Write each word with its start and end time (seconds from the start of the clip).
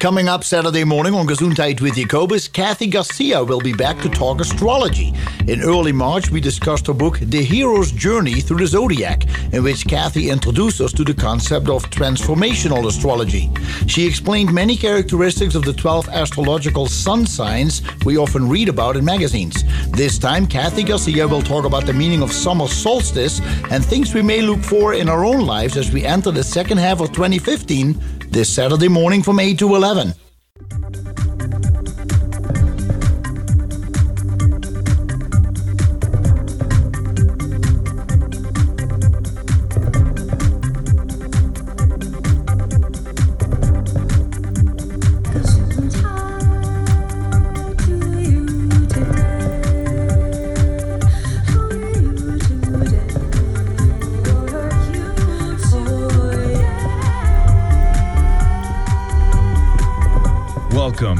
Coming 0.00 0.28
up 0.28 0.44
Saturday 0.44 0.84
morning 0.84 1.12
on 1.12 1.26
Gesundheit 1.26 1.80
with 1.80 1.96
Jacobus, 1.96 2.46
Kathy 2.46 2.86
Garcia 2.86 3.42
will 3.42 3.60
be 3.60 3.72
back 3.72 4.00
to 4.02 4.08
talk 4.08 4.40
astrology. 4.40 5.12
In 5.48 5.60
early 5.60 5.90
March, 5.90 6.30
we 6.30 6.40
discussed 6.40 6.86
her 6.86 6.94
book, 6.94 7.18
The 7.18 7.42
Hero's 7.42 7.90
Journey 7.90 8.40
Through 8.40 8.58
the 8.58 8.68
Zodiac, 8.68 9.24
in 9.52 9.64
which 9.64 9.88
Kathy 9.88 10.30
introduced 10.30 10.80
us 10.80 10.92
to 10.92 11.02
the 11.02 11.14
concept 11.14 11.68
of 11.68 11.90
transformational 11.90 12.86
astrology. 12.86 13.50
She 13.88 14.06
explained 14.06 14.54
many 14.54 14.76
characteristics 14.76 15.56
of 15.56 15.64
the 15.64 15.72
12 15.72 16.08
astrological 16.10 16.86
sun 16.86 17.26
signs 17.26 17.82
we 18.04 18.16
often 18.16 18.48
read 18.48 18.68
about 18.68 18.96
in 18.96 19.04
magazines. 19.04 19.64
This 19.90 20.16
time, 20.16 20.46
Kathy 20.46 20.84
Garcia 20.84 21.26
will 21.26 21.42
talk 21.42 21.64
about 21.64 21.86
the 21.86 21.92
meaning 21.92 22.22
of 22.22 22.30
summer 22.30 22.68
solstice 22.68 23.40
and 23.72 23.84
things 23.84 24.14
we 24.14 24.22
may 24.22 24.42
look 24.42 24.60
for 24.60 24.94
in 24.94 25.08
our 25.08 25.24
own 25.24 25.40
lives 25.44 25.76
as 25.76 25.90
we 25.90 26.04
enter 26.04 26.30
the 26.30 26.44
second 26.44 26.78
half 26.78 27.00
of 27.00 27.10
2015 27.10 28.17
this 28.30 28.48
Saturday 28.48 28.88
morning 28.88 29.22
from 29.22 29.40
8 29.40 29.58
to 29.58 29.74
11. 29.74 30.14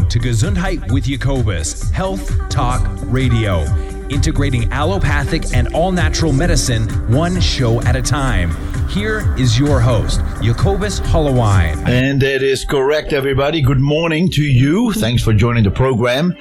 To 0.08 0.18
Gesundheit 0.18 0.90
with 0.90 1.04
Jacobus, 1.04 1.90
Health 1.90 2.48
Talk 2.48 2.82
Radio, 3.02 3.64
integrating 4.08 4.72
allopathic 4.72 5.54
and 5.54 5.68
all 5.74 5.92
natural 5.92 6.32
medicine 6.32 6.88
one 7.12 7.38
show 7.42 7.82
at 7.82 7.94
a 7.94 8.00
time. 8.00 8.50
Here 8.88 9.34
is 9.36 9.58
your 9.58 9.80
host, 9.80 10.22
Jacobus 10.40 10.98
Hollowine. 10.98 11.86
And 11.86 12.22
that 12.22 12.42
is 12.42 12.64
correct, 12.64 13.12
everybody. 13.12 13.60
Good 13.60 13.80
morning 13.80 14.30
to 14.30 14.42
you. 14.42 14.94
Thanks 14.94 15.22
for 15.22 15.34
joining 15.34 15.64
the 15.64 15.70
program. 15.70 16.32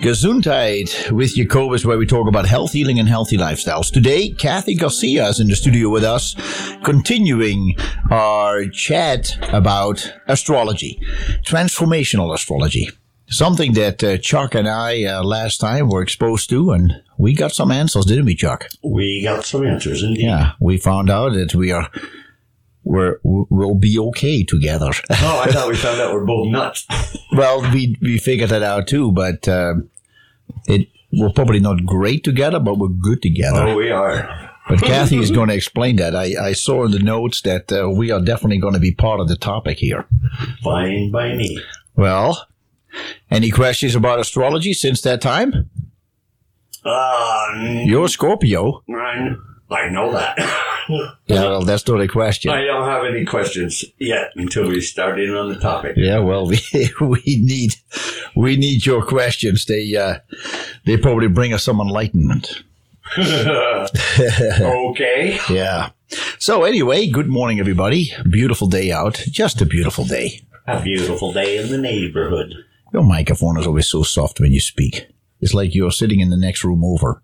Gesundheit 0.00 1.10
with 1.10 1.34
Jacobus, 1.34 1.84
where 1.84 1.98
we 1.98 2.06
talk 2.06 2.26
about 2.26 2.46
health, 2.46 2.72
healing, 2.72 2.98
and 2.98 3.06
healthy 3.06 3.36
lifestyles. 3.36 3.92
Today, 3.92 4.30
Kathy 4.30 4.74
Garcia 4.74 5.28
is 5.28 5.40
in 5.40 5.48
the 5.48 5.56
studio 5.56 5.90
with 5.90 6.04
us, 6.04 6.34
continuing 6.84 7.76
our 8.10 8.66
chat 8.68 9.36
about 9.52 10.10
astrology, 10.26 11.02
transformational 11.44 12.32
astrology. 12.32 12.88
Something 13.30 13.74
that 13.74 14.02
uh, 14.02 14.18
Chuck 14.18 14.54
and 14.54 14.68
I 14.68 15.04
uh, 15.04 15.22
last 15.22 15.58
time 15.58 15.88
were 15.88 16.02
exposed 16.02 16.50
to, 16.50 16.72
and 16.72 17.02
we 17.16 17.34
got 17.34 17.52
some 17.52 17.70
answers, 17.70 18.04
didn't 18.04 18.24
we, 18.24 18.34
Chuck? 18.34 18.68
We 18.82 19.22
got 19.22 19.44
some 19.44 19.64
answers, 19.64 20.02
indeed. 20.02 20.24
Yeah, 20.24 20.52
we 20.60 20.78
found 20.78 21.10
out 21.10 21.34
that 21.34 21.54
we 21.54 21.70
are 21.70 21.88
we're 22.82 23.20
we'll 23.22 23.76
be 23.76 23.98
okay 23.98 24.42
together. 24.42 24.90
Oh, 25.10 25.42
I 25.44 25.52
thought 25.52 25.68
we 25.68 25.76
found 25.76 26.00
out 26.00 26.12
we're 26.12 26.24
both 26.24 26.48
nuts. 26.48 26.86
well, 27.32 27.60
we 27.72 27.96
we 28.02 28.18
figured 28.18 28.50
that 28.50 28.62
out 28.62 28.88
too, 28.88 29.12
but 29.12 29.46
um, 29.48 29.90
it 30.66 30.88
we're 31.12 31.30
probably 31.30 31.60
not 31.60 31.84
great 31.84 32.24
together, 32.24 32.58
but 32.58 32.78
we're 32.78 32.88
good 32.88 33.22
together. 33.22 33.68
Oh, 33.68 33.76
we 33.76 33.90
are. 33.90 34.50
But 34.68 34.82
Kathy 34.82 35.18
is 35.18 35.30
going 35.32 35.48
to 35.48 35.54
explain 35.54 35.96
that. 35.96 36.14
I, 36.14 36.34
I 36.40 36.52
saw 36.52 36.84
in 36.84 36.92
the 36.92 37.00
notes 37.00 37.40
that 37.42 37.72
uh, 37.72 37.90
we 37.90 38.12
are 38.12 38.20
definitely 38.20 38.58
going 38.58 38.74
to 38.74 38.80
be 38.80 38.92
part 38.92 39.18
of 39.18 39.26
the 39.26 39.36
topic 39.36 39.78
here. 39.78 40.06
Fine 40.62 41.10
by 41.10 41.34
me. 41.34 41.60
Well, 41.96 42.46
any 43.30 43.50
questions 43.50 43.94
about 43.94 44.20
astrology 44.20 44.72
since 44.72 45.02
that 45.02 45.20
time? 45.20 45.68
Uh, 46.84 47.82
You're 47.84 48.08
Scorpio. 48.08 48.82
I, 48.88 49.34
I 49.70 49.88
know 49.90 50.12
that. 50.12 50.38
Yeah, 51.26 51.42
well, 51.42 51.62
that's 51.62 51.86
not 51.86 52.00
a 52.00 52.08
question. 52.08 52.50
I 52.50 52.64
don't 52.64 52.88
have 52.88 53.04
any 53.04 53.24
questions 53.24 53.84
yet 53.98 54.32
until 54.34 54.68
we 54.68 54.80
start 54.80 55.20
in 55.20 55.30
on 55.30 55.48
the 55.48 55.60
topic. 55.60 55.92
Yeah, 55.96 56.18
well, 56.18 56.46
we 56.48 56.58
we 57.00 57.22
need 57.26 57.76
we 58.34 58.56
need 58.56 58.84
your 58.84 59.06
questions. 59.06 59.66
They 59.66 59.94
uh, 59.94 60.18
they 60.86 60.96
probably 60.96 61.28
bring 61.28 61.54
us 61.54 61.62
some 61.62 61.80
enlightenment. 61.80 62.64
okay. 63.18 65.38
Yeah. 65.48 65.90
So 66.38 66.64
anyway, 66.64 67.08
good 67.08 67.28
morning, 67.28 67.60
everybody. 67.60 68.12
Beautiful 68.28 68.66
day 68.66 68.90
out. 68.90 69.22
Just 69.30 69.60
a 69.60 69.66
beautiful 69.66 70.04
day. 70.04 70.40
A 70.66 70.82
beautiful 70.82 71.32
day 71.32 71.58
in 71.58 71.70
the 71.70 71.78
neighborhood. 71.78 72.64
Your 72.92 73.04
microphone 73.04 73.58
is 73.58 73.66
always 73.66 73.86
so 73.86 74.02
soft 74.02 74.40
when 74.40 74.52
you 74.52 74.60
speak. 74.60 75.06
It's 75.40 75.54
like 75.54 75.74
you're 75.74 75.92
sitting 75.92 76.20
in 76.20 76.30
the 76.30 76.36
next 76.36 76.64
room 76.64 76.84
over. 76.84 77.22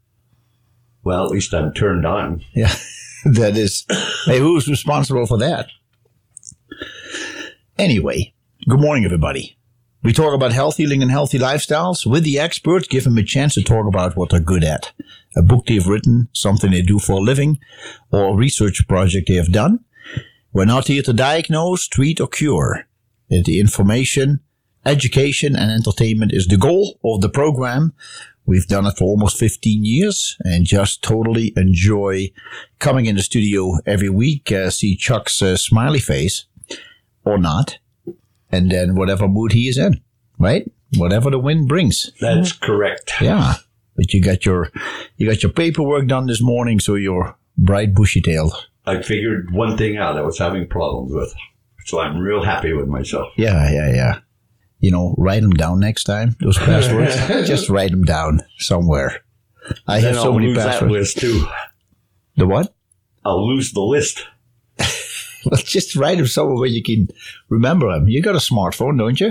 Well, 1.03 1.25
at 1.25 1.31
least 1.31 1.53
I'm 1.55 1.73
turned 1.73 2.07
on. 2.07 2.43
Yeah, 2.55 2.75
that 3.25 3.57
is. 3.57 3.85
Hey, 4.27 4.39
who's 4.39 4.69
responsible 4.69 5.27
for 5.27 5.39
that? 5.39 5.69
Anyway, 7.79 8.35
good 8.69 8.81
morning, 8.81 9.05
everybody. 9.05 9.59
We 10.03 10.13
talk 10.13 10.35
about 10.35 10.53
health 10.53 10.77
healing 10.77 11.03
and 11.03 11.11
healthy 11.11 11.39
lifestyles 11.39 12.07
with 12.07 12.23
the 12.23 12.39
experts. 12.39 12.87
Give 12.87 13.05
them 13.05 13.19
a 13.19 13.23
chance 13.25 13.55
to 13.55 13.63
talk 13.63 13.87
about 13.87 14.17
what 14.17 14.31
they're 14.31 14.41
good 14.41 14.63
at. 14.63 14.93
A 15.37 15.43
book 15.43 15.67
they've 15.67 15.87
written, 15.87 16.29
something 16.33 16.71
they 16.71 16.83
do 16.83 16.99
for 16.99 17.15
a 17.15 17.21
living, 17.21 17.59
or 18.13 18.29
a 18.29 18.35
research 18.35 18.87
project 18.89 19.29
they 19.29 19.35
have 19.35 19.53
done. 19.53 19.81
We're 20.53 20.65
not 20.65 20.87
here 20.87 21.03
to 21.03 21.13
diagnose, 21.13 21.89
treat, 21.89 22.21
or 22.21 22.29
cure. 22.29 22.87
The 23.29 23.61
information, 23.61 24.41
education, 24.87 25.57
and 25.57 25.71
entertainment 25.71 26.33
is 26.33 26.47
the 26.47 26.57
goal 26.57 26.99
of 27.05 27.21
the 27.21 27.29
program. 27.29 27.93
We've 28.47 28.67
done 28.67 28.87
it 28.87 28.97
for 28.97 29.05
almost 29.05 29.39
15 29.39 29.85
years 29.85 30.37
and 30.41 30.65
just 30.65 31.03
totally 31.03 31.53
enjoy 31.57 32.31
coming 32.79 33.07
in 33.07 33.17
the 33.17 33.23
studio 33.23 33.79
every 33.85 34.09
week, 34.09 34.53
uh, 34.53 34.71
see 34.71 34.97
Chuck's 34.97 35.43
uh, 35.43 35.57
smiley 35.57 35.99
face 35.99 36.47
or 37.25 37.39
not, 37.39 37.79
and 38.53 38.71
then 38.71 38.95
whatever 38.95 39.27
mood 39.27 39.53
he 39.53 39.69
is 39.69 39.77
in, 39.77 40.01
right? 40.39 40.71
Whatever 40.97 41.31
the 41.31 41.41
wind 41.41 41.69
brings. 41.69 42.13
That's 42.21 42.53
correct. 42.53 43.15
Yeah. 43.21 43.55
But 43.97 44.15
you 44.15 44.23
got 44.23 44.47
your, 44.47 44.71
you 45.17 45.29
got 45.29 45.43
your 45.43 45.53
paperwork 45.53 46.07
done 46.07 46.27
this 46.27 46.41
morning, 46.41 46.79
so 46.79 46.95
you're 46.95 47.37
bright 47.59 47.95
bushy 47.95 48.21
tailed. 48.21 48.55
I 48.85 49.03
figured 49.03 49.53
one 49.53 49.77
thing 49.77 49.97
out 49.97 50.17
I 50.17 50.23
was 50.23 50.39
having 50.39 50.69
problems 50.69 51.13
with. 51.13 51.35
So 51.87 52.01
I'm 52.01 52.19
real 52.19 52.45
happy 52.45 52.73
with 52.73 52.87
myself. 52.87 53.33
Yeah, 53.37 53.71
yeah, 53.71 53.93
yeah. 53.93 54.19
You 54.87 54.93
know, 54.93 55.15
write 55.19 55.43
them 55.43 55.53
down 55.55 55.81
next 55.81 56.05
time. 56.05 56.37
Those 56.41 56.59
passwords, 56.69 57.17
just 57.49 57.69
write 57.69 57.91
them 57.91 58.05
down 58.05 58.41
somewhere. 58.59 59.21
I 59.89 60.01
Then 60.01 60.13
have 60.15 60.23
so 60.23 60.29
I'll 60.29 60.35
many 60.35 60.47
lose 60.49 60.57
that 60.59 60.67
passwords. 60.73 60.93
list 60.93 61.19
too. 61.19 61.45
The 62.37 62.47
what? 62.47 62.73
I'll 63.25 63.45
lose 63.49 63.73
the 63.73 63.81
list. 63.83 64.25
Well, 65.49 65.61
just 65.63 65.95
write 65.95 66.19
them 66.19 66.27
somewhere 66.27 66.57
where 66.57 66.69
you 66.69 66.83
can 66.83 67.07
remember 67.49 67.93
them. 67.93 68.09
You 68.09 68.21
got 68.21 68.35
a 68.35 68.39
smartphone, 68.39 68.99
don't 68.99 69.21
you? 69.21 69.31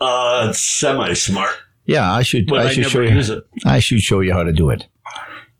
Uh, 0.00 0.52
semi 0.52 1.12
smart, 1.14 1.50
Yeah, 1.84 2.10
I 2.12 2.22
should. 2.22 2.46
but 2.48 2.58
I 2.60 2.64
I, 2.64 2.68
should 2.72 2.86
show 2.86 2.98
never 3.00 3.10
you. 3.12 3.16
use 3.16 3.30
it. 3.30 3.44
I 3.64 3.78
should 3.80 4.00
show 4.00 4.20
you 4.20 4.32
how 4.32 4.42
to 4.42 4.52
do 4.52 4.70
it. 4.70 4.86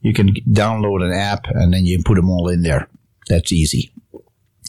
You 0.01 0.13
can 0.15 0.35
download 0.51 1.05
an 1.05 1.13
app 1.13 1.47
and 1.49 1.73
then 1.73 1.85
you 1.87 2.03
put 2.05 2.17
them 2.17 2.31
all 2.31 2.49
in 2.49 2.63
there. 2.63 2.89
That's 3.29 3.53
easy. 3.53 3.93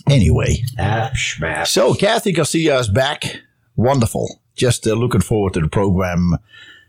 Anyway, 0.09 0.57
App 0.77 1.13
schmap. 1.13 1.67
so 1.67 1.93
Kathy 1.93 2.31
Garcia 2.33 2.77
is 2.79 2.89
back. 2.89 3.23
Wonderful. 3.75 4.39
Just 4.55 4.85
uh, 4.87 4.93
looking 4.93 5.21
forward 5.21 5.53
to 5.53 5.61
the 5.61 5.69
program. 5.69 6.37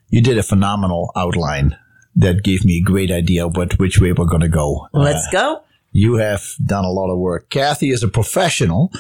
You 0.08 0.20
did 0.20 0.38
a 0.38 0.42
phenomenal 0.42 1.10
outline 1.16 1.76
that 2.14 2.42
gave 2.42 2.64
me 2.64 2.78
a 2.78 2.82
great 2.82 3.10
idea 3.10 3.46
of 3.46 3.56
what 3.56 3.78
which 3.78 3.98
way 3.98 4.12
we're 4.12 4.26
going 4.26 4.42
to 4.42 4.48
go. 4.48 4.88
Let's 4.92 5.26
go. 5.32 5.62
You 5.92 6.16
have 6.16 6.44
done 6.64 6.84
a 6.84 6.90
lot 6.90 7.12
of 7.12 7.18
work. 7.18 7.50
Kathy 7.50 7.90
is 7.90 8.02
a 8.02 8.08
professional, 8.08 8.90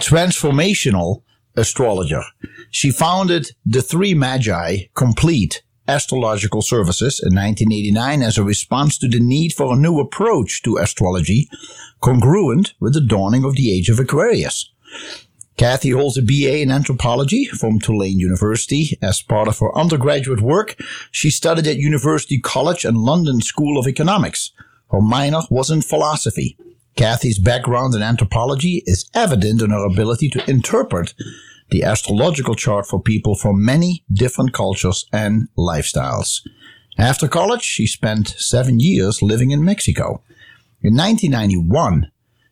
transformational 0.00 1.22
astrologer. 1.56 2.22
She 2.70 2.90
founded 2.90 3.52
the 3.64 3.82
Three 3.82 4.14
Magi 4.14 4.86
Complete 4.94 5.62
Astrological 5.86 6.62
Services 6.62 7.20
in 7.20 7.34
1989 7.34 8.22
as 8.22 8.38
a 8.38 8.44
response 8.44 8.98
to 8.98 9.08
the 9.08 9.20
need 9.20 9.52
for 9.52 9.72
a 9.72 9.76
new 9.76 10.00
approach 10.00 10.62
to 10.62 10.76
astrology, 10.76 11.48
congruent 12.00 12.74
with 12.80 12.94
the 12.94 13.00
dawning 13.00 13.44
of 13.44 13.56
the 13.56 13.72
age 13.72 13.88
of 13.88 13.98
Aquarius. 13.98 14.70
Kathy 15.56 15.90
holds 15.90 16.18
a 16.18 16.22
BA 16.22 16.62
in 16.62 16.72
anthropology 16.72 17.44
from 17.44 17.78
Tulane 17.78 18.18
University. 18.18 18.98
As 19.00 19.22
part 19.22 19.46
of 19.46 19.60
her 19.60 19.76
undergraduate 19.76 20.40
work, 20.40 20.76
she 21.12 21.30
studied 21.30 21.66
at 21.68 21.76
University 21.76 22.40
College 22.40 22.84
and 22.84 22.98
London 22.98 23.40
School 23.40 23.78
of 23.78 23.86
Economics. 23.86 24.50
Her 24.90 25.00
minor 25.00 25.42
was 25.50 25.70
in 25.70 25.82
philosophy. 25.82 26.56
Kathy's 26.96 27.38
background 27.38 27.94
in 27.94 28.02
anthropology 28.02 28.82
is 28.86 29.08
evident 29.14 29.62
in 29.62 29.70
her 29.70 29.84
ability 29.84 30.28
to 30.30 30.50
interpret 30.50 31.14
the 31.70 31.82
astrological 31.82 32.54
chart 32.54 32.86
for 32.86 33.00
people 33.00 33.34
from 33.34 33.64
many 33.64 34.04
different 34.12 34.52
cultures 34.52 35.06
and 35.12 35.48
lifestyles. 35.56 36.40
After 36.98 37.26
college, 37.26 37.62
she 37.62 37.86
spent 37.86 38.28
seven 38.38 38.78
years 38.78 39.22
living 39.22 39.50
in 39.50 39.64
Mexico. 39.64 40.22
In 40.82 40.94
1991, 40.94 42.10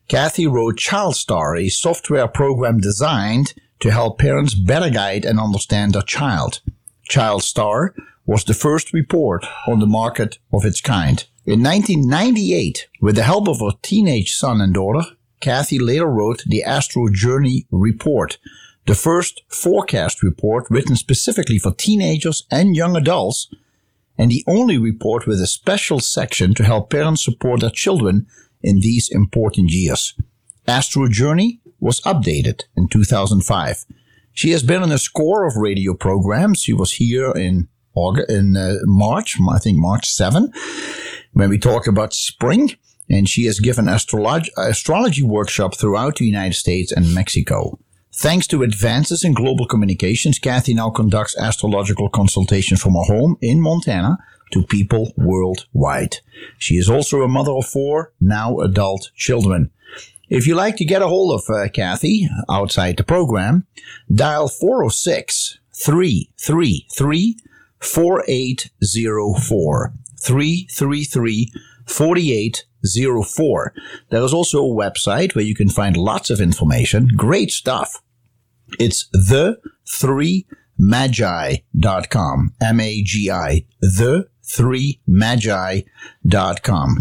Kathy 0.08 0.46
wrote 0.46 0.76
ChildStar, 0.76 1.58
a 1.58 1.68
software 1.68 2.28
program 2.28 2.78
designed 2.78 3.54
to 3.80 3.90
help 3.90 4.18
parents 4.18 4.54
better 4.54 4.90
guide 4.90 5.24
and 5.24 5.40
understand 5.40 5.94
their 5.94 6.02
child. 6.02 6.60
Child 7.08 7.42
Star 7.42 7.94
was 8.26 8.44
the 8.44 8.54
first 8.54 8.92
report 8.92 9.44
on 9.66 9.80
the 9.80 9.86
market 9.86 10.38
of 10.52 10.64
its 10.64 10.80
kind. 10.80 11.24
In 11.44 11.62
1998, 11.62 12.88
with 13.00 13.16
the 13.16 13.24
help 13.24 13.48
of 13.48 13.60
her 13.60 13.76
teenage 13.82 14.32
son 14.32 14.60
and 14.60 14.74
daughter, 14.74 15.02
Kathy 15.40 15.78
later 15.78 16.06
wrote 16.06 16.44
the 16.46 16.62
Astro 16.62 17.08
Journey 17.12 17.66
Report, 17.70 18.38
the 18.86 18.94
first 18.94 19.42
forecast 19.48 20.22
report 20.22 20.66
written 20.70 20.94
specifically 20.94 21.58
for 21.58 21.74
teenagers 21.74 22.44
and 22.50 22.76
young 22.76 22.96
adults, 22.96 23.52
and 24.16 24.30
the 24.30 24.44
only 24.46 24.78
report 24.78 25.26
with 25.26 25.40
a 25.40 25.46
special 25.46 25.98
section 25.98 26.54
to 26.54 26.64
help 26.64 26.90
parents 26.90 27.24
support 27.24 27.60
their 27.60 27.70
children 27.70 28.26
in 28.62 28.80
these 28.80 29.08
important 29.10 29.70
years. 29.70 30.14
Astro 30.66 31.08
Journey 31.08 31.60
was 31.80 32.00
updated 32.02 32.62
in 32.76 32.88
2005. 32.88 33.84
She 34.32 34.50
has 34.50 34.62
been 34.62 34.82
on 34.82 34.92
a 34.92 34.98
score 34.98 35.46
of 35.46 35.56
radio 35.56 35.94
programs. 35.94 36.62
She 36.62 36.72
was 36.72 36.92
here 36.92 37.32
in 37.32 37.68
August, 37.94 38.30
in 38.30 38.56
uh, 38.56 38.76
March, 38.84 39.36
I 39.50 39.58
think 39.58 39.78
March 39.78 40.08
7, 40.08 40.50
when 41.32 41.50
we 41.50 41.58
talk 41.58 41.86
about 41.86 42.14
spring. 42.14 42.70
And 43.10 43.28
she 43.28 43.44
has 43.44 43.60
given 43.60 43.86
astrolog- 43.86 44.48
astrology 44.56 45.22
workshop 45.22 45.76
throughout 45.76 46.16
the 46.16 46.24
United 46.24 46.54
States 46.54 46.92
and 46.92 47.14
Mexico. 47.14 47.78
Thanks 48.14 48.46
to 48.48 48.62
advances 48.62 49.24
in 49.24 49.32
global 49.32 49.66
communications, 49.66 50.38
Kathy 50.38 50.74
now 50.74 50.90
conducts 50.90 51.36
astrological 51.36 52.08
consultations 52.08 52.80
from 52.80 52.92
her 52.92 53.04
home 53.04 53.36
in 53.40 53.60
Montana 53.60 54.18
to 54.52 54.62
people 54.64 55.12
worldwide. 55.16 56.18
She 56.58 56.76
is 56.76 56.88
also 56.88 57.22
a 57.22 57.28
mother 57.28 57.52
of 57.52 57.66
four 57.66 58.12
now 58.20 58.60
adult 58.60 59.10
children. 59.14 59.70
If 60.28 60.46
you 60.46 60.54
like 60.54 60.76
to 60.76 60.84
get 60.84 61.02
a 61.02 61.08
hold 61.08 61.34
of 61.34 61.50
uh, 61.50 61.68
Kathy 61.68 62.28
outside 62.48 62.96
the 62.96 63.04
program, 63.04 63.66
dial 64.10 64.48
406 64.48 65.58
333 65.74 67.36
4804. 67.80 69.92
333 70.20 71.52
4804. 71.86 73.74
There 74.10 74.22
is 74.22 74.32
also 74.32 74.64
a 74.64 74.74
website 74.74 75.34
where 75.34 75.44
you 75.44 75.54
can 75.54 75.68
find 75.68 75.96
lots 75.96 76.30
of 76.30 76.40
information. 76.40 77.08
Great 77.16 77.50
stuff. 77.50 78.00
It's 78.78 79.08
the 79.12 79.60
three 79.86 80.46
magi.com. 80.78 82.54
M-A-G-I. 82.60 83.66
The 83.80 84.28
three 84.52 85.00
magi.com. 85.06 85.86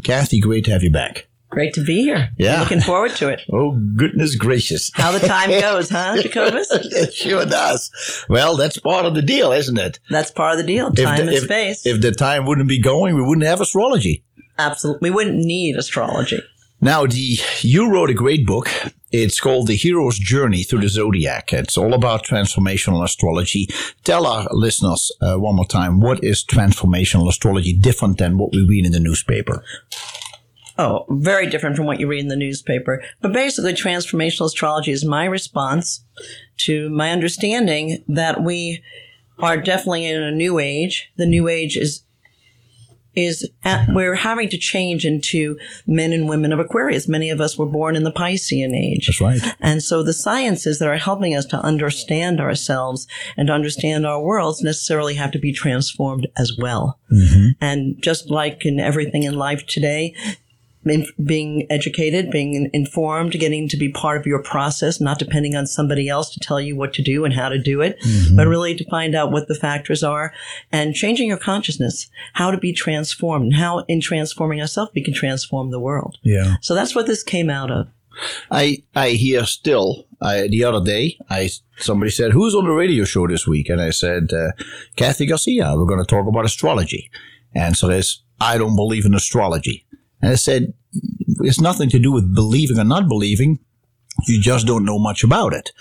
Kathy, 0.03 0.39
great 0.39 0.65
to 0.65 0.71
have 0.71 0.83
you 0.83 0.92
back. 0.92 1.27
Great 1.50 1.74
to 1.74 1.83
be 1.83 2.03
here. 2.03 2.30
Yeah. 2.38 2.62
Looking 2.62 2.80
forward 2.80 3.12
to 3.18 3.27
it. 3.27 3.42
Oh, 3.53 3.71
goodness 3.98 4.36
gracious. 4.36 4.89
How 4.94 5.12
the 5.12 5.19
time 5.27 5.50
goes, 5.62 5.89
huh, 5.89 6.15
Jacobus? 6.21 6.69
it 6.71 7.13
sure 7.13 7.45
does. 7.45 7.92
Well, 8.30 8.56
that's 8.56 8.77
part 8.77 9.06
of 9.06 9.15
the 9.15 9.21
deal, 9.21 9.51
isn't 9.51 9.77
it? 9.77 10.00
That's 10.09 10.31
part 10.31 10.53
of 10.53 10.59
the 10.59 10.63
deal. 10.63 10.92
Time 10.92 11.18
the, 11.18 11.24
and 11.24 11.31
if, 11.31 11.44
space. 11.44 11.86
If 11.86 12.00
the 12.01 12.13
time 12.13 12.45
wouldn't 12.45 12.69
be 12.69 12.80
going, 12.80 13.15
we 13.15 13.21
wouldn't 13.21 13.45
have 13.45 13.59
astrology. 13.59 14.24
Absolutely. 14.57 15.09
We 15.09 15.13
wouldn't 15.13 15.44
need 15.44 15.75
astrology. 15.75 16.42
Now, 16.83 17.06
the 17.06 17.38
you 17.60 17.92
wrote 17.92 18.10
a 18.10 18.16
great 18.16 18.44
book. 18.44 18.68
It's 19.12 19.39
called 19.39 19.68
The 19.68 19.75
Hero's 19.75 20.18
Journey 20.18 20.63
Through 20.63 20.81
the 20.81 20.89
Zodiac. 20.89 21.54
It's 21.54 21.78
all 21.78 21.94
about 21.94 22.25
transformational 22.25 23.04
astrology. 23.04 23.68
Tell 24.04 24.25
our 24.25 24.48
listeners 24.50 25.12
uh, 25.22 25.36
one 25.36 25.57
more 25.57 25.68
time 25.68 26.00
what 26.00 26.24
is 26.24 26.44
transformational 26.44 27.30
astrology 27.30 27.72
different 27.72 28.18
than 28.18 28.39
what 28.39 28.51
we 28.51 28.66
read 28.66 28.88
in 28.88 28.94
the 28.94 29.00
newspaper? 29.00 29.63
Oh, 30.80 31.06
very 31.10 31.48
different 31.48 31.75
from 31.75 31.86
what 31.86 32.00
you 32.00 32.07
read 32.07 32.22
in 32.22 32.30
the 32.30 32.36
newspaper. 32.36 33.04
But 33.22 33.31
basically, 33.31 33.74
transformational 33.74 34.48
astrology 34.48 34.92
is 34.92 35.06
my 35.06 35.25
response 35.25 36.04
to 36.62 36.89
my 36.89 37.12
understanding 37.12 38.04
that 38.07 38.42
we 38.42 38.81
are 39.38 39.57
definitely 39.57 40.07
in 40.07 40.24
a 40.24 40.31
new 40.31 40.57
age. 40.57 41.12
The 41.18 41.28
new 41.28 41.48
age 41.48 41.78
is 41.78 42.01
is 43.16 43.50
at, 43.63 43.90
we're 43.90 44.16
having 44.16 44.50
to 44.50 44.58
change 44.58 45.06
into 45.06 45.58
men 45.86 46.13
and 46.13 46.30
women 46.30 46.54
of 46.54 46.60
Aquarius. 46.60 47.08
Many 47.08 47.30
of 47.30 47.42
us 47.42 47.58
were 47.58 47.66
born 47.66 47.96
in 47.96 48.04
the 48.04 48.12
Piscean 48.12 48.74
age. 48.74 49.08
That's 49.08 49.22
right. 49.22 49.56
And 49.60 49.84
so 49.84 50.04
the 50.04 50.13
sciences 50.13 50.80
that 50.80 50.88
are 50.88 50.98
helping 50.98 51.36
us 51.36 51.46
to 51.48 51.58
understand 51.58 52.40
ourselves 52.40 53.08
and 53.36 53.48
to 53.48 53.54
understand 53.54 54.06
our 54.06 54.22
worlds 54.22 54.62
necessarily 54.62 55.16
have 55.16 55.31
to 55.31 55.40
be 55.40 55.52
transformed 55.52 56.28
as 56.38 56.58
well. 56.58 57.00
Mm-hmm. 57.12 57.50
And 57.60 58.02
just 58.02 58.30
like 58.30 58.66
in 58.66 58.80
everything 58.80 59.24
in 59.24 59.36
life 59.36 59.66
today, 59.66 60.16
being 61.24 61.68
educated, 61.69 62.31
being 62.31 62.69
informed, 62.74 63.33
getting 63.33 63.68
to 63.69 63.78
be 63.78 63.89
part 63.89 64.19
of 64.19 64.25
your 64.25 64.42
process, 64.42 65.00
not 65.00 65.19
depending 65.19 65.56
on 65.56 65.68
somebody 65.68 66.10
else 66.10 66.33
to 66.33 66.39
tell 66.39 66.60
you 66.60 66.75
what 66.75 66.94
to 66.94 67.04
do 67.04 67.24
and 67.24 67.33
how 67.33 67.50
to 67.50 67.60
do 67.60 67.81
it, 67.81 68.00
but 68.36 68.48
really 68.48 68.75
to 68.75 68.89
find 68.89 69.13
out 69.13 69.31
what 69.31 69.48
the 69.48 69.56
factors 69.56 70.04
are 70.04 70.33
and 70.72 70.95
changing 70.95 71.28
your 71.28 71.38
consciousness, 71.38 72.10
how 72.33 72.50
to 72.50 72.57
be 72.57 72.74
transformed, 72.74 73.45
and 73.45 73.54
how 73.54 73.80
in 73.88 74.01
transforming 74.01 74.60
ourselves 74.60 74.92
we 74.95 75.04
can 75.04 75.13
transform 75.13 75.69
the 75.69 75.80
world. 75.80 76.18
Yeah. 76.24 76.56
So 76.62 76.74
that's 76.74 76.95
what 76.95 77.06
this 77.06 77.24
came 77.24 77.50
out 77.50 77.69
of. 77.69 77.88
I 78.50 78.83
I 78.95 79.10
hear 79.12 79.45
still. 79.45 80.06
I, 80.22 80.48
the 80.48 80.63
other 80.63 80.83
day, 80.83 81.18
I 81.30 81.50
somebody 81.78 82.12
said, 82.12 82.31
"Who's 82.31 82.54
on 82.54 82.66
the 82.66 82.72
radio 82.72 83.06
show 83.06 83.28
this 83.28 83.48
week?" 83.48 83.69
And 83.69 83.81
I 83.81 83.92
said, 83.92 84.31
uh, 84.33 84.51
"Kathy 84.95 85.25
Garcia. 85.25 85.74
We're 85.75 85.86
going 85.86 86.04
to 86.04 86.06
talk 86.06 86.28
about 86.28 86.45
astrology." 86.45 87.10
Answer 87.56 87.92
is, 87.92 88.22
"I 88.39 88.57
don't 88.57 88.75
believe 88.75 89.06
in 89.06 89.16
astrology." 89.16 89.86
And 90.21 90.31
I 90.31 90.35
said, 90.35 90.73
"It's 91.41 91.62
nothing 91.62 91.89
to 91.89 92.00
do 92.00 92.12
with 92.12 92.33
believing 92.33 92.77
or 92.77 92.83
not 92.83 93.07
believing. 93.07 93.59
You 94.27 94.41
just 94.41 94.68
don't 94.68 94.85
know 94.85 95.00
much 95.00 95.23
about 95.23 95.53
it." 95.53 95.71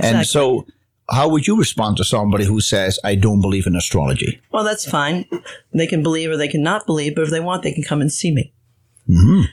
And 0.00 0.26
so, 0.26 0.66
how 1.10 1.28
would 1.28 1.46
you 1.46 1.56
respond 1.56 1.96
to 1.96 2.04
somebody 2.04 2.44
who 2.44 2.60
says, 2.60 2.98
"I 3.04 3.14
don't 3.14 3.40
believe 3.40 3.66
in 3.66 3.76
astrology"? 3.76 4.40
Well, 4.52 4.64
that's 4.64 4.88
fine. 4.88 5.24
They 5.72 5.86
can 5.86 6.02
believe 6.02 6.30
or 6.30 6.36
they 6.36 6.48
can 6.48 6.62
not 6.62 6.86
believe, 6.86 7.14
but 7.14 7.24
if 7.24 7.30
they 7.30 7.40
want, 7.40 7.62
they 7.62 7.72
can 7.72 7.84
come 7.84 8.00
and 8.00 8.12
see 8.12 8.30
me. 8.30 8.52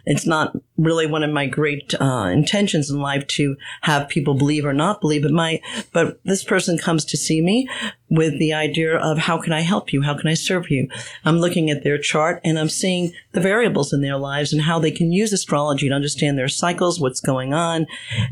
It's 0.05 0.27
not 0.27 0.55
really 0.77 1.07
one 1.07 1.23
of 1.23 1.31
my 1.31 1.45
great 1.45 1.93
uh, 1.99 2.29
intentions 2.33 2.89
in 2.89 2.99
life 2.99 3.25
to 3.27 3.55
have 3.81 4.09
people 4.09 4.33
believe 4.33 4.65
or 4.65 4.73
not 4.73 4.99
believe, 4.99 5.21
but 5.21 5.31
my 5.31 5.61
but 5.93 6.19
this 6.25 6.43
person 6.43 6.77
comes 6.77 7.05
to 7.05 7.17
see 7.17 7.41
me 7.41 7.69
with 8.09 8.37
the 8.37 8.53
idea 8.53 8.97
of 8.97 9.17
how 9.17 9.37
can 9.37 9.53
I 9.53 9.61
help 9.61 9.93
you? 9.93 10.01
How 10.01 10.13
can 10.13 10.27
I 10.27 10.33
serve 10.33 10.69
you? 10.69 10.89
I'm 11.23 11.37
looking 11.37 11.69
at 11.69 11.83
their 11.83 11.97
chart 11.97 12.41
and 12.43 12.59
I'm 12.59 12.69
seeing 12.69 13.13
the 13.31 13.39
variables 13.39 13.93
in 13.93 14.01
their 14.01 14.17
lives 14.17 14.51
and 14.51 14.61
how 14.61 14.77
they 14.77 14.91
can 14.91 15.13
use 15.13 15.31
astrology 15.31 15.87
to 15.87 15.95
understand 15.95 16.37
their 16.37 16.49
cycles, 16.49 16.99
what's 16.99 17.21
going 17.21 17.53
on, 17.53 17.87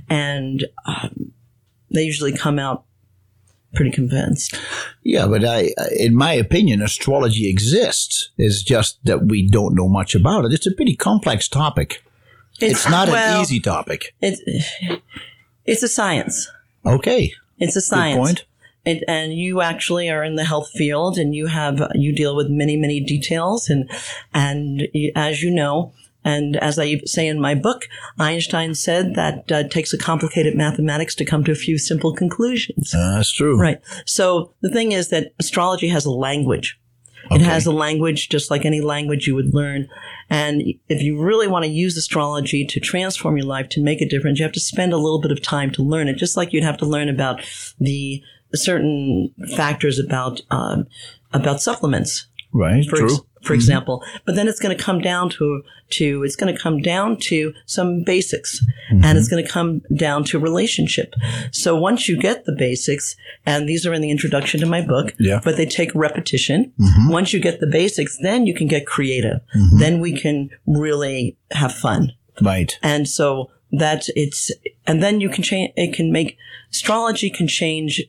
and 0.09 0.65
um, 0.85 1.31
they 1.89 2.03
usually 2.03 2.35
come 2.35 2.59
out 2.59 2.83
pretty 3.73 3.91
convinced. 3.91 4.55
Yeah, 5.03 5.27
but 5.27 5.43
I, 5.43 5.69
in 5.97 6.15
my 6.15 6.33
opinion, 6.33 6.81
astrology 6.81 7.49
exists. 7.49 8.29
It's 8.37 8.61
just 8.63 9.03
that 9.05 9.25
we 9.27 9.47
don't 9.47 9.75
know 9.75 9.87
much 9.87 10.15
about 10.15 10.45
it. 10.45 10.53
It's 10.53 10.67
a 10.67 10.73
pretty 10.73 10.95
complex 10.95 11.47
topic. 11.47 12.03
It's, 12.59 12.87
not 12.87 13.07
well, 13.07 13.37
an 13.37 13.41
easy 13.41 13.59
topic. 13.59 14.13
It's 14.21 14.41
it's 15.65 15.83
a 15.83 15.87
science. 15.87 16.49
Okay. 16.85 17.33
It's 17.57 17.75
a 17.75 17.79
Good 17.79 17.85
science. 17.85 18.17
point. 18.17 18.45
And, 18.85 19.03
and 19.07 19.33
you 19.33 19.61
actually 19.61 20.09
are 20.09 20.23
in 20.23 20.35
the 20.35 20.43
health 20.43 20.69
field 20.71 21.17
and 21.17 21.33
you 21.33 21.47
have, 21.47 21.81
you 21.95 22.13
deal 22.13 22.35
with 22.35 22.49
many, 22.49 22.75
many 22.75 22.99
details. 22.99 23.69
And, 23.69 23.89
and 24.33 24.87
as 25.15 25.41
you 25.41 25.51
know, 25.51 25.93
and 26.23 26.55
as 26.57 26.79
I 26.79 26.99
say 27.05 27.27
in 27.27 27.39
my 27.39 27.55
book, 27.55 27.87
Einstein 28.19 28.75
said 28.75 29.15
that 29.15 29.51
uh, 29.51 29.55
it 29.65 29.71
takes 29.71 29.93
a 29.93 29.97
complicated 29.97 30.55
mathematics 30.55 31.15
to 31.15 31.25
come 31.25 31.43
to 31.45 31.51
a 31.51 31.55
few 31.55 31.77
simple 31.77 32.13
conclusions. 32.13 32.93
Uh, 32.93 33.15
that's 33.15 33.31
true. 33.31 33.59
Right. 33.59 33.79
So 34.05 34.53
the 34.61 34.69
thing 34.69 34.91
is 34.91 35.09
that 35.09 35.33
astrology 35.39 35.87
has 35.89 36.05
a 36.05 36.11
language. 36.11 36.79
It 37.31 37.39
has 37.39 37.65
a 37.65 37.71
language 37.71 38.27
just 38.27 38.51
like 38.51 38.65
any 38.65 38.81
language 38.81 39.27
you 39.27 39.35
would 39.35 39.53
learn. 39.53 39.87
And 40.29 40.61
if 40.89 41.01
you 41.01 41.17
really 41.21 41.47
want 41.47 41.63
to 41.63 41.71
use 41.71 41.95
astrology 41.95 42.65
to 42.65 42.81
transform 42.81 43.37
your 43.37 43.45
life, 43.45 43.69
to 43.69 43.81
make 43.81 44.01
a 44.01 44.07
difference, 44.07 44.39
you 44.39 44.43
have 44.43 44.51
to 44.51 44.59
spend 44.59 44.91
a 44.91 44.97
little 44.97 45.21
bit 45.21 45.31
of 45.31 45.41
time 45.41 45.71
to 45.71 45.81
learn 45.81 46.09
it, 46.09 46.17
just 46.17 46.35
like 46.35 46.51
you'd 46.51 46.65
have 46.65 46.77
to 46.79 46.85
learn 46.85 47.07
about 47.07 47.41
the 47.79 48.21
certain 48.53 49.33
factors 49.55 49.99
about, 49.99 50.41
um, 50.51 50.85
about 51.31 51.61
supplements 51.61 52.27
Right. 52.51 52.85
for, 52.85 52.97
true. 52.97 53.05
ex- 53.05 53.21
for 53.43 53.53
mm-hmm. 53.53 53.59
example. 53.59 54.03
But 54.25 54.35
then 54.35 54.47
it's 54.47 54.59
going 54.59 54.75
to 54.75 54.83
come 54.83 54.99
down 55.01 55.29
to, 55.31 55.63
to, 55.91 56.23
it's 56.23 56.35
going 56.35 56.53
to 56.53 56.59
come 56.59 56.79
down 56.81 57.17
to 57.17 57.53
some 57.65 58.03
basics 58.03 58.63
and 58.89 59.17
it's 59.17 59.27
mm-hmm. 59.27 59.35
going 59.35 59.45
to 59.45 59.51
come 59.51 59.81
down 59.95 60.23
to 60.25 60.39
relationship. 60.39 61.13
So 61.51 61.75
once 61.75 62.07
you 62.07 62.17
get 62.19 62.45
the 62.45 62.55
basics, 62.57 63.15
and 63.45 63.67
these 63.67 63.85
are 63.85 63.93
in 63.93 64.01
the 64.01 64.11
introduction 64.11 64.59
to 64.61 64.65
my 64.65 64.81
book, 64.81 65.13
Yeah. 65.19 65.41
but 65.43 65.57
they 65.57 65.65
take 65.65 65.91
repetition. 65.93 66.73
Mm-hmm. 66.79 67.11
Once 67.11 67.33
you 67.33 67.39
get 67.39 67.59
the 67.59 67.67
basics, 67.67 68.17
then 68.21 68.45
you 68.45 68.53
can 68.53 68.67
get 68.67 68.85
creative. 68.85 69.41
Then 69.79 69.99
we 69.99 70.13
can 70.19 70.49
really 70.65 71.37
have 71.51 71.73
fun. 71.73 72.13
Right. 72.41 72.77
And 72.81 73.07
so 73.07 73.51
that 73.71 74.07
it's, 74.15 74.51
and 74.85 75.01
then 75.01 75.21
you 75.21 75.29
can 75.29 75.43
change, 75.43 75.73
it 75.75 75.93
can 75.93 76.11
make, 76.11 76.37
astrology 76.71 77.29
can 77.29 77.47
change, 77.47 78.01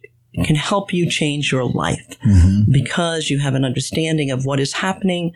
can 0.42 0.56
help 0.56 0.92
you 0.92 1.08
change 1.08 1.52
your 1.52 1.64
life 1.68 2.18
mm-hmm. 2.26 2.70
because 2.72 3.30
you 3.30 3.38
have 3.38 3.54
an 3.54 3.64
understanding 3.64 4.30
of 4.30 4.44
what 4.44 4.58
is 4.58 4.72
happening, 4.72 5.32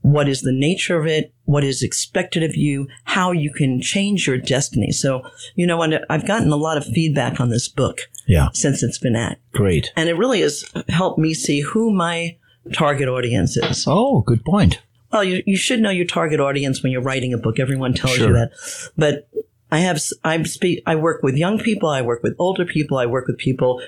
what 0.00 0.28
is 0.28 0.42
the 0.42 0.52
nature 0.52 0.98
of 0.98 1.06
it, 1.06 1.32
what 1.44 1.64
is 1.64 1.82
expected 1.82 2.42
of 2.42 2.56
you, 2.56 2.86
how 3.04 3.32
you 3.32 3.52
can 3.52 3.80
change 3.80 4.26
your 4.26 4.38
destiny. 4.38 4.92
So, 4.92 5.22
you 5.54 5.66
know, 5.66 5.82
I've 6.08 6.26
gotten 6.26 6.50
a 6.52 6.56
lot 6.56 6.76
of 6.76 6.84
feedback 6.84 7.40
on 7.40 7.50
this 7.50 7.68
book 7.68 8.02
Yeah. 8.26 8.48
since 8.52 8.82
it's 8.82 8.98
been 8.98 9.16
out. 9.16 9.36
Great. 9.52 9.92
And 9.96 10.08
it 10.08 10.14
really 10.14 10.40
has 10.40 10.64
helped 10.88 11.18
me 11.18 11.34
see 11.34 11.60
who 11.60 11.92
my 11.92 12.36
target 12.72 13.08
audience 13.08 13.56
is. 13.56 13.84
Oh, 13.86 14.20
good 14.22 14.44
point. 14.44 14.80
Well, 15.12 15.24
you, 15.24 15.42
you 15.46 15.56
should 15.56 15.80
know 15.80 15.90
your 15.90 16.06
target 16.06 16.40
audience 16.40 16.82
when 16.82 16.90
you're 16.92 17.02
writing 17.02 17.32
a 17.32 17.38
book. 17.38 17.58
Everyone 17.60 17.94
tells 17.94 18.16
Sure. 18.16 18.28
you 18.28 18.32
that. 18.34 18.52
But 18.96 19.28
I 19.70 19.78
have, 19.78 20.00
I 20.22 20.42
speak, 20.42 20.82
I 20.86 20.96
work 20.96 21.22
with 21.22 21.36
young 21.36 21.58
people. 21.58 21.88
I 21.88 22.02
work 22.02 22.22
with 22.22 22.34
older 22.38 22.64
people. 22.64 22.98
I 22.98 23.06
work 23.06 23.26
with 23.26 23.38
people 23.38 23.80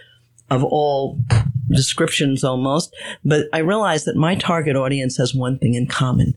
of 0.51 0.63
all 0.65 1.19
descriptions 1.69 2.45
almost. 2.45 2.95
But 3.25 3.47
I 3.53 3.59
realize 3.59 4.05
that 4.05 4.17
my 4.17 4.35
target 4.35 4.77
audience 4.77 5.17
has 5.17 5.35
one 5.35 5.59
thing 5.59 5.75
in 5.75 5.87
common. 5.87 6.35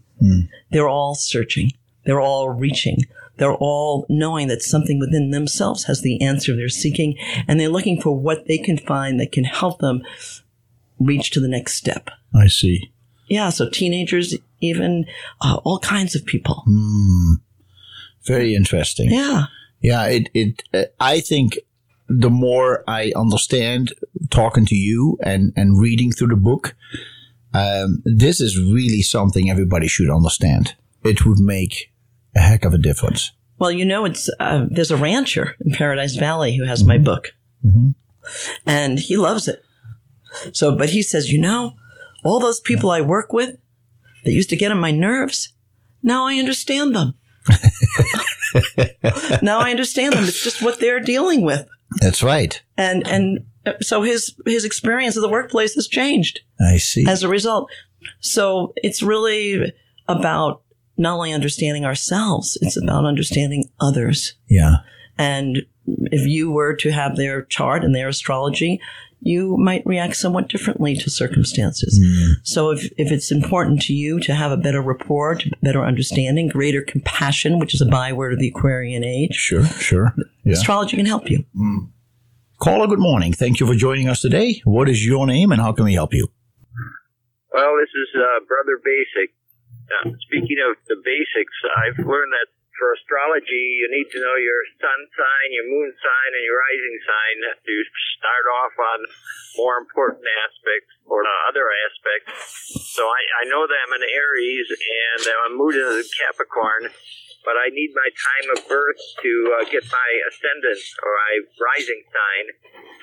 They're 0.71 0.89
all 0.89 1.15
searching. 1.15 1.71
They're 2.05 2.21
all 2.21 2.49
reaching. 2.49 3.05
They're 3.37 3.53
all 3.53 4.05
knowing 4.09 4.47
that 4.49 4.61
something 4.61 4.99
within 4.99 5.31
themselves 5.31 5.85
has 5.85 6.01
the 6.01 6.21
answer 6.21 6.55
they're 6.55 6.69
seeking. 6.69 7.17
And 7.47 7.59
they're 7.59 7.69
looking 7.69 8.01
for 8.01 8.17
what 8.17 8.47
they 8.47 8.57
can 8.57 8.77
find 8.77 9.19
that 9.19 9.31
can 9.31 9.45
help 9.45 9.79
them 9.79 10.01
reach 10.99 11.31
to 11.31 11.39
the 11.39 11.47
next 11.47 11.75
step. 11.75 12.09
I 12.35 12.47
see. 12.47 12.91
Yeah, 13.27 13.49
so 13.49 13.69
teenagers, 13.69 14.35
even 14.59 15.05
uh, 15.41 15.59
all 15.63 15.79
kinds 15.79 16.15
of 16.15 16.25
people. 16.25 16.63
Very 18.25 18.55
interesting. 18.55 19.11
Yeah, 19.11 19.45
Yeah, 19.81 20.05
it 20.07 20.29
it 20.33 20.63
uh, 20.73 20.83
I 20.99 21.21
think 21.21 21.59
the 22.09 22.29
more 22.29 22.83
I 22.87 23.11
understand 23.15 23.93
talking 24.29 24.65
to 24.65 24.75
you 24.75 25.17
and 25.23 25.53
and 25.55 25.79
reading 25.79 26.11
through 26.11 26.29
the 26.29 26.35
book, 26.35 26.75
um, 27.53 28.01
this 28.03 28.41
is 28.41 28.57
really 28.59 29.01
something 29.01 29.49
everybody 29.49 29.87
should 29.87 30.09
understand. 30.09 30.75
It 31.03 31.25
would 31.25 31.39
make 31.39 31.91
a 32.35 32.39
heck 32.39 32.65
of 32.65 32.73
a 32.73 32.77
difference. 32.77 33.31
well, 33.59 33.71
you 33.71 33.85
know, 33.85 34.05
it's 34.05 34.29
uh, 34.39 34.65
there's 34.69 34.91
a 34.91 34.97
rancher 34.97 35.55
in 35.63 35.71
Paradise 35.71 36.15
Valley 36.15 36.55
who 36.57 36.65
has 36.65 36.83
my 36.83 36.97
book, 36.97 37.33
and 38.65 38.99
he 38.99 39.17
loves 39.17 39.47
it. 39.47 39.63
So, 40.53 40.75
but 40.75 40.89
he 40.89 41.01
says, 41.01 41.31
you 41.31 41.39
know, 41.39 41.73
all 42.23 42.39
those 42.39 42.59
people 42.59 42.91
I 42.91 43.01
work 43.01 43.33
with 43.33 43.57
that 44.23 44.31
used 44.31 44.49
to 44.49 44.55
get 44.55 44.71
on 44.71 44.79
my 44.79 44.91
nerves, 44.91 45.53
now 46.03 46.25
I 46.27 46.35
understand 46.35 46.95
them. 46.95 47.15
now 49.41 49.59
I 49.59 49.71
understand 49.71 50.13
them. 50.13 50.25
It's 50.25 50.43
just 50.43 50.61
what 50.61 50.79
they're 50.79 50.99
dealing 50.99 51.41
with, 51.41 51.67
That's 52.01 52.23
right. 52.23 52.61
and 52.77 53.05
and 53.07 53.45
so 53.81 54.01
his 54.03 54.35
his 54.45 54.65
experience 54.65 55.15
of 55.15 55.21
the 55.21 55.29
workplace 55.29 55.73
has 55.75 55.87
changed. 55.87 56.41
I 56.59 56.77
see. 56.77 57.05
as 57.07 57.23
a 57.23 57.27
result. 57.27 57.69
So 58.19 58.73
it's 58.77 59.01
really 59.01 59.73
about 60.07 60.61
not 60.97 61.15
only 61.15 61.33
understanding 61.33 61.85
ourselves, 61.85 62.57
it's 62.61 62.81
about 62.81 63.05
understanding 63.05 63.65
others. 63.79 64.35
yeah. 64.49 64.77
And 65.17 65.63
if 65.85 66.27
you 66.27 66.51
were 66.51 66.75
to 66.77 66.91
have 66.91 67.15
their 67.15 67.43
chart 67.43 67.83
and 67.83 67.93
their 67.93 68.07
astrology, 68.07 68.79
you 69.21 69.57
might 69.57 69.85
react 69.85 70.15
somewhat 70.15 70.47
differently 70.47 70.95
to 70.95 71.09
circumstances. 71.09 71.99
So 72.43 72.69
if, 72.71 72.85
if 72.97 73.11
it's 73.11 73.31
important 73.31 73.81
to 73.83 73.93
you 73.93 74.19
to 74.21 74.33
have 74.33 74.51
a 74.51 74.57
better 74.57 74.81
rapport, 74.81 75.35
to 75.35 75.51
better 75.61 75.83
understanding, 75.83 76.47
greater 76.47 76.81
compassion, 76.81 77.59
which 77.59 77.73
is 77.73 77.81
a 77.81 77.85
byword 77.85 78.33
of 78.33 78.39
the 78.39 78.47
Aquarian 78.47 79.03
age, 79.03 79.35
Sure. 79.35 79.65
Sure. 79.65 80.15
Yeah. 80.43 80.53
astrology 80.53 80.95
can 80.95 81.05
help 81.05 81.29
you. 81.29 81.43
Caller, 82.59 82.87
good 82.87 82.99
morning. 82.99 83.33
Thank 83.33 83.59
you 83.59 83.67
for 83.67 83.75
joining 83.75 84.07
us 84.09 84.21
today. 84.21 84.61
What 84.63 84.89
is 84.89 85.05
your 85.05 85.27
name 85.27 85.51
and 85.51 85.61
how 85.61 85.71
can 85.73 85.85
we 85.85 85.93
help 85.93 86.13
you? 86.13 86.27
Well, 87.53 87.75
this 87.79 87.89
is 87.89 88.09
uh, 88.15 88.45
Brother 88.47 88.79
Basic. 88.83 89.33
Uh, 89.89 90.11
speaking 90.27 90.57
of 90.69 90.77
the 90.87 90.95
basics, 91.03 91.53
I've 91.77 91.97
learned 92.05 92.31
that 92.31 92.47
for 92.79 92.95
astrology, 92.95 93.83
you 93.83 93.91
need 93.91 94.07
to 94.15 94.23
know 94.23 94.39
your 94.39 94.63
sun 94.79 94.99
sign, 95.11 95.47
your 95.51 95.67
moon 95.67 95.91
sign, 95.99 96.31
and 96.31 96.43
your 96.47 96.55
rising 96.55 96.97
sign 97.03 97.37
to 97.59 97.75
start 98.15 98.45
off 98.63 98.73
on 98.79 98.99
more 99.59 99.75
important 99.75 100.23
aspects 100.23 100.89
or 101.03 101.19
uh, 101.21 101.51
other 101.51 101.67
aspects. 101.85 102.31
So 102.95 103.03
I, 103.03 103.21
I 103.43 103.51
know 103.51 103.67
that 103.67 103.79
I'm 103.83 103.95
an 103.99 104.07
Aries 104.07 104.67
and 104.71 105.21
I'm 105.43 105.59
moved 105.59 105.75
into 105.75 106.07
Capricorn, 106.23 106.87
but 107.43 107.59
I 107.59 107.67
need 107.71 107.91
my 107.91 108.07
time 108.07 108.47
of 108.55 108.59
birth 108.71 109.01
to 109.23 109.31
uh, 109.59 109.63
get 109.67 109.83
my 109.91 110.09
ascendant 110.31 110.79
or 111.03 111.11
my 111.11 111.33
rising 111.59 112.01
sign. 112.07 112.45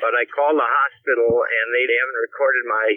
But 0.00 0.16
I 0.16 0.24
called 0.24 0.56
the 0.56 0.64
hospital 0.64 1.44
and 1.44 1.66
they 1.76 1.84
haven't 1.84 2.24
recorded 2.24 2.64
my 2.64 2.88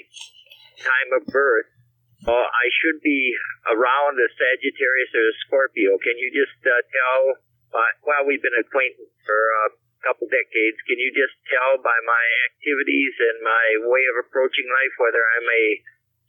time 0.80 1.10
of 1.20 1.28
birth. 1.28 1.79
Well, 2.28 2.44
I 2.44 2.68
should 2.84 3.00
be 3.00 3.32
around 3.72 4.20
a 4.20 4.28
Sagittarius 4.36 5.12
or 5.16 5.24
a 5.24 5.36
Scorpio. 5.48 5.96
Can 6.04 6.20
you 6.20 6.30
just 6.36 6.60
uh, 6.68 6.84
tell? 6.92 7.22
Uh, 7.72 7.92
well, 8.04 8.28
we've 8.28 8.44
been 8.44 8.60
acquainted 8.60 9.08
for 9.24 9.40
a 9.40 9.66
couple 10.04 10.28
decades. 10.28 10.80
Can 10.84 11.00
you 11.00 11.16
just 11.16 11.36
tell 11.48 11.80
by 11.80 11.96
my 12.04 12.26
activities 12.52 13.16
and 13.24 13.38
my 13.40 13.66
way 13.88 14.04
of 14.12 14.20
approaching 14.20 14.68
life 14.68 14.94
whether 15.00 15.24
I'm 15.24 15.48
a 15.48 15.66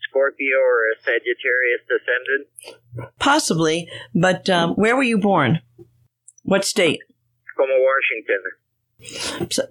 Scorpio 0.06 0.58
or 0.62 0.94
a 0.94 0.96
Sagittarius 1.02 1.82
descendant? 1.90 2.44
Possibly, 3.18 3.90
but 4.14 4.48
um, 4.50 4.74
where 4.74 4.94
were 4.94 5.06
you 5.06 5.18
born? 5.18 5.60
What 6.42 6.64
state? 6.64 7.00
Tacoma, 7.50 7.78
Washington. 7.78 8.42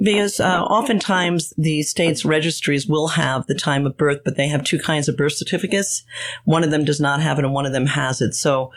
Because 0.02 0.40
uh, 0.40 0.64
oftentimes 0.64 1.54
the 1.58 1.84
state's 1.84 2.26
registries 2.26 2.88
will 2.88 3.10
have 3.10 3.48
the 3.48 3.56
time 3.56 3.86
of 3.86 3.98
birth, 3.98 4.22
but 4.26 4.38
they 4.38 4.48
have 4.48 4.64
two 4.64 4.80
kinds 4.80 5.08
of 5.08 5.18
birth 5.18 5.34
certificates. 5.34 6.04
One 6.46 6.64
of 6.64 6.72
them 6.72 6.86
does 6.86 7.00
not 7.00 7.22
have 7.22 7.40
it, 7.40 7.46
and 7.46 7.54
one 7.54 7.66
of 7.66 7.74
them 7.74 7.88
has 7.88 8.22
it. 8.22 8.34
So 8.34 8.72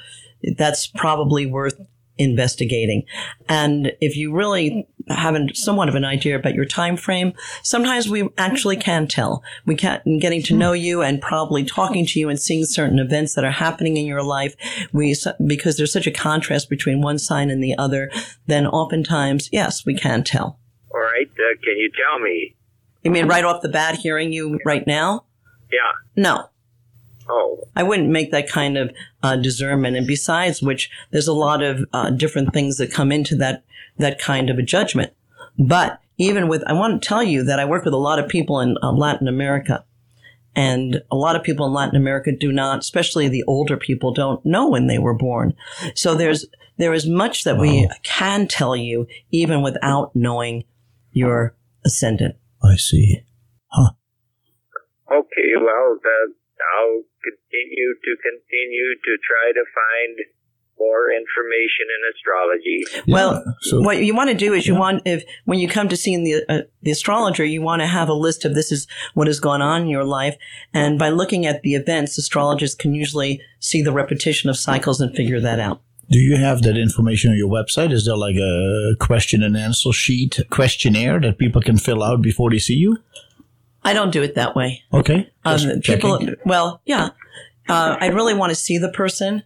that's 0.56 0.86
probably 0.86 1.46
worth 1.46 1.80
investigating. 2.18 3.04
And 3.48 3.92
if 4.00 4.16
you 4.16 4.34
really 4.34 4.86
have 5.08 5.36
somewhat 5.54 5.88
of 5.88 5.94
an 5.94 6.04
idea 6.04 6.36
about 6.36 6.54
your 6.54 6.64
time 6.64 6.96
frame, 6.96 7.32
sometimes 7.62 8.08
we 8.08 8.28
actually 8.38 8.76
can 8.76 9.08
tell. 9.08 9.42
We 9.66 9.74
can 9.74 10.00
in 10.04 10.18
getting 10.18 10.42
to 10.44 10.54
know 10.54 10.72
you 10.72 11.02
and 11.02 11.20
probably 11.20 11.64
talking 11.64 12.06
to 12.06 12.20
you 12.20 12.28
and 12.28 12.40
seeing 12.40 12.64
certain 12.64 12.98
events 12.98 13.34
that 13.34 13.44
are 13.44 13.50
happening 13.50 13.96
in 13.96 14.06
your 14.06 14.22
life. 14.22 14.54
We 14.92 15.16
because 15.46 15.76
there's 15.76 15.92
such 15.92 16.06
a 16.06 16.12
contrast 16.12 16.68
between 16.68 17.00
one 17.00 17.18
sign 17.18 17.50
and 17.50 17.62
the 17.62 17.76
other. 17.76 18.10
Then 18.46 18.66
oftentimes, 18.66 19.48
yes, 19.52 19.84
we 19.84 19.94
can 19.94 20.22
tell. 20.24 20.58
All 20.94 21.00
right. 21.00 21.28
Uh, 21.28 21.56
can 21.62 21.78
you 21.78 21.90
tell 21.90 22.18
me? 22.18 22.56
You 23.02 23.10
mean 23.10 23.26
right 23.26 23.44
off 23.44 23.62
the 23.62 23.68
bat, 23.68 23.96
hearing 23.96 24.32
you 24.32 24.60
right 24.64 24.86
now? 24.86 25.24
Yeah. 25.72 25.90
No, 26.14 26.48
Oh, 27.34 27.66
I 27.74 27.82
wouldn't 27.82 28.10
make 28.10 28.30
that 28.30 28.48
kind 28.48 28.76
of 28.76 28.92
uh, 29.22 29.36
discernment. 29.36 29.96
And 29.96 30.06
besides 30.06 30.60
which, 30.60 30.90
there's 31.10 31.28
a 31.28 31.32
lot 31.32 31.62
of 31.62 31.84
uh, 31.94 32.10
different 32.10 32.52
things 32.52 32.76
that 32.76 32.92
come 32.92 33.10
into 33.10 33.34
that 33.36 33.64
that 33.96 34.18
kind 34.18 34.50
of 34.50 34.58
a 34.58 34.62
judgment. 34.62 35.12
But 35.58 35.98
even 36.18 36.48
with, 36.48 36.62
I 36.66 36.74
want 36.74 37.00
to 37.00 37.08
tell 37.08 37.22
you 37.22 37.42
that 37.44 37.58
I 37.58 37.64
work 37.64 37.84
with 37.84 37.94
a 37.94 37.98
lot 37.98 38.18
of 38.18 38.28
people 38.28 38.60
in 38.60 38.76
uh, 38.82 38.92
Latin 38.92 39.28
America, 39.28 39.84
and 40.54 41.02
a 41.10 41.16
lot 41.16 41.36
of 41.36 41.42
people 41.42 41.64
in 41.66 41.72
Latin 41.72 41.96
America 41.96 42.32
do 42.32 42.52
not, 42.52 42.80
especially 42.80 43.28
the 43.28 43.44
older 43.44 43.78
people, 43.78 44.12
don't 44.12 44.44
know 44.44 44.68
when 44.68 44.86
they 44.86 44.98
were 44.98 45.14
born. 45.14 45.54
So 45.94 46.14
there's 46.14 46.44
there 46.76 46.92
is 46.92 47.06
much 47.06 47.44
that 47.44 47.58
we 47.58 47.88
can 48.02 48.46
tell 48.46 48.76
you 48.76 49.06
even 49.30 49.62
without 49.62 50.14
knowing 50.14 50.64
your 51.12 51.54
ascendant. 51.84 52.36
I 52.62 52.76
see. 52.76 53.22
Huh. 53.68 53.92
Okay. 55.10 55.52
Well, 55.56 55.98
uh, 56.04 56.41
I'll 56.78 57.04
continue 57.22 57.90
to 57.94 58.12
continue 58.22 58.88
to 59.06 59.12
try 59.22 59.46
to 59.52 59.64
find 59.74 60.14
more 60.78 61.12
information 61.12 61.86
in 61.94 62.00
astrology. 62.12 62.82
Well, 63.06 63.44
so- 63.60 63.80
what 63.80 63.98
you 63.98 64.14
want 64.14 64.30
to 64.30 64.36
do 64.36 64.52
is 64.52 64.66
you 64.66 64.74
want 64.74 65.02
if 65.04 65.22
when 65.44 65.58
you 65.58 65.68
come 65.68 65.88
to 65.88 65.96
see 65.96 66.16
the 66.16 66.44
uh, 66.48 66.62
the 66.82 66.90
astrologer, 66.90 67.44
you 67.44 67.62
want 67.62 67.80
to 67.82 67.86
have 67.86 68.08
a 68.08 68.14
list 68.14 68.44
of 68.44 68.54
this 68.54 68.72
is 68.72 68.86
what 69.14 69.26
has 69.26 69.38
gone 69.38 69.62
on 69.62 69.82
in 69.82 69.88
your 69.88 70.04
life, 70.04 70.36
and 70.74 70.98
by 70.98 71.10
looking 71.10 71.46
at 71.46 71.62
the 71.62 71.74
events, 71.74 72.18
astrologers 72.18 72.74
can 72.74 72.94
usually 72.94 73.40
see 73.60 73.82
the 73.82 73.92
repetition 73.92 74.50
of 74.50 74.56
cycles 74.56 75.00
and 75.00 75.14
figure 75.14 75.40
that 75.40 75.60
out. 75.60 75.80
Do 76.10 76.18
you 76.18 76.36
have 76.36 76.62
that 76.62 76.76
information 76.76 77.30
on 77.30 77.38
your 77.38 77.48
website? 77.48 77.92
Is 77.92 78.04
there 78.04 78.16
like 78.16 78.36
a 78.36 78.94
question 78.98 79.42
and 79.42 79.56
answer 79.56 79.92
sheet 79.92 80.40
questionnaire 80.50 81.20
that 81.20 81.38
people 81.38 81.62
can 81.62 81.78
fill 81.78 82.02
out 82.02 82.20
before 82.20 82.50
they 82.50 82.58
see 82.58 82.74
you? 82.74 82.98
I 83.84 83.92
don't 83.94 84.10
do 84.12 84.22
it 84.22 84.34
that 84.36 84.54
way. 84.54 84.82
Okay. 84.92 85.28
Um, 85.44 85.58
people, 85.82 86.18
checking. 86.18 86.36
well, 86.44 86.80
yeah, 86.84 87.10
uh, 87.68 87.96
I 88.00 88.06
really 88.08 88.34
want 88.34 88.50
to 88.50 88.56
see 88.56 88.78
the 88.78 88.90
person, 88.90 89.42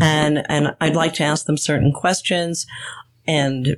and 0.00 0.44
and 0.48 0.76
I'd 0.80 0.94
like 0.96 1.14
to 1.14 1.24
ask 1.24 1.46
them 1.46 1.56
certain 1.56 1.92
questions, 1.92 2.66
and 3.26 3.76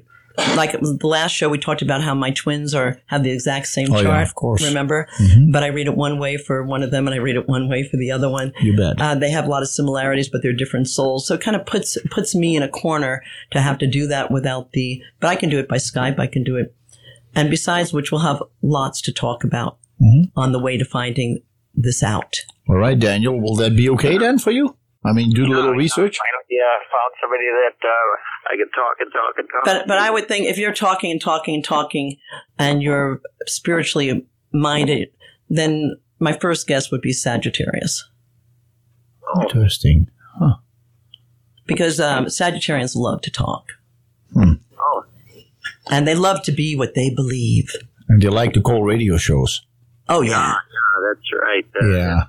like 0.55 0.73
the 0.73 0.99
last 1.03 1.33
show 1.33 1.49
we 1.49 1.57
talked 1.57 1.81
about 1.81 2.03
how 2.03 2.15
my 2.15 2.31
twins 2.31 2.75
are 2.75 3.01
have 3.07 3.23
the 3.23 3.31
exact 3.31 3.69
same 3.69 3.87
Oh, 3.91 4.03
chart. 4.03 4.05
yeah, 4.05 4.23
of 4.23 4.35
course. 4.35 4.61
Mm-hmm. 4.61 4.69
Remember, 4.69 5.09
but 5.51 5.63
I 5.63 5.69
read 5.69 5.87
it 5.87 5.97
one 5.97 6.19
way 6.19 6.37
for 6.37 6.63
one 6.63 6.83
of 6.83 6.91
them, 6.91 7.07
and 7.09 7.15
I 7.15 7.19
read 7.19 7.37
it 7.37 7.49
one 7.49 7.71
way 7.71 7.83
for 7.89 7.97
the 7.97 8.11
other 8.11 8.29
one. 8.29 8.53
You 8.61 8.77
bet. 8.77 9.01
Uh, 9.01 9.15
they 9.15 9.31
have 9.31 9.47
a 9.47 9.49
lot 9.49 9.63
of 9.63 9.69
similarities, 9.69 10.29
but 10.29 10.43
they're 10.43 10.53
different 10.53 10.89
souls. 10.89 11.27
So 11.27 11.35
it 11.35 11.41
kind 11.41 11.57
of 11.57 11.65
puts 11.65 11.97
puts 12.11 12.35
me 12.35 12.55
in 12.55 12.63
a 12.63 12.69
corner 12.69 13.23
to 13.53 13.63
have 13.63 13.79
to 13.79 13.87
do 13.87 14.07
that 14.09 14.31
without 14.31 14.73
the. 14.73 15.03
But 15.21 15.29
I 15.29 15.37
can 15.37 15.49
do 15.49 15.59
it 15.59 15.69
by 15.69 15.77
Skype. 15.77 16.19
I 16.19 16.27
can 16.27 16.45
do 16.45 16.57
it, 16.57 16.75
and 17.35 17.49
besides 17.49 17.95
which, 17.95 18.13
we'll 18.13 18.21
have 18.21 18.43
lots 18.61 19.01
to 19.03 19.13
talk 19.13 19.43
about 19.43 19.79
Mm-hmm. 20.01 20.39
on 20.39 20.53
the 20.53 20.59
way 20.59 20.77
to 20.77 20.85
finding 20.85 21.41
this 21.75 22.03
out. 22.03 22.37
All 22.69 22.77
right, 22.77 22.99
Daniel. 22.99 23.41
Will 23.41 23.57
that 23.57 23.75
be 23.75 23.89
okay 23.91 24.19
then 24.19 24.39
for 24.39 24.51
you? 24.51 24.77
I 25.05 25.13
mean, 25.13 25.31
do 25.31 25.47
a 25.47 25.49
little 25.49 25.73
research. 25.73 26.19
Yeah, 26.51 26.63
I 26.63 26.79
found 26.91 27.15
somebody 27.21 27.45
that 27.45 27.87
uh, 27.87 28.53
I 28.53 28.57
could 28.57 28.73
talk 28.75 28.97
and 29.01 29.13
talk 29.13 29.35
and 29.39 29.49
talk. 29.49 29.65
But 29.65 29.87
but 29.87 29.99
I 29.99 30.11
would 30.11 30.29
think 30.29 30.47
if 30.47 30.59
you're 30.59 30.73
talking 30.75 31.11
and 31.13 31.21
talking 31.21 31.55
and 31.55 31.65
talking, 31.65 32.17
and 32.59 32.83
you're 32.83 33.21
spiritually 33.47 34.27
minded, 34.53 35.11
then 35.49 35.97
my 36.19 36.33
first 36.33 36.67
guess 36.67 36.91
would 36.91 37.03
be 37.03 37.13
Sagittarius, 37.13 38.09
Interesting. 39.41 40.09
huh? 40.39 40.57
because 41.67 42.01
um, 42.01 42.27
Sagittarians 42.27 42.97
love 42.97 43.21
to 43.23 43.31
talk, 43.31 43.73
oh, 44.37 45.05
and 45.91 46.07
they 46.07 46.15
love 46.15 46.43
to 46.45 46.53
be 46.53 46.75
what 46.77 46.95
they 46.95 47.11
believe. 47.11 47.75
And 48.09 48.23
they 48.23 48.29
like 48.29 48.53
to 48.55 48.61
call 48.61 48.83
radio 48.83 49.17
shows. 49.17 49.63
Oh 50.09 50.23
yeah, 50.23 50.53
yeah, 50.53 50.55
that's 51.09 51.33
right. 51.43 51.67
Uh, 51.83 51.87
Yeah. 51.97 52.21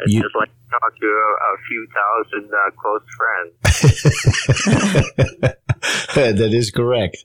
It's 0.00 0.12
You- 0.12 0.22
just 0.22 0.36
like 0.36 0.48
to 0.48 0.54
talk 0.70 0.94
to 1.00 1.06
a, 1.06 1.30
a 1.48 1.56
few 1.68 1.86
thousand 1.98 2.50
uh, 2.52 2.70
close 2.80 3.02
friends. 3.16 3.54
that 6.14 6.52
is 6.52 6.70
correct. 6.70 7.24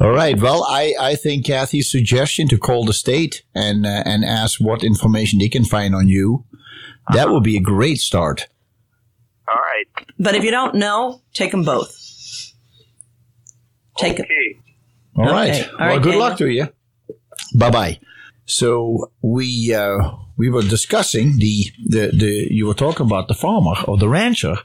All 0.00 0.10
right. 0.12 0.38
Well, 0.40 0.64
I, 0.68 0.94
I 0.98 1.14
think 1.14 1.44
Kathy's 1.44 1.90
suggestion 1.90 2.48
to 2.48 2.56
call 2.58 2.84
the 2.86 2.92
state 2.94 3.42
and 3.54 3.84
uh, 3.86 4.02
and 4.06 4.24
ask 4.24 4.60
what 4.60 4.82
information 4.82 5.38
they 5.38 5.48
can 5.48 5.64
find 5.64 5.94
on 5.94 6.08
you, 6.08 6.44
that 7.12 7.28
would 7.30 7.42
be 7.44 7.56
a 7.56 7.60
great 7.60 7.98
start. 7.98 8.48
All 9.48 9.56
right. 9.58 9.86
but 10.18 10.34
if 10.34 10.42
you 10.44 10.50
don't 10.50 10.74
know, 10.76 11.20
take 11.34 11.50
them 11.50 11.64
both. 11.64 11.96
Take 13.98 14.18
it. 14.20 14.22
Okay. 14.22 14.58
All 15.16 15.24
Okay. 15.26 15.32
right. 15.32 15.68
All 15.68 15.78
well, 15.78 15.88
right, 15.88 16.02
good 16.02 16.10
Daniel. 16.12 16.20
luck 16.28 16.38
to 16.38 16.48
you. 16.48 16.68
Bye 17.54 17.70
bye. 17.70 18.00
So 18.50 19.12
we 19.22 19.72
uh, 19.72 20.10
we 20.36 20.50
were 20.50 20.62
discussing 20.62 21.38
the, 21.38 21.66
the 21.86 22.10
the 22.12 22.48
you 22.50 22.66
were 22.66 22.74
talking 22.74 23.06
about 23.06 23.28
the 23.28 23.34
farmer 23.34 23.76
or 23.86 23.96
the 23.96 24.08
rancher 24.08 24.56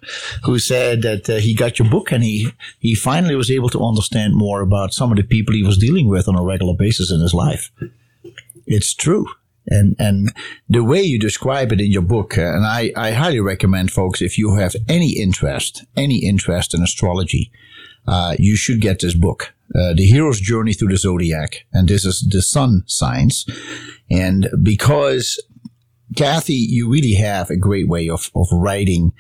who 0.44 0.58
said 0.58 1.04
that 1.04 1.30
uh, 1.30 1.36
he 1.36 1.54
got 1.54 1.78
your 1.78 1.88
book 1.88 2.12
and 2.12 2.24
he 2.24 2.52
he 2.80 2.96
finally 2.96 3.36
was 3.36 3.52
able 3.52 3.70
to 3.70 3.84
understand 3.84 4.34
more 4.34 4.62
about 4.62 4.94
some 4.94 5.12
of 5.12 5.18
the 5.18 5.24
people 5.24 5.54
he 5.54 5.64
was 5.64 5.78
dealing 5.78 6.08
with 6.10 6.28
on 6.28 6.36
a 6.36 6.44
regular 6.44 6.74
basis 6.74 7.12
in 7.12 7.20
his 7.22 7.34
life. 7.34 7.72
It's 8.66 8.94
true. 8.94 9.28
And 9.68 9.96
and 10.00 10.34
the 10.68 10.84
way 10.84 11.02
you 11.04 11.20
describe 11.20 11.72
it 11.72 11.82
in 11.82 11.92
your 11.92 12.02
book, 12.02 12.38
uh, 12.38 12.42
and 12.42 12.66
I, 12.66 12.92
I 12.96 13.12
highly 13.12 13.40
recommend 13.40 13.92
folks 13.92 14.22
if 14.22 14.38
you 14.38 14.56
have 14.56 14.76
any 14.88 15.12
interest, 15.20 15.86
any 15.96 16.26
interest 16.26 16.74
in 16.74 16.82
astrology, 16.82 17.52
uh, 18.08 18.36
you 18.40 18.56
should 18.56 18.82
get 18.82 19.00
this 19.00 19.16
book, 19.16 19.55
uh, 19.74 19.94
The 19.94 20.06
Hero's 20.06 20.40
Journey 20.40 20.74
Through 20.74 20.90
the 20.90 20.98
Zodiac. 20.98 21.66
And 21.74 21.88
this 21.88 22.06
is 22.06 22.28
the 22.30 22.42
sun 22.42 22.84
signs. 22.88 23.46
And 24.10 24.50
because 24.62 25.42
Kathy, 26.16 26.54
you 26.54 26.90
really 26.90 27.14
have 27.14 27.50
a 27.50 27.58
great 27.58 27.88
way 27.88 28.10
of, 28.10 28.30
of 28.36 28.48
writing 28.52 29.14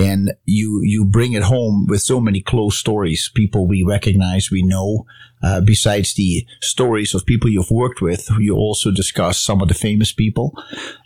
and 0.00 0.32
you, 0.44 0.80
you 0.82 1.04
bring 1.04 1.34
it 1.34 1.42
home 1.42 1.86
with 1.88 2.02
so 2.02 2.20
many 2.20 2.40
close 2.40 2.76
stories, 2.76 3.30
people 3.34 3.66
we 3.66 3.82
recognize, 3.82 4.50
we 4.50 4.62
know. 4.62 5.06
Uh, 5.42 5.58
besides 5.58 6.12
the 6.14 6.46
stories 6.60 7.14
of 7.14 7.24
people 7.24 7.48
you've 7.48 7.70
worked 7.70 8.02
with, 8.02 8.28
you 8.38 8.54
also 8.54 8.90
discuss 8.90 9.40
some 9.40 9.62
of 9.62 9.68
the 9.68 9.74
famous 9.74 10.12
people. 10.12 10.52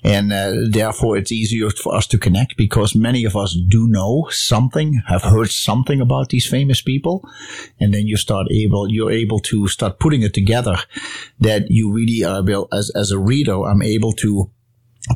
And 0.02 0.32
uh, 0.32 0.54
therefore, 0.68 1.16
it's 1.16 1.30
easier 1.30 1.70
for 1.70 1.94
us 1.94 2.08
to 2.08 2.18
connect 2.18 2.56
because 2.56 2.96
many 2.96 3.24
of 3.24 3.36
us 3.36 3.54
do 3.54 3.86
know 3.86 4.26
something, 4.30 5.02
have 5.06 5.22
heard 5.22 5.50
something 5.52 6.00
about 6.00 6.30
these 6.30 6.48
famous 6.48 6.82
people. 6.82 7.22
And 7.78 7.94
then 7.94 8.08
you 8.08 8.16
start 8.16 8.48
able, 8.50 8.90
you're 8.90 9.12
able 9.12 9.38
to 9.40 9.68
start 9.68 10.00
putting 10.00 10.22
it 10.22 10.34
together 10.34 10.78
that 11.38 11.70
you 11.70 11.92
really 11.92 12.24
are 12.24 12.40
able, 12.40 12.66
as, 12.72 12.90
as 12.96 13.12
a 13.12 13.18
reader, 13.18 13.62
I'm 13.62 13.82
able 13.82 14.12
to 14.14 14.50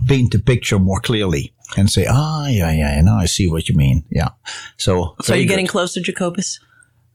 paint 0.06 0.32
the 0.32 0.38
picture 0.38 0.78
more 0.78 1.00
clearly 1.00 1.52
and 1.76 1.90
say, 1.90 2.06
ah, 2.08 2.46
yeah, 2.46 2.70
yeah, 2.72 3.00
now 3.02 3.18
I 3.18 3.26
see 3.26 3.48
what 3.50 3.68
you 3.68 3.76
mean. 3.76 4.04
Yeah. 4.10 4.30
So, 4.76 5.14
So 5.22 5.28
very 5.32 5.40
you're 5.40 5.46
good. 5.46 5.52
getting 5.54 5.66
closer, 5.66 6.00
Jacobus? 6.00 6.60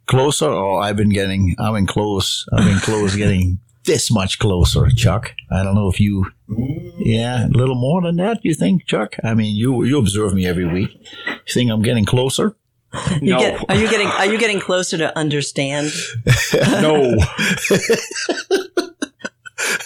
closer 0.06 0.50
or 0.50 0.82
I've 0.82 0.98
been 0.98 1.10
getting, 1.14 1.56
I've 1.60 1.74
been 1.74 1.88
close. 1.88 2.46
I've 2.52 2.66
been 2.66 2.80
close, 2.80 3.16
getting 3.16 3.60
this 3.86 4.12
much 4.12 4.38
closer, 4.38 4.90
Chuck. 4.90 5.34
I 5.50 5.64
don't 5.64 5.76
know 5.76 5.88
if 5.88 5.98
you, 6.00 6.26
yeah, 7.00 7.48
a 7.48 7.50
little 7.50 7.76
more 7.76 8.02
than 8.02 8.18
that, 8.18 8.40
you 8.44 8.54
think, 8.54 8.86
Chuck? 8.86 9.16
I 9.24 9.34
mean, 9.34 9.56
you, 9.56 9.84
you 9.86 9.98
observe 9.98 10.34
me 10.34 10.46
every 10.46 10.66
week. 10.68 10.90
You 11.48 11.54
think 11.54 11.72
I'm 11.72 11.82
getting 11.82 12.04
closer? 12.06 12.56
You 13.22 13.32
No. 13.32 13.40
get, 13.40 13.66
are 13.70 13.76
you 13.76 13.90
getting 13.90 14.08
are 14.08 14.26
you 14.28 14.38
getting 14.38 14.60
closer 14.60 14.98
to 14.98 15.18
understand? 15.18 15.92
No. 16.82 17.16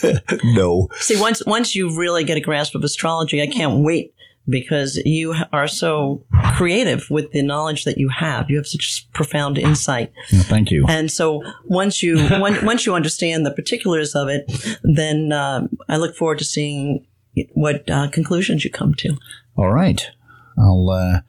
No. 0.44 0.88
See, 1.00 1.20
once 1.20 1.44
once 1.46 1.76
you 1.76 1.98
really 1.98 2.24
get 2.24 2.38
a 2.38 2.42
grasp 2.42 2.76
of 2.76 2.84
astrology, 2.84 3.42
I 3.42 3.48
can't 3.48 3.84
wait 3.84 4.14
because 4.50 4.96
you 5.06 5.36
are 5.52 5.68
so 5.68 6.24
creative 6.56 7.10
with 7.10 7.32
the 7.32 7.42
knowledge 7.42 7.84
that 7.84 7.98
you 7.98 8.10
have. 8.10 8.50
You 8.50 8.58
have 8.58 8.68
such 8.68 9.08
profound 9.14 9.58
insight, 9.58 10.12
thank 10.30 10.72
you. 10.72 10.86
and 10.88 11.12
so 11.12 11.44
once 11.66 12.02
you 12.02 12.26
one, 12.30 12.66
once 12.66 12.86
you 12.86 12.96
understand 12.96 13.46
the 13.46 13.52
particulars 13.52 14.16
of 14.16 14.30
it, 14.30 14.50
then 14.84 15.32
um, 15.32 15.70
I 15.90 15.98
look 15.98 16.16
forward 16.16 16.38
to 16.40 16.46
seeing 16.46 17.06
what 17.54 17.90
uh, 17.90 18.10
conclusions 18.10 18.64
you 18.64 18.72
come 18.72 18.94
to. 18.96 19.18
All 19.56 19.72
right. 19.72 20.10
I'll, 20.58 20.90
uh, 20.90 21.22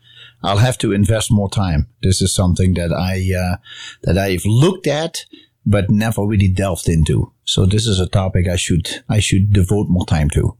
I'll 0.43 0.59
have 0.59 0.79
to 0.79 0.93
invest 0.93 1.31
more 1.31 1.51
time. 1.51 1.89
This 2.03 2.23
is 2.23 2.35
something 2.35 2.75
that 2.75 2.93
I, 2.93 3.31
uh, 3.37 3.57
that 4.05 4.17
I've 4.17 4.47
looked 4.47 4.87
at, 4.87 5.27
but 5.69 5.91
never 5.91 6.25
really 6.27 6.49
delved 6.49 6.89
into. 6.89 7.33
So 7.45 7.67
this 7.67 7.87
is 7.87 8.01
a 8.01 8.09
topic 8.09 8.49
I 8.49 8.57
should, 8.57 8.89
I 9.09 9.21
should 9.21 9.53
devote 9.53 9.89
more 9.89 10.07
time 10.07 10.31
to. 10.31 10.57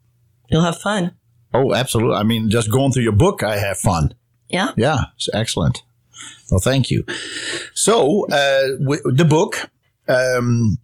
You'll 0.51 0.63
have 0.65 0.79
fun. 0.79 1.15
Oh, 1.55 1.75
absolutely. 1.75 2.17
I 2.17 2.23
mean, 2.25 2.51
just 2.51 2.71
going 2.71 2.93
through 2.93 3.05
your 3.05 3.13
book, 3.13 3.43
I 3.43 3.57
have 3.57 3.79
fun. 3.79 4.15
Yeah. 4.49 4.73
Yeah, 4.77 4.99
it's 5.17 5.29
excellent. 5.33 5.83
Well, 6.51 6.61
thank 6.61 6.91
you. 6.91 7.05
So, 7.75 8.27
uh, 8.31 8.69
w- 8.79 9.03
the 9.05 9.25
book, 9.25 9.71
um, 10.09 10.79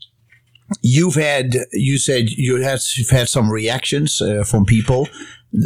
you've 0.81 1.17
had, 1.17 1.57
you 1.73 1.99
said 1.99 2.31
you 2.31 2.63
had, 2.63 2.81
you've 2.97 3.11
had 3.11 3.29
some 3.29 3.51
reactions 3.51 4.23
uh, 4.23 4.45
from 4.45 4.65
people 4.65 5.09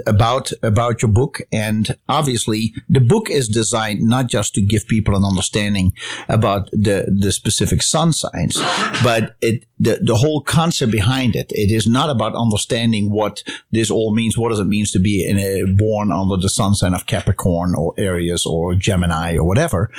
about 0.07 0.53
about 0.63 1.03
your 1.03 1.11
book, 1.11 1.41
and 1.53 1.97
obviously, 2.09 2.75
the 2.89 3.01
book 3.01 3.31
is 3.31 3.49
designed 3.49 4.03
not 4.03 4.27
just 4.27 4.55
to 4.55 4.61
give 4.61 4.87
people 4.87 5.17
an 5.17 5.25
understanding 5.25 5.93
about 6.29 6.71
the 6.73 7.07
the 7.09 7.33
specific 7.33 7.83
sun 7.83 8.13
signs, 8.13 8.57
but 9.03 9.37
it 9.41 9.65
the 9.79 10.01
the 10.03 10.17
whole 10.17 10.43
concept 10.43 10.93
behind 10.93 11.37
it. 11.37 11.51
It 11.53 11.71
is 11.71 11.87
not 11.87 12.11
about 12.11 12.35
understanding 12.35 13.11
what 13.11 13.43
this 13.71 13.91
all 13.91 14.15
means. 14.15 14.37
What 14.37 14.51
does 14.51 14.61
it 14.61 14.65
mean 14.65 14.87
to 14.87 14.99
be 14.99 15.27
in 15.29 15.39
a, 15.39 15.65
born 15.65 16.13
under 16.13 16.37
the 16.37 16.49
sun 16.49 16.75
sign 16.75 16.95
of 16.95 17.07
Capricorn 17.07 17.75
or 17.75 17.95
Aries 17.97 18.47
or 18.47 18.75
Gemini 18.75 19.37
or 19.37 19.45
whatever, 19.45 19.91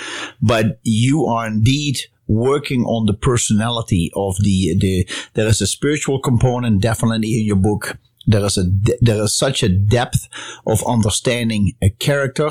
but 0.41 0.79
you 0.83 1.25
are 1.25 1.47
indeed 1.47 1.99
working 2.27 2.83
on 2.83 3.07
the 3.07 3.13
personality 3.13 4.11
of 4.15 4.35
the 4.37 4.77
the 4.79 5.07
there 5.33 5.47
is 5.47 5.61
a 5.61 5.67
spiritual 5.67 6.19
component 6.19 6.79
definitely 6.79 7.39
in 7.39 7.45
your 7.45 7.55
book 7.55 7.97
there 8.29 8.45
is 8.45 8.57
a 8.57 8.63
there 9.01 9.23
is 9.23 9.35
such 9.35 9.63
a 9.63 9.69
depth 9.69 10.29
of 10.67 10.85
understanding 10.87 11.73
a 11.81 11.89
character 11.89 12.49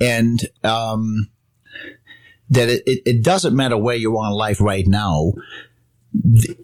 and 0.00 0.48
um 0.62 1.28
that 2.48 2.68
it, 2.68 2.82
it, 2.86 3.02
it 3.04 3.22
doesn't 3.22 3.56
matter 3.56 3.76
where 3.76 3.96
you 3.96 4.16
are 4.16 4.30
in 4.30 4.36
life 4.36 4.60
right 4.60 4.86
now 4.86 5.32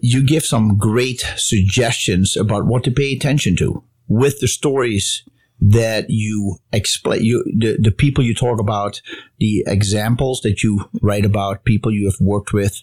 you 0.01 0.25
give 0.25 0.45
some 0.45 0.77
great 0.77 1.21
suggestions 1.35 2.35
about 2.37 2.65
what 2.65 2.83
to 2.83 2.91
pay 2.91 3.13
attention 3.13 3.55
to 3.57 3.83
with 4.07 4.39
the 4.39 4.47
stories 4.47 5.23
that 5.59 6.05
you 6.09 6.57
explain 6.71 7.23
you 7.23 7.43
the, 7.45 7.77
the 7.79 7.91
people 7.91 8.23
you 8.23 8.33
talk 8.33 8.59
about 8.59 9.01
the 9.39 9.63
examples 9.67 10.41
that 10.41 10.63
you 10.63 10.89
write 11.01 11.25
about 11.25 11.65
people 11.65 11.91
you 11.91 12.05
have 12.05 12.19
worked 12.21 12.53
with 12.53 12.81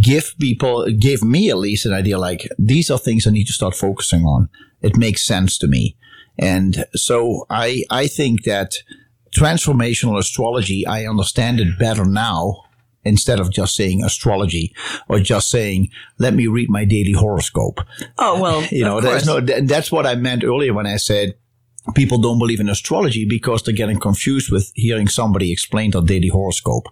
give 0.00 0.34
people 0.40 0.86
give 0.98 1.22
me 1.22 1.50
at 1.50 1.58
least 1.58 1.86
an 1.86 1.92
idea 1.92 2.18
like 2.18 2.48
these 2.58 2.90
are 2.90 2.98
things 2.98 3.26
i 3.26 3.30
need 3.30 3.46
to 3.46 3.52
start 3.52 3.74
focusing 3.74 4.24
on. 4.24 4.48
It 4.80 4.96
makes 4.96 5.26
sense 5.26 5.58
to 5.58 5.66
me. 5.66 5.96
And 6.38 6.84
so 6.94 7.46
i 7.50 7.82
i 7.90 8.06
think 8.06 8.44
that 8.44 8.76
transformational 9.36 10.18
astrology 10.18 10.86
i 10.86 11.04
understand 11.04 11.60
it 11.60 11.78
better 11.78 12.04
now 12.04 12.62
instead 13.04 13.38
of 13.40 13.52
just 13.52 13.76
saying 13.76 14.02
astrology 14.02 14.74
or 15.08 15.20
just 15.20 15.50
saying 15.50 15.88
let 16.18 16.34
me 16.34 16.46
read 16.46 16.68
my 16.70 16.84
daily 16.84 17.12
horoscope. 17.12 17.80
Oh 18.18 18.40
well, 18.40 18.62
you 18.70 18.84
know 18.84 19.00
there's 19.00 19.26
no 19.26 19.40
that's 19.40 19.92
what 19.92 20.06
i 20.06 20.14
meant 20.14 20.44
earlier 20.44 20.74
when 20.74 20.86
i 20.86 20.96
said 20.96 21.34
people 21.94 22.18
don't 22.18 22.38
believe 22.38 22.60
in 22.60 22.68
astrology 22.68 23.24
because 23.24 23.62
they're 23.62 23.74
getting 23.74 23.98
confused 23.98 24.50
with 24.50 24.72
hearing 24.74 25.08
somebody 25.08 25.52
explain 25.52 25.90
their 25.90 26.02
daily 26.02 26.28
horoscope. 26.28 26.88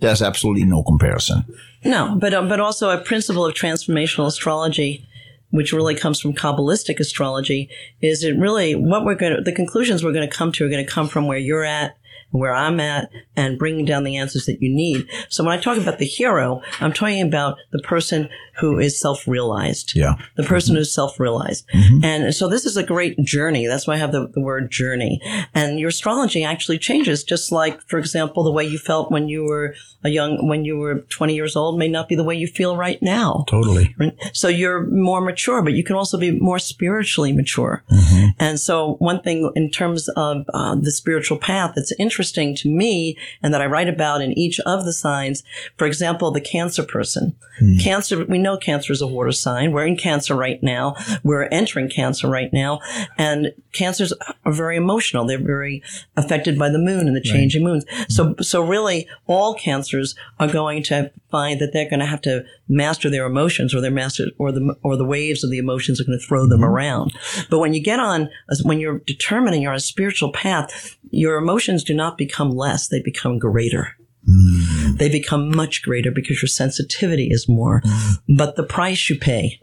There's 0.00 0.22
absolutely 0.22 0.64
no 0.64 0.82
comparison. 0.82 1.44
No, 1.84 2.16
but 2.18 2.34
um, 2.34 2.48
but 2.48 2.60
also 2.60 2.90
a 2.90 2.98
principle 2.98 3.46
of 3.46 3.54
transformational 3.54 4.26
astrology, 4.26 5.06
which 5.50 5.72
really 5.72 5.94
comes 5.94 6.20
from 6.20 6.32
Kabbalistic 6.32 6.98
astrology, 6.98 7.70
is 8.00 8.24
it 8.24 8.36
really 8.36 8.74
what 8.74 9.04
we're 9.04 9.14
going 9.14 9.36
to 9.36 9.42
the 9.42 9.52
conclusions 9.52 10.02
we're 10.02 10.12
going 10.12 10.28
to 10.28 10.36
come 10.36 10.52
to 10.52 10.64
are 10.64 10.70
going 10.70 10.84
to 10.84 10.90
come 10.90 11.08
from 11.08 11.26
where 11.26 11.38
you're 11.38 11.64
at 11.64 11.96
where 12.30 12.54
I'm 12.54 12.80
at 12.80 13.10
and 13.36 13.58
bringing 13.58 13.84
down 13.84 14.04
the 14.04 14.16
answers 14.16 14.46
that 14.46 14.60
you 14.60 14.74
need. 14.74 15.08
So 15.28 15.44
when 15.44 15.56
I 15.56 15.60
talk 15.60 15.78
about 15.78 15.98
the 15.98 16.06
hero, 16.06 16.62
I'm 16.80 16.92
talking 16.92 17.22
about 17.22 17.56
the 17.72 17.80
person 17.80 18.28
who 18.58 18.78
is 18.78 19.00
self-realized. 19.00 19.94
Yeah. 19.94 20.14
The 20.36 20.42
person 20.42 20.72
mm-hmm. 20.72 20.78
who's 20.78 20.92
self-realized. 20.94 21.66
Mm-hmm. 21.68 22.04
And 22.04 22.34
so 22.34 22.48
this 22.48 22.66
is 22.66 22.76
a 22.76 22.82
great 22.82 23.18
journey. 23.20 23.66
That's 23.66 23.86
why 23.86 23.94
I 23.94 23.98
have 23.98 24.12
the, 24.12 24.28
the 24.34 24.40
word 24.40 24.70
journey. 24.70 25.20
And 25.54 25.78
your 25.78 25.90
astrology 25.90 26.42
actually 26.42 26.78
changes, 26.78 27.22
just 27.22 27.52
like, 27.52 27.80
for 27.88 27.98
example, 27.98 28.42
the 28.42 28.50
way 28.50 28.64
you 28.64 28.78
felt 28.78 29.12
when 29.12 29.28
you 29.28 29.44
were 29.44 29.74
a 30.02 30.08
young, 30.08 30.48
when 30.48 30.64
you 30.64 30.76
were 30.76 31.00
20 31.02 31.34
years 31.34 31.54
old 31.54 31.78
may 31.78 31.88
not 31.88 32.08
be 32.08 32.16
the 32.16 32.24
way 32.24 32.34
you 32.34 32.48
feel 32.48 32.76
right 32.76 33.00
now. 33.00 33.44
Totally. 33.48 33.94
So 34.32 34.48
you're 34.48 34.86
more 34.86 35.20
mature, 35.20 35.62
but 35.62 35.74
you 35.74 35.84
can 35.84 35.96
also 35.96 36.18
be 36.18 36.32
more 36.32 36.58
spiritually 36.58 37.32
mature. 37.32 37.84
Mm-hmm. 37.90 38.26
And 38.40 38.58
so 38.58 38.94
one 38.94 39.22
thing 39.22 39.52
in 39.54 39.70
terms 39.70 40.08
of 40.10 40.44
uh, 40.52 40.74
the 40.74 40.90
spiritual 40.90 41.38
path 41.38 41.74
it's 41.76 41.92
interesting 41.98 42.17
to 42.24 42.68
me 42.68 43.16
and 43.42 43.52
that 43.52 43.60
I 43.60 43.66
write 43.66 43.88
about 43.88 44.20
in 44.20 44.36
each 44.38 44.60
of 44.60 44.84
the 44.84 44.92
signs, 44.92 45.42
for 45.76 45.86
example, 45.86 46.30
the 46.30 46.40
cancer 46.40 46.82
person. 46.82 47.34
Hmm. 47.58 47.78
Cancer, 47.78 48.24
we 48.24 48.38
know 48.38 48.56
cancer 48.56 48.92
is 48.92 49.02
a 49.02 49.06
water 49.06 49.32
sign. 49.32 49.72
We're 49.72 49.86
in 49.86 49.96
cancer 49.96 50.34
right 50.34 50.62
now. 50.62 50.96
We're 51.22 51.44
entering 51.44 51.88
cancer 51.88 52.28
right 52.28 52.52
now. 52.52 52.80
And 53.16 53.52
cancers 53.72 54.12
are 54.44 54.52
very 54.52 54.76
emotional. 54.76 55.26
They're 55.26 55.38
very 55.38 55.82
affected 56.16 56.58
by 56.58 56.68
the 56.68 56.78
moon 56.78 57.06
and 57.06 57.16
the 57.16 57.20
changing 57.20 57.64
moons. 57.64 57.84
So, 58.08 58.34
hmm. 58.34 58.42
so 58.42 58.62
really 58.62 59.08
all 59.26 59.54
cancers 59.54 60.14
are 60.38 60.48
going 60.48 60.82
to 60.84 61.10
find 61.30 61.60
that 61.60 61.72
they're 61.72 61.88
going 61.88 62.00
to 62.00 62.06
have 62.06 62.22
to 62.22 62.44
master 62.68 63.10
their 63.10 63.26
emotions 63.26 63.74
or 63.74 63.80
their 63.80 63.90
master 63.90 64.26
or 64.38 64.52
the, 64.52 64.74
or 64.82 64.96
the 64.96 65.04
waves 65.04 65.44
of 65.44 65.50
the 65.50 65.58
emotions 65.58 66.00
are 66.00 66.04
going 66.04 66.18
to 66.18 66.26
throw 66.26 66.46
them 66.46 66.60
mm-hmm. 66.60 66.70
around. 66.70 67.12
But 67.50 67.58
when 67.58 67.74
you 67.74 67.82
get 67.82 68.00
on, 68.00 68.30
when 68.62 68.80
you're 68.80 69.00
determining 69.00 69.62
you're 69.62 69.72
on 69.72 69.76
a 69.76 69.80
spiritual 69.80 70.32
path, 70.32 70.96
your 71.10 71.36
emotions 71.36 71.84
do 71.84 71.94
not 71.94 72.18
become 72.18 72.50
less. 72.50 72.88
They 72.88 73.02
become 73.02 73.38
greater. 73.38 73.96
Mm. 74.28 74.98
They 74.98 75.08
become 75.08 75.54
much 75.54 75.82
greater 75.82 76.10
because 76.10 76.42
your 76.42 76.48
sensitivity 76.48 77.28
is 77.30 77.48
more. 77.48 77.80
Mm. 77.80 78.36
But 78.36 78.56
the 78.56 78.64
price 78.64 79.08
you 79.08 79.18
pay 79.18 79.60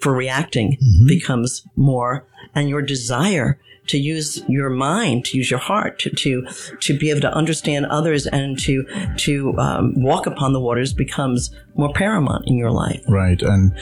for 0.00 0.12
reacting 0.12 0.72
mm-hmm. 0.72 1.06
becomes 1.06 1.66
more 1.74 2.26
and 2.54 2.68
your 2.68 2.82
desire 2.82 3.60
to 3.88 3.98
use 3.98 4.42
your 4.48 4.70
mind, 4.70 5.24
to 5.26 5.36
use 5.38 5.50
your 5.50 5.60
heart, 5.60 5.98
to 6.00 6.10
to 6.10 6.46
to 6.80 6.98
be 6.98 7.10
able 7.10 7.20
to 7.22 7.32
understand 7.34 7.86
others 7.86 8.26
and 8.26 8.58
to 8.60 8.84
to 9.18 9.56
um, 9.58 9.94
walk 9.96 10.26
upon 10.26 10.52
the 10.52 10.60
waters 10.60 10.92
becomes 10.92 11.50
more 11.74 11.92
paramount 11.92 12.44
in 12.46 12.56
your 12.56 12.70
life. 12.70 13.02
Right, 13.08 13.40
and 13.42 13.72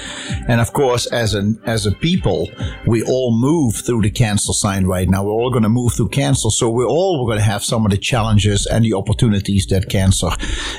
and 0.48 0.60
of 0.60 0.72
course, 0.72 1.06
as 1.06 1.34
an 1.34 1.60
as 1.64 1.86
a 1.86 1.92
people, 1.92 2.48
we 2.86 3.02
all 3.04 3.36
move 3.38 3.76
through 3.76 4.02
the 4.02 4.10
Cancer 4.10 4.52
sign 4.52 4.86
right 4.86 5.08
now. 5.08 5.22
We're 5.24 5.30
all 5.32 5.50
going 5.50 5.62
to 5.62 5.68
move 5.68 5.92
through 5.94 6.08
Cancer, 6.08 6.50
so 6.50 6.68
we're 6.70 6.86
all 6.86 7.24
going 7.26 7.38
to 7.38 7.44
have 7.44 7.62
some 7.64 7.84
of 7.84 7.90
the 7.90 7.98
challenges 7.98 8.66
and 8.66 8.84
the 8.84 8.94
opportunities 8.94 9.66
that 9.66 9.88
Cancer 9.88 10.30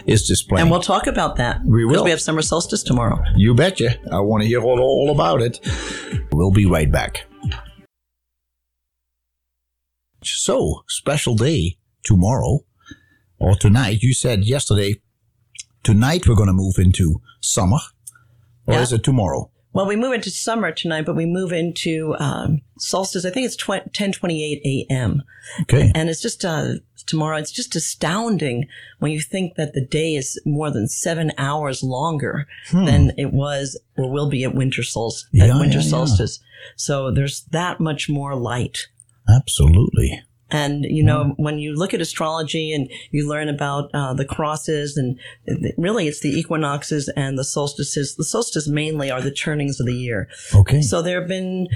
is 0.05 0.27
displaying. 0.27 0.61
And 0.63 0.71
we'll 0.71 0.81
talk 0.81 1.07
about 1.07 1.37
that 1.37 1.61
We 1.65 1.85
will. 1.85 2.03
we 2.03 2.09
have 2.09 2.21
summer 2.21 2.41
solstice 2.41 2.83
tomorrow. 2.83 3.19
you 3.35 3.53
betcha. 3.53 3.97
I 4.11 4.19
want 4.19 4.43
to 4.43 4.47
hear 4.47 4.61
all, 4.61 4.79
all 4.79 5.11
about 5.11 5.41
it. 5.41 5.59
We'll 6.31 6.51
be 6.51 6.65
right 6.65 6.91
back. 6.91 7.25
So, 10.27 10.83
special 10.87 11.35
day 11.35 11.77
tomorrow 12.03 12.59
or 13.39 13.55
tonight. 13.55 14.01
You 14.01 14.13
said 14.13 14.45
yesterday, 14.45 14.95
tonight 15.83 16.27
we're 16.27 16.35
going 16.35 16.47
to 16.47 16.53
move 16.53 16.75
into 16.77 17.21
summer. 17.41 17.77
Or 18.67 18.75
Yeah. 18.75 18.81
is 18.81 18.91
it 18.93 19.03
tomorrow? 19.03 19.51
Well, 19.73 19.85
we 19.87 19.97
move 19.97 20.13
into 20.13 20.29
summer 20.29 20.71
tonight, 20.71 21.05
but 21.05 21.17
we 21.17 21.25
move 21.25 21.51
into 21.51 22.15
um, 22.17 22.61
solstice. 22.79 23.25
I 23.25 23.29
think 23.29 23.45
it's 23.45 23.57
20, 23.57 23.89
10:28 23.89 24.61
a.m. 24.89 25.21
Okay. 25.63 25.91
and 25.93 26.09
it's 26.09 26.21
just 26.21 26.45
uh, 26.45 26.75
tomorrow. 27.05 27.37
It's 27.37 27.51
just 27.51 27.75
astounding 27.75 28.67
when 28.99 29.11
you 29.11 29.19
think 29.19 29.55
that 29.55 29.73
the 29.73 29.85
day 29.85 30.15
is 30.15 30.41
more 30.45 30.71
than 30.71 30.87
seven 30.87 31.33
hours 31.37 31.83
longer 31.83 32.47
than 32.71 33.11
it 33.17 33.33
was 33.33 33.77
or 33.97 34.09
will 34.09 34.29
be 34.29 34.45
at 34.45 34.55
winter 34.55 34.81
solstice. 34.81 35.27
Hmm. 35.31 35.37
Yeah, 35.37 35.53
at 35.55 35.59
winter 35.59 35.79
yeah. 35.79 35.89
solstice, 35.89 36.39
so 36.77 37.11
there's 37.11 37.43
that 37.51 37.81
much 37.81 38.07
more 38.09 38.33
light. 38.33 38.87
Absolutely. 39.29 40.21
And 40.51 40.85
you 40.85 41.03
know, 41.03 41.33
when 41.37 41.57
you 41.57 41.73
look 41.75 41.93
at 41.93 42.01
astrology 42.01 42.71
and 42.71 42.89
you 43.11 43.27
learn 43.27 43.49
about 43.49 43.89
uh, 43.93 44.13
the 44.13 44.25
crosses, 44.25 44.95
and 44.95 45.19
th- 45.47 45.73
really 45.77 46.07
it's 46.07 46.19
the 46.19 46.29
equinoxes 46.29 47.09
and 47.15 47.37
the 47.37 47.43
solstices. 47.43 48.15
The 48.15 48.23
solstices 48.23 48.71
mainly 48.71 49.09
are 49.09 49.21
the 49.21 49.31
turnings 49.31 49.79
of 49.79 49.87
the 49.87 49.95
year. 49.95 50.29
Okay. 50.53 50.81
So 50.81 51.01
there 51.01 51.19
have 51.19 51.27
been 51.27 51.67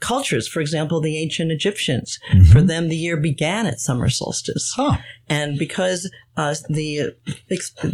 cultures, 0.00 0.46
for 0.46 0.60
example, 0.60 1.00
the 1.00 1.18
ancient 1.18 1.50
Egyptians. 1.50 2.18
Mm-hmm. 2.32 2.52
For 2.52 2.60
them, 2.60 2.88
the 2.88 2.96
year 2.96 3.16
began 3.16 3.66
at 3.66 3.80
summer 3.80 4.10
solstice. 4.10 4.72
Huh. 4.76 4.98
And 5.28 5.58
because 5.58 6.10
uh, 6.36 6.54
the 6.68 7.16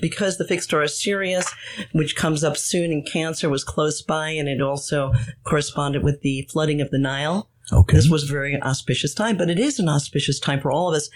because 0.00 0.38
the 0.38 0.46
fixed 0.48 0.68
star 0.68 0.86
Sirius, 0.88 1.54
which 1.92 2.16
comes 2.16 2.42
up 2.42 2.56
soon 2.56 2.90
in 2.90 3.04
Cancer, 3.04 3.48
was 3.48 3.62
close 3.62 4.02
by, 4.02 4.30
and 4.30 4.48
it 4.48 4.60
also 4.60 5.12
corresponded 5.44 6.02
with 6.02 6.22
the 6.22 6.48
flooding 6.50 6.80
of 6.80 6.90
the 6.90 6.98
Nile. 6.98 7.48
Okay. 7.72 7.96
This 7.96 8.08
was 8.08 8.24
a 8.24 8.32
very 8.32 8.60
auspicious 8.62 9.14
time, 9.14 9.36
but 9.36 9.50
it 9.50 9.58
is 9.58 9.78
an 9.78 9.88
auspicious 9.88 10.40
time 10.40 10.60
for 10.60 10.70
all 10.70 10.88
of 10.88 10.94
us. 10.94 11.10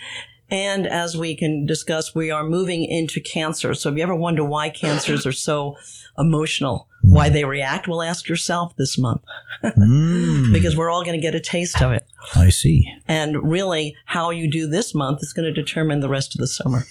And 0.50 0.86
as 0.86 1.16
we 1.16 1.34
can 1.34 1.64
discuss, 1.64 2.14
we 2.14 2.30
are 2.30 2.44
moving 2.44 2.84
into 2.84 3.20
cancer. 3.20 3.72
So 3.72 3.88
if 3.88 3.96
you 3.96 4.02
ever 4.02 4.14
wonder 4.14 4.44
why 4.44 4.68
cancers 4.68 5.26
are 5.26 5.32
so 5.32 5.76
emotional, 6.18 6.88
why 7.02 7.30
they 7.30 7.46
react, 7.46 7.88
well, 7.88 8.02
ask 8.02 8.28
yourself 8.28 8.76
this 8.76 8.98
month 8.98 9.22
Mm, 9.62 10.52
because 10.52 10.76
we're 10.76 10.90
all 10.90 11.04
going 11.04 11.18
to 11.18 11.22
get 11.22 11.34
a 11.34 11.40
taste 11.40 11.80
of 11.80 11.92
it. 11.92 12.06
I 12.34 12.50
see. 12.50 12.86
And 13.06 13.50
really, 13.50 13.96
how 14.06 14.30
you 14.30 14.50
do 14.50 14.66
this 14.66 14.94
month 14.94 15.22
is 15.22 15.32
going 15.32 15.46
to 15.46 15.52
determine 15.52 16.00
the 16.00 16.08
rest 16.08 16.34
of 16.34 16.40
the 16.40 16.46
summer. 16.46 16.84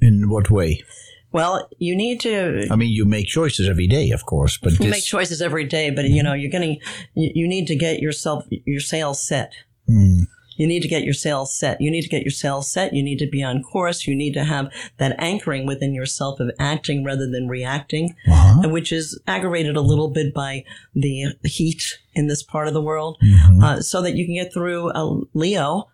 In 0.00 0.28
what 0.28 0.50
way? 0.50 0.82
Well, 1.32 1.68
you 1.78 1.94
need 1.96 2.20
to 2.20 2.66
I 2.70 2.76
mean, 2.76 2.90
you 2.90 3.04
make 3.04 3.26
choices 3.26 3.68
every 3.68 3.86
day, 3.86 4.10
of 4.10 4.26
course, 4.26 4.56
but 4.58 4.72
you 4.72 4.78
this, 4.78 4.90
make 4.90 5.04
choices 5.04 5.40
every 5.40 5.64
day, 5.64 5.90
but 5.90 6.06
you 6.08 6.22
know, 6.22 6.32
you're 6.34 6.50
getting, 6.50 6.80
you, 7.14 7.30
you 7.34 7.48
need 7.48 7.66
to 7.68 7.76
get 7.76 8.00
yourself, 8.00 8.44
your 8.50 8.80
sails 8.80 9.22
set. 9.26 9.52
Mm, 9.88 10.26
You 10.56 10.66
need 10.66 10.82
to 10.82 10.88
get 10.88 11.04
your 11.04 11.14
sails 11.14 11.54
set. 11.56 11.80
You 11.80 11.90
need 11.90 12.02
to 12.02 12.08
get 12.08 12.22
your 12.22 12.30
sails 12.32 12.70
set. 12.70 12.92
You 12.92 13.02
need 13.02 13.18
to 13.20 13.26
be 13.26 13.42
on 13.42 13.62
course. 13.62 14.06
You 14.06 14.14
need 14.14 14.34
to 14.34 14.44
have 14.44 14.70
that 14.98 15.14
anchoring 15.18 15.66
within 15.66 15.94
yourself 15.94 16.38
of 16.40 16.50
acting 16.58 17.02
rather 17.04 17.26
than 17.30 17.48
reacting, 17.48 18.14
uh-huh. 18.28 18.68
which 18.68 18.92
is 18.92 19.18
aggravated 19.26 19.76
a 19.76 19.80
little 19.80 20.10
bit 20.10 20.34
by 20.34 20.64
the 20.94 21.26
heat 21.44 21.98
in 22.14 22.26
this 22.26 22.42
part 22.42 22.68
of 22.68 22.74
the 22.74 22.82
world, 22.82 23.16
Mhm. 23.22 23.62
uh, 23.62 23.80
so 23.80 24.02
that 24.02 24.16
you 24.16 24.24
can 24.26 24.34
get 24.34 24.52
through 24.52 24.90
a 24.90 25.22
Leo, 25.32 25.88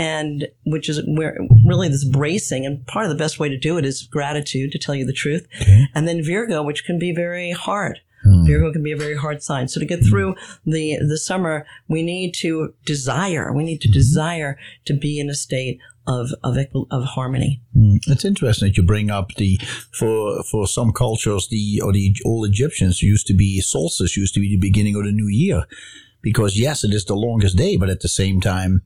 and 0.00 0.48
which 0.64 0.88
is 0.88 1.00
where 1.06 1.36
really 1.66 1.88
this 1.88 2.04
bracing. 2.04 2.64
And 2.66 2.84
part 2.86 3.04
of 3.04 3.10
the 3.10 3.22
best 3.24 3.38
way 3.38 3.48
to 3.50 3.58
do 3.58 3.76
it 3.78 3.84
is 3.84 4.02
gratitude, 4.02 4.72
to 4.72 4.78
tell 4.78 4.94
you 4.94 5.04
the 5.04 5.12
truth, 5.24 5.46
Okay. 5.60 5.84
and 5.94 6.08
then 6.08 6.24
Virgo, 6.24 6.62
which 6.62 6.84
can 6.84 6.98
be 6.98 7.12
very 7.14 7.52
hard. 7.52 8.00
Hmm. 8.24 8.44
Virgo 8.46 8.72
can 8.72 8.82
be 8.82 8.92
a 8.92 8.96
very 8.96 9.16
hard 9.16 9.42
sign. 9.42 9.68
So 9.68 9.80
to 9.80 9.86
get 9.86 10.04
through 10.04 10.34
the 10.66 10.98
the 11.12 11.18
summer, 11.18 11.66
we 11.88 12.02
need 12.02 12.30
to 12.44 12.74
desire. 12.84 13.52
We 13.52 13.64
need 13.64 13.80
to 13.82 13.90
desire 13.90 14.58
to 14.86 14.94
be 14.94 15.18
in 15.20 15.28
a 15.30 15.34
state 15.34 15.78
of 16.06 16.26
of 16.42 16.56
of 16.90 17.04
harmony. 17.16 17.60
Mm, 17.76 17.98
It's 18.08 18.24
interesting 18.24 18.68
that 18.68 18.76
you 18.78 18.82
bring 18.82 19.10
up 19.10 19.26
the 19.36 19.58
for 19.98 20.42
for 20.50 20.66
some 20.66 20.92
cultures 20.92 21.48
the 21.48 21.80
or 21.84 21.92
the 21.92 22.14
old 22.24 22.46
Egyptians 22.48 23.02
used 23.02 23.26
to 23.28 23.34
be 23.34 23.60
solstice 23.60 24.16
used 24.22 24.34
to 24.34 24.40
be 24.40 24.48
the 24.48 24.66
beginning 24.68 24.96
of 24.96 25.04
the 25.04 25.12
new 25.12 25.28
year 25.28 25.64
because 26.22 26.58
yes 26.66 26.84
it 26.84 26.92
is 26.92 27.04
the 27.04 27.14
longest 27.26 27.56
day 27.56 27.76
but 27.76 27.88
at 27.90 28.00
the 28.00 28.08
same 28.22 28.40
time 28.40 28.82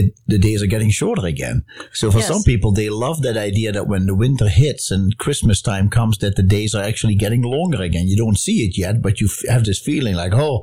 it 0.00 0.06
the 0.26 0.38
days 0.38 0.60
are 0.62 0.72
getting 0.74 0.90
shorter 0.90 1.26
again. 1.26 1.64
So 1.92 2.10
for 2.10 2.18
Yes. 2.18 2.28
some 2.28 2.42
people 2.50 2.70
they 2.72 2.88
love 2.90 3.18
that 3.22 3.36
idea 3.50 3.72
that 3.72 3.88
when 3.88 4.06
the 4.06 4.14
winter 4.24 4.48
hits 4.48 4.90
and 4.94 5.16
Christmas 5.24 5.60
time 5.62 5.88
comes 5.98 6.18
that 6.18 6.36
the 6.36 6.42
days 6.56 6.74
are 6.74 6.84
actually 6.90 7.16
getting 7.24 7.42
longer 7.42 7.80
again. 7.82 8.06
You 8.08 8.16
don't 8.16 8.38
see 8.46 8.58
it 8.66 8.78
yet 8.84 9.00
but 9.02 9.20
you 9.20 9.26
f- 9.26 9.48
have 9.52 9.64
this 9.64 9.80
feeling 9.88 10.14
like 10.22 10.34
oh 10.34 10.62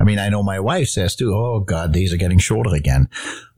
I 0.00 0.04
mean, 0.04 0.18
I 0.18 0.30
know 0.30 0.42
my 0.42 0.58
wife 0.58 0.88
says 0.88 1.14
too. 1.14 1.32
Oh 1.34 1.60
God, 1.60 1.92
days 1.92 2.12
are 2.12 2.16
getting 2.24 2.38
shorter 2.40 2.74
again. 2.74 3.08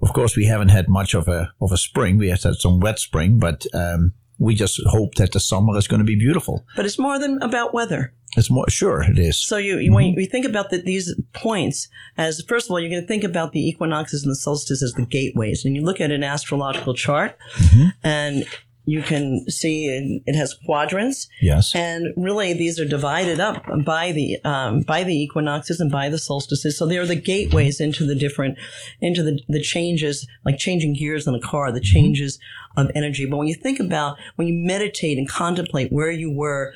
Of 0.02 0.12
course, 0.12 0.36
we 0.36 0.44
haven't 0.46 0.68
had 0.76 0.88
much 0.88 1.14
of 1.14 1.26
a 1.28 1.40
of 1.60 1.72
a 1.72 1.76
spring. 1.78 2.18
We 2.18 2.28
have 2.28 2.42
had 2.42 2.56
some 2.56 2.80
wet 2.80 2.98
spring, 2.98 3.38
but 3.38 3.64
um, 3.72 4.12
we 4.38 4.54
just 4.54 4.80
hope 4.86 5.14
that 5.14 5.32
the 5.32 5.40
summer 5.40 5.76
is 5.76 5.86
going 5.86 6.00
to 6.00 6.04
be 6.04 6.16
beautiful. 6.16 6.64
But 6.76 6.86
it's 6.86 6.98
more 6.98 7.18
than 7.18 7.42
about 7.42 7.72
weather. 7.72 8.12
It's 8.36 8.50
more 8.50 8.68
sure 8.68 9.02
it 9.02 9.18
is. 9.18 9.40
So 9.40 9.58
you, 9.58 9.78
you 9.78 9.92
when 9.92 10.06
mm-hmm. 10.06 10.20
you 10.20 10.26
think 10.26 10.44
about 10.44 10.70
the, 10.70 10.78
these 10.78 11.14
points 11.32 11.88
as 12.16 12.42
first 12.48 12.66
of 12.66 12.72
all, 12.72 12.80
you're 12.80 12.90
going 12.90 13.02
to 13.02 13.06
think 13.06 13.22
about 13.24 13.52
the 13.52 13.66
equinoxes 13.66 14.24
and 14.24 14.30
the 14.30 14.36
solstices 14.36 14.82
as 14.82 14.92
the 14.94 15.06
gateways, 15.06 15.64
and 15.64 15.76
you 15.76 15.82
look 15.82 16.00
at 16.00 16.10
an 16.10 16.24
astrological 16.24 16.94
chart, 16.94 17.38
mm-hmm. 17.56 17.88
and 18.02 18.44
you 18.86 19.02
can 19.02 19.44
see 19.48 19.86
it- 20.26 20.34
has 20.36 20.54
quadrants, 20.66 21.26
Yes. 21.40 21.74
and 21.74 22.08
really 22.16 22.52
these 22.52 22.78
are 22.78 22.84
divided 22.84 23.40
up 23.40 23.64
by 23.84 24.12
the 24.12 24.36
um, 24.44 24.80
by 24.82 25.04
the 25.04 25.14
equinoxes 25.14 25.80
and 25.80 25.90
by 25.90 26.08
the 26.08 26.18
solstices. 26.18 26.76
So 26.78 26.86
they're 26.86 27.06
the 27.06 27.14
gateways 27.16 27.80
into 27.80 28.04
the 28.06 28.14
different 28.14 28.58
into 29.00 29.22
the 29.22 29.40
the 29.48 29.60
changes, 29.60 30.26
like 30.44 30.58
changing 30.58 30.94
gears 30.94 31.26
in 31.26 31.34
a 31.34 31.40
car, 31.40 31.72
the 31.72 31.80
changes 31.80 32.38
of 32.76 32.90
energy. 32.94 33.24
But 33.26 33.38
when 33.38 33.48
you 33.48 33.54
think 33.54 33.80
about 33.80 34.16
when 34.36 34.48
you 34.48 34.54
meditate 34.54 35.16
and 35.18 35.28
contemplate 35.28 35.90
where 35.92 36.10
you 36.10 36.30
were 36.30 36.74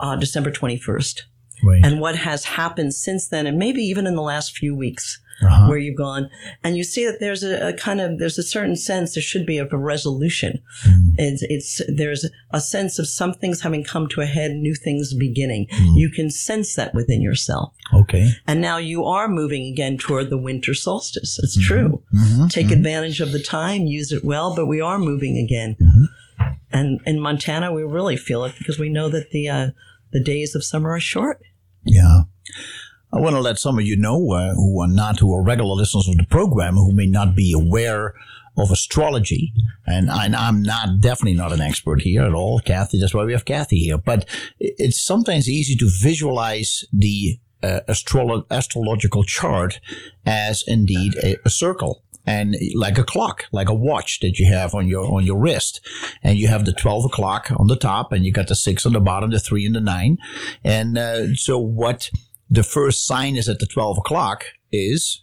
uh, 0.00 0.16
December 0.16 0.50
twenty 0.50 0.78
first 0.78 1.24
Right. 1.62 1.84
and 1.84 2.00
what 2.00 2.16
has 2.16 2.44
happened 2.44 2.94
since 2.94 3.28
then, 3.28 3.46
and 3.46 3.58
maybe 3.58 3.82
even 3.82 4.06
in 4.06 4.14
the 4.14 4.22
last 4.22 4.56
few 4.56 4.74
weeks 4.74 5.20
Uh-huh. 5.42 5.68
where 5.68 5.78
you've 5.78 5.96
gone, 5.96 6.28
and 6.62 6.76
you 6.76 6.84
see 6.84 7.06
that 7.06 7.18
there's 7.18 7.42
a, 7.42 7.68
a 7.68 7.72
kind 7.72 7.98
of 8.00 8.18
there's 8.18 8.36
a 8.36 8.42
certain 8.42 8.76
sense 8.76 9.14
there 9.14 9.22
should 9.22 9.46
be 9.46 9.56
of 9.56 9.72
a 9.72 9.78
resolution. 9.78 10.60
Mm. 10.86 11.14
It's, 11.16 11.42
it's 11.48 11.80
there's 11.88 12.28
a 12.50 12.60
sense 12.60 12.98
of 12.98 13.08
some 13.08 13.32
things 13.32 13.62
having 13.62 13.82
come 13.82 14.06
to 14.08 14.20
a 14.20 14.26
head, 14.26 14.50
new 14.52 14.74
things 14.74 15.14
beginning. 15.14 15.66
Mm. 15.72 15.96
You 15.96 16.10
can 16.10 16.28
sense 16.30 16.74
that 16.74 16.92
within 16.94 17.22
yourself, 17.22 17.72
Okay. 17.94 18.32
and 18.46 18.60
now 18.60 18.76
you 18.76 19.04
are 19.06 19.28
moving 19.28 19.64
again 19.72 19.96
toward 19.96 20.28
the 20.28 20.36
winter 20.38 20.74
solstice. 20.74 21.38
It's 21.42 21.56
Mm-hmm. 21.56 21.66
true. 21.66 22.48
Take 22.48 22.70
advantage 22.70 23.20
of 23.20 23.32
the 23.32 23.42
time, 23.42 23.86
use 23.86 24.12
it 24.12 24.22
well, 24.24 24.54
but 24.54 24.66
we 24.66 24.80
are 24.82 24.98
moving 24.98 25.38
again. 25.38 25.76
Mm-hmm. 25.80 26.04
And 26.72 27.00
in 27.06 27.18
Montana, 27.18 27.72
we 27.72 27.82
really 27.82 28.16
feel 28.16 28.44
it 28.44 28.54
because 28.58 28.78
we 28.78 28.88
know 28.90 29.08
that 29.08 29.30
the 29.30 29.48
uh, 29.48 29.68
the 30.12 30.22
days 30.22 30.54
of 30.54 30.64
summer 30.64 30.90
are 30.90 31.00
short. 31.00 31.40
Yeah. 31.84 32.22
I 33.12 33.18
want 33.18 33.34
to 33.34 33.40
let 33.40 33.58
some 33.58 33.78
of 33.78 33.84
you 33.84 33.96
know 33.96 34.32
uh, 34.32 34.54
who 34.54 34.80
are 34.80 34.88
not, 34.88 35.18
who 35.18 35.34
are 35.34 35.42
regular 35.42 35.74
listeners 35.74 36.08
of 36.08 36.16
the 36.16 36.26
program, 36.26 36.74
who 36.74 36.92
may 36.92 37.06
not 37.06 37.34
be 37.34 37.52
aware 37.52 38.14
of 38.56 38.70
astrology. 38.70 39.52
And, 39.86 40.10
I, 40.10 40.26
I'm 40.26 40.62
not, 40.62 41.00
definitely 41.00 41.34
not 41.34 41.52
an 41.52 41.60
expert 41.60 42.02
here 42.02 42.22
at 42.22 42.34
all. 42.34 42.60
Kathy, 42.60 43.00
that's 43.00 43.14
why 43.14 43.24
we 43.24 43.32
have 43.32 43.44
Kathy 43.44 43.78
here. 43.78 43.98
But 43.98 44.26
it's 44.58 45.00
sometimes 45.00 45.48
easy 45.48 45.74
to 45.76 45.90
visualize 45.90 46.84
the 46.92 47.38
uh, 47.62 47.80
astrolo- 47.88 48.46
astrological 48.50 49.24
chart 49.24 49.80
as 50.24 50.62
indeed 50.66 51.16
a, 51.22 51.36
a 51.44 51.50
circle. 51.50 52.04
And 52.26 52.54
like 52.74 52.98
a 52.98 53.02
clock, 53.02 53.46
like 53.50 53.70
a 53.70 53.74
watch 53.74 54.20
that 54.20 54.38
you 54.38 54.46
have 54.52 54.74
on 54.74 54.86
your 54.86 55.10
on 55.10 55.24
your 55.24 55.38
wrist, 55.38 55.80
and 56.22 56.38
you 56.38 56.48
have 56.48 56.66
the 56.66 56.72
twelve 56.72 57.06
o'clock 57.06 57.50
on 57.56 57.66
the 57.66 57.76
top, 57.76 58.12
and 58.12 58.26
you 58.26 58.30
got 58.30 58.46
the 58.46 58.54
six 58.54 58.84
on 58.84 58.92
the 58.92 59.00
bottom, 59.00 59.30
the 59.30 59.40
three 59.40 59.64
and 59.64 59.74
the 59.74 59.80
nine, 59.80 60.18
and 60.62 60.98
uh, 60.98 61.34
so 61.34 61.58
what 61.58 62.10
the 62.50 62.62
first 62.62 63.06
sign 63.06 63.36
is 63.36 63.48
at 63.48 63.60
the 63.60 63.66
12 63.66 63.98
o'clock 63.98 64.44
is 64.72 65.22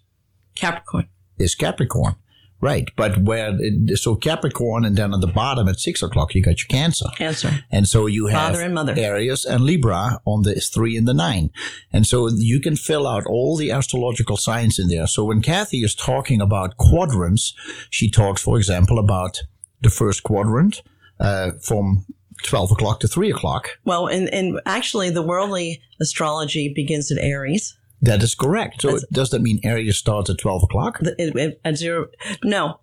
Capricorn. 0.55 1.09
is 1.37 1.55
Capricorn. 1.55 2.15
Right. 2.59 2.89
But 2.95 3.19
where, 3.19 3.55
it, 3.59 3.99
so 3.99 4.15
Capricorn 4.15 4.83
and 4.83 4.95
then 4.95 5.13
on 5.13 5.21
the 5.21 5.27
bottom 5.27 5.67
at 5.67 5.79
six 5.79 6.01
o'clock, 6.01 6.33
you 6.33 6.41
got 6.41 6.59
your 6.59 6.67
Cancer. 6.67 7.05
Cancer. 7.15 7.63
And 7.71 7.87
so 7.87 8.07
you 8.07 8.27
have 8.27 8.53
Father 8.53 8.63
and 8.63 8.73
mother. 8.73 8.95
Aries 8.97 9.45
and 9.45 9.63
Libra 9.63 10.19
on 10.25 10.41
the 10.41 10.55
three 10.55 10.97
and 10.97 11.07
the 11.07 11.13
nine. 11.13 11.51
And 11.93 12.07
so 12.07 12.29
you 12.35 12.59
can 12.59 12.75
fill 12.75 13.05
out 13.05 13.25
all 13.27 13.57
the 13.57 13.71
astrological 13.71 14.37
signs 14.37 14.79
in 14.79 14.87
there. 14.87 15.05
So 15.05 15.23
when 15.25 15.43
Kathy 15.43 15.83
is 15.83 15.93
talking 15.93 16.41
about 16.41 16.77
quadrants, 16.77 17.53
she 17.91 18.09
talks, 18.09 18.41
for 18.41 18.57
example, 18.57 18.97
about 18.97 19.43
the 19.81 19.91
first 19.91 20.23
quadrant, 20.23 20.81
uh, 21.19 21.51
from 21.61 22.05
12 22.43 22.71
o'clock 22.71 22.99
to 23.01 23.07
3 23.07 23.31
o'clock. 23.31 23.69
Well, 23.85 24.07
and, 24.07 24.27
and 24.29 24.59
actually, 24.65 25.09
the 25.09 25.21
worldly 25.21 25.81
astrology 25.99 26.71
begins 26.73 27.11
at 27.11 27.17
Aries. 27.17 27.77
That 28.01 28.21
is 28.21 28.35
correct. 28.35 28.81
So 28.83 28.99
does 29.11 29.31
that 29.31 29.41
mean 29.41 29.59
Aries 29.63 29.97
starts 29.97 30.29
at 30.29 30.37
12 30.37 30.63
o'clock? 30.63 30.99
The- 30.99 31.15
it- 31.21 31.35
it- 31.35 31.61
At 31.65 31.77
zero, 31.77 32.07
no. 32.43 32.79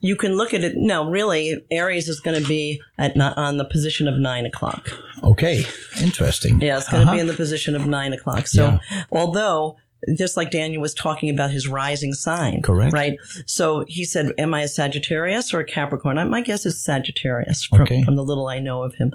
You 0.00 0.14
can 0.14 0.36
look 0.36 0.54
at 0.54 0.62
it. 0.62 0.74
No, 0.76 1.10
really, 1.10 1.56
Aries 1.72 2.08
is 2.08 2.20
going 2.20 2.40
to 2.40 2.46
be 2.48 2.80
at 2.98 3.16
not 3.16 3.36
on 3.36 3.56
the 3.56 3.64
position 3.64 4.06
of 4.06 4.16
nine 4.16 4.46
o'clock. 4.46 4.88
Okay. 5.24 5.64
Interesting. 6.00 6.60
Yeah, 6.60 6.76
it's 6.76 6.88
going 6.88 7.00
to 7.04 7.06
Uh-huh. 7.08 7.16
be 7.16 7.20
in 7.20 7.26
the 7.26 7.34
position 7.34 7.74
of 7.74 7.84
nine 7.86 8.12
o'clock. 8.12 8.46
So, 8.46 8.78
although 9.10 9.76
just 10.16 10.36
like 10.36 10.50
Daniel 10.50 10.80
was 10.80 10.94
talking 10.94 11.28
about 11.30 11.50
his 11.50 11.66
rising 11.68 12.12
sign, 12.12 12.62
Correct. 12.62 12.92
Right. 12.92 13.18
So 13.46 13.84
he 13.88 14.04
said, 14.04 14.32
"Am 14.38 14.54
I 14.54 14.62
a 14.62 14.68
Sagittarius 14.68 15.52
or 15.52 15.60
a 15.60 15.64
Capricorn?" 15.64 16.18
I- 16.18 16.24
My 16.24 16.40
guess 16.40 16.64
is 16.66 16.82
Sagittarius 16.82 17.64
from, 17.64 17.82
Okay. 17.82 18.02
from 18.02 18.16
the 18.16 18.24
little 18.24 18.46
I 18.48 18.58
know 18.60 18.82
of 18.82 18.94
him. 18.94 19.12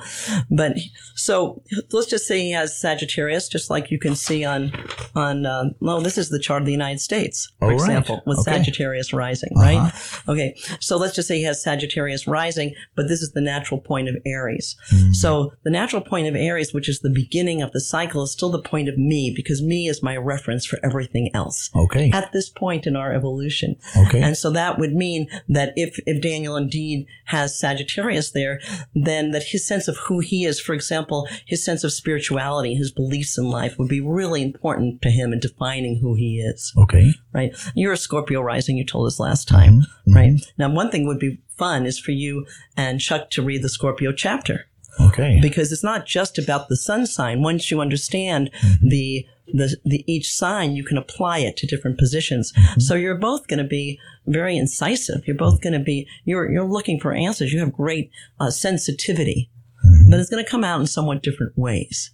But 0.50 0.78
so 1.15 1.62
let's 1.91 2.08
just 2.08 2.28
say 2.28 2.39
he 2.41 2.52
has 2.52 2.78
Sagittarius, 2.80 3.48
just 3.48 3.69
like 3.69 3.91
you 3.91 4.00
can 4.00 4.15
see 4.15 4.43
on 4.43 4.72
on. 5.15 5.46
Uh, 5.46 5.65
no, 5.82 6.02
this 6.02 6.17
is 6.17 6.30
the 6.30 6.39
chart 6.39 6.62
of 6.62 6.65
the 6.65 6.72
United 6.72 7.00
States, 7.00 7.52
for 7.60 7.65
All 7.65 7.72
right. 7.72 7.80
example, 7.80 8.22
with 8.26 8.39
Okay. 8.39 8.52
Sagittarius 8.58 9.13
rising, 9.13 9.52
Uh-huh. 9.56 9.65
right? 9.65 9.93
Okay. 10.28 10.56
So 10.80 10.98
let's 10.98 11.15
just 11.15 11.28
say 11.28 11.38
he 11.38 11.43
has 11.43 11.62
Sagittarius 11.63 12.28
rising, 12.28 12.74
but 12.96 13.08
this 13.08 13.22
is 13.22 13.32
the 13.32 13.41
natural 13.41 13.80
point 13.80 14.10
of 14.10 14.15
Aries. 14.26 14.76
Hmm. 14.89 15.13
So 15.13 15.54
the 15.63 15.69
natural 15.72 16.02
point 16.02 16.28
of 16.28 16.36
Aries, 16.36 16.74
which 16.74 16.89
is 16.89 17.00
the 17.00 17.10
beginning 17.10 17.62
of 17.62 17.72
the 17.72 17.80
cycle, 17.82 18.24
is 18.24 18.32
still 18.32 18.50
the 18.50 18.62
point 18.62 18.89
of 18.89 18.98
me 18.98 19.32
because 19.36 19.62
me 19.62 19.88
is 19.88 20.02
my 20.04 20.17
reference 20.17 20.65
for 20.73 20.86
everything 20.86 21.29
else 21.33 21.69
Okay. 21.75 22.09
at 22.12 22.31
this 22.33 22.49
point 22.49 22.88
in 22.88 22.95
our 22.95 23.13
evolution. 23.13 23.75
Okay. 23.97 24.21
And 24.21 24.36
so 24.36 24.49
that 24.51 24.79
would 24.79 24.93
mean 24.93 25.27
that 25.47 25.73
if, 25.75 25.99
if 26.05 26.21
Daniel 26.21 26.55
indeed 26.57 27.05
has 27.25 27.59
Sagittarius 27.59 28.31
there, 28.31 28.59
then 28.95 29.31
that 29.31 29.43
his 29.43 29.67
sense 29.67 29.88
of 29.88 29.97
who 29.97 30.19
he 30.19 30.45
is, 30.45 30.59
for 30.59 30.73
example, 30.73 31.27
his 31.45 31.63
sense 31.63 31.83
of 31.83 31.93
spirituality, 31.93 32.75
his 32.75 32.91
beliefs 32.91 33.38
in 33.38 33.45
life 33.49 33.77
would 33.77 33.89
be 33.89 34.01
really 34.01 34.41
important 34.41 35.01
to 35.03 35.09
him 35.12 35.31
in 35.33 35.39
defining 35.39 35.99
who 36.01 36.15
he 36.15 36.39
is 36.39 36.73
Okay. 36.77 37.13
right? 37.33 37.55
You're 37.75 37.93
a 37.93 37.97
Scorpio 37.97 38.41
rising, 38.41 38.77
you 38.77 38.86
told 38.86 39.07
us 39.07 39.19
last 39.19 39.47
time, 39.47 39.81
Mm-hmm. 40.07 40.15
right? 40.15 40.41
Now, 40.57 40.69
one 40.73 40.89
thing 40.91 41.05
would 41.07 41.19
be 41.19 41.39
fun 41.57 41.86
is 41.86 41.99
for 41.99 42.12
you 42.12 42.45
and 42.75 42.99
Chuck 42.99 43.29
to 43.31 43.41
read 43.41 43.62
the 43.62 43.69
Scorpio 43.69 44.12
chapter 44.12 44.65
Okay. 44.99 45.39
because 45.41 45.71
it's 45.71 45.84
not 45.84 46.06
just 46.06 46.38
about 46.38 46.69
the 46.69 46.75
sun 46.77 47.06
sign. 47.08 47.41
Once 47.41 47.71
you 47.71 47.82
understand 47.82 48.51
Mm-hmm. 48.63 48.88
the, 48.89 49.25
the, 49.47 49.77
the 49.84 50.03
each 50.12 50.32
sign, 50.32 50.75
you 50.75 50.84
can 50.84 50.97
apply 50.97 51.39
it 51.39 51.58
to 51.58 51.67
different 51.67 51.97
positions. 51.97 52.53
Mm-hmm. 52.53 52.79
So 52.79 52.95
you're 52.95 53.17
both 53.17 53.47
going 53.47 53.58
to 53.60 53.63
be 53.67 53.99
very 54.27 54.56
incisive. 54.58 55.27
You're 55.27 55.36
both 55.38 55.62
going 55.62 55.73
to 55.73 55.79
be, 55.79 56.08
you're, 56.25 56.49
you're 56.51 56.63
looking 56.65 56.99
for 56.99 57.12
answers. 57.13 57.51
You 57.53 57.60
have 57.60 57.73
great 57.73 58.12
uh, 58.39 58.49
sensitivity, 58.51 59.49
Mm-hmm. 59.86 60.12
but 60.12 60.19
it's 60.21 60.29
going 60.29 60.43
to 60.43 60.49
come 60.49 60.63
out 60.63 60.79
in 60.79 60.88
somewhat 60.88 61.21
different 61.23 61.58
ways. 61.58 62.12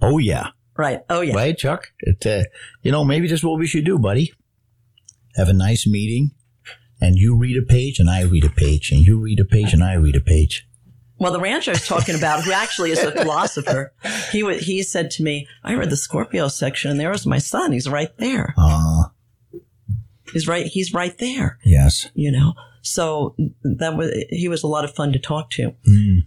oh, 0.00 0.18
yeah. 0.18 0.50
Right. 0.76 1.00
Oh, 1.10 1.20
yeah. 1.20 1.34
Right, 1.34 1.56
Chuck? 1.58 1.88
It, 1.98 2.24
uh, 2.26 2.44
you 2.82 2.92
know, 2.92 3.04
maybe 3.04 3.26
this 3.26 3.40
is 3.40 3.44
what 3.44 3.58
we 3.58 3.66
should 3.66 3.84
do, 3.84 3.98
buddy. 3.98 4.32
Have 5.36 5.48
a 5.48 5.52
nice 5.52 5.86
meeting, 5.86 6.30
and 7.00 7.16
you 7.16 7.36
read 7.36 7.56
a 7.60 7.66
page, 7.66 7.98
and 7.98 8.08
I 8.08 8.22
read 8.22 8.44
a 8.44 8.50
page, 8.50 8.92
and 8.92 9.04
you 9.04 9.18
read 9.18 9.40
a 9.40 9.44
page, 9.44 9.72
and 9.72 9.82
I 9.82 9.94
read 9.94 10.14
a 10.16 10.20
page. 10.20 10.66
Well, 11.20 11.32
the 11.32 11.38
rancher 11.40 11.70
I 11.70 11.74
was 11.74 11.86
talking 11.86 12.14
about, 12.16 12.42
who 12.44 12.50
actually 12.52 12.90
is 12.92 12.98
a 13.04 13.12
philosopher, 13.12 13.92
he 14.32 14.42
wa 14.42 14.52
he 14.54 14.82
said 14.82 15.10
to 15.12 15.22
me, 15.22 15.46
"I 15.62 15.74
read 15.74 15.90
the 15.90 15.96
Scorpio 15.96 16.48
section, 16.48 16.90
and 16.90 16.98
there 16.98 17.10
was 17.10 17.26
my 17.26 17.38
son. 17.38 17.72
He's 17.72 17.88
right 17.88 18.16
there. 18.16 18.54
Uh, 18.56 19.04
He's 20.32 20.48
right. 20.48 20.66
He's 20.66 20.94
right 20.94 21.16
there. 21.18 21.58
yes. 21.64 22.08
You 22.14 22.32
know." 22.32 22.54
So 22.82 23.36
that 23.62 23.96
was 23.96 24.10
he 24.30 24.48
was 24.48 24.62
a 24.62 24.66
lot 24.66 24.84
of 24.84 24.94
fun 24.94 25.12
to 25.12 25.18
talk 25.18 25.50
to. 25.50 25.74
Mm. 25.86 26.20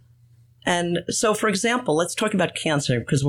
And 0.65 0.99
so, 1.09 1.33
for 1.33 1.49
example, 1.49 1.95
let's 1.95 2.13
talk 2.15 2.33
about 2.33 2.55
cancer 2.55 2.99
because 2.99 3.25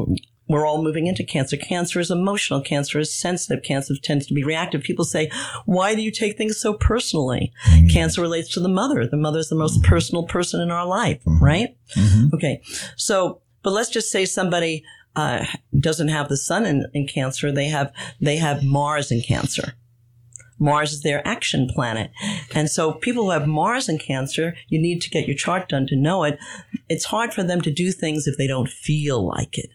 we're 0.48 0.66
all 0.66 0.82
moving 0.82 1.06
into 1.06 1.24
cancer. 1.24 1.56
Cancer 1.56 2.00
is 2.00 2.10
emotional. 2.10 2.60
Cancer 2.60 2.98
is 2.98 3.18
sensitive. 3.18 3.64
Cancer 3.64 3.94
tends 4.02 4.26
to 4.26 4.34
be 4.34 4.44
reactive. 4.44 4.82
People 4.82 5.04
say, 5.04 5.30
why 5.64 5.94
do 5.94 6.02
you 6.02 6.10
take 6.10 6.36
things 6.36 6.60
so 6.60 6.74
personally? 6.74 7.52
Mm-hmm. 7.66 7.88
Cancer 7.88 8.20
relates 8.20 8.50
to 8.54 8.60
the 8.60 8.68
mother. 8.68 9.06
The 9.06 9.16
mother 9.16 9.38
is 9.38 9.48
the 9.48 9.54
most 9.56 9.80
mm-hmm. 9.80 9.88
personal 9.88 10.24
person 10.24 10.60
in 10.60 10.70
our 10.70 10.86
life, 10.86 11.20
mm-hmm. 11.24 11.42
right? 11.44 11.76
Okay. 12.34 12.62
So, 12.96 13.40
but 13.62 13.72
let's 13.72 13.90
just 13.90 14.10
say 14.10 14.26
somebody 14.26 14.84
uh, 15.16 15.46
doesn't 15.78 16.08
have 16.08 16.28
the 16.28 16.36
sun 16.36 16.66
in, 16.66 16.86
in 16.92 17.06
cancer. 17.06 17.50
They 17.50 17.68
have, 17.68 17.92
they 18.20 18.36
have 18.36 18.62
Mars 18.62 19.10
in 19.10 19.22
cancer. 19.22 19.74
Mars 20.58 20.92
is 20.92 21.02
their 21.02 21.26
action 21.26 21.68
planet. 21.68 22.10
And 22.54 22.70
so 22.70 22.92
people 22.92 23.24
who 23.24 23.30
have 23.30 23.46
Mars 23.46 23.88
in 23.88 23.98
Cancer, 23.98 24.54
you 24.68 24.80
need 24.80 25.02
to 25.02 25.10
get 25.10 25.26
your 25.26 25.36
chart 25.36 25.68
done 25.68 25.86
to 25.88 25.96
know 25.96 26.22
it. 26.22 26.38
It's 26.88 27.06
hard 27.06 27.34
for 27.34 27.42
them 27.42 27.60
to 27.62 27.72
do 27.72 27.90
things 27.90 28.26
if 28.26 28.38
they 28.38 28.46
don't 28.46 28.68
feel 28.68 29.26
like 29.26 29.58
it. 29.58 29.70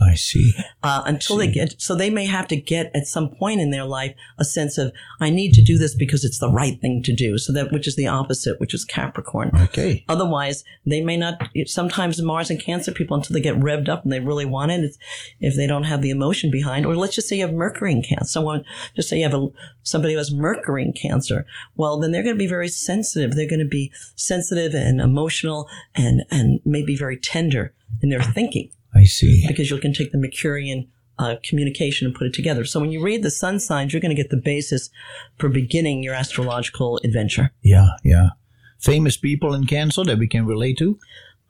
I 0.00 0.16
see. 0.16 0.52
Uh, 0.82 1.02
until 1.06 1.36
they 1.36 1.46
get, 1.46 1.80
so 1.80 1.94
they 1.94 2.10
may 2.10 2.26
have 2.26 2.48
to 2.48 2.56
get 2.56 2.90
at 2.94 3.06
some 3.06 3.28
point 3.28 3.60
in 3.60 3.70
their 3.70 3.84
life 3.84 4.14
a 4.38 4.44
sense 4.44 4.76
of, 4.76 4.92
I 5.20 5.30
need 5.30 5.52
to 5.54 5.62
do 5.62 5.78
this 5.78 5.94
because 5.94 6.24
it's 6.24 6.40
the 6.40 6.50
right 6.50 6.80
thing 6.80 7.02
to 7.04 7.14
do. 7.14 7.38
So 7.38 7.52
that, 7.52 7.70
which 7.70 7.86
is 7.86 7.94
the 7.94 8.08
opposite, 8.08 8.58
which 8.58 8.74
is 8.74 8.84
Capricorn. 8.84 9.52
Okay. 9.54 10.04
Otherwise, 10.08 10.64
they 10.84 11.00
may 11.00 11.16
not. 11.16 11.48
Sometimes 11.66 12.20
Mars 12.20 12.50
and 12.50 12.60
Cancer 12.60 12.90
people, 12.90 13.16
until 13.16 13.34
they 13.34 13.40
get 13.40 13.58
revved 13.60 13.88
up 13.88 14.02
and 14.02 14.12
they 14.12 14.18
really 14.18 14.44
want 14.44 14.72
it, 14.72 14.80
it's, 14.80 14.98
if 15.38 15.54
they 15.54 15.66
don't 15.66 15.84
have 15.84 16.02
the 16.02 16.10
emotion 16.10 16.50
behind, 16.50 16.86
or 16.86 16.96
let's 16.96 17.14
just 17.14 17.28
say 17.28 17.36
you 17.36 17.46
have 17.46 17.54
Mercury 17.54 17.92
in 17.92 18.02
Cancer. 18.02 18.24
Someone 18.24 18.64
just 18.96 19.08
say 19.08 19.18
you 19.18 19.24
have 19.24 19.34
a 19.34 19.48
somebody 19.84 20.14
who 20.14 20.18
has 20.18 20.32
Mercury 20.32 20.82
in 20.82 20.92
Cancer. 20.92 21.46
Well, 21.76 22.00
then 22.00 22.10
they're 22.10 22.24
going 22.24 22.34
to 22.34 22.38
be 22.38 22.48
very 22.48 22.68
sensitive. 22.68 23.36
They're 23.36 23.48
going 23.48 23.60
to 23.60 23.64
be 23.64 23.92
sensitive 24.16 24.74
and 24.74 25.00
emotional 25.00 25.68
and 25.94 26.24
and 26.32 26.60
maybe 26.64 26.96
very 26.96 27.16
tender 27.16 27.72
in 28.02 28.08
their 28.08 28.22
thinking 28.22 28.70
I 28.94 29.04
see. 29.04 29.44
because 29.48 29.70
you 29.70 29.78
can 29.78 29.92
take 29.92 30.12
the 30.12 30.18
Mercurian 30.18 30.88
uh, 31.18 31.36
communication 31.44 32.06
and 32.06 32.14
put 32.14 32.26
it 32.26 32.34
together. 32.34 32.64
So 32.64 32.80
when 32.80 32.90
you 32.92 33.02
read 33.02 33.22
the 33.22 33.30
sun 33.30 33.60
signs, 33.60 33.92
you're 33.92 34.00
going 34.00 34.14
to 34.14 34.20
get 34.22 34.30
the 34.30 34.36
basis 34.36 34.90
for 35.38 35.48
beginning 35.48 36.02
your 36.02 36.14
astrological 36.14 37.00
adventure. 37.04 37.52
Yeah, 37.62 37.88
yeah. 38.04 38.30
Famous 38.78 39.16
people 39.16 39.54
in 39.54 39.66
Cancer 39.66 40.04
that 40.04 40.18
we 40.18 40.26
can 40.28 40.44
relate 40.46 40.76
to? 40.78 40.98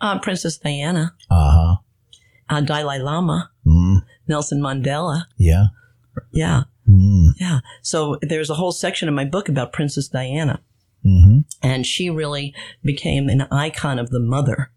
Uh, 0.01 0.19
Princess 0.19 0.59
Diana. 0.59 1.15
Uh 1.31 1.51
huh. 1.51 1.77
uh, 2.49 2.61
Dalai 2.61 2.99
Lama, 2.99 3.51
Mm, 3.67 4.03
Nelson 4.29 4.61
Mandela. 4.61 5.25
yeah. 5.39 5.67
Yeah, 6.31 6.65
Mm, 6.89 7.31
yeah. 7.41 7.61
So 7.83 8.19
there's 8.23 8.51
a 8.51 8.55
whole 8.55 8.71
section 8.73 9.09
in 9.09 9.15
my 9.15 9.25
book 9.25 9.49
about 9.49 9.73
Princess 9.73 10.07
Diana, 10.09 10.61
hmm 11.03 11.41
and 11.63 11.87
she 11.87 12.11
really 12.11 12.55
became 12.83 13.29
an 13.31 13.43
icon 13.51 13.99
of 13.99 14.11
the 14.11 14.21
mother 14.21 14.71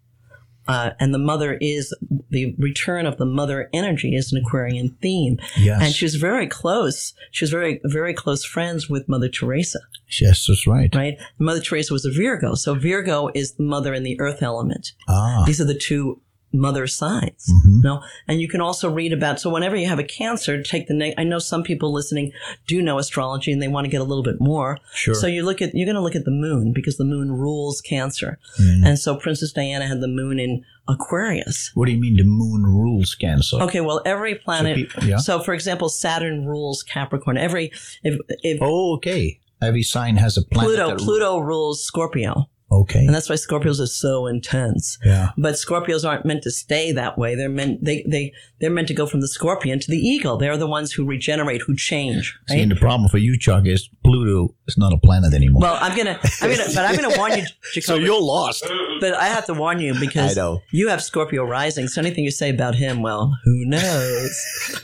Uh, 0.67 0.91
and 0.99 1.13
the 1.13 1.19
mother 1.19 1.57
is 1.61 1.95
the 2.29 2.55
return 2.57 3.05
of 3.05 3.17
the 3.17 3.25
mother 3.25 3.69
energy 3.73 4.15
is 4.15 4.31
an 4.33 4.41
Aquarian 4.45 4.97
theme. 5.01 5.37
Yes. 5.57 5.81
And 5.81 5.93
she 5.93 6.05
was 6.05 6.15
very 6.15 6.47
close. 6.47 7.13
She 7.31 7.43
was 7.43 7.51
very, 7.51 7.79
very 7.85 8.13
close 8.13 8.43
friends 8.43 8.89
with 8.89 9.07
Mother 9.07 9.29
Teresa, 9.29 9.79
Yes, 10.21 10.45
that's 10.47 10.65
right. 10.67 10.93
right? 10.95 11.17
Mother 11.39 11.59
Teresa 11.61 11.93
was 11.93 12.05
a 12.05 12.11
Virgo. 12.11 12.55
So 12.55 12.75
Virgo 12.75 13.29
is 13.33 13.53
the 13.53 13.63
mother 13.63 13.93
in 13.93 14.03
the 14.03 14.19
earth 14.19 14.41
element. 14.41 14.91
Ah, 15.07 15.43
These 15.45 15.59
are 15.61 15.65
the 15.65 15.77
two 15.77 16.21
mother 16.53 16.87
signs. 16.87 17.45
Mhm. 17.51 17.83
No, 17.83 18.01
and 18.27 18.39
you 18.41 18.47
can 18.47 18.61
also 18.61 18.89
read 18.89 19.11
about. 19.13 19.39
So 19.39 19.49
whenever 19.49 19.75
you 19.75 19.87
have 19.87 19.99
a 19.99 20.03
cancer, 20.03 20.61
take 20.63 20.87
the. 20.87 21.13
I 21.17 21.23
know 21.23 21.39
some 21.39 21.61
people 21.63 21.91
listening 21.93 22.31
do 22.67 22.81
know 22.81 22.97
astrology 22.99 23.51
and 23.51 23.61
they 23.61 23.67
want 23.67 23.85
to 23.85 23.91
get 23.91 24.01
a 24.01 24.05
little 24.05 24.23
bit 24.23 24.39
more. 24.39 24.77
sure. 24.93 25.13
So 25.13 25.27
you 25.27 25.43
look 25.43 25.61
at 25.61 25.75
you're 25.75 25.85
going 25.85 25.95
to 25.95 26.01
look 26.01 26.15
at 26.15 26.25
the 26.25 26.31
moon 26.31 26.71
because 26.73 26.97
the 26.97 27.03
moon 27.05 27.31
rules 27.31 27.81
Cancer, 27.81 28.39
Mm. 28.59 28.85
and 28.87 28.99
so 28.99 29.15
Princess 29.15 29.51
Diana 29.51 29.87
had 29.87 30.01
the 30.01 30.07
moon 30.07 30.39
in 30.39 30.63
Aquarius. 30.87 31.71
what 31.75 31.85
do 31.85 31.91
you 31.91 31.99
mean 31.99 32.15
the 32.15 32.23
moon 32.23 32.63
rules 32.63 33.13
Cancer? 33.15 33.57
Okay, 33.61 33.81
well 33.81 34.01
every 34.05 34.35
planet. 34.35 34.75
peop- 34.77 35.03
yeah. 35.03 35.17
So 35.17 35.39
for 35.39 35.53
example, 35.53 35.89
Saturn 35.89 36.45
rules 36.45 36.81
Capricorn. 36.83 37.37
Every 37.37 37.71
if 38.03 38.17
if 38.41 38.59
Oh, 38.61 38.95
okay. 38.95 39.39
Every 39.61 39.83
sign 39.83 40.17
has 40.17 40.37
a 40.37 40.43
planet. 40.43 40.75
Pluto 40.75 40.95
Pluto 41.03 41.39
rules 41.39 41.83
Scorpio, 41.83 42.49
Okay. 42.69 42.99
and 43.05 43.15
that's 43.15 43.29
why 43.29 43.35
Scorpios 43.35 43.79
are 43.79 43.85
so 43.87 44.27
intense. 44.27 44.97
Yeah. 45.05 45.29
But 45.37 45.53
Scorpios 45.55 46.03
aren't 46.07 46.25
meant 46.25 46.43
to 46.43 46.51
stay 46.51 46.91
that 46.91 47.17
way. 47.17 47.33
They're 47.35 47.47
meant 47.47 47.83
they 47.85 48.03
they 48.09 48.33
they're 48.59 48.69
meant 48.69 48.89
to 48.89 48.93
go 48.93 49.05
from 49.07 49.21
the 49.21 49.27
Scorpion 49.27 49.79
to 49.79 49.89
the 49.89 49.97
Eagle. 49.97 50.35
They're 50.37 50.57
the 50.57 50.67
ones 50.67 50.91
who 50.91 51.05
regenerate, 51.05 51.61
who 51.61 51.75
change. 51.77 52.37
See, 52.49 52.55
Right? 52.55 52.61
and 52.63 52.71
the 52.71 52.75
problem 52.75 53.09
for 53.09 53.19
you, 53.19 53.37
Chuck, 53.39 53.65
is 53.65 53.89
Pluto 54.03 54.53
is 54.67 54.77
not 54.77 54.91
a 54.91 54.97
planet 54.97 55.33
anymore. 55.33 55.61
well, 55.61 55.77
I'm 55.79 55.95
gonna, 55.95 56.19
I'm 56.41 56.49
gonna, 56.51 56.63
but 56.75 56.85
I'm 56.85 56.95
gonna 56.95 57.17
warn 57.17 57.37
you, 57.37 57.45
so 57.81 57.95
you're 57.95 58.21
lost. 58.21 58.65
but 58.99 59.13
I 59.13 59.27
have 59.27 59.45
to 59.45 59.53
warn 59.53 59.79
you 59.79 59.93
because 59.99 60.37
I 60.37 60.41
know. 60.41 60.61
you 60.71 60.89
have 60.89 61.01
Scorpio 61.01 61.45
rising. 61.45 61.87
So 61.87 62.01
anything 62.01 62.23
you 62.25 62.31
say 62.31 62.49
about 62.49 62.75
him, 62.75 63.01
well, 63.01 63.31
who 63.45 63.65
knows, 63.65 64.81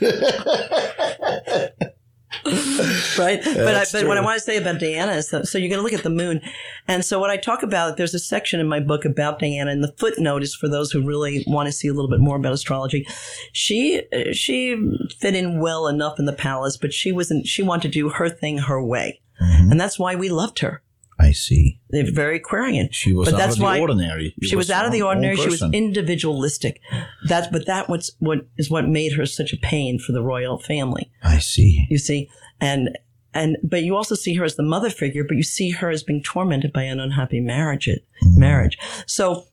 right? 3.18 3.40
but 3.44 3.74
I, 3.74 3.84
but 3.92 4.06
what 4.06 4.16
I 4.18 4.20
want 4.20 4.38
to 4.38 4.44
say 4.44 4.56
about 4.56 4.78
Diana 4.80 5.12
is 5.12 5.30
that 5.30 5.46
so 5.46 5.58
you're 5.58 5.68
going 5.68 5.78
to 5.78 5.82
look 5.84 5.92
at 5.92 6.02
the 6.02 6.10
moon, 6.10 6.40
and 6.88 7.04
so 7.04 7.18
what 7.18 7.30
I 7.30 7.36
talk 7.36 7.62
about, 7.62 7.96
there's 7.96 8.14
a 8.14 8.18
section 8.18 8.60
in 8.60 8.68
my 8.68 8.80
book 8.80 9.04
about 9.04 9.38
Diana, 9.38 9.70
and 9.70 9.82
the 9.82 9.94
footnote 9.98 10.42
is 10.42 10.54
for 10.54 10.68
those 10.68 10.92
who 10.92 11.06
really 11.06 11.44
want 11.46 11.66
to 11.66 11.72
see 11.72 11.88
a 11.88 11.92
little 11.92 12.10
bit 12.10 12.20
more 12.20 12.36
about 12.36 12.52
astrology. 12.52 13.06
She 13.52 14.02
she 14.32 14.76
fit 15.18 15.34
in 15.34 15.60
well 15.60 15.86
enough 15.86 16.18
in 16.18 16.24
the 16.26 16.32
palace, 16.32 16.76
but 16.76 16.92
she 16.92 17.12
wasn't. 17.12 17.46
She 17.46 17.62
wanted 17.62 17.88
to 17.92 17.98
do 17.98 18.08
her 18.10 18.28
thing 18.28 18.58
her 18.58 18.82
way, 18.84 19.20
Mhm. 19.42 19.70
and 19.72 19.80
that's 19.80 19.98
why 19.98 20.14
we 20.14 20.28
loved 20.28 20.60
her. 20.60 20.82
I 21.18 21.32
see. 21.32 21.80
They're 21.90 22.10
very 22.10 22.36
Aquarian. 22.38 22.88
She 22.90 23.12
was 23.12 23.26
But 23.28 23.34
out 23.34 23.38
that's 23.38 23.52
of 23.54 23.58
the 23.58 23.64
why 23.64 23.80
ordinary. 23.80 24.34
she 24.42 24.56
was 24.56 24.70
out 24.70 24.84
of 24.84 24.92
the 24.92 25.02
ordinary. 25.02 25.36
She 25.36 25.48
was 25.48 25.62
individualistic. 25.62 26.80
That's 27.28 27.46
but 27.46 27.66
that 27.66 27.88
what's 27.88 28.10
what 28.18 28.46
is 28.56 28.70
what 28.70 28.88
made 28.88 29.12
her 29.12 29.26
such 29.26 29.52
a 29.52 29.56
pain 29.56 29.98
for 29.98 30.12
the 30.12 30.22
royal 30.22 30.58
family. 30.58 31.10
I 31.22 31.38
see. 31.38 31.86
You 31.88 31.98
see, 31.98 32.28
and 32.60 32.98
and 33.32 33.56
but 33.62 33.82
you 33.84 33.96
also 33.96 34.14
see 34.14 34.34
her 34.34 34.44
as 34.44 34.56
the 34.56 34.62
mother 34.62 34.90
figure, 34.90 35.24
but 35.24 35.36
you 35.36 35.42
see 35.42 35.70
her 35.70 35.90
as 35.90 36.02
being 36.02 36.22
tormented 36.22 36.72
by 36.72 36.82
an 36.82 37.00
unhappy 37.00 37.40
marriage. 37.40 37.86
Mm-hmm. 37.88 38.40
Marriage. 38.40 38.78
So 39.06 39.44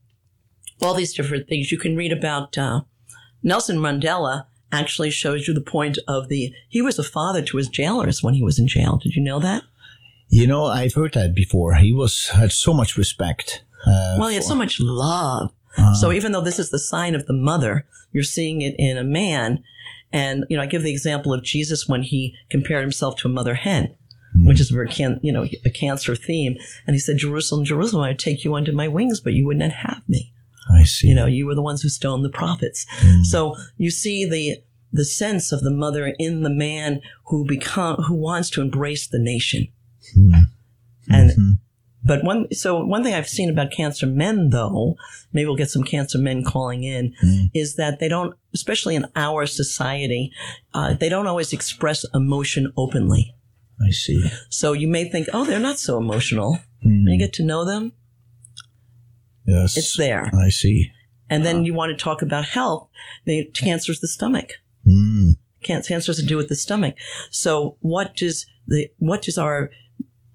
all 0.82 0.94
these 0.94 1.14
different 1.14 1.48
things 1.48 1.72
you 1.72 1.78
can 1.78 1.96
read 1.96 2.12
about. 2.12 2.58
Uh, 2.58 2.82
Nelson 3.44 3.78
Mandela 3.78 4.46
actually 4.72 5.10
shows 5.12 5.48
you 5.48 5.54
the 5.54 5.62
point 5.62 5.98
of 6.08 6.28
the. 6.30 6.54
He 6.70 6.82
was 6.82 6.98
a 6.98 7.04
father 7.04 7.42
to 7.44 7.58
his 7.58 7.68
jailers 7.68 8.24
when 8.24 8.34
he 8.34 8.44
was 8.44 8.58
in 8.60 8.68
jail. 8.68 8.98
Did 8.98 9.16
you 9.16 9.22
know 9.22 9.40
that? 9.40 9.64
You 10.32 10.48
know, 10.48 10.66
I've 10.66 10.94
heard 10.94 11.14
that 11.14 11.36
before. 11.36 11.76
He 11.76 11.92
was 11.92 12.30
had 12.34 12.52
so 12.52 12.74
much 12.74 12.98
respect. 12.98 13.64
Uh, 13.86 14.16
Well, 14.18 14.30
he 14.30 14.36
had 14.36 14.44
so 14.46 14.56
much 14.56 14.80
love. 14.80 15.52
uh, 15.78 15.94
So 15.94 16.12
even 16.12 16.32
though 16.32 16.42
this 16.42 16.58
is 16.60 16.70
the 16.70 16.80
sign 16.80 17.16
of 17.16 17.26
the 17.26 17.34
mother, 17.34 17.86
you're 18.14 18.24
seeing 18.24 18.62
it 18.62 18.74
in 18.78 18.98
a 18.98 19.04
man. 19.04 19.62
And, 20.14 20.46
you 20.50 20.56
know, 20.58 20.64
I 20.64 20.68
give 20.68 20.84
the 20.84 20.92
example 20.92 21.34
of 21.34 21.44
Jesus 21.44 21.88
when 21.88 22.04
he 22.04 22.36
compared 22.50 22.82
himself 22.84 23.18
to 23.18 23.28
a 23.28 23.32
mother 23.32 23.56
hen, 23.56 23.94
which 24.46 24.60
is 24.62 24.72
a 24.72 24.74
very, 24.74 24.88
can, 24.90 25.20
you 25.22 25.32
know, 25.34 25.46
a 25.66 25.70
cancer 25.70 26.16
theme. 26.16 26.56
And 26.88 26.96
he 26.96 27.00
said, 27.00 27.18
Jerusalem, 27.18 27.66
Jerusalem, 27.66 28.04
I'd 28.04 28.20
take 28.20 28.44
you 28.46 28.56
under 28.56 28.72
my 28.74 28.88
wings, 28.88 29.20
but 29.20 29.34
you 29.34 29.46
wouldn't 29.46 29.74
have 29.74 30.02
me. 30.08 30.34
I 30.74 30.84
see. 30.84 31.08
You 31.10 31.16
know, 31.16 31.26
you 31.26 31.46
were 31.46 31.56
the 31.56 31.62
ones 31.62 31.82
who 31.82 31.90
stoned 31.90 32.24
the 32.24 32.30
prophets. 32.30 32.86
So 33.24 33.56
you 33.78 33.90
see 33.92 34.26
the, 34.26 34.62
the 34.94 35.06
sense 35.06 35.52
of 35.52 35.62
the 35.62 35.72
mother 35.72 36.14
in 36.20 36.44
the 36.44 36.50
man 36.50 37.02
who 37.26 37.46
become, 37.46 37.96
who 38.04 38.16
wants 38.16 38.50
to 38.52 38.62
embrace 38.62 39.08
the 39.08 39.20
nation. 39.20 39.68
And, 41.08 41.32
Mhm. 41.32 41.60
but 42.04 42.24
one, 42.24 42.52
so 42.54 42.84
one 42.86 43.04
thing 43.04 43.14
I've 43.14 43.28
seen 43.28 43.50
about 43.50 43.72
cancer 43.72 44.06
men, 44.08 44.50
though, 44.50 44.96
maybe 45.34 45.46
we'll 45.48 45.56
get 45.56 45.70
some 45.72 45.84
cancer 45.84 46.18
men 46.18 46.44
calling 46.44 46.84
in, 46.84 47.14
Mm. 47.24 47.50
is 47.54 47.76
that 47.76 48.00
they 48.00 48.08
don't, 48.08 48.36
especially 48.54 48.96
in 48.96 49.06
our 49.16 49.46
society, 49.46 50.32
uh, 50.74 50.94
they 50.94 51.10
don't 51.10 51.28
always 51.28 51.54
express 51.54 52.06
emotion 52.14 52.72
openly. 52.78 53.36
I 53.84 53.90
see. 53.92 54.24
So 54.50 54.74
you 54.74 54.88
may 54.88 55.10
think, 55.10 55.28
oh, 55.34 55.46
they're 55.46 55.60
not 55.60 55.80
so 55.80 55.98
emotional. 55.98 56.60
Mm. 56.86 57.06
When 57.06 57.14
you 57.14 57.18
get 57.18 57.34
to 57.34 57.44
know 57.44 57.66
them, 57.66 57.94
Yes. 59.46 59.76
it's 59.78 59.98
there. 59.98 60.30
I 60.36 60.50
see. 60.50 60.92
And 61.30 61.46
then 61.46 61.64
you 61.66 61.74
want 61.74 61.98
to 61.98 62.04
talk 62.04 62.22
about 62.22 62.46
health. 62.46 62.90
The 63.26 63.46
cancer 63.54 63.92
is 63.92 64.02
the 64.02 64.08
stomach. 64.08 64.60
Mm. 64.86 65.38
Cancer 65.64 65.88
cancer 65.90 66.12
has 66.12 66.18
to 66.18 66.26
do 66.26 66.38
with 66.38 66.50
the 66.50 66.56
stomach. 66.56 66.96
So 67.30 67.78
what 67.80 68.16
does 68.16 68.46
the 68.68 68.90
what 68.98 69.22
does 69.22 69.38
our 69.38 69.72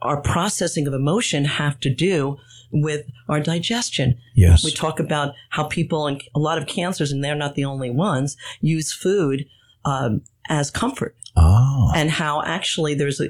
our 0.03 0.21
processing 0.21 0.87
of 0.87 0.95
emotion 0.95 1.45
have 1.45 1.79
to 1.81 1.91
do 1.91 2.37
with 2.71 3.07
our 3.29 3.41
digestion? 3.41 4.19
Yes. 4.35 4.65
We 4.65 4.71
talk 4.73 5.01
about 5.01 5.35
how 5.51 5.65
people 5.65 6.07
and 6.07 6.23
a 6.35 6.39
lot 6.39 6.59
of 6.59 6.67
cancers, 6.67 7.13
and 7.13 7.23
they're 7.23 7.35
not 7.35 7.55
the 7.55 7.65
only 7.65 7.91
ones, 7.91 8.37
use 8.61 8.93
food 8.93 9.47
um, 9.85 10.23
as 10.49 10.71
comfort, 10.71 11.17
ah. 11.37 11.93
and 11.95 12.11
how 12.11 12.43
actually 12.43 12.95
there's 12.95 13.21
a 13.21 13.29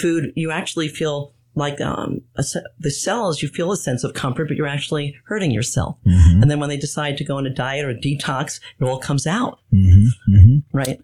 food 0.00 0.32
you 0.36 0.50
actually 0.50 0.88
feel 0.88 1.32
like 1.54 1.80
um, 1.80 2.20
a, 2.36 2.44
the 2.78 2.90
cells 2.90 3.40
you 3.42 3.48
feel 3.48 3.72
a 3.72 3.76
sense 3.76 4.04
of 4.04 4.12
comfort, 4.14 4.46
but 4.46 4.56
you're 4.56 4.66
actually 4.66 5.16
hurting 5.24 5.50
yourself. 5.50 5.96
Mhm. 6.06 6.42
And 6.42 6.50
then 6.50 6.60
when 6.60 6.68
they 6.68 6.76
decide 6.76 7.16
to 7.16 7.24
go 7.24 7.38
on 7.38 7.46
a 7.46 7.50
diet 7.50 7.84
or 7.84 7.90
a 7.90 7.94
detox, 7.94 8.60
it 8.78 8.84
all 8.84 8.98
comes 8.98 9.26
out, 9.26 9.58
Mhm. 9.72 10.08
Mhm. 10.28 10.62
right? 10.72 11.00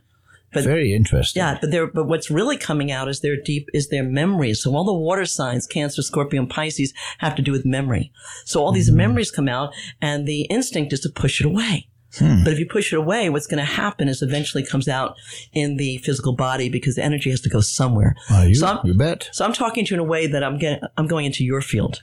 But 0.52 0.64
Very 0.64 0.92
interesting. 0.94 1.40
yeah, 1.40 1.58
but 1.60 1.70
they're, 1.70 1.86
but 1.86 2.06
what's 2.06 2.30
really 2.30 2.56
coming 2.56 2.92
out 2.92 3.08
is 3.08 3.20
their 3.20 3.36
deep, 3.40 3.68
is 3.72 3.88
their 3.88 4.04
memories. 4.04 4.62
So 4.62 4.74
all 4.76 4.84
the 4.84 4.92
water 4.92 5.24
signs, 5.24 5.66
Cancer, 5.66 6.02
Scorpio, 6.02 6.40
and 6.42 6.50
Pisces 6.50 6.92
have 7.18 7.34
to 7.36 7.42
do 7.42 7.52
with 7.52 7.64
memory. 7.64 8.12
So 8.44 8.62
all 8.62 8.72
these 8.72 8.90
memories 8.90 9.30
come 9.30 9.48
out 9.48 9.72
and 10.00 10.26
the 10.26 10.42
instinct 10.42 10.92
is 10.92 11.00
to 11.00 11.08
push 11.08 11.40
it 11.40 11.46
away. 11.46 11.88
Hmm. 12.18 12.44
But 12.44 12.52
if 12.52 12.58
you 12.58 12.66
push 12.66 12.92
it 12.92 12.96
away, 12.98 13.30
what's 13.30 13.46
going 13.46 13.64
to 13.64 13.64
happen 13.64 14.06
is 14.06 14.20
eventually 14.20 14.62
comes 14.66 14.86
out 14.86 15.16
in 15.54 15.78
the 15.78 15.96
physical 15.98 16.34
body 16.34 16.68
because 16.68 16.96
the 16.96 17.02
energy 17.02 17.30
has 17.30 17.40
to 17.40 17.48
go 17.48 17.60
somewhere. 17.62 18.14
Are 18.30 18.46
you? 18.46 18.54
So 18.54 18.66
I'm- 18.66 18.80
you 18.84 18.92
bet. 18.92 19.30
So 19.32 19.46
I'm 19.46 19.54
talking 19.54 19.86
to 19.86 19.94
you 19.94 20.00
in 20.00 20.06
a 20.06 20.10
way 20.10 20.26
that 20.26 20.44
I'm 20.44 20.58
getting, 20.58 20.82
I'm 20.98 21.06
going 21.06 21.24
into 21.24 21.42
your 21.44 21.62
field. 21.62 22.02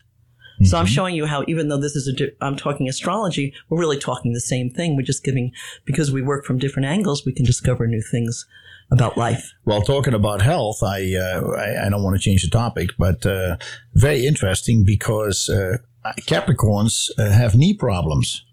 So 0.66 0.78
I'm 0.78 0.86
showing 0.86 1.16
you 1.16 1.26
how 1.26 1.46
even 1.48 1.70
though 1.70 1.78
this 1.80 1.96
is 1.96 2.08
a, 2.08 2.32
I'm 2.44 2.58
talking 2.58 2.90
astrology, 2.90 3.54
we're 3.70 3.80
really 3.80 3.98
talking 3.98 4.34
the 4.34 4.42
same 4.42 4.70
thing. 4.70 4.98
We're 4.98 5.04
just 5.04 5.24
giving, 5.24 5.54
because 5.86 6.12
we 6.12 6.22
work 6.22 6.44
from 6.46 6.58
different 6.58 6.86
angles, 6.86 7.26
we 7.26 7.32
can 7.32 7.46
discover 7.46 7.88
new 7.88 8.02
things 8.02 8.46
about 8.92 9.18
life. 9.18 9.54
Well, 9.66 9.82
talking 9.82 10.14
about 10.14 10.42
health, 10.42 10.82
I 10.84 11.16
uh, 11.16 11.42
I, 11.52 11.86
I 11.86 11.90
don't 11.90 12.04
want 12.04 12.16
to 12.16 12.22
change 12.22 12.44
the 12.44 12.50
topic, 12.50 12.92
but 12.98 13.26
uh, 13.26 13.58
very 13.94 14.26
interesting 14.26 14.84
because 14.84 15.50
uh, 15.50 15.78
Capricorns 16.22 17.10
uh, 17.18 17.30
have 17.30 17.56
knee 17.56 17.74
problems, 17.74 18.46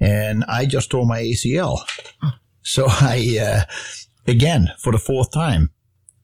and 0.00 0.44
I 0.48 0.66
just 0.66 0.90
tore 0.90 1.06
my 1.06 1.20
ACL. 1.20 1.80
So 2.62 2.86
I 2.88 3.38
uh, 3.40 3.72
again 4.26 4.70
for 4.78 4.90
the 4.90 4.98
fourth 4.98 5.30
time, 5.32 5.70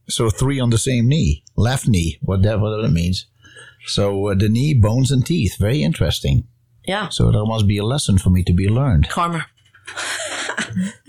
so 0.09 0.31
three 0.31 0.59
on 0.59 0.71
the 0.71 0.79
same 0.79 1.07
knee, 1.07 1.45
left 1.55 1.87
knee, 1.87 2.19
whatever 2.23 2.81
that 2.81 2.91
means. 2.91 3.27
So 3.87 4.29
uh, 4.29 4.35
the 4.35 4.49
knee, 4.49 4.75
bones, 4.75 5.11
and 5.11 5.25
teeth, 5.25 5.57
very 5.59 5.83
interesting. 5.83 6.47
Yeah. 6.87 7.09
So 7.09 7.31
there 7.31 7.45
must 7.45 7.67
be 7.67 7.79
a 7.79 7.85
lesson 7.85 8.19
for 8.19 8.31
me 8.31 8.43
to 8.45 8.53
be 8.53 8.69
learned. 8.69 9.09
Karma. 9.09 9.47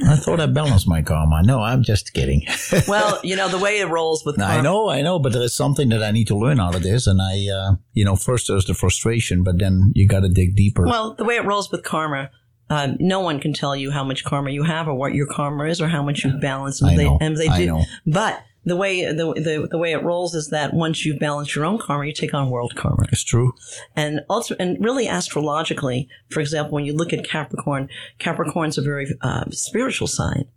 I 0.08 0.16
thought 0.16 0.40
I 0.40 0.48
balanced 0.48 0.88
my 0.88 1.02
karma. 1.02 1.44
No, 1.44 1.62
I'm 1.62 1.84
just 1.84 2.14
kidding. 2.14 2.46
Well, 2.88 3.20
you 3.24 3.36
know, 3.36 3.48
the 3.48 3.60
way 3.60 3.80
it 3.80 3.88
rolls 3.90 4.26
with 4.26 4.38
karma. 4.38 4.54
I 4.54 4.62
know, 4.62 4.90
I 4.90 5.02
know, 5.02 5.20
but 5.20 5.34
there's 5.34 5.56
something 5.56 5.90
that 5.90 6.02
I 6.02 6.12
need 6.12 6.28
to 6.28 6.36
learn 6.38 6.60
out 6.60 6.74
of 6.76 6.84
this. 6.84 7.06
And 7.06 7.22
I, 7.22 7.48
uh, 7.48 7.76
you 7.94 8.04
know, 8.04 8.16
first 8.16 8.48
there's 8.48 8.66
the 8.66 8.74
frustration, 8.74 9.44
but 9.44 9.60
then 9.60 9.92
you 9.94 10.08
got 10.08 10.22
to 10.22 10.30
dig 10.30 10.56
deeper. 10.56 10.86
Well, 10.86 11.14
the 11.14 11.24
way 11.24 11.36
it 11.36 11.46
rolls 11.46 11.72
with 11.72 11.84
karma, 11.84 12.32
um, 12.70 12.98
no 13.00 13.20
one 13.20 13.40
can 13.40 13.54
tell 13.54 13.76
you 13.76 13.92
how 13.92 14.04
much 14.04 14.24
karma 14.24 14.50
you 14.52 14.64
have 14.64 14.88
or 14.88 14.96
what 14.96 15.14
your 15.14 15.28
karma 15.28 15.66
is 15.66 15.82
or 15.82 15.88
how 15.88 16.02
much 16.02 16.24
you've 16.24 16.42
balanced. 16.42 16.82
And 16.82 16.92
I 16.92 16.96
they, 16.96 17.04
know, 17.06 17.18
and 17.22 17.38
they 17.38 17.48
I 17.48 17.58
do. 17.60 17.66
know. 17.68 17.84
But 18.06 18.42
the 18.64 18.76
way 18.76 19.06
the, 19.06 19.34
the 19.34 19.68
the 19.72 19.78
way 19.78 19.92
it 19.92 20.04
rolls 20.04 20.36
is 20.36 20.50
that 20.50 20.74
once 20.74 21.06
you've 21.06 21.20
balanced 21.20 21.56
your 21.56 21.66
own 21.66 21.80
karma, 21.80 22.06
you 22.06 22.14
take 22.14 22.34
on 22.34 22.50
world 22.50 22.74
karma. 22.76 23.06
it's 23.12 23.24
true. 23.24 23.54
And 23.96 24.22
also, 24.30 24.56
and 24.60 24.78
really 24.84 25.08
astrologically, 25.08 26.08
for 26.30 26.42
example, 26.42 26.76
when 26.76 26.86
you 26.86 26.96
look 26.96 27.12
at 27.14 27.28
Capricorn, 27.28 27.90
Capricorn's 28.20 28.78
a 28.78 28.82
very 28.82 29.08
uh, 29.22 29.46
spiritual 29.50 30.08
sign. 30.08 30.48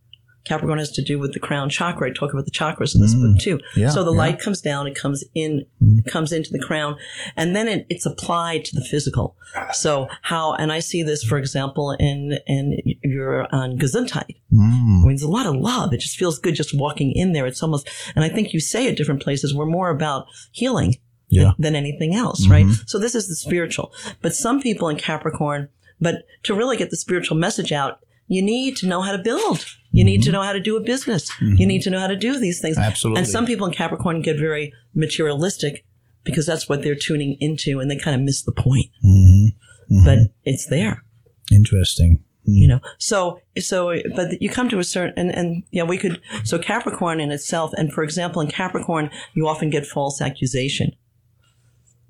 Capricorn 0.45 0.79
has 0.79 0.91
to 0.93 1.03
do 1.03 1.19
with 1.19 1.33
the 1.33 1.41
crown 1.41 1.71
chakra. 1.71 2.11
I 2.11 2.13
talk 2.13 2.33
about 2.33 2.45
the 2.45 2.51
chakras 2.51 2.95
in 2.95 3.01
this 3.01 3.15
book 3.15 3.39
too. 3.39 3.57
Mm. 3.59 3.63
Yeah, 3.77 3.89
so 3.91 4.05
the 4.05 4.11
yeah. 4.11 4.15
Mm. 4.15 4.19
light 4.19 4.39
comes 4.39 4.61
down, 4.61 4.87
it 4.87 4.95
comes 4.95 5.25
in, 5.35 5.65
it 5.81 6.11
comes 6.11 6.33
into 6.33 6.51
the 6.53 6.59
crown, 6.59 6.97
and 7.37 7.57
then 7.57 7.67
it, 7.67 7.87
it's 7.89 8.05
applied 8.07 8.65
to 8.67 8.75
the 8.75 8.85
physical. 8.85 9.37
So 9.73 10.09
how, 10.23 10.53
and 10.55 10.71
I 10.73 10.81
see 10.81 11.03
this, 11.03 11.23
for 11.25 11.39
example, 11.39 11.93
in 11.93 12.39
in 12.47 12.79
your 13.03 13.47
on 13.55 13.79
Gesundheit. 13.79 14.37
Mm. 14.53 15.03
I 15.03 15.07
mean, 15.07 15.09
there's 15.09 15.23
a 15.23 15.29
lot 15.29 15.47
of 15.47 15.55
love. 15.57 15.93
It 15.93 16.01
just 16.01 16.17
feels 16.17 16.39
good 16.39 16.55
just 16.55 16.77
walking 16.77 17.13
in 17.13 17.33
there. 17.33 17.47
It's 17.47 17.63
almost, 17.63 17.89
and 18.15 18.25
I 18.25 18.29
think 18.29 18.53
you 18.53 18.61
say 18.61 18.89
at 18.89 18.97
different 18.97 19.23
places, 19.23 19.55
we're 19.55 19.67
more 19.67 19.91
about 19.91 20.27
healing 20.53 20.97
Yeah. 21.29 21.53
than, 21.59 21.73
than 21.73 21.77
anything 21.77 22.15
else, 22.15 22.47
right? 22.49 22.67
So 22.87 22.99
this 22.99 23.15
is 23.15 23.29
the 23.29 23.35
spiritual. 23.35 23.93
But 24.23 24.35
some 24.35 24.61
people 24.61 24.89
in 24.89 24.97
Capricorn, 24.97 25.69
but 26.01 26.27
to 26.45 26.55
really 26.55 26.77
get 26.77 26.91
the 26.91 26.97
spiritual 26.97 27.37
message 27.37 27.73
out, 27.73 28.01
you 28.27 28.43
need 28.43 28.77
to 28.77 28.87
know 28.87 29.03
how 29.03 29.13
to 29.13 29.19
build. 29.23 29.67
You 29.95 30.05
need 30.05 30.23
to 30.23 30.29
mm-hmm. 30.29 30.35
know 30.35 30.43
how 30.43 30.53
to 30.53 30.61
do 30.61 30.77
a 30.77 30.81
business. 30.81 31.31
You 31.41 31.49
mm-hmm. 31.49 31.65
need 31.69 31.83
to 31.83 31.91
know 31.91 32.01
how 32.01 32.09
to 32.09 32.17
do 32.17 32.39
these 32.39 32.61
things. 32.61 32.77
Absolutely. 32.77 33.21
And 33.21 33.29
some 33.29 33.47
people 33.47 33.67
in 33.67 33.73
Capricorn 33.73 34.23
get 34.23 34.39
very 34.39 34.73
materialistic 34.95 35.85
because 36.25 36.47
that's 36.47 36.69
what 36.69 36.83
they're 36.83 36.97
tuning 36.97 37.37
into 37.41 37.81
and 37.81 37.91
they 37.91 37.97
kind 37.97 38.15
of 38.15 38.23
miss 38.23 38.43
the 38.43 38.53
point. 38.53 38.87
Mm-hmm. 39.05 40.05
But 40.05 40.19
it's 40.45 40.67
there 40.67 41.05
Interesting. 41.53 42.25
you 42.45 42.69
know 42.69 42.81
so 42.99 43.41
so 43.59 43.95
but 44.15 44.41
you 44.41 44.49
come 44.49 44.69
to 44.69 44.79
a 44.79 44.85
certain 44.85 45.15
and 45.17 45.31
and 45.35 45.63
yeah 45.71 45.83
we 45.83 45.97
could 45.97 46.21
so 46.45 46.59
capricorn 46.59 47.21
in 47.21 47.31
itself 47.31 47.73
and 47.77 47.93
for 47.93 48.03
example 48.03 48.41
in 48.43 48.49
capricorn 48.49 49.11
you 49.35 49.49
often 49.49 49.71
get 49.71 49.87
false 49.87 50.21
accusation 50.21 50.91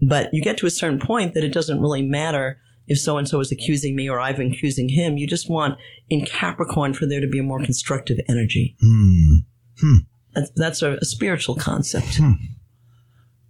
but 0.01 0.33
you 0.33 0.43
get 0.43 0.57
to 0.59 0.67
a 0.67 0.71
certain 0.71 0.99
point 0.99 1.35
that 1.35 1.45
it 1.45 1.53
doesn't 1.53 1.81
really 1.81 2.03
matter 2.03 2.59
if 2.87 2.99
so 2.99 3.19
and 3.19 3.29
so 3.29 3.41
is 3.41 3.53
accusing 3.53 3.97
me 3.97 4.09
or 4.09 4.21
i'm 4.21 4.41
accusing 4.41 4.89
him 4.89 5.17
you 5.17 5.27
just 5.27 5.49
want 5.49 5.79
in 6.11 6.25
capricorn 6.25 6.95
for 6.95 7.07
there 7.07 7.21
to 7.21 7.27
be 7.27 7.39
a 7.39 7.43
more 7.43 7.63
constructive 7.63 8.19
energy 8.29 8.77
hmm. 8.81 9.39
Hmm. 9.81 9.97
that's, 10.35 10.51
that's 10.57 10.83
a, 10.83 10.93
a 10.95 11.05
spiritual 11.05 11.55
concept 11.55 12.17
hmm. 12.17 12.33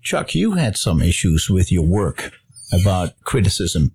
Chuck, 0.04 0.34
you 0.34 0.52
had 0.52 0.76
some 0.76 1.00
issues 1.00 1.48
with 1.48 1.72
your 1.72 1.84
work 1.84 2.30
about 2.72 3.18
criticism. 3.24 3.92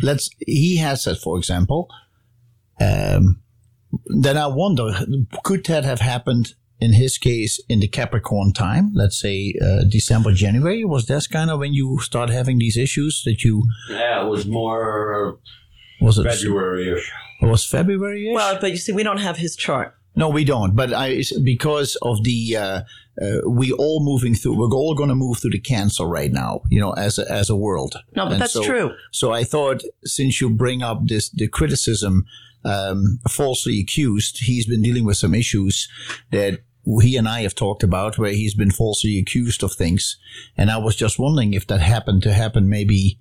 Let's. 0.00 0.30
He 0.46 0.76
has 0.76 1.02
said, 1.02 1.18
for 1.18 1.36
example, 1.36 1.88
um, 2.80 3.42
then 4.06 4.36
I 4.36 4.46
wonder, 4.46 4.92
could 5.42 5.66
that 5.66 5.84
have 5.84 6.00
happened 6.00 6.54
in 6.80 6.92
his 6.94 7.18
case 7.18 7.60
in 7.68 7.80
the 7.80 7.88
Capricorn 7.88 8.52
time? 8.52 8.92
Let's 8.94 9.20
say 9.20 9.54
uh, 9.62 9.84
December, 9.88 10.32
January. 10.32 10.84
Was 10.84 11.06
that 11.06 11.26
kind 11.30 11.50
of 11.50 11.58
when 11.60 11.74
you 11.74 11.98
start 12.00 12.30
having 12.30 12.58
these 12.58 12.76
issues 12.76 13.22
that 13.24 13.44
you 13.44 13.64
Yeah, 13.90 14.24
it 14.24 14.28
was 14.28 14.46
more 14.46 15.38
was 16.00 16.18
it 16.18 16.24
February-ish. 16.24 17.12
It 17.42 17.46
was 17.46 17.64
February? 17.66 18.28
Ish. 18.30 18.34
Well 18.34 18.58
but 18.60 18.70
you 18.70 18.76
see 18.78 18.92
we 18.92 19.02
don't 19.02 19.18
have 19.18 19.36
his 19.36 19.54
chart 19.56 19.94
No, 20.16 20.28
we 20.28 20.44
don't. 20.44 20.74
But 20.74 20.92
I, 20.92 21.22
because 21.44 21.96
of 22.02 22.24
the, 22.24 22.56
uh, 22.56 22.80
uh, 23.22 23.48
we 23.48 23.70
all 23.72 24.00
moving 24.04 24.34
through, 24.34 24.56
we're 24.58 24.74
all 24.82 24.94
going 24.94 25.08
to 25.08 25.14
move 25.14 25.38
through 25.38 25.52
the 25.52 25.60
cancer 25.60 26.04
right 26.04 26.32
now, 26.32 26.62
you 26.70 26.80
know, 26.80 26.92
as 26.92 27.18
a, 27.18 27.30
as 27.30 27.48
a 27.50 27.56
world. 27.56 27.94
no 28.16 28.24
but 28.24 28.32
And 28.32 28.42
that's 28.42 28.54
so- 28.54 28.64
true 28.64 28.90
So 29.12 29.32
I 29.32 29.44
thought, 29.44 29.82
since 30.04 30.40
you 30.40 30.50
bring 30.50 30.82
up 30.82 30.98
this, 31.06 31.30
the 31.30 31.48
criticism, 31.48 32.24
um, 32.64 33.20
falsely 33.28 33.80
accused, 33.80 34.38
he's 34.48 34.66
been 34.66 34.82
dealing 34.82 35.04
with 35.06 35.16
some 35.16 35.34
issues 35.34 35.88
that 36.32 36.60
he 37.02 37.16
and 37.16 37.28
I 37.28 37.42
have 37.42 37.54
talked 37.54 37.82
about 37.82 38.18
where 38.18 38.32
he's 38.32 38.54
been 38.54 38.70
falsely 38.70 39.18
accused 39.18 39.62
of 39.62 39.72
things. 39.72 40.18
And 40.56 40.70
I 40.70 40.78
was 40.78 40.96
just 40.96 41.18
wondering 41.18 41.54
if 41.54 41.66
that 41.66 41.80
happened 41.80 42.22
to 42.24 42.32
happen 42.32 42.68
maybe 42.68 43.18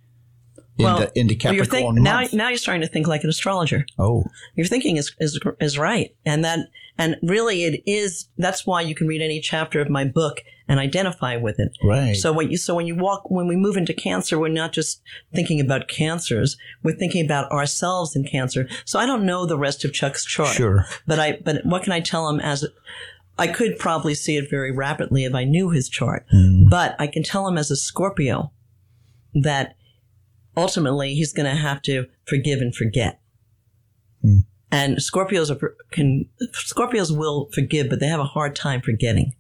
in 0.80 0.86
well, 0.86 0.99
the, 0.99 1.20
in 1.20 1.28
the 1.28 1.36
Capricorn 1.36 1.70
think, 1.70 1.99
now, 1.99 2.22
month. 2.22 2.34
now 2.34 2.47
you're 2.47 2.57
starting 2.57 2.82
to 2.82 2.88
think 2.88 3.05
like 3.05 3.24
an 3.24 3.30
astrologer 3.30 3.86
oh, 3.97 4.24
your 4.55 4.66
thinking 4.66 4.95
is, 4.95 5.14
is 5.20 5.38
is 5.60 5.78
right 5.78 6.16
and 6.26 6.43
that 6.45 6.60
and 6.97 7.18
really 7.22 7.64
it 7.66 7.84
is 7.86 8.30
that's 8.38 8.66
why 8.66 8.82
you 8.82 8.95
can 8.95 9.05
read 9.05 9.22
any 9.22 9.41
chapter 9.41 9.82
of 9.82 9.89
my 9.89 10.05
book 10.05 10.41
and 10.70 10.80
identify 10.80 11.36
with 11.36 11.60
it 11.60 11.72
right. 11.84 12.16
so 12.16 12.32
when 12.32 12.49
you 12.49 12.57
so 12.57 12.76
when 12.76 12.88
you 12.88 12.95
walk 12.95 13.30
when 13.30 13.47
we 13.47 13.57
move 13.57 13.76
into 13.76 13.93
cancer 13.93 14.39
we're 14.39 14.47
not 14.47 14.72
just 14.72 15.01
thinking 15.36 15.60
about 15.60 15.89
cancers 15.89 16.55
we're 16.82 16.95
thinking 16.95 17.26
about 17.26 17.51
ourselves 17.51 18.16
in 18.16 18.24
cancer 18.24 18.68
so 18.86 18.99
i 18.99 19.05
don't 19.05 19.26
know 19.26 19.45
the 19.45 19.57
rest 19.57 19.84
of 19.84 19.91
chuck's 19.91 20.24
chart 20.24 20.55
sure. 20.55 20.86
but 21.05 21.20
i 21.20 21.39
but 21.43 21.66
what 21.66 21.84
can 21.84 21.91
i 21.91 21.99
tell 21.99 22.30
him 22.30 22.39
as 22.39 22.66
i 23.40 23.48
could 23.48 23.78
probably 23.80 24.14
see 24.14 24.38
it 24.38 24.50
very 24.50 24.72
rapidly 24.72 25.24
if 25.26 25.34
i 25.34 25.44
knew 25.44 25.70
his 25.70 25.90
chart 25.90 26.26
Mm. 26.34 26.70
but 26.70 26.96
i 27.00 27.08
can 27.08 27.24
tell 27.24 27.48
him 27.48 27.58
as 27.58 27.72
a 27.72 27.76
scorpio 27.76 28.52
that 29.34 29.76
ultimately 30.58 31.14
he's 31.16 31.32
going 31.34 31.50
to 31.50 31.56
have 31.62 31.82
to 31.84 32.06
forgive 32.26 32.60
and 32.60 32.76
forget. 32.76 33.22
Hmm. 34.22 34.40
And 34.72 34.98
Scorpios 34.98 35.50
are, 35.50 35.76
can 35.92 36.26
Scorpios 36.54 37.16
will 37.16 37.50
forgive, 37.54 37.90
but 37.90 38.00
they 38.00 38.08
have 38.08 38.20
a 38.20 38.26
hard 38.26 38.56
time 38.56 38.82
forgetting. 38.82 39.34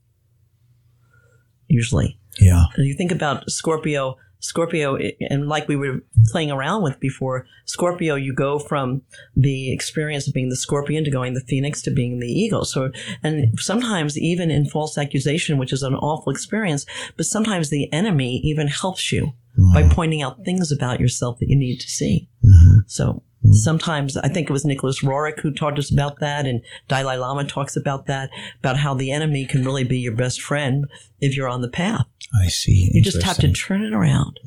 Usually, 1.67 2.17
Yeah. 2.39 2.65
and 2.75 2.85
you 2.87 2.93
think 2.95 3.11
about 3.11 3.49
Scorpio. 3.49 4.17
Scorpio, 4.39 4.97
and 5.29 5.47
like 5.47 5.67
we 5.67 5.75
were 5.75 6.01
playing 6.27 6.49
around 6.49 6.81
with 6.81 6.99
before, 6.99 7.45
Scorpio, 7.65 8.15
you 8.15 8.33
go 8.33 8.57
from 8.57 9.01
the 9.35 9.71
experience 9.73 10.27
of 10.27 10.33
being 10.33 10.49
the 10.49 10.55
scorpion 10.55 11.03
to 11.03 11.11
going 11.11 11.33
the 11.33 11.41
phoenix 11.41 11.81
to 11.83 11.91
being 11.91 12.19
the 12.19 12.27
eagle. 12.27 12.63
So, 12.63 12.91
and 13.21 13.59
sometimes 13.59 14.17
even 14.17 14.49
in 14.49 14.65
false 14.69 14.97
accusation, 14.97 15.57
which 15.57 15.73
is 15.73 15.83
an 15.83 15.95
awful 15.95 16.31
experience, 16.31 16.85
but 17.17 17.25
sometimes 17.25 17.69
the 17.69 17.91
enemy 17.91 18.37
even 18.43 18.67
helps 18.67 19.11
you 19.11 19.33
by 19.73 19.83
mm-hmm. 19.83 19.91
pointing 19.91 20.21
out 20.21 20.45
things 20.45 20.71
about 20.71 21.01
yourself 21.01 21.39
that 21.39 21.49
you 21.49 21.57
need 21.57 21.79
to 21.79 21.89
see. 21.89 22.29
Mm-hmm. 22.45 22.79
So 22.87 23.23
sometimes 23.51 24.17
I 24.17 24.27
think 24.27 24.49
it 24.49 24.53
was 24.53 24.65
Nicholas 24.65 25.01
Roerich 25.01 25.39
who 25.39 25.51
taught 25.51 25.79
us 25.79 25.91
about 25.91 26.19
that, 26.19 26.45
and 26.45 26.61
Dalai 26.87 27.17
Lama 27.17 27.45
talks 27.45 27.75
about 27.75 28.05
that, 28.07 28.29
about 28.59 28.77
how 28.77 28.93
the 28.93 29.11
enemy 29.11 29.45
can 29.45 29.63
really 29.63 29.83
be 29.83 29.99
your 29.99 30.15
best 30.15 30.41
friend 30.41 30.85
if 31.19 31.35
you're 31.35 31.47
on 31.47 31.61
the 31.61 31.69
path. 31.69 32.05
I 32.43 32.47
see. 32.47 32.91
You 32.93 33.01
just 33.01 33.23
have 33.23 33.37
to 33.37 33.51
turn 33.51 33.83
it 33.83 33.93
around. 33.93 34.39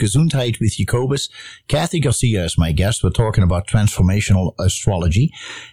Gesundheit 0.00 0.58
with 0.58 0.76
Jacobus. 0.76 1.28
Kathy 1.66 2.00
Garcia 2.00 2.44
is 2.44 2.56
my 2.56 2.72
guest. 2.72 3.04
We're 3.04 3.10
talking 3.10 3.44
about 3.44 3.66
transformational 3.66 4.54
astrology. 4.58 5.30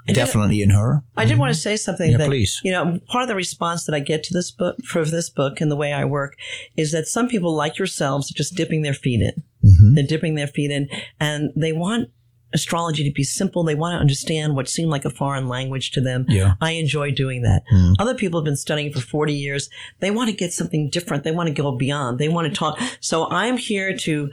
definitely 0.08 0.62
in 0.62 0.70
her. 0.70 1.04
I 1.18 1.26
did 1.26 1.38
want 1.38 1.54
to 1.54 1.60
say 1.60 1.76
something 1.76 2.12
Yeah, 2.12 2.18
that 2.18 2.28
please. 2.28 2.62
you 2.64 2.72
know 2.72 3.00
part 3.08 3.24
of 3.24 3.28
the 3.28 3.36
response 3.36 3.86
that 3.86 3.96
I 3.96 4.00
get 4.00 4.24
to 4.26 4.34
this 4.34 4.52
book 4.52 4.78
for 4.86 5.04
this 5.04 5.30
book 5.30 5.60
and 5.62 5.72
the 5.72 5.76
way 5.76 5.94
I 5.94 6.06
work 6.06 6.38
is 6.78 6.92
that 6.92 7.08
some 7.08 7.28
people 7.28 7.56
like 7.56 7.78
yourselves 7.78 8.32
are 8.32 8.36
just 8.36 8.56
dipping 8.56 8.84
their 8.84 8.94
feet 8.94 9.22
in. 9.22 9.44
Mm-hmm. 9.68 9.96
They're 9.96 10.06
dipping 10.08 10.36
their 10.36 10.48
feet 10.48 10.70
in, 10.70 10.88
and 11.20 11.50
they 11.56 11.74
want 11.74 12.10
astrology 12.56 13.04
to 13.04 13.12
be 13.12 13.24
simple. 13.24 13.64
They 13.64 13.76
want 13.76 13.94
to 13.94 14.00
understand 14.00 14.56
what 14.56 14.68
seemed 14.68 14.90
like 14.90 15.06
a 15.06 15.12
foreign 15.12 15.48
language 15.48 15.92
to 15.92 16.02
them. 16.02 16.26
Yeah. 16.28 16.56
I 16.62 16.72
enjoy 16.72 17.12
doing 17.12 17.44
that. 17.44 17.64
Mm-hmm. 17.72 17.94
Other 18.00 18.16
people 18.16 18.40
have 18.40 18.46
been 18.46 18.56
studying 18.56 18.92
for 18.92 19.02
40 19.02 19.34
years. 19.34 19.70
They 20.00 20.10
want 20.10 20.32
to 20.32 20.36
get 20.36 20.54
something 20.54 20.90
different. 20.90 21.24
They 21.24 21.32
want 21.32 21.48
to 21.48 21.54
go 21.54 21.72
beyond. 21.74 22.18
They 22.18 22.30
want 22.30 22.48
to 22.48 22.54
talk. 22.58 22.80
So 23.02 23.30
I'm 23.30 23.58
here 23.58 23.96
to 23.98 24.32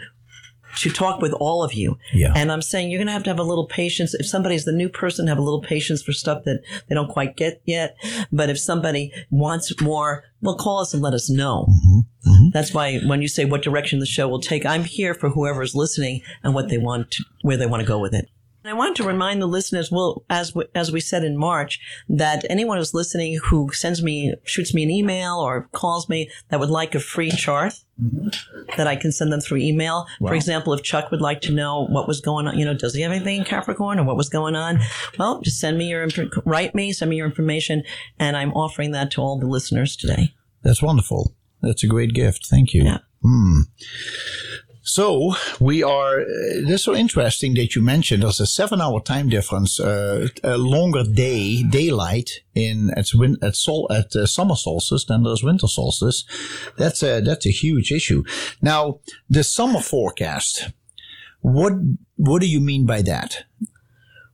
to 0.77 0.91
talk 0.91 1.21
with 1.21 1.33
all 1.35 1.63
of 1.63 1.75
you. 1.75 1.99
Yeah. 2.13 2.33
And 2.35 2.51
I'm 2.51 2.63
saying 2.63 2.91
you're 2.91 2.99
going 2.99 3.07
to 3.07 3.13
have 3.13 3.25
to 3.25 3.31
have 3.31 3.39
a 3.39 3.45
little 3.45 3.67
patience. 3.67 4.15
If 4.15 4.27
somebody's 4.27 4.65
the 4.65 4.73
new 4.73 4.89
person, 4.89 5.27
have 5.27 5.39
a 5.39 5.43
little 5.43 5.63
patience 5.63 6.03
for 6.03 6.13
stuff 6.13 6.45
that 6.45 6.63
they 6.89 6.95
don't 6.95 7.11
quite 7.11 7.37
get 7.37 7.61
yet. 7.65 7.97
But 8.31 8.51
if 8.51 8.59
somebody 8.59 9.13
wants 9.31 9.73
more, 9.81 10.25
well, 10.41 10.57
call 10.57 10.81
us 10.81 10.95
and 10.95 11.03
let 11.03 11.15
us 11.15 11.31
know. 11.31 11.67
Mm-hmm. 11.69 12.31
Mm-hmm. 12.31 12.49
That's 12.53 12.73
why 12.73 12.99
when 13.01 13.23
you 13.23 13.29
say 13.29 13.45
what 13.45 13.63
direction 13.63 13.99
the 13.99 14.07
show 14.07 14.29
will 14.29 14.41
take, 14.41 14.65
I'm 14.65 14.85
here 14.85 15.15
for 15.15 15.31
whoever's 15.31 15.75
listening 15.75 16.23
and 16.43 16.55
what 16.55 16.69
they 16.69 16.79
want 16.79 17.11
to, 17.13 17.25
where 17.43 17.57
they 17.57 17.67
want 17.67 17.81
to 17.81 17.87
go 17.87 17.99
with 17.99 18.15
it. 18.15 18.29
And 18.65 18.71
I 18.71 18.75
want 18.75 18.97
to 18.99 19.05
remind 19.05 19.43
the 19.43 19.47
listeners, 19.47 19.91
well, 19.91 20.25
as 20.31 20.55
we, 20.55 20.65
as 20.75 20.93
we 20.93 21.01
said 21.01 21.25
in 21.25 21.37
March, 21.37 21.81
that 22.09 22.45
anyone 22.49 22.79
who's 22.79 22.95
listening 22.95 23.39
who 23.45 23.73
sends 23.73 24.03
me, 24.03 24.35
shoots 24.45 24.73
me 24.73 24.85
an 24.85 24.91
email 24.91 25.39
or 25.39 25.69
calls 25.73 26.09
me 26.09 26.31
that 26.49 26.61
would 26.61 26.71
like 26.71 26.95
a 26.95 27.01
free 27.01 27.31
chart, 27.31 27.75
that 28.77 28.87
I 28.87 28.95
can 28.97 29.11
send 29.11 29.33
them 29.33 29.41
through 29.41 29.59
email. 29.59 30.07
For 30.19 30.35
example, 30.35 30.73
if 30.75 30.83
Chuck 30.83 31.11
would 31.11 31.21
like 31.21 31.41
to 31.43 31.53
know 31.53 31.87
what 31.87 32.07
was 32.07 32.21
going 32.21 32.47
on, 32.47 32.57
you 32.57 32.65
know, 32.65 32.75
does 32.75 32.95
he 32.95 33.03
have 33.03 33.13
anything 33.13 33.39
in 33.39 33.45
Capricorn 33.45 33.99
or 33.99 34.05
what 34.05 34.17
was 34.17 34.29
going 34.29 34.55
on? 34.55 34.81
Well, 35.19 35.41
just 35.41 35.59
send 35.59 35.77
me 35.77 35.89
your, 35.89 36.07
write 36.45 36.75
me, 36.75 36.93
send 36.93 37.11
me 37.11 37.17
your 37.17 37.27
information, 37.27 37.83
and 38.19 38.37
I'm 38.37 38.53
offering 38.53 38.93
that 38.93 39.11
to 39.13 39.21
all 39.21 39.39
the 39.39 39.47
listeners 39.47 39.97
today. 39.97 40.35
That's 40.63 40.83
wonderful. 40.83 41.35
That's 41.61 41.83
a 41.83 41.89
great 41.89 42.13
gift. 42.13 42.47
Thank 42.47 42.75
you. 42.75 42.85
Yeah. 42.85 42.99
Hmm. 43.23 43.61
So 44.85 45.35
we 45.61 45.83
are. 45.85 46.21
Uh, 46.23 46.25
that's 46.67 46.83
so 46.83 46.95
interesting 46.95 47.55
that 47.55 47.77
you 47.77 47.83
mentioned 47.83 48.23
there's 48.25 48.41
a 48.41 48.47
seven-hour 48.47 49.01
time 49.03 49.29
difference, 49.29 49.79
uh, 49.79 50.27
a 50.43 50.59
longer 50.59 51.05
day, 51.05 51.63
daylight 51.63 52.41
in 52.55 52.91
at 52.97 53.07
win 53.15 53.37
at 53.43 53.55
sol 53.55 53.87
at 53.93 54.15
uh, 54.17 54.27
summer 54.27 54.57
solstice 54.57 55.05
than 55.05 55.23
there's 55.23 55.45
winter 55.45 55.69
solstice. 55.69 56.25
That's 56.77 57.03
a 57.03 57.21
that's 57.21 57.47
a 57.47 57.51
huge 57.51 57.93
issue. 57.93 58.25
Now 58.61 58.99
the 59.31 59.45
summer 59.45 59.81
forecast. 59.81 60.71
What 61.43 61.73
what 62.17 62.41
do 62.41 62.49
you 62.49 62.61
mean 62.61 62.85
by 62.87 63.03
that? 63.03 63.45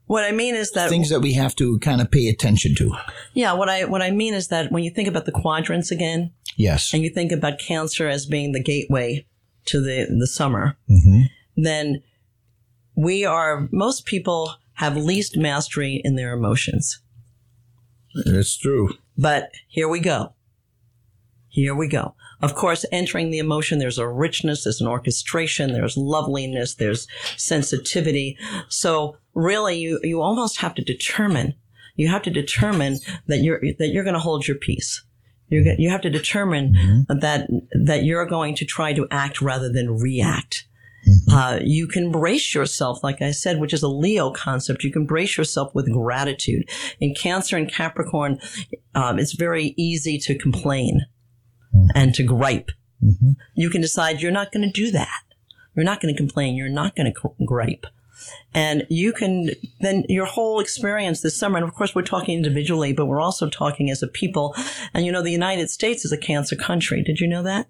What 0.05 0.23
I 0.23 0.31
mean 0.31 0.55
is 0.55 0.71
that 0.71 0.89
Things 0.89 1.09
that 1.09 1.19
we 1.21 1.33
have 1.33 1.55
to 1.57 1.77
kind 1.79 2.01
of 2.01 2.09
pay 2.09 2.27
attention 2.29 2.73
to. 2.75 2.95
yeah, 3.33 3.53
what 3.53 3.69
I 3.69 3.85
what 3.85 4.01
I 4.01 4.09
mean 4.09 4.33
is 4.33 4.47
that 4.47 4.71
when 4.71 4.83
you 4.83 4.89
think 4.89 5.07
about 5.07 5.25
the 5.25 5.31
quadrants 5.31 5.91
again, 5.91 6.31
Yes. 6.57 6.91
and 6.93 7.03
you 7.03 7.09
think 7.11 7.31
about 7.31 7.59
Cancer 7.59 8.07
as 8.07 8.25
being 8.25 8.51
the 8.51 8.63
gateway 8.63 9.25
to 9.69 9.81
the 9.81 10.07
the 10.19 10.27
summer, 10.27 10.77
mm-hmm. 10.89 11.23
then 11.55 12.01
we 12.95 13.25
are 13.25 13.67
most 13.71 14.05
people 14.05 14.55
have 14.73 14.95
least 14.95 15.37
mastery 15.37 16.01
in 16.03 16.15
their 16.15 16.33
emotions. 16.33 17.01
It's 18.15 18.57
true. 18.57 18.93
But 19.17 19.51
here 19.67 19.87
we 19.87 19.99
go. 19.99 20.33
Here 21.49 21.75
we 21.75 21.87
go. 21.87 22.15
Of 22.41 22.55
course, 22.55 22.85
entering 22.91 23.31
the 23.31 23.39
emotion, 23.39 23.79
there's 23.79 23.97
a 23.97 24.07
richness, 24.07 24.63
there's 24.63 24.79
an 24.79 24.87
orchestration, 24.87 25.73
there's 25.73 25.97
loveliness, 25.97 26.75
there's 26.75 27.07
sensitivity. 27.35 28.37
So 28.69 29.17
really, 29.33 29.77
you, 29.77 29.99
you 30.03 30.21
almost 30.21 30.57
have 30.61 30.73
to 30.75 30.81
determine, 30.81 31.55
you 31.95 32.07
have 32.07 32.21
to 32.23 32.29
determine 32.29 32.99
that 33.27 33.39
you're, 33.39 33.59
that 33.77 33.89
you're 33.89 34.05
going 34.05 34.13
to 34.13 34.19
hold 34.19 34.47
your 34.47 34.57
peace. 34.57 35.03
You're, 35.49 35.73
you 35.77 35.89
have 35.89 36.01
to 36.01 36.09
determine 36.09 37.05
that, 37.07 37.47
that 37.85 38.03
you're 38.03 38.25
going 38.25 38.55
to 38.55 38.65
try 38.65 38.93
to 38.93 39.07
act 39.11 39.41
rather 39.41 39.71
than 39.71 39.99
react. 39.99 40.65
Uh, 41.31 41.59
you 41.63 41.87
can 41.87 42.11
brace 42.11 42.53
yourself, 42.53 43.03
like 43.03 43.21
I 43.21 43.31
said, 43.31 43.59
which 43.59 43.73
is 43.73 43.83
a 43.83 43.87
Leo 43.87 44.31
concept. 44.31 44.83
You 44.83 44.91
can 44.91 45.05
brace 45.05 45.37
yourself 45.37 45.73
with 45.73 45.91
gratitude. 45.91 46.69
In 46.99 47.15
Cancer 47.15 47.57
and 47.57 47.71
Capricorn, 47.71 48.39
um, 48.95 49.17
it's 49.17 49.33
very 49.33 49.73
easy 49.77 50.17
to 50.19 50.37
complain 50.37 51.05
and 51.95 52.13
to 52.15 52.23
gripe. 52.23 52.71
You 53.55 53.69
can 53.69 53.81
decide 53.81 54.21
you're 54.21 54.31
not 54.31 54.51
going 54.51 54.69
to 54.69 54.71
do 54.71 54.91
that. 54.91 55.23
You're 55.75 55.85
not 55.85 56.01
going 56.01 56.13
to 56.13 56.17
complain. 56.17 56.55
You're 56.55 56.67
not 56.67 56.95
going 56.95 57.11
to 57.11 57.31
gripe. 57.45 57.85
And 58.53 58.85
you 58.89 59.13
can 59.13 59.51
then 59.81 60.05
your 60.09 60.25
whole 60.25 60.59
experience 60.59 61.21
this 61.21 61.37
summer, 61.37 61.57
and 61.57 61.67
of 61.67 61.73
course 61.73 61.93
we're 61.93 62.01
talking 62.01 62.35
individually, 62.35 62.93
but 62.93 63.05
we're 63.05 63.21
also 63.21 63.49
talking 63.49 63.89
as 63.89 64.01
a 64.01 64.07
people. 64.07 64.55
And 64.93 65.05
you 65.05 65.11
know, 65.11 65.21
the 65.21 65.31
United 65.31 65.69
States 65.69 66.05
is 66.05 66.11
a 66.11 66.17
cancer 66.17 66.55
country. 66.55 67.03
Did 67.03 67.19
you 67.19 67.27
know 67.27 67.43
that? 67.43 67.67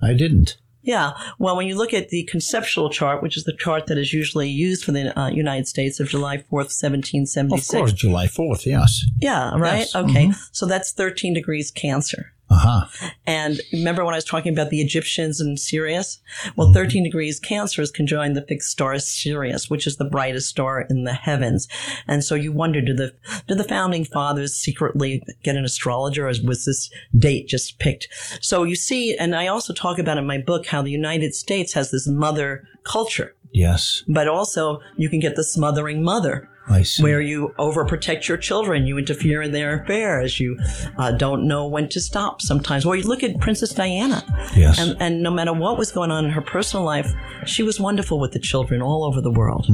I 0.00 0.14
didn't. 0.14 0.56
Yeah. 0.82 1.12
Well, 1.38 1.56
when 1.56 1.66
you 1.66 1.76
look 1.76 1.94
at 1.94 2.08
the 2.08 2.24
conceptual 2.24 2.90
chart, 2.90 3.22
which 3.22 3.36
is 3.36 3.44
the 3.44 3.56
chart 3.56 3.86
that 3.86 3.98
is 3.98 4.12
usually 4.12 4.48
used 4.48 4.84
for 4.84 4.90
the 4.90 5.18
uh, 5.18 5.28
United 5.28 5.68
States 5.68 6.00
of 6.00 6.08
July 6.08 6.38
4th, 6.38 6.72
1776. 6.74 7.72
Of 7.72 7.78
1776. 7.78 7.78
course, 7.78 7.92
July 7.92 8.26
fourth. 8.26 8.66
Yes. 8.66 9.04
Yeah, 9.20 9.56
right? 9.56 9.78
Yes. 9.78 9.94
Okay. 9.94 10.32
So 10.50 10.66
that's 10.66 10.92
13 10.92 11.34
degrees 11.34 11.70
Cancer. 11.70 12.32
Uh 12.52 12.58
huh. 12.58 13.10
And 13.26 13.60
remember 13.72 14.04
when 14.04 14.12
I 14.12 14.18
was 14.18 14.24
talking 14.24 14.52
about 14.52 14.68
the 14.68 14.82
Egyptians 14.82 15.40
and 15.40 15.58
Sirius? 15.58 16.20
Well, 16.54 16.72
13 16.72 17.02
degrees 17.02 17.40
Cancer 17.40 17.80
is 17.80 17.90
conjoined 17.90 18.36
the 18.36 18.42
fixed 18.42 18.70
star 18.70 18.98
Sirius, 18.98 19.70
which 19.70 19.86
is 19.86 19.96
the 19.96 20.04
brightest 20.04 20.50
star 20.50 20.86
in 20.90 21.04
the 21.04 21.14
heavens. 21.14 21.66
And 22.06 22.22
so 22.22 22.34
you 22.34 22.52
wonder, 22.52 22.82
did 22.82 22.98
the, 22.98 23.14
did 23.48 23.56
the 23.56 23.64
founding 23.64 24.04
fathers 24.04 24.54
secretly 24.54 25.22
get 25.42 25.56
an 25.56 25.64
astrologer 25.64 26.26
or 26.26 26.32
was 26.44 26.66
this 26.66 26.90
date 27.16 27.48
just 27.48 27.78
picked? 27.78 28.08
So 28.42 28.64
you 28.64 28.76
see, 28.76 29.16
and 29.16 29.34
I 29.34 29.46
also 29.46 29.72
talk 29.72 29.98
about 29.98 30.18
in 30.18 30.26
my 30.26 30.38
book 30.38 30.66
how 30.66 30.82
the 30.82 30.90
United 30.90 31.34
States 31.34 31.72
has 31.72 31.90
this 31.90 32.06
mother 32.06 32.68
culture, 32.84 33.34
Yes. 33.52 34.02
but 34.08 34.28
also 34.28 34.80
you 34.96 35.08
can 35.10 35.20
get 35.20 35.36
the 35.36 35.44
smothering 35.44 36.02
mother 36.02 36.48
I 36.68 36.82
see. 36.82 37.02
where 37.02 37.20
you 37.20 37.52
overprotect 37.58 38.28
your 38.28 38.38
children, 38.38 38.86
you 38.86 38.96
interfere 38.96 39.42
in 39.42 39.50
their 39.52 39.82
affairs, 39.82 40.38
you 40.38 40.58
uh, 40.96 41.10
don't 41.12 41.46
know 41.48 41.66
when 41.66 41.88
to 41.90 42.00
stop 42.00 42.40
sometimes. 42.40 42.84
Or 42.86 42.94
you 42.96 43.02
look 43.02 43.22
at 43.24 43.38
Princess 43.40 43.74
Diana, 43.74 44.22
Yes. 44.56 44.78
and, 44.78 44.96
and 45.02 45.22
no 45.22 45.30
matter 45.30 45.52
what 45.52 45.76
was 45.76 45.90
going 45.90 46.10
on 46.12 46.24
in 46.24 46.30
her 46.30 46.40
personal 46.40 46.84
life, 46.84 47.12
she 47.46 47.62
was 47.64 47.80
wonderful 47.80 48.20
with 48.20 48.30
the 48.32 48.38
children 48.38 48.80
all 48.80 49.04
over 49.04 49.20
the 49.20 49.32
world. 49.32 49.66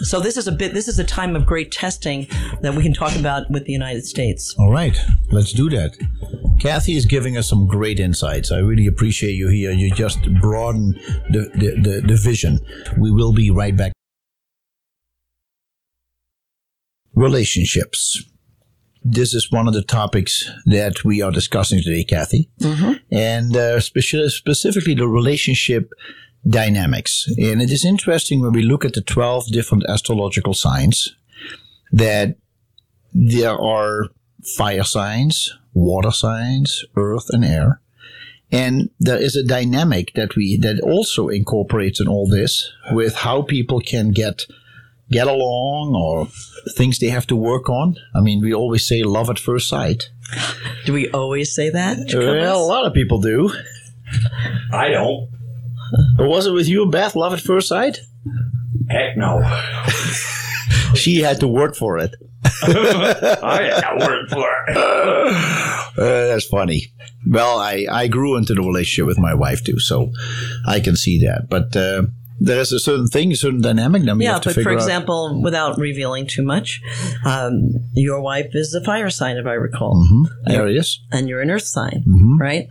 So 0.00 0.20
this 0.20 0.36
is 0.36 0.46
a 0.46 0.52
bit. 0.52 0.74
This 0.74 0.88
is 0.88 0.98
a 0.98 1.04
time 1.04 1.34
of 1.36 1.46
great 1.46 1.72
testing 1.72 2.26
that 2.60 2.74
we 2.74 2.82
can 2.82 2.92
talk 2.92 3.16
about 3.16 3.50
with 3.50 3.64
the 3.64 3.72
United 3.72 4.04
States. 4.04 4.54
All 4.58 4.70
right, 4.70 4.96
let's 5.30 5.52
do 5.52 5.70
that. 5.70 5.96
Kathy 6.60 6.96
is 6.96 7.06
giving 7.06 7.36
us 7.36 7.48
some 7.48 7.66
great 7.66 8.00
insights. 8.00 8.50
I 8.50 8.58
really 8.58 8.86
appreciate 8.86 9.32
you 9.32 9.48
here. 9.48 9.70
You 9.70 9.90
just 9.90 10.18
broaden 10.40 10.92
the, 11.30 11.50
the, 11.54 11.80
the, 11.82 12.02
the 12.06 12.16
vision. 12.16 12.60
We 12.98 13.10
will 13.10 13.32
be 13.32 13.50
right 13.50 13.76
back. 13.76 13.92
Relationships. 17.14 18.22
This 19.02 19.34
is 19.34 19.52
one 19.52 19.68
of 19.68 19.74
the 19.74 19.84
topics 19.84 20.50
that 20.66 21.04
we 21.04 21.22
are 21.22 21.30
discussing 21.30 21.80
today, 21.80 22.02
Kathy, 22.02 22.50
and 23.12 23.54
uh, 23.56 23.78
speci- 23.78 24.28
specifically 24.30 24.94
the 24.94 25.06
relationship 25.06 25.90
dynamics. 26.48 27.28
And 27.38 27.60
it 27.60 27.70
is 27.70 27.84
interesting 27.84 28.40
when 28.40 28.52
we 28.52 28.62
look 28.62 28.84
at 28.84 28.94
the 28.94 29.00
12 29.00 29.48
different 29.48 29.84
astrological 29.88 30.54
signs 30.54 31.14
that 31.92 32.36
there 33.12 33.58
are 33.58 34.08
fire 34.56 34.84
signs, 34.84 35.56
water 35.74 36.10
signs, 36.10 36.84
earth 36.96 37.26
and 37.30 37.44
air. 37.44 37.80
And 38.52 38.90
there 39.00 39.18
is 39.18 39.34
a 39.34 39.42
dynamic 39.44 40.12
that 40.14 40.36
we 40.36 40.56
that 40.58 40.80
also 40.80 41.28
incorporates 41.28 42.00
in 42.00 42.06
all 42.06 42.28
this 42.28 42.70
with 42.92 43.16
how 43.16 43.42
people 43.42 43.80
can 43.80 44.12
get 44.12 44.46
get 45.10 45.26
along 45.26 45.94
or 45.94 46.28
things 46.76 46.98
they 46.98 47.08
have 47.08 47.26
to 47.28 47.36
work 47.36 47.68
on. 47.68 47.96
I 48.14 48.20
mean, 48.20 48.40
we 48.40 48.54
always 48.54 48.86
say 48.86 49.02
love 49.02 49.30
at 49.30 49.38
first 49.38 49.68
sight. 49.68 50.10
Do 50.84 50.92
we 50.92 51.10
always 51.10 51.54
say 51.54 51.70
that? 51.70 51.98
Well, 52.12 52.60
a 52.60 52.66
lot 52.66 52.86
of 52.86 52.94
people 52.94 53.20
do. 53.20 53.52
I 54.72 54.88
don't. 54.90 55.28
But 56.16 56.28
was 56.28 56.46
it 56.46 56.52
with 56.52 56.68
you 56.68 56.82
and 56.82 56.92
Beth, 56.92 57.16
love 57.16 57.32
at 57.32 57.40
first 57.40 57.68
sight? 57.68 57.98
Heck 58.88 59.16
no. 59.16 59.42
She 60.94 61.20
had 61.20 61.40
to 61.40 61.48
work 61.48 61.76
for 61.76 61.98
it. 61.98 62.14
I 62.44 63.62
had 63.62 63.98
to 63.98 64.06
work 64.06 64.28
for 64.30 64.48
it. 64.68 65.72
Uh, 65.98 66.26
that's 66.26 66.44
funny. 66.44 66.92
Well, 67.26 67.58
I, 67.58 67.86
I 67.90 68.06
grew 68.06 68.36
into 68.36 68.52
the 68.52 68.60
relationship 68.60 69.06
with 69.06 69.18
my 69.18 69.32
wife 69.32 69.64
too, 69.64 69.78
so 69.80 70.12
I 70.66 70.78
can 70.78 70.94
see 70.94 71.20
that. 71.20 71.48
But 71.48 71.74
uh, 71.74 72.02
there's 72.38 72.72
a 72.72 72.78
certain 72.78 73.06
thing, 73.06 73.32
a 73.32 73.36
certain 73.36 73.60
dynamic 73.60 74.02
that 74.04 74.16
we 74.16 74.24
Yeah, 74.24 74.34
have 74.34 74.42
to 74.42 74.48
but 74.50 74.54
for 74.54 74.60
figure 74.60 74.72
out. 74.72 74.76
example, 74.82 75.40
without 75.42 75.78
revealing 75.78 76.26
too 76.26 76.42
much, 76.42 76.82
um, 77.24 77.70
your 77.94 78.20
wife 78.20 78.50
is 78.54 78.74
a 78.74 78.82
fire 78.84 79.10
sign, 79.10 79.36
if 79.36 79.46
I 79.46 79.52
recall. 79.54 80.06
There 80.44 80.66
it 80.68 80.76
is. 80.76 81.00
and 81.12 81.28
you're 81.28 81.40
an 81.40 81.50
earth 81.50 81.62
sign, 81.64 82.04
Mm-hmm. 82.06 82.38
right? 82.38 82.68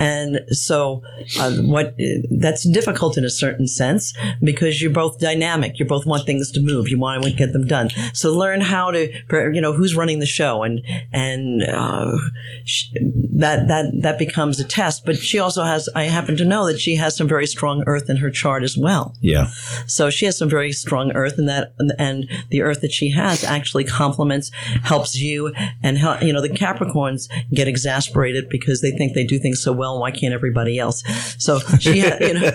And 0.00 0.40
so, 0.50 1.02
uh, 1.40 1.52
what 1.62 1.94
that's 2.30 2.68
difficult 2.68 3.16
in 3.16 3.24
a 3.24 3.30
certain 3.30 3.66
sense 3.66 4.12
because 4.42 4.80
you're 4.82 4.90
both 4.92 5.18
dynamic. 5.18 5.78
You 5.78 5.84
both 5.86 6.06
want 6.06 6.26
things 6.26 6.50
to 6.52 6.60
move. 6.60 6.88
You 6.88 6.98
want 6.98 7.24
to 7.24 7.30
get 7.32 7.52
them 7.52 7.66
done. 7.66 7.90
So 8.12 8.32
learn 8.36 8.60
how 8.60 8.90
to, 8.90 9.10
you 9.54 9.60
know, 9.60 9.72
who's 9.72 9.94
running 9.96 10.18
the 10.18 10.26
show, 10.26 10.62
and 10.62 10.82
and 11.12 11.62
uh, 11.62 12.16
sh- 12.64 12.88
that 13.34 13.68
that 13.68 13.92
that 14.02 14.18
becomes 14.18 14.60
a 14.60 14.64
test. 14.64 15.04
But 15.06 15.16
she 15.18 15.38
also 15.38 15.62
has. 15.64 15.88
I 15.94 16.04
happen 16.04 16.36
to 16.36 16.44
know 16.44 16.66
that 16.66 16.80
she 16.80 16.96
has 16.96 17.16
some 17.16 17.28
very 17.28 17.46
strong 17.46 17.82
earth 17.86 18.10
in 18.10 18.16
her 18.18 18.30
chart 18.30 18.62
as 18.62 18.76
well. 18.76 19.05
Yeah. 19.20 19.46
So 19.86 20.10
she 20.10 20.26
has 20.26 20.38
some 20.38 20.48
very 20.48 20.72
strong 20.72 21.12
earth, 21.12 21.38
and 21.38 21.48
that 21.48 21.74
and 21.98 22.28
the 22.50 22.62
earth 22.62 22.80
that 22.82 22.92
she 22.92 23.10
has 23.10 23.44
actually 23.44 23.84
complements, 23.84 24.50
helps 24.82 25.16
you, 25.18 25.52
and 25.82 25.98
hel- 25.98 26.22
you 26.22 26.32
know 26.32 26.40
the 26.40 26.48
Capricorns 26.48 27.28
get 27.52 27.68
exasperated 27.68 28.48
because 28.48 28.80
they 28.80 28.90
think 28.90 29.14
they 29.14 29.24
do 29.24 29.38
things 29.38 29.62
so 29.62 29.72
well. 29.72 30.00
Why 30.00 30.10
can't 30.10 30.34
everybody 30.34 30.78
else? 30.78 31.02
So 31.38 31.58
she, 31.80 32.00
ha- 32.00 32.16
you 32.20 32.34
know, 32.34 32.50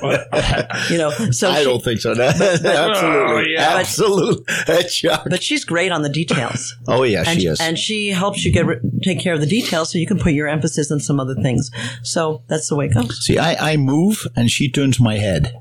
you 0.89 0.97
know. 0.97 1.11
So 1.31 1.49
I 1.49 1.59
she- 1.59 1.63
don't 1.65 1.83
think 1.83 1.99
so. 2.01 2.11
Absolutely. 2.19 2.71
Oh, 2.71 3.39
yeah. 3.47 3.77
Absolute. 3.79 4.45
That's 4.67 4.93
shock. 4.93 5.27
but 5.29 5.41
she's 5.43 5.63
great 5.65 5.91
on 5.91 6.01
the 6.01 6.09
details. 6.09 6.75
Oh, 6.87 7.03
yeah, 7.03 7.23
and, 7.27 7.39
she 7.41 7.47
is. 7.47 7.59
and 7.61 7.77
she 7.77 8.09
helps 8.09 8.43
you 8.45 8.51
get 8.51 8.65
take 9.03 9.19
care 9.19 9.33
of 9.33 9.39
the 9.41 9.47
details, 9.47 9.91
so 9.91 9.97
you 9.97 10.07
can 10.07 10.19
put 10.19 10.33
your 10.33 10.47
emphasis 10.47 10.91
on 10.91 10.99
some 10.99 11.19
other 11.19 11.35
things. 11.35 11.71
So 12.03 12.43
that's 12.47 12.69
the 12.69 12.75
way 12.75 12.85
it 12.85 12.93
goes. 12.93 13.25
See, 13.25 13.37
I, 13.37 13.73
I 13.73 13.77
move 13.77 14.27
and 14.35 14.49
she 14.49 14.69
turns 14.69 14.99
my 14.99 15.17
head. 15.17 15.59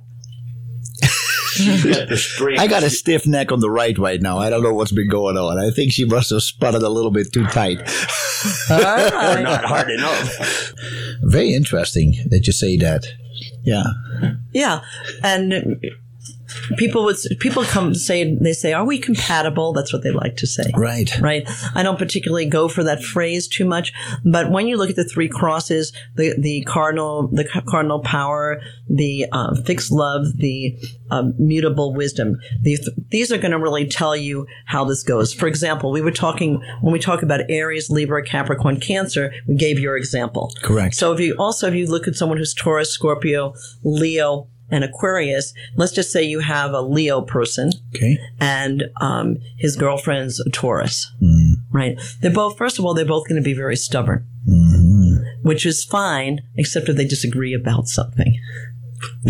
Got 1.59 2.09
the 2.09 2.17
strength. 2.17 2.61
I 2.61 2.67
got 2.67 2.83
a 2.83 2.91
stiff 2.91 3.27
neck 3.27 3.53
on 3.53 3.61
the 3.61 3.71
right 3.71 3.97
right 3.99 4.21
now. 4.21 4.39
I 4.39 4.51
don't 4.51 4.63
know 4.63 4.73
what's 4.73 4.93
been 4.93 5.09
going 5.09 5.37
on. 5.37 5.59
I 5.59 5.71
think 5.71 5.93
she 5.93 6.05
must 6.05 6.31
have 6.31 6.43
spun 6.43 6.75
it 6.75 6.83
a 6.83 6.89
little 6.89 7.11
bit 7.11 7.33
too 7.33 7.47
tight. 7.47 7.79
Not 8.71 9.65
hard 9.65 9.91
enough. 9.91 10.73
Very 11.23 11.53
interesting 11.53 12.17
that 12.31 12.47
you 12.47 12.53
say 12.53 12.77
that. 12.79 13.07
Yeah. 13.63 13.85
Yeah, 14.53 14.81
and 15.23 15.81
people 16.77 17.05
would 17.05 17.17
people 17.39 17.65
come 17.65 17.95
say 17.95 18.37
they 18.41 18.53
say, 18.53 18.73
"Are 18.73 18.85
we 18.85 18.99
compatible?" 18.99 19.73
That's 19.73 19.93
what 19.93 20.03
they 20.03 20.11
like 20.11 20.37
to 20.39 20.47
say. 20.47 20.71
Right. 20.75 21.11
Right. 21.21 21.49
I 21.75 21.83
don't 21.83 21.99
particularly 21.99 22.47
go 22.47 22.69
for 22.69 22.85
that 22.85 23.03
phrase 23.03 23.49
too 23.49 23.65
much, 23.65 23.93
but 24.25 24.51
when 24.51 24.67
you 24.67 24.77
look 24.77 24.91
at 24.91 24.97
the 24.97 25.05
three 25.05 25.29
crosses, 25.29 25.93
the 26.17 26.35
the 26.39 26.63
cardinal, 26.63 27.29
the 27.29 27.45
cardinal 27.67 28.01
power, 28.01 28.61
the 28.89 29.27
uh, 29.33 29.55
fixed 29.63 29.93
love, 29.93 30.37
the 30.37 30.77
um, 31.11 31.35
mutable 31.39 31.95
wisdom, 31.95 32.37
these 32.63 32.89
these 33.09 33.33
are 33.33 33.39
going 33.39 33.53
to 33.53 33.59
really 33.59 33.87
tell 33.87 34.17
you 34.17 34.47
how 34.67 34.85
this 34.85 35.03
goes. 35.03 35.33
For 35.33 35.47
example, 35.47 35.91
we 35.91 36.01
were 36.01 36.11
talking 36.11 36.63
when 36.81 36.93
we 36.93 36.99
talk 36.99 37.23
about 37.23 37.41
Aries, 37.49 37.91
Libra, 37.91 38.25
Capricorn, 38.25 38.81
Cancer. 38.81 39.33
We 39.47 39.57
gave 39.57 39.79
your 39.79 39.97
example. 39.97 40.53
Correct. 40.63 40.95
So 40.95 41.13
if 41.13 41.21
you 41.21 41.35
also 41.39 41.69
if 41.69 41.75
you 41.75 41.87
look 41.87 42.09
at 42.09 42.15
someone 42.15 42.39
who's 42.39 42.55
Taurus, 42.55 42.91
Scorpio, 42.91 43.55
Leo. 43.83 44.49
And 44.71 44.85
Aquarius, 44.85 45.53
let's 45.77 45.93
just 45.93 46.13
say 46.13 46.23
you 46.23 46.41
have 46.41 46.73
a 46.73 46.81
Leo 46.81 47.21
person 47.23 47.71
Okay. 47.95 48.19
and 48.41 48.85
um, 49.01 49.39
his 49.57 49.77
girlfriend's 49.77 50.39
a 50.41 50.51
Taurus, 50.51 51.11
right? 51.73 51.99
They're 52.21 52.31
both, 52.33 52.57
first 52.57 52.79
of 52.79 52.85
all, 52.85 52.95
they're 52.95 53.05
both 53.05 53.29
going 53.29 53.41
to 53.43 53.45
be 53.45 53.55
very 53.55 53.77
stubborn, 53.77 54.27
which 55.43 55.67
is 55.67 55.85
fine, 55.85 56.41
except 56.57 56.89
if 56.89 56.97
they 56.97 57.07
disagree 57.07 57.55
about 57.55 57.89
something. 57.89 58.39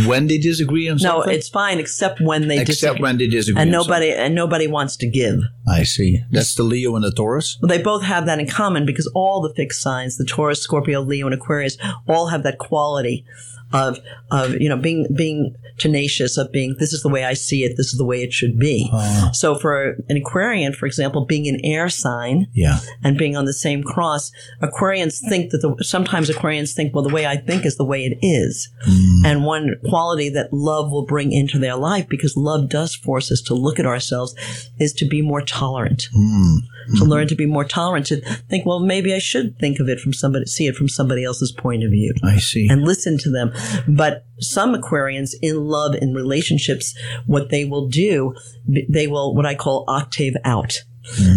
When 0.07 0.27
they 0.27 0.39
disagree 0.39 0.89
on 0.89 0.99
something? 0.99 1.31
No, 1.31 1.33
it's 1.33 1.49
fine, 1.49 1.79
except 1.79 2.21
when 2.21 2.49
they 2.49 2.57
except 2.61 2.67
disagree. 2.81 3.03
when 3.03 3.19
they 3.19 3.29
disagree. 3.29 3.63
and 3.63 3.71
nobody 3.71 4.11
and 4.11 4.35
nobody 4.35 4.67
wants 4.67 4.97
to 4.97 5.07
give. 5.09 5.39
I 5.69 5.85
see. 5.85 6.25
That's 6.33 6.57
the 6.57 6.65
Leo 6.65 6.97
and 6.97 7.05
the 7.05 7.13
Taurus. 7.13 7.57
Well, 7.63 7.69
they 7.69 7.81
both 7.81 8.03
have 8.03 8.27
that 8.27 8.41
in 8.41 8.49
common 8.49 8.85
because 8.85 9.07
all 9.15 9.41
the 9.41 9.55
fixed 9.55 9.81
signs, 9.81 10.17
the 10.17 10.25
Taurus, 10.25 10.61
Scorpio, 10.61 11.01
Leo, 11.03 11.27
and 11.27 11.35
Aquarius, 11.35 11.77
all 12.09 12.29
have 12.29 12.43
that 12.43 12.59
quality 12.59 13.25
of 13.73 13.99
of 14.31 14.55
you 14.61 14.69
know 14.69 14.77
being 14.77 15.07
being 15.17 15.55
tenacious 15.79 16.37
of 16.37 16.53
being 16.53 16.77
this 16.79 16.93
is 16.93 17.03
the 17.03 17.09
way 17.09 17.25
I 17.25 17.35
see 17.35 17.65
it, 17.65 17.77
this 17.77 17.87
is 17.87 17.99
the 17.99 18.05
way 18.05 18.23
it 18.23 18.33
should 18.33 18.59
be. 18.59 18.89
Uh-huh. 18.93 19.33
So 19.33 19.55
for 19.55 19.97
an 20.09 20.17
Aquarian, 20.17 20.73
for 20.75 20.87
example, 20.87 21.25
being 21.25 21.49
an 21.49 21.59
air 21.65 21.89
sign 21.89 22.47
Yeah. 22.53 22.81
and 23.03 23.17
being 23.17 23.37
on 23.37 23.47
the 23.47 23.53
same 23.53 23.83
cross, 23.83 24.31
Aquarians 24.63 25.19
think 25.29 25.51
that 25.51 25.59
the 25.63 25.83
sometimes 25.83 26.29
Aquarians 26.29 26.75
think, 26.75 26.95
well, 26.95 27.03
the 27.03 27.13
way 27.13 27.27
I 27.27 27.37
think 27.37 27.65
is 27.65 27.77
the 27.77 27.85
way 27.85 28.05
it 28.05 28.19
is. 28.21 28.69
Mm. 28.87 29.25
And 29.25 29.45
one 29.45 29.77
quality 29.89 30.29
that 30.31 30.53
love 30.53 30.93
will 30.93 31.07
bring 31.07 31.33
into 31.33 31.59
their 31.59 31.77
life, 31.77 32.09
because 32.09 32.37
love 32.37 32.69
does 32.69 32.95
force 32.95 33.33
us 33.33 33.41
to 33.43 33.55
look 33.55 33.79
at 33.79 33.87
ourselves, 33.87 34.35
is 34.79 34.93
to 34.95 35.07
be 35.07 35.23
more 35.23 35.41
tolerant. 35.43 36.09
Mm. 36.15 36.59
To 36.99 37.05
learn 37.05 37.29
to 37.29 37.35
be 37.35 37.47
more 37.47 37.65
tolerant, 37.65 38.07
to 38.07 38.21
think, 38.49 38.67
well, 38.67 38.81
maybe 38.81 39.15
I 39.15 39.19
should 39.19 39.59
think 39.59 39.81
of 39.81 39.89
it 39.89 40.01
from 40.01 40.13
somebody, 40.13 40.47
see 40.47 40.67
it 40.67 40.77
from 40.77 40.89
somebody 40.89 41.25
else's 41.25 41.53
point 41.53 41.85
of 41.85 41.91
view 41.91 42.15
I 42.25 42.39
see. 42.39 42.69
and 42.69 42.83
listen 42.83 43.19
to 43.19 43.31
them. 43.31 43.53
But 43.87 44.25
some 44.39 44.75
Aquarians 44.75 45.35
in 45.43 45.67
love 45.67 45.95
in 45.95 46.15
relationships, 46.15 46.97
what 47.27 47.51
they 47.51 47.65
will 47.65 47.89
do, 47.89 48.35
they 48.67 49.07
will 49.07 49.35
what 49.35 49.47
I 49.47 49.55
call 49.55 49.85
octave 49.89 50.35
out. 50.45 50.83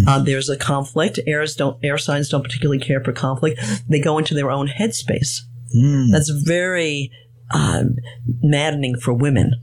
Uh, 0.07 0.19
there's 0.21 0.49
a 0.49 0.57
conflict. 0.57 1.19
Airs 1.25 1.55
don't, 1.55 1.77
air 1.83 1.97
signs 1.97 2.29
don't 2.29 2.43
particularly 2.43 2.79
care 2.79 3.03
for 3.03 3.11
conflict. 3.11 3.59
They 3.87 3.99
go 3.99 4.17
into 4.17 4.33
their 4.33 4.51
own 4.51 4.67
headspace. 4.67 5.39
That's 6.11 6.29
very 6.29 7.11
um, 7.51 7.95
maddening 8.41 8.97
for 8.99 9.13
women 9.13 9.53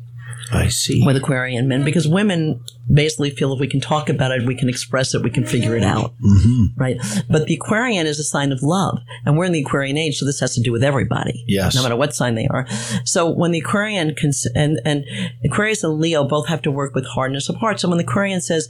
I 0.53 0.68
see. 0.68 1.03
with 1.05 1.16
Aquarian 1.16 1.68
men 1.68 1.84
because 1.84 2.09
women 2.09 2.62
basically 2.92 3.30
feel 3.30 3.53
if 3.53 3.61
we 3.61 3.68
can 3.68 3.80
talk 3.80 4.09
about 4.09 4.32
it, 4.32 4.46
we 4.46 4.55
can 4.55 4.68
express 4.68 5.14
it, 5.14 5.22
we 5.22 5.30
can 5.30 5.46
figure 5.46 5.76
it 5.76 5.82
out. 5.84 6.14
Mm-hmm. 6.18 6.64
Right. 6.76 6.96
But 7.28 7.46
the 7.46 7.55
Aquarian 7.55 8.07
is 8.07 8.18
a 8.18 8.24
sign 8.24 8.53
of 8.53 8.62
love. 8.62 8.98
And 9.24 9.36
we're 9.36 9.44
in 9.44 9.53
the 9.53 9.62
Aquarian 9.62 9.96
age, 9.96 10.18
so 10.18 10.26
this 10.26 10.40
has 10.40 10.55
to 10.55 10.61
do 10.61 10.72
with 10.72 10.82
everybody. 10.82 11.44
Yes. 11.46 11.74
No 11.74 11.82
matter 11.82 11.96
what 11.96 12.14
sign 12.14 12.34
they 12.34 12.48
are. 12.48 12.66
So 13.05 13.30
when 13.30 13.53
the 13.53 13.61
Aquarian 13.61 14.14
cons- 14.14 14.48
and, 14.55 14.80
and 14.84 15.05
Aquarius 15.44 15.84
and 15.84 16.01
Leo 16.01 16.24
both 16.24 16.48
have 16.48 16.62
to 16.62 16.70
work 16.70 16.94
with 16.94 17.07
hardness 17.07 17.48
of 17.48 17.57
heart. 17.57 17.80
So 17.80 17.88
when 17.88 17.98
the 17.98 18.05
Aquarian 18.05 18.40
says, 18.40 18.68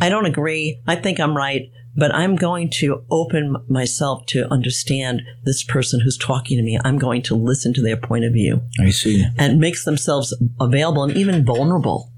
I 0.00 0.08
don't 0.08 0.26
agree, 0.26 0.80
I 0.86 0.96
think 0.96 1.20
I'm 1.20 1.36
right, 1.36 1.70
but 1.96 2.14
I'm 2.14 2.36
going 2.36 2.70
to 2.78 3.04
open 3.10 3.56
myself 3.68 4.26
to 4.26 4.50
understand 4.52 5.22
this 5.44 5.62
person 5.62 6.00
who's 6.00 6.18
talking 6.18 6.56
to 6.56 6.62
me. 6.62 6.78
I'm 6.84 6.98
going 6.98 7.22
to 7.22 7.34
listen 7.34 7.72
to 7.74 7.82
their 7.82 7.96
point 7.96 8.24
of 8.24 8.32
view 8.32 8.62
I 8.80 8.90
see. 8.90 9.24
and 9.38 9.60
makes 9.60 9.84
themselves 9.84 10.34
available 10.60 11.04
and 11.04 11.16
even 11.16 11.44
vulnerable. 11.44 12.10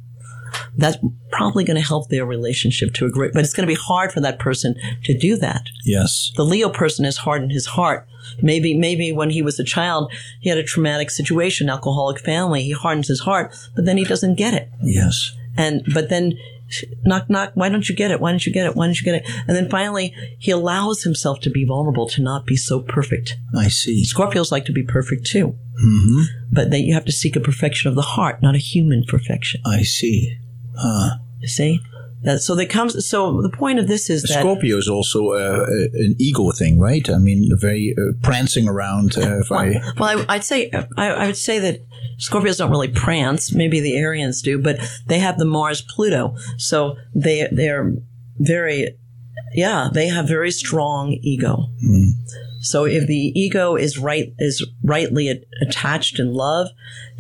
That's 0.77 0.97
probably 1.31 1.64
going 1.64 1.81
to 1.81 1.87
help 1.87 2.09
their 2.09 2.24
relationship 2.24 2.95
to 2.95 3.07
a 3.07 3.11
great, 3.11 3.33
but 3.35 3.45
it's 3.45 3.53
going 3.53 3.68
to 3.68 3.74
be 3.74 3.79
hard 3.79 4.12
for 4.12 4.20
that 4.20 4.39
person 4.39 4.74
to 5.05 5.16
do 5.16 5.37
that. 5.37 5.66
Yes. 5.85 6.33
The 6.37 6.45
Leo 6.45 6.70
person 6.70 7.05
has 7.05 7.18
hardened 7.18 7.53
his 7.53 7.66
heart. 7.66 8.07
Maybe, 8.41 8.72
maybe 8.72 9.12
when 9.12 9.31
he 9.31 9.43
was 9.43 9.59
a 9.61 9.64
child, 9.64 10.12
he 10.41 10.49
had 10.49 10.59
a 10.59 10.64
traumatic 10.64 11.11
situation, 11.11 11.68
alcoholic 11.68 12.20
family. 12.20 12.62
He 12.62 12.72
hardens 12.72 13.09
his 13.09 13.20
heart, 13.20 13.55
but 13.74 13.85
then 13.85 13.99
he 13.99 14.05
doesn't 14.05 14.37
get 14.37 14.55
it. 14.55 14.70
Yes. 14.83 15.33
And, 15.57 15.83
but 15.93 16.09
then 16.09 16.39
knock, 17.05 17.31
knock, 17.31 17.53
why 17.55 17.69
don't 17.69 17.89
you 17.89 17.95
get 17.95 18.11
it? 18.11 18.21
Why 18.21 18.31
don't 18.31 18.45
you 18.45 18.53
get 18.53 18.67
it? 18.67 18.77
Why 18.77 18.87
don't 18.87 18.99
you 18.99 19.05
get 19.05 19.23
it? 19.23 19.31
And 19.47 19.57
then 19.57 19.69
finally, 19.69 20.14
he 20.39 20.51
allows 20.51 21.03
himself 21.03 21.41
to 21.41 21.51
be 21.51 21.64
vulnerable, 21.64 22.09
to 22.09 22.23
not 22.23 22.47
be 22.47 22.57
so 22.57 22.81
perfect. 22.81 23.37
I 23.57 23.69
see. 23.69 24.05
Scorpios 24.05 24.51
like 24.51 24.64
to 24.67 24.73
be 24.73 24.83
perfect 24.83 25.27
too. 25.27 25.57
Hmm. 25.79 26.23
But 26.51 26.71
that 26.71 26.81
you 26.81 26.95
have 26.95 27.05
to 27.05 27.12
seek 27.12 27.37
a 27.37 27.41
perfection 27.41 27.89
of 27.89 27.95
the 27.95 28.03
heart, 28.03 28.43
not 28.43 28.55
a 28.55 28.59
human 28.59 29.05
perfection. 29.05 29.61
I 29.67 29.83
see. 29.83 30.39
You 31.41 31.49
see? 31.49 31.81
That, 32.23 32.41
so 32.41 32.57
that 32.57 32.71
comes. 32.71 33.07
So 33.07 33.41
the 33.43 33.51
point 33.51 33.79
of 33.79 33.87
this 33.87 34.11
is 34.11 34.23
that 34.23 34.41
Scorpio 34.41 34.79
is 34.79 34.89
also 34.89 35.33
uh, 35.33 35.67
uh, 35.69 35.89
an 35.95 36.17
ego 36.19 36.51
thing, 36.51 36.81
right? 36.81 37.09
I 37.09 37.19
mean, 37.19 37.49
very 37.57 37.95
uh, 37.97 38.12
prancing 38.23 38.69
around. 38.69 39.17
Uh, 39.17 39.41
if 39.41 39.53
I, 39.53 39.75
Well, 39.99 40.25
I, 40.29 40.35
I'd 40.35 40.45
say 40.45 40.71
I, 40.97 41.09
I 41.09 41.27
would 41.27 41.37
say 41.37 41.59
that 41.61 41.83
Scorpios 42.19 42.59
don't 42.59 42.71
really 42.71 42.89
prance. 42.89 43.53
Maybe 43.53 43.81
the 43.81 43.97
Arians 43.97 44.43
do, 44.43 44.59
but 44.59 44.79
they 45.07 45.19
have 45.19 45.39
the 45.39 45.45
Mars 45.45 45.83
Pluto, 45.83 46.37
so 46.57 46.97
they 47.14 47.49
they're 47.53 47.95
very 48.39 48.97
yeah 49.55 49.89
they 49.93 50.09
have 50.09 50.27
very 50.27 50.51
strong 50.51 51.12
ego. 51.23 51.67
Mm. 51.85 52.12
So 52.61 52.85
if 52.85 53.07
the 53.07 53.33
ego 53.39 53.77
is 53.77 53.99
right 53.99 54.35
is 54.39 54.67
rightly 54.83 55.45
attached 55.61 56.19
in 56.19 56.33
love 56.33 56.69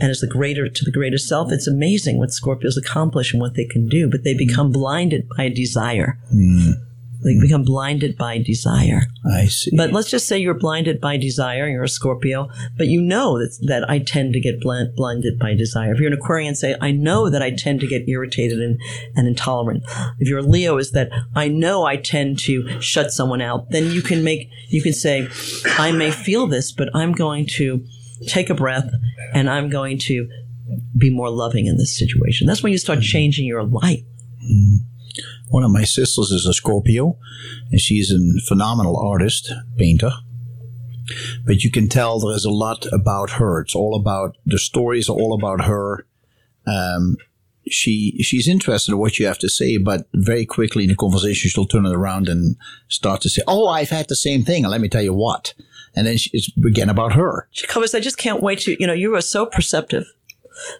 and 0.00 0.10
is 0.10 0.20
the 0.20 0.26
greater 0.26 0.68
to 0.68 0.84
the 0.84 0.90
greater 0.90 1.18
self, 1.18 1.52
it's 1.52 1.68
amazing 1.68 2.18
what 2.18 2.30
Scorpios 2.30 2.76
accomplish 2.76 3.32
and 3.32 3.40
what 3.40 3.54
they 3.54 3.66
can 3.66 3.88
do. 3.88 4.08
But 4.08 4.24
they 4.24 4.34
mm. 4.34 4.38
become 4.38 4.72
blinded 4.72 5.28
by 5.36 5.50
desire. 5.50 6.18
Mm. 6.34 6.85
They 7.26 7.40
become 7.40 7.64
blinded 7.64 8.16
by 8.16 8.38
desire. 8.38 9.02
I 9.28 9.46
see. 9.46 9.76
But 9.76 9.90
let's 9.90 10.08
just 10.08 10.28
say 10.28 10.38
you're 10.38 10.54
blinded 10.54 11.00
by 11.00 11.16
desire, 11.16 11.68
you're 11.68 11.82
a 11.82 11.88
Scorpio, 11.88 12.48
but 12.76 12.86
you 12.86 13.02
know 13.02 13.36
that, 13.40 13.58
that 13.62 13.90
I 13.90 13.98
tend 13.98 14.32
to 14.34 14.40
get 14.40 14.60
blind, 14.60 14.94
blinded 14.94 15.36
by 15.36 15.54
desire. 15.54 15.92
If 15.92 15.98
you're 15.98 16.12
an 16.12 16.16
Aquarian, 16.16 16.54
say, 16.54 16.76
I 16.80 16.92
know 16.92 17.28
that 17.28 17.42
I 17.42 17.50
tend 17.50 17.80
to 17.80 17.88
get 17.88 18.08
irritated 18.08 18.60
and, 18.60 18.80
and 19.16 19.26
intolerant. 19.26 19.82
If 20.20 20.28
you're 20.28 20.38
a 20.38 20.42
Leo, 20.42 20.78
is 20.78 20.92
that 20.92 21.10
I 21.34 21.48
know 21.48 21.84
I 21.84 21.96
tend 21.96 22.38
to 22.40 22.80
shut 22.80 23.10
someone 23.10 23.42
out. 23.42 23.70
Then 23.70 23.90
you 23.90 24.02
can 24.02 24.22
make, 24.22 24.48
you 24.68 24.80
can 24.80 24.92
say, 24.92 25.28
I 25.78 25.90
may 25.90 26.12
feel 26.12 26.46
this, 26.46 26.70
but 26.70 26.90
I'm 26.94 27.10
going 27.10 27.46
to 27.56 27.84
take 28.28 28.50
a 28.50 28.54
breath 28.54 28.88
and 29.34 29.50
I'm 29.50 29.68
going 29.68 29.98
to 29.98 30.28
be 30.96 31.10
more 31.10 31.30
loving 31.30 31.66
in 31.66 31.76
this 31.76 31.98
situation. 31.98 32.46
That's 32.46 32.62
when 32.62 32.70
you 32.70 32.78
start 32.78 33.00
changing 33.00 33.46
your 33.46 33.64
life. 33.64 34.04
Mm-hmm. 34.44 34.85
One 35.48 35.62
of 35.62 35.70
my 35.70 35.84
sisters 35.84 36.30
is 36.30 36.46
a 36.46 36.52
Scorpio, 36.52 37.18
and 37.70 37.80
she's 37.80 38.10
a 38.10 38.40
phenomenal 38.46 38.96
artist, 38.96 39.52
painter. 39.76 40.10
But 41.44 41.62
you 41.62 41.70
can 41.70 41.88
tell 41.88 42.18
there 42.18 42.34
is 42.34 42.44
a 42.44 42.50
lot 42.50 42.86
about 42.92 43.30
her. 43.32 43.60
It's 43.60 43.74
all 43.74 43.94
about 43.94 44.36
the 44.44 44.58
stories 44.58 45.08
are 45.08 45.16
all 45.16 45.34
about 45.34 45.66
her. 45.66 46.04
Um, 46.66 47.16
she 47.68 48.20
she's 48.22 48.48
interested 48.48 48.92
in 48.92 48.98
what 48.98 49.18
you 49.18 49.26
have 49.26 49.38
to 49.38 49.48
say, 49.48 49.76
but 49.76 50.08
very 50.14 50.46
quickly 50.46 50.84
in 50.84 50.88
the 50.88 50.96
conversation 50.96 51.48
she'll 51.48 51.66
turn 51.66 51.86
it 51.86 51.94
around 51.94 52.28
and 52.28 52.56
start 52.88 53.20
to 53.22 53.28
say, 53.28 53.42
"Oh, 53.46 53.68
I've 53.68 53.90
had 53.90 54.08
the 54.08 54.16
same 54.16 54.42
thing, 54.42 54.64
and 54.64 54.70
let 54.70 54.80
me 54.80 54.88
tell 54.88 55.02
you 55.02 55.14
what." 55.14 55.54
And 55.96 56.06
then 56.06 56.18
she, 56.18 56.30
it's 56.32 56.50
again 56.64 56.90
about 56.90 57.14
her. 57.14 57.48
She 57.52 57.66
covers, 57.66 57.94
I 57.94 58.00
just 58.00 58.18
can't 58.18 58.42
wait 58.42 58.60
to, 58.60 58.76
you 58.78 58.86
know, 58.86 58.92
you 58.92 59.16
are 59.16 59.22
so 59.22 59.46
perceptive. 59.46 60.04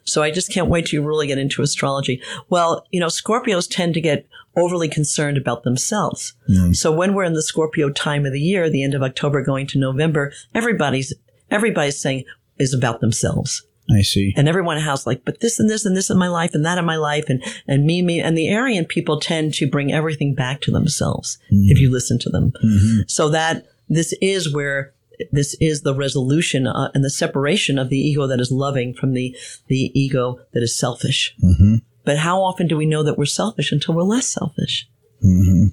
So 0.04 0.22
I 0.22 0.30
just 0.30 0.52
can't 0.52 0.68
wait 0.68 0.86
to 0.86 1.06
really 1.06 1.26
get 1.26 1.38
into 1.38 1.62
astrology. 1.62 2.22
Well, 2.48 2.86
you 2.90 3.00
know, 3.00 3.06
Scorpios 3.06 3.68
tend 3.70 3.94
to 3.94 4.00
get 4.00 4.26
overly 4.56 4.88
concerned 4.88 5.36
about 5.36 5.64
themselves. 5.64 6.34
Hmm. 6.46 6.72
So 6.72 6.90
when 6.90 7.14
we're 7.14 7.24
in 7.24 7.34
the 7.34 7.42
Scorpio 7.42 7.90
time 7.90 8.24
of 8.24 8.32
the 8.32 8.40
year, 8.40 8.70
the 8.70 8.82
end 8.82 8.94
of 8.94 9.02
October 9.02 9.42
going 9.42 9.66
to 9.68 9.78
November, 9.78 10.32
everybody's, 10.54 11.12
everybody's 11.50 12.00
saying 12.00 12.24
is 12.58 12.72
about 12.72 13.00
themselves. 13.00 13.62
I 13.90 14.02
see. 14.02 14.34
And 14.36 14.48
everyone 14.48 14.78
has 14.78 15.06
like, 15.06 15.24
but 15.24 15.40
this 15.40 15.60
and 15.60 15.70
this 15.70 15.84
and 15.84 15.96
this 15.96 16.10
in 16.10 16.18
my 16.18 16.28
life 16.28 16.54
and 16.54 16.64
that 16.64 16.78
in 16.78 16.84
my 16.84 16.96
life 16.96 17.26
and, 17.28 17.42
and 17.68 17.84
me, 17.84 18.02
me. 18.02 18.20
And 18.20 18.36
the 18.36 18.48
Arian 18.48 18.84
people 18.84 19.20
tend 19.20 19.54
to 19.54 19.68
bring 19.68 19.92
everything 19.92 20.34
back 20.34 20.60
to 20.62 20.72
themselves 20.72 21.38
if 21.50 21.78
hmm. 21.78 21.82
you 21.82 21.90
listen 21.90 22.18
to 22.20 22.30
them. 22.30 22.52
Mm-hmm. 22.64 23.00
So 23.06 23.28
that 23.28 23.66
this 23.88 24.12
is 24.20 24.52
where 24.52 24.92
this 25.32 25.54
is 25.60 25.82
the 25.82 25.94
resolution 25.94 26.66
uh, 26.66 26.90
and 26.94 27.04
the 27.04 27.10
separation 27.10 27.78
of 27.78 27.88
the 27.88 27.98
ego 27.98 28.26
that 28.26 28.40
is 28.40 28.50
loving 28.50 28.94
from 28.94 29.12
the 29.12 29.36
the 29.68 29.90
ego 29.98 30.40
that 30.52 30.62
is 30.62 30.78
selfish. 30.78 31.34
Mm-hmm. 31.42 31.76
But 32.04 32.18
how 32.18 32.40
often 32.42 32.68
do 32.68 32.76
we 32.76 32.86
know 32.86 33.02
that 33.02 33.18
we're 33.18 33.26
selfish 33.26 33.72
until 33.72 33.94
we're 33.94 34.02
less 34.02 34.28
selfish? 34.28 34.88
Mm-hmm. 35.24 35.68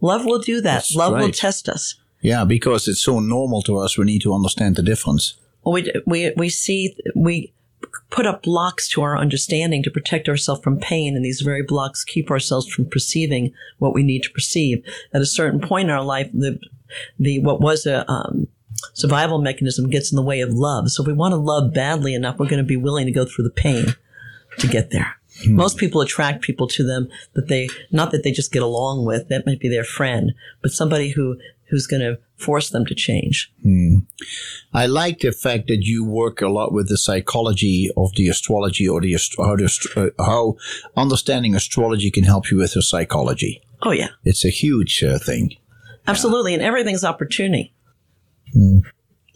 Love 0.00 0.24
will 0.24 0.40
do 0.40 0.60
that. 0.60 0.74
That's 0.74 0.94
Love 0.94 1.12
will 1.14 1.30
test 1.30 1.68
us. 1.68 1.94
Yeah, 2.20 2.44
because 2.44 2.88
it's 2.88 3.02
so 3.02 3.20
normal 3.20 3.62
to 3.62 3.78
us, 3.78 3.96
we 3.96 4.04
need 4.04 4.22
to 4.22 4.34
understand 4.34 4.76
the 4.76 4.82
difference. 4.82 5.34
Well, 5.62 5.74
we, 5.74 5.92
we, 6.06 6.32
we 6.36 6.48
see, 6.48 6.96
we 7.14 7.52
put 8.10 8.26
up 8.26 8.42
blocks 8.42 8.88
to 8.88 9.02
our 9.02 9.16
understanding 9.18 9.82
to 9.82 9.90
protect 9.90 10.28
ourselves 10.28 10.62
from 10.62 10.78
pain. 10.78 11.14
And 11.14 11.24
these 11.24 11.40
very 11.40 11.62
blocks 11.62 12.04
keep 12.04 12.30
ourselves 12.30 12.66
from 12.68 12.86
perceiving 12.86 13.52
what 13.78 13.94
we 13.94 14.02
need 14.02 14.22
to 14.24 14.30
perceive. 14.30 14.84
At 15.12 15.22
a 15.22 15.26
certain 15.26 15.60
point 15.60 15.88
in 15.88 15.94
our 15.94 16.04
life, 16.04 16.30
the, 16.32 16.58
the, 17.18 17.38
what 17.40 17.60
was 17.60 17.86
a, 17.86 18.10
um, 18.10 18.48
survival 18.92 19.40
mechanism 19.40 19.88
gets 19.88 20.12
in 20.12 20.16
the 20.16 20.22
way 20.22 20.40
of 20.40 20.52
love. 20.52 20.90
So 20.90 21.02
if 21.02 21.06
we 21.06 21.12
want 21.12 21.32
to 21.32 21.36
love 21.36 21.72
badly 21.72 22.14
enough, 22.14 22.38
we're 22.38 22.48
going 22.48 22.62
to 22.62 22.64
be 22.64 22.76
willing 22.76 23.06
to 23.06 23.12
go 23.12 23.24
through 23.24 23.44
the 23.44 23.50
pain 23.50 23.94
to 24.58 24.66
get 24.66 24.90
there. 24.90 25.16
Most 25.46 25.76
people 25.76 26.00
attract 26.00 26.42
people 26.42 26.66
to 26.68 26.82
them 26.82 27.08
that 27.34 27.48
they, 27.48 27.68
not 27.90 28.10
that 28.12 28.22
they 28.22 28.32
just 28.32 28.52
get 28.52 28.62
along 28.62 29.04
with. 29.04 29.28
That 29.28 29.44
might 29.44 29.60
be 29.60 29.68
their 29.68 29.84
friend, 29.84 30.32
but 30.62 30.72
somebody 30.72 31.10
who, 31.10 31.36
who's 31.68 31.86
going 31.86 32.00
to 32.00 32.18
force 32.36 32.70
them 32.70 32.86
to 32.86 32.94
change. 32.94 33.52
I 34.72 34.86
like 34.86 35.20
the 35.20 35.32
fact 35.32 35.68
that 35.68 35.82
you 35.82 36.04
work 36.04 36.40
a 36.40 36.48
lot 36.48 36.72
with 36.72 36.88
the 36.88 36.96
psychology 36.96 37.90
of 37.98 38.14
the 38.14 38.28
astrology 38.28 38.88
or 38.88 39.02
the 39.02 39.14
ast- 39.14 39.36
how, 39.36 39.56
the, 39.56 39.64
ast- 39.64 39.88
uh, 39.94 40.10
how 40.18 40.56
understanding 40.96 41.54
astrology 41.54 42.10
can 42.10 42.24
help 42.24 42.50
you 42.50 42.56
with 42.56 42.74
your 42.74 42.82
psychology. 42.82 43.62
Oh 43.82 43.92
yeah. 43.92 44.08
It's 44.24 44.44
a 44.44 44.50
huge 44.50 45.02
uh, 45.02 45.18
thing. 45.18 45.56
Absolutely, 46.06 46.54
and 46.54 46.62
everything's 46.62 47.04
opportunity. 47.04 47.74
Hmm. 48.52 48.78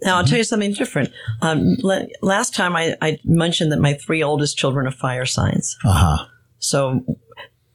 Now, 0.02 0.16
I'll 0.16 0.24
tell 0.24 0.38
you 0.38 0.44
something 0.44 0.72
different. 0.72 1.12
Um, 1.42 1.76
la- 1.82 2.06
last 2.22 2.54
time 2.54 2.74
I, 2.74 2.96
I 3.02 3.18
mentioned 3.24 3.70
that 3.72 3.80
my 3.80 3.94
three 3.94 4.22
oldest 4.22 4.56
children 4.56 4.86
are 4.86 4.92
fire 4.92 5.26
signs. 5.26 5.76
Uh 5.84 5.92
huh. 5.92 6.26
So 6.58 7.04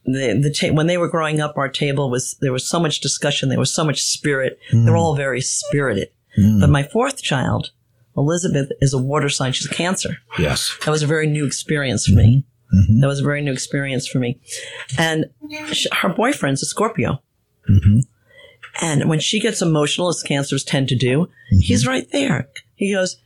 the 0.06 0.39
the 0.41 0.52
ta- 0.52 0.74
when 0.74 0.88
they 0.88 0.98
were 0.98 1.08
growing 1.08 1.39
up, 1.39 1.58
our 1.58 1.70
table 1.70 2.10
was 2.10 2.36
there 2.41 2.52
was 2.52 2.68
so 2.68 2.80
much 2.80 3.00
discussion, 3.00 3.50
there 3.50 3.60
was 3.60 3.74
so 3.74 3.84
much 3.84 4.02
spirit. 4.02 4.60
They're 4.72 4.98
all 4.98 5.14
hmm. 5.14 5.20
very 5.20 5.41
spirited. 5.41 6.10
Hmm. 6.36 6.60
But 6.60 6.70
my 6.70 6.84
fourth 6.84 7.22
child, 7.22 7.72
Elizabeth, 8.18 8.72
is 8.82 8.93
a 8.93 8.98
water 8.98 9.30
sign. 9.30 9.54
She's 9.54 9.70
a 9.70 9.74
Cancer. 9.74 10.18
Yes. 10.39 10.76
That 10.84 10.91
was 10.91 11.04
a 11.04 11.08
very 11.08 11.28
new 11.28 11.46
experience 11.46 12.08
for 12.08 12.16
me. 12.16 12.38
Mm-hmm. 12.38 12.50
Mm-hmm. 12.76 13.02
That 13.02 13.08
was 13.08 13.20
a 13.20 13.24
very 13.24 13.41
new 13.41 13.54
experience 13.54 14.08
for 14.08 14.20
me. 14.20 14.39
And 14.98 15.26
sh 15.72 15.86
her 15.91 16.10
boyfriend's 16.10 16.64
a 16.64 16.66
Scorpio. 16.66 17.22
Mm-hmm. 17.70 18.00
And 18.82 19.09
when 19.09 19.19
she 19.19 19.39
gets 19.39 19.61
emotional, 19.61 20.09
as 20.09 20.21
cancers 20.23 20.63
tend 20.63 20.89
to 20.89 20.95
do, 20.95 21.30
he's 21.61 21.88
right 21.88 22.09
there. 22.11 22.49
He 22.76 22.93
goes, 22.93 23.17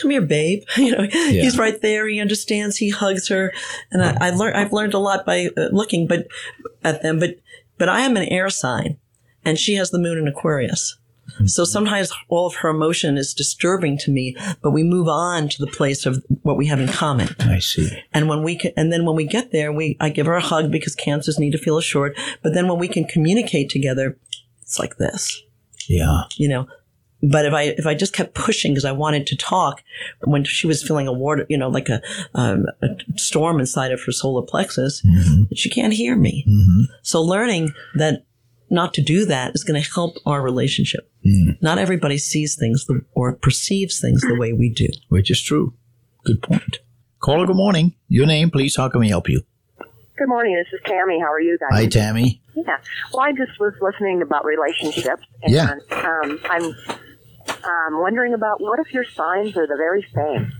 "Come 0.00 0.10
here, 0.10 0.22
babe." 0.22 0.62
You 0.76 0.96
know, 0.96 1.06
he's 1.10 1.58
right 1.58 1.80
there. 1.80 2.08
He 2.08 2.20
understands. 2.20 2.76
He 2.76 2.90
hugs 2.90 3.28
her, 3.28 3.52
and 3.90 4.02
I, 4.02 4.28
I 4.28 4.30
learned. 4.30 4.56
I've 4.56 4.72
learned 4.72 4.94
a 4.94 4.98
lot 4.98 5.26
by 5.26 5.50
uh, 5.56 5.68
looking, 5.72 6.06
but 6.06 6.28
at 6.84 7.02
them. 7.02 7.18
But 7.18 7.36
but 7.78 7.88
I 7.88 8.02
am 8.02 8.16
an 8.16 8.28
air 8.28 8.48
sign, 8.50 8.98
and 9.44 9.58
she 9.58 9.74
has 9.74 9.90
the 9.90 9.98
moon 9.98 10.18
in 10.18 10.28
Aquarius. 10.28 10.96
So 11.46 11.64
sometimes 11.64 12.12
all 12.28 12.46
of 12.46 12.56
her 12.56 12.68
emotion 12.68 13.16
is 13.16 13.34
disturbing 13.34 13.96
to 13.98 14.10
me, 14.10 14.36
but 14.60 14.72
we 14.72 14.82
move 14.82 15.08
on 15.08 15.48
to 15.48 15.64
the 15.64 15.70
place 15.70 16.04
of 16.06 16.22
what 16.42 16.56
we 16.56 16.66
have 16.66 16.80
in 16.80 16.88
common. 16.88 17.34
I 17.38 17.58
see. 17.58 17.90
And 18.12 18.28
when 18.28 18.42
we 18.42 18.56
can, 18.56 18.72
and 18.76 18.92
then 18.92 19.04
when 19.04 19.16
we 19.16 19.24
get 19.24 19.50
there, 19.50 19.72
we, 19.72 19.96
I 20.00 20.10
give 20.10 20.26
her 20.26 20.34
a 20.34 20.42
hug 20.42 20.70
because 20.70 20.94
cancers 20.94 21.38
need 21.38 21.52
to 21.52 21.58
feel 21.58 21.78
assured. 21.78 22.16
But 22.42 22.54
then 22.54 22.68
when 22.68 22.78
we 22.78 22.88
can 22.88 23.04
communicate 23.04 23.70
together, 23.70 24.18
it's 24.72 24.78
like 24.78 24.96
this, 24.96 25.42
Yeah. 25.86 26.22
you 26.36 26.48
know. 26.48 26.66
But 27.22 27.44
if 27.44 27.52
I, 27.52 27.62
if 27.76 27.86
I 27.86 27.94
just 27.94 28.14
kept 28.14 28.34
pushing 28.34 28.72
because 28.72 28.86
I 28.86 28.92
wanted 28.92 29.26
to 29.26 29.36
talk 29.36 29.82
when 30.24 30.44
she 30.44 30.66
was 30.66 30.82
feeling 30.82 31.06
a 31.06 31.12
water, 31.12 31.44
you 31.50 31.58
know, 31.58 31.68
like 31.68 31.90
a, 31.90 32.00
um, 32.34 32.64
a 32.82 32.88
storm 33.16 33.60
inside 33.60 33.92
of 33.92 34.02
her 34.04 34.12
solar 34.12 34.40
plexus, 34.40 35.02
mm-hmm. 35.02 35.42
she 35.54 35.68
can't 35.68 35.92
hear 35.92 36.16
me. 36.16 36.46
Mm-hmm. 36.48 36.94
So 37.02 37.20
learning 37.20 37.74
that 37.96 38.24
not 38.70 38.94
to 38.94 39.02
do 39.02 39.26
that 39.26 39.54
is 39.54 39.62
going 39.62 39.80
to 39.80 39.90
help 39.90 40.16
our 40.24 40.40
relationship. 40.40 41.12
Mm. 41.24 41.60
Not 41.60 41.76
everybody 41.76 42.16
sees 42.16 42.56
things 42.56 42.86
the, 42.86 43.02
or 43.12 43.34
perceives 43.34 44.00
things 44.00 44.22
the 44.22 44.34
way 44.34 44.54
we 44.54 44.70
do. 44.70 44.88
Which 45.10 45.30
is 45.30 45.42
true. 45.42 45.74
Good 46.24 46.42
point. 46.42 46.78
Caller, 47.20 47.46
good 47.46 47.56
morning. 47.56 47.94
Your 48.08 48.26
name, 48.26 48.50
please. 48.50 48.76
How 48.76 48.88
can 48.88 49.00
we 49.00 49.10
help 49.10 49.28
you? 49.28 49.42
Good 50.18 50.28
morning. 50.28 50.54
This 50.54 50.72
is 50.78 50.80
Tammy. 50.84 51.18
How 51.20 51.32
are 51.32 51.40
you 51.40 51.58
guys? 51.58 51.70
Hi, 51.72 51.86
Tammy. 51.86 52.40
Yeah. 52.54 52.76
Well, 53.12 53.22
I 53.24 53.32
just 53.32 53.58
was 53.58 53.72
listening 53.80 54.20
about 54.22 54.44
relationships, 54.44 55.22
and 55.42 55.52
Yeah. 55.52 55.74
um, 55.90 56.38
I'm 56.44 56.64
um, 57.64 58.00
wondering 58.00 58.34
about 58.34 58.60
what 58.60 58.78
if 58.78 58.92
your 58.92 59.04
signs 59.04 59.56
are 59.56 59.66
the 59.66 59.76
very 59.76 60.06
same? 60.14 60.52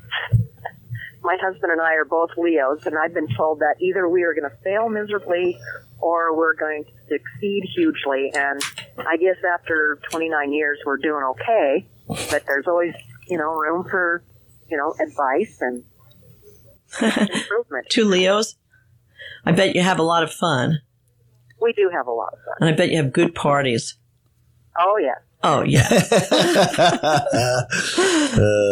My 1.23 1.37
husband 1.41 1.71
and 1.71 1.81
I 1.81 1.95
are 1.95 2.05
both 2.07 2.31
Leos, 2.37 2.87
and 2.87 2.97
I've 2.99 3.15
been 3.15 3.29
told 3.37 3.61
that 3.61 3.77
either 3.81 4.09
we 4.09 4.23
are 4.23 4.35
going 4.35 4.51
to 4.51 4.57
fail 4.65 4.89
miserably 4.89 5.59
or 6.01 6.35
we're 6.37 6.55
going 6.55 6.85
to 6.85 6.91
succeed 7.09 7.63
hugely. 7.77 8.33
And 8.35 8.61
I 9.07 9.17
guess 9.19 9.37
after 9.55 10.01
29 10.11 10.53
years, 10.53 10.79
we're 10.85 10.97
doing 10.97 11.23
okay, 11.33 11.87
but 12.09 12.45
there's 12.47 12.67
always, 12.67 12.95
you 13.29 13.37
know, 13.37 13.53
room 13.53 13.85
for, 13.89 14.25
you 14.69 14.77
know, 14.79 14.95
advice 14.99 15.59
and 15.61 15.85
improvement. 17.03 17.87
Two 17.91 18.07
Leos. 18.07 18.57
I 19.45 19.53
bet 19.53 19.75
you 19.75 19.83
have 19.83 19.99
a 19.99 20.03
lot 20.03 20.23
of 20.23 20.33
fun. 20.33 20.81
We 21.61 21.73
do 21.73 21.91
have 21.93 22.07
a 22.07 22.13
lot 22.13 22.33
of 22.33 22.39
fun. 22.45 22.55
And 22.61 22.69
I 22.71 22.73
bet 22.77 22.91
you 22.91 22.97
have 22.97 23.13
good 23.13 23.35
parties. 23.35 23.97
Oh, 24.79 24.97
yeah. 24.97 25.15
Oh, 25.45 25.63
yeah. 25.63 25.89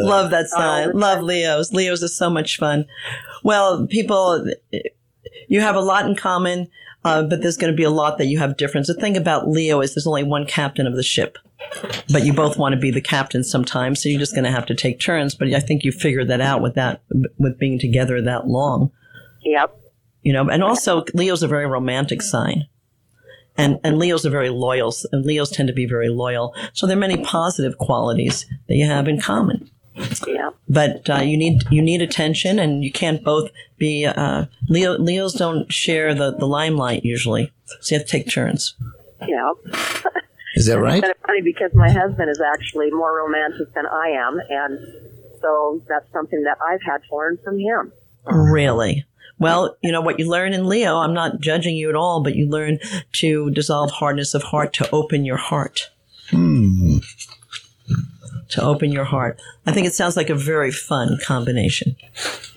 Love 0.04 0.30
that 0.30 0.46
sign. 0.48 0.92
Love 0.92 1.22
Leos. 1.22 1.72
Leos 1.72 2.02
is 2.02 2.16
so 2.16 2.30
much 2.30 2.58
fun. 2.58 2.86
Well, 3.42 3.86
people, 3.86 4.46
you 5.48 5.60
have 5.60 5.74
a 5.74 5.80
lot 5.80 6.06
in 6.06 6.14
common, 6.14 6.68
uh, 7.04 7.24
but 7.24 7.42
there's 7.42 7.56
going 7.56 7.72
to 7.72 7.76
be 7.76 7.82
a 7.82 7.90
lot 7.90 8.18
that 8.18 8.26
you 8.26 8.38
have 8.38 8.56
difference. 8.56 8.86
The 8.86 8.94
thing 8.94 9.16
about 9.16 9.48
Leo 9.48 9.80
is 9.80 9.94
there's 9.94 10.06
only 10.06 10.22
one 10.22 10.46
captain 10.46 10.86
of 10.86 10.94
the 10.94 11.02
ship, 11.02 11.38
but 12.12 12.24
you 12.24 12.32
both 12.32 12.56
want 12.56 12.74
to 12.74 12.80
be 12.80 12.92
the 12.92 13.00
captain 13.00 13.42
sometimes, 13.42 14.00
so 14.02 14.08
you're 14.08 14.20
just 14.20 14.34
going 14.34 14.44
to 14.44 14.50
have 14.52 14.66
to 14.66 14.74
take 14.74 15.00
turns. 15.00 15.34
But 15.34 15.52
I 15.52 15.60
think 15.60 15.84
you 15.84 15.90
figured 15.90 16.28
that 16.28 16.40
out 16.40 16.62
with 16.62 16.74
that, 16.74 17.02
with 17.38 17.58
being 17.58 17.80
together 17.80 18.22
that 18.22 18.46
long. 18.46 18.92
Yep. 19.42 19.79
You 20.22 20.32
know 20.32 20.48
and 20.48 20.62
also 20.62 21.04
leo's 21.14 21.42
a 21.42 21.48
very 21.48 21.66
romantic 21.66 22.22
sign 22.22 22.66
and 23.56 23.78
and 23.84 23.98
leos 23.98 24.24
are 24.26 24.30
very 24.30 24.50
loyal 24.50 24.94
and 25.12 25.24
leos 25.24 25.50
tend 25.50 25.66
to 25.68 25.72
be 25.74 25.86
very 25.86 26.08
loyal 26.08 26.54
so 26.72 26.86
there 26.86 26.96
are 26.96 27.00
many 27.00 27.22
positive 27.24 27.78
qualities 27.78 28.46
that 28.68 28.74
you 28.76 28.86
have 28.86 29.08
in 29.08 29.20
common 29.20 29.70
Yeah. 30.26 30.50
but 30.68 31.08
uh, 31.10 31.16
you 31.16 31.36
need 31.36 31.64
you 31.70 31.82
need 31.82 32.00
attention 32.02 32.58
and 32.58 32.84
you 32.84 32.92
can't 32.92 33.22
both 33.24 33.50
be 33.78 34.06
uh, 34.06 34.46
leo 34.68 34.96
leos 34.98 35.34
don't 35.34 35.72
share 35.72 36.14
the 36.14 36.30
the 36.32 36.46
limelight 36.46 37.04
usually 37.04 37.52
so 37.80 37.94
you 37.94 37.98
have 37.98 38.06
to 38.06 38.12
take 38.12 38.28
turns 38.30 38.74
Yeah. 39.26 39.52
Is 40.56 40.66
that 40.66 40.80
right? 40.80 41.00
But 41.00 41.10
it's 41.10 41.20
funny 41.24 41.42
because 41.42 41.70
my 41.74 41.88
husband 41.90 42.28
is 42.28 42.40
actually 42.40 42.90
more 42.90 43.16
romantic 43.24 43.72
than 43.72 43.86
I 43.86 44.08
am, 44.08 44.40
and 44.50 44.78
so 45.40 45.80
that's 45.88 46.10
something 46.12 46.42
that 46.42 46.58
I've 46.60 46.82
had 46.82 46.98
to 47.08 47.14
learn 47.16 47.38
from 47.44 47.56
him. 47.60 47.92
really 48.26 49.04
well, 49.41 49.76
you 49.82 49.91
know 49.91 50.01
what 50.01 50.18
you 50.20 50.28
learn 50.30 50.53
in 50.53 50.68
Leo. 50.68 50.97
I'm 50.99 51.14
not 51.14 51.41
judging 51.41 51.74
you 51.74 51.88
at 51.88 51.97
all, 51.97 52.22
but 52.22 52.36
you 52.36 52.49
learn 52.49 52.78
to 53.14 53.51
dissolve 53.51 53.91
hardness 53.91 54.34
of 54.34 54.45
heart 54.45 54.72
to 54.74 54.88
open 54.91 55.24
your 55.24 55.38
heart. 55.38 55.91
Hmm. 56.30 56.99
To 58.51 58.62
open 58.62 58.91
your 58.91 59.05
heart. 59.05 59.41
I 59.64 59.70
think 59.72 59.86
it 59.86 59.95
sounds 59.95 60.16
like 60.16 60.28
a 60.28 60.34
very 60.34 60.72
fun 60.72 61.18
combination. 61.24 61.95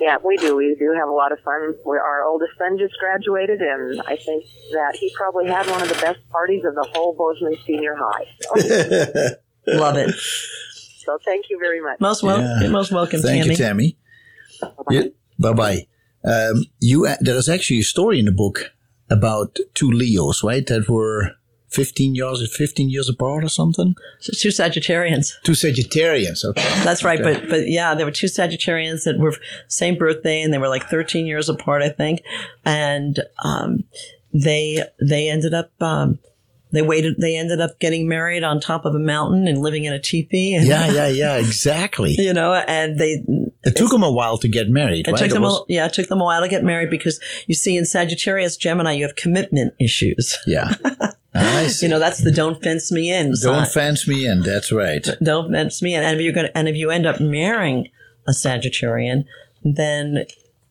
Yeah, 0.01 0.17
we 0.23 0.37
do. 0.37 0.55
We 0.55 0.75
do 0.77 0.91
have 0.97 1.07
a 1.07 1.11
lot 1.11 1.31
of 1.31 1.39
fun. 1.41 1.75
we 1.85 1.97
our 1.97 2.23
oldest 2.23 2.53
son 2.57 2.77
just 2.79 2.95
graduated, 2.99 3.61
and 3.61 4.01
I 4.01 4.15
think 4.15 4.43
that 4.71 4.95
he 4.99 5.11
probably 5.15 5.45
had 5.47 5.67
one 5.69 5.81
of 5.83 5.87
the 5.89 5.95
best 6.01 6.17
parties 6.31 6.63
of 6.65 6.73
the 6.73 6.87
whole 6.93 7.13
Bozeman 7.15 7.57
Senior 7.65 7.95
High. 7.95 8.25
So, 8.41 9.29
Love 9.67 9.97
it. 9.97 10.15
so 11.05 11.19
thank 11.23 11.45
you 11.51 11.59
very 11.59 11.79
much. 11.79 11.99
Most 11.99 12.23
welcome. 12.23 12.63
Yeah. 12.63 12.69
Most 12.69 12.91
welcome, 12.91 13.21
Thank 13.21 13.43
Tammy. 13.43 13.51
you, 13.51 13.55
Tammy. 13.55 13.97
Yeah, 14.89 15.03
bye 15.39 15.53
bye. 15.53 15.87
Um, 16.25 16.65
you 16.79 17.05
uh, 17.05 17.17
there 17.19 17.35
is 17.35 17.49
actually 17.49 17.79
a 17.79 17.83
story 17.83 18.19
in 18.19 18.25
the 18.25 18.31
book 18.31 18.71
about 19.09 19.59
two 19.73 19.91
Leos, 19.91 20.43
right? 20.43 20.65
That 20.67 20.89
were 20.89 21.31
fifteen 21.69 22.15
years 22.15 22.55
fifteen 22.55 22.89
years 22.89 23.09
apart 23.09 23.43
or 23.43 23.49
something. 23.49 23.95
So 24.19 24.33
two 24.37 24.49
Sagittarians. 24.49 25.33
Two 25.43 25.53
Sagittarians. 25.53 26.45
Okay. 26.45 26.83
That's 26.83 27.03
right. 27.03 27.19
Okay. 27.19 27.39
But 27.39 27.49
but 27.49 27.67
yeah, 27.67 27.95
there 27.95 28.05
were 28.05 28.11
two 28.11 28.27
Sagittarians 28.27 29.03
that 29.03 29.19
were 29.19 29.35
same 29.67 29.97
birthday, 29.97 30.41
and 30.41 30.53
they 30.53 30.57
were 30.57 30.69
like 30.69 30.89
13 30.89 31.25
years 31.25 31.49
apart, 31.49 31.81
I 31.81 31.89
think. 31.89 32.21
And 32.63 33.19
um, 33.43 33.83
they 34.33 34.83
they 35.01 35.29
ended 35.29 35.53
up. 35.53 35.71
Um, 35.81 36.19
they 36.73 36.81
waited. 36.81 37.15
They 37.19 37.37
ended 37.37 37.61
up 37.61 37.79
getting 37.79 38.07
married 38.09 38.43
on 38.43 38.59
top 38.59 38.83
of 38.83 38.95
a 38.95 38.99
mountain 38.99 39.47
and 39.47 39.59
living 39.59 39.85
in 39.85 39.93
a 39.93 39.99
teepee. 39.99 40.55
And, 40.55 40.67
Yeah, 40.73 40.91
yeah, 40.91 41.07
yeah. 41.07 41.35
Exactly. 41.37 42.15
You 42.17 42.33
know, 42.33 42.53
and 42.53 42.99
they 42.99 43.23
It 43.63 43.75
took 43.75 43.91
them 43.91 44.03
a 44.03 44.11
while 44.11 44.37
to 44.39 44.47
get 44.47 44.69
married. 44.69 45.07
It 45.07 45.11
right? 45.11 45.19
took 45.19 45.31
them, 45.31 45.43
was- 45.43 45.63
a, 45.69 45.73
yeah, 45.73 45.85
it 45.85 45.93
took 45.93 46.07
them 46.07 46.19
a 46.19 46.23
while 46.25 46.41
to 46.41 46.49
get 46.49 46.63
married 46.63 46.89
because 46.89 47.19
you 47.47 47.55
see, 47.55 47.77
in 47.77 47.85
Sagittarius, 47.85 48.57
Gemini, 48.57 48.93
you 48.93 49.05
have 49.05 49.15
commitment 49.15 49.73
issues. 49.79 50.37
yeah. 50.47 50.73
I 51.35 51.67
see. 51.67 51.85
You 51.85 51.91
know, 51.91 51.99
that's 51.99 52.23
the 52.23 52.31
don't 52.31 52.61
fence 52.61 52.91
me 52.91 53.11
in. 53.11 53.35
sign. 53.35 53.53
Don't 53.53 53.67
fence 53.71 54.07
me 54.07 54.25
in. 54.27 54.41
That's 54.41 54.71
right. 54.71 55.07
don't 55.21 55.51
fence 55.51 55.81
me 55.81 55.95
in. 55.95 56.03
And 56.03 56.15
if 56.17 56.23
you're 56.23 56.33
going 56.33 56.49
and 56.55 56.67
if 56.67 56.75
you 56.75 56.89
end 56.91 57.05
up 57.05 57.19
marrying 57.19 57.89
a 58.27 58.31
Sagittarian, 58.31 59.25
then 59.63 60.25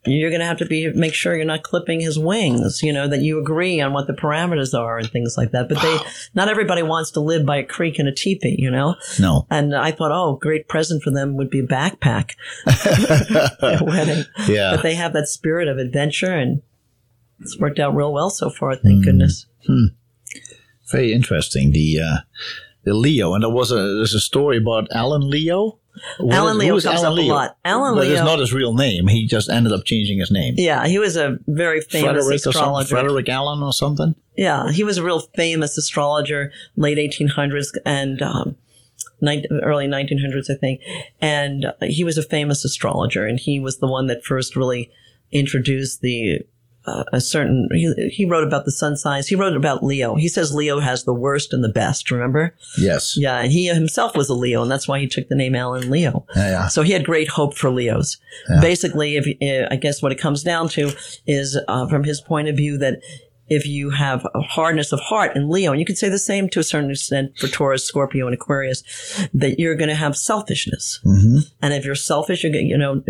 you're 0.04 0.30
going 0.30 0.40
to 0.40 0.46
have 0.46 0.58
to 0.58 0.66
be 0.66 0.92
make 0.92 1.14
sure 1.14 1.36
you're 1.36 1.44
not 1.44 1.62
clipping 1.62 2.00
his 2.00 2.18
wings. 2.18 2.82
You 2.82 2.92
know 2.92 3.06
that 3.06 3.20
you 3.20 3.38
agree 3.38 3.80
on 3.80 3.92
what 3.92 4.08
the 4.08 4.12
parameters 4.12 4.76
are 4.76 4.98
and 4.98 5.08
things 5.08 5.36
like 5.36 5.52
that. 5.52 5.68
But 5.68 5.80
they, 5.80 5.98
not 6.34 6.48
everybody 6.48 6.82
wants 6.82 7.12
to 7.12 7.20
live 7.20 7.46
by 7.46 7.58
a 7.58 7.64
creek 7.64 7.98
and 7.98 8.08
a 8.08 8.12
teepee. 8.12 8.56
You 8.58 8.70
know. 8.70 8.96
No. 9.20 9.46
And 9.50 9.74
I 9.74 9.92
thought, 9.92 10.10
oh, 10.12 10.36
great 10.40 10.68
present 10.68 11.02
for 11.02 11.10
them 11.10 11.36
would 11.36 11.50
be 11.50 11.60
a 11.60 11.66
backpack 11.66 12.32
wedding. 13.82 14.24
Yeah. 14.48 14.72
But 14.74 14.82
they 14.82 14.94
have 14.94 15.12
that 15.12 15.28
spirit 15.28 15.68
of 15.68 15.78
adventure, 15.78 16.32
and 16.32 16.62
it's 17.40 17.58
worked 17.58 17.78
out 17.78 17.94
real 17.94 18.12
well 18.12 18.30
so 18.30 18.50
far. 18.50 18.74
Thank 18.74 19.04
goodness. 19.04 19.46
hmm. 19.66 19.86
Very 20.90 21.12
interesting. 21.12 21.72
The 21.72 22.00
uh, 22.00 22.16
the 22.84 22.94
Leo, 22.94 23.34
and 23.34 23.44
there 23.44 23.50
was 23.50 23.70
a 23.70 23.76
there's 23.76 24.14
a 24.14 24.20
story 24.20 24.58
about 24.58 24.88
Alan 24.92 25.30
Leo. 25.30 25.78
What 26.18 26.34
Alan 26.34 26.56
is- 26.56 26.62
Leo 26.62 26.80
comes 26.80 27.02
Alan 27.02 27.18
up 27.18 27.24
a 27.24 27.28
lot. 27.28 27.58
Alan 27.64 27.94
but 27.94 28.06
it's 28.06 28.20
not 28.20 28.38
his 28.38 28.52
real 28.52 28.74
name. 28.74 29.08
He 29.08 29.26
just 29.26 29.50
ended 29.50 29.72
up 29.72 29.84
changing 29.84 30.18
his 30.18 30.30
name. 30.30 30.54
Yeah, 30.56 30.86
he 30.86 30.98
was 30.98 31.16
a 31.16 31.38
very 31.46 31.80
famous 31.80 32.24
Frederick 32.24 32.46
astrologer. 32.46 32.88
Frederick 32.88 33.28
Allan 33.28 33.62
or 33.62 33.72
something. 33.72 34.14
Yeah, 34.36 34.70
he 34.70 34.84
was 34.84 34.96
a 34.96 35.02
real 35.02 35.20
famous 35.20 35.76
astrologer, 35.76 36.52
late 36.76 36.96
1800s 36.98 37.76
and 37.84 38.22
um, 38.22 38.56
early 39.22 39.86
1900s, 39.86 40.50
I 40.50 40.54
think. 40.54 40.80
And 41.20 41.66
uh, 41.66 41.72
he 41.82 42.04
was 42.04 42.16
a 42.16 42.22
famous 42.22 42.64
astrologer, 42.64 43.26
and 43.26 43.38
he 43.38 43.60
was 43.60 43.78
the 43.78 43.86
one 43.86 44.06
that 44.06 44.24
first 44.24 44.56
really 44.56 44.90
introduced 45.30 46.00
the 46.00 46.40
uh, 46.86 47.04
a 47.12 47.20
certain. 47.20 47.68
He, 47.72 47.92
he 48.10 48.24
wrote 48.24 48.44
about 48.44 48.64
the 48.64 48.72
sun 48.72 48.96
signs. 48.96 49.28
He 49.28 49.34
wrote 49.34 49.56
about 49.56 49.84
Leo. 49.84 50.16
He 50.16 50.28
says 50.28 50.54
Leo 50.54 50.80
has 50.80 51.04
the 51.04 51.14
worst 51.14 51.52
and 51.52 51.62
the 51.62 51.68
best. 51.68 52.10
Remember? 52.10 52.54
Yes. 52.78 53.16
Yeah, 53.16 53.38
and 53.38 53.52
he 53.52 53.66
himself 53.66 54.16
was 54.16 54.28
a 54.28 54.34
Leo, 54.34 54.62
and 54.62 54.70
that's 54.70 54.88
why 54.88 54.98
he 54.98 55.06
took 55.06 55.28
the 55.28 55.34
name 55.34 55.54
Alan 55.54 55.90
Leo. 55.90 56.26
Yeah, 56.34 56.50
yeah. 56.50 56.68
So 56.68 56.82
he 56.82 56.92
had 56.92 57.04
great 57.04 57.28
hope 57.28 57.56
for 57.56 57.70
Leos. 57.70 58.18
Basically, 58.60 59.16
if 59.16 59.26
uh, 59.42 59.68
I 59.70 59.76
guess 59.76 60.02
what 60.02 60.12
it 60.12 60.18
comes 60.18 60.42
down 60.42 60.68
to 60.70 60.92
is, 61.26 61.58
uh, 61.68 61.86
from 61.88 62.04
his 62.04 62.20
point 62.20 62.48
of 62.48 62.56
view, 62.56 62.78
that 62.78 63.00
if 63.48 63.66
you 63.66 63.90
have 63.90 64.26
a 64.34 64.40
hardness 64.40 64.92
of 64.92 65.00
heart 65.00 65.36
in 65.36 65.50
Leo, 65.50 65.72
and 65.72 65.80
you 65.80 65.84
could 65.84 65.98
say 65.98 66.08
the 66.08 66.18
same 66.18 66.48
to 66.48 66.60
a 66.60 66.64
certain 66.64 66.90
extent 66.90 67.36
for 67.38 67.48
Taurus, 67.48 67.84
Scorpio, 67.84 68.26
and 68.26 68.34
Aquarius, 68.34 68.82
that 69.34 69.58
you're 69.58 69.74
going 69.74 69.90
to 69.90 69.94
have 69.94 70.16
selfishness. 70.16 71.00
And 71.60 71.74
if 71.74 71.84
you're 71.84 71.94
selfish, 71.94 72.42
you're 72.42 72.52
going, 72.52 72.68
you 72.68 72.78
know, 72.78 73.02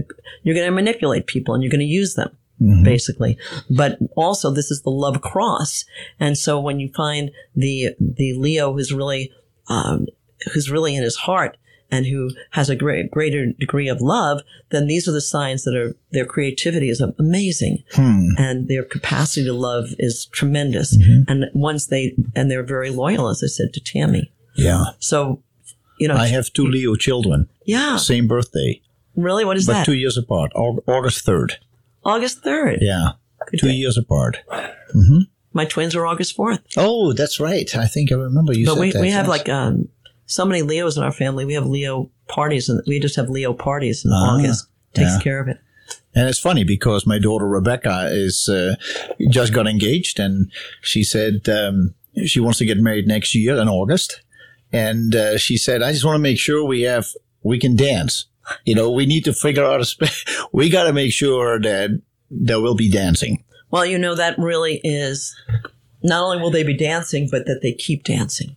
you're 0.42 0.54
going 0.54 0.66
to 0.66 0.72
manipulate 0.72 1.26
people 1.26 1.54
and 1.54 1.62
you're 1.62 1.70
going 1.70 1.80
to 1.80 1.84
use 1.86 2.14
them. 2.14 2.36
Mm-hmm. 2.62 2.84
Basically, 2.84 3.38
but 3.68 3.98
also 4.14 4.50
this 4.50 4.70
is 4.70 4.82
the 4.82 4.90
love 4.90 5.20
cross, 5.20 5.84
and 6.20 6.38
so 6.38 6.60
when 6.60 6.78
you 6.78 6.92
find 6.94 7.32
the 7.56 7.88
the 7.98 8.34
Leo 8.34 8.72
who's 8.72 8.92
really 8.92 9.32
um, 9.68 10.06
who's 10.52 10.70
really 10.70 10.94
in 10.94 11.02
his 11.02 11.16
heart 11.16 11.56
and 11.92 12.06
who 12.06 12.30
has 12.52 12.70
a 12.70 12.74
great, 12.74 13.10
greater 13.10 13.52
degree 13.52 13.88
of 13.88 14.00
love, 14.00 14.40
then 14.70 14.86
these 14.86 15.06
are 15.06 15.12
the 15.12 15.20
signs 15.20 15.64
that 15.64 15.76
are 15.76 15.94
their 16.10 16.24
creativity 16.24 16.88
is 16.88 17.00
amazing 17.00 17.84
hmm. 17.92 18.30
and 18.38 18.66
their 18.66 18.82
capacity 18.82 19.44
to 19.44 19.52
love 19.52 19.88
is 19.98 20.26
tremendous. 20.26 20.96
Mm-hmm. 20.96 21.30
And 21.30 21.44
once 21.52 21.86
they 21.86 22.14
and 22.34 22.50
they're 22.50 22.62
very 22.62 22.90
loyal, 22.90 23.28
as 23.28 23.42
I 23.44 23.48
said 23.48 23.74
to 23.74 23.80
Tammy. 23.80 24.32
Yeah. 24.54 24.84
So, 24.98 25.42
you 25.98 26.08
know, 26.08 26.16
I 26.16 26.28
have 26.28 26.52
two 26.52 26.66
Leo 26.66 26.96
children, 26.96 27.48
yeah, 27.64 27.96
same 27.96 28.26
birthday, 28.26 28.80
really, 29.14 29.44
what 29.44 29.56
is 29.56 29.66
but 29.66 29.72
that? 29.74 29.86
two 29.86 29.94
years 29.94 30.16
apart. 30.16 30.52
August 30.54 31.24
third. 31.24 31.58
August 32.04 32.42
third. 32.42 32.78
Yeah. 32.80 33.12
Two 33.58 33.68
day. 33.68 33.74
years 33.74 33.98
apart. 33.98 34.38
My 35.54 35.64
twins 35.66 35.94
are 35.94 36.06
August 36.06 36.34
fourth. 36.34 36.60
Oh, 36.76 37.12
that's 37.12 37.38
right. 37.38 37.74
I 37.76 37.86
think 37.86 38.10
I 38.10 38.14
remember 38.14 38.52
you 38.54 38.64
But 38.66 38.74
said 38.74 38.80
we, 38.80 38.90
that. 38.92 39.02
we 39.02 39.10
have 39.10 39.28
like 39.28 39.48
um, 39.48 39.88
so 40.26 40.44
many 40.46 40.62
Leos 40.62 40.96
in 40.96 41.02
our 41.02 41.12
family. 41.12 41.44
We 41.44 41.54
have 41.54 41.66
Leo 41.66 42.10
parties, 42.28 42.68
and 42.68 42.82
we 42.86 42.98
just 43.00 43.16
have 43.16 43.28
Leo 43.28 43.52
parties 43.52 44.04
in 44.04 44.10
Ah, 44.12 44.36
August. 44.38 44.66
Takes 44.94 45.10
yeah. 45.16 45.20
care 45.20 45.40
of 45.40 45.48
it. 45.48 45.58
And 46.14 46.28
it's 46.28 46.38
funny 46.38 46.64
because 46.64 47.06
my 47.06 47.18
daughter 47.18 47.46
Rebecca 47.46 48.08
is 48.10 48.48
uh, 48.48 48.76
just 49.28 49.52
got 49.52 49.66
engaged, 49.66 50.18
and 50.18 50.50
she 50.80 51.02
said 51.04 51.48
um, 51.48 51.94
she 52.24 52.40
wants 52.40 52.58
to 52.58 52.64
get 52.64 52.78
married 52.78 53.06
next 53.06 53.34
year 53.34 53.56
in 53.56 53.68
August. 53.68 54.22
And 54.72 55.14
uh, 55.14 55.36
she 55.36 55.58
said, 55.58 55.82
"I 55.82 55.92
just 55.92 56.04
want 56.04 56.14
to 56.16 56.22
make 56.22 56.38
sure 56.38 56.64
we 56.64 56.82
have 56.82 57.08
we 57.42 57.58
can 57.58 57.76
dance. 57.76 58.26
You 58.64 58.74
know, 58.74 58.90
we 58.90 59.06
need 59.06 59.24
to 59.24 59.32
figure 59.32 59.64
out 59.64 59.80
a 59.80 59.84
space. 59.84 60.24
we 60.52 60.68
got 60.68 60.84
to 60.84 60.92
make 60.92 61.12
sure 61.12 61.60
that 61.60 61.90
there 62.30 62.60
will 62.60 62.74
be 62.74 62.90
dancing." 62.90 63.44
Well, 63.70 63.86
you 63.86 63.98
know, 63.98 64.14
that 64.14 64.38
really 64.38 64.80
is 64.84 65.34
not 66.02 66.22
only 66.24 66.38
will 66.38 66.50
they 66.50 66.62
be 66.64 66.76
dancing, 66.76 67.28
but 67.30 67.46
that 67.46 67.60
they 67.62 67.72
keep 67.72 68.04
dancing. 68.04 68.56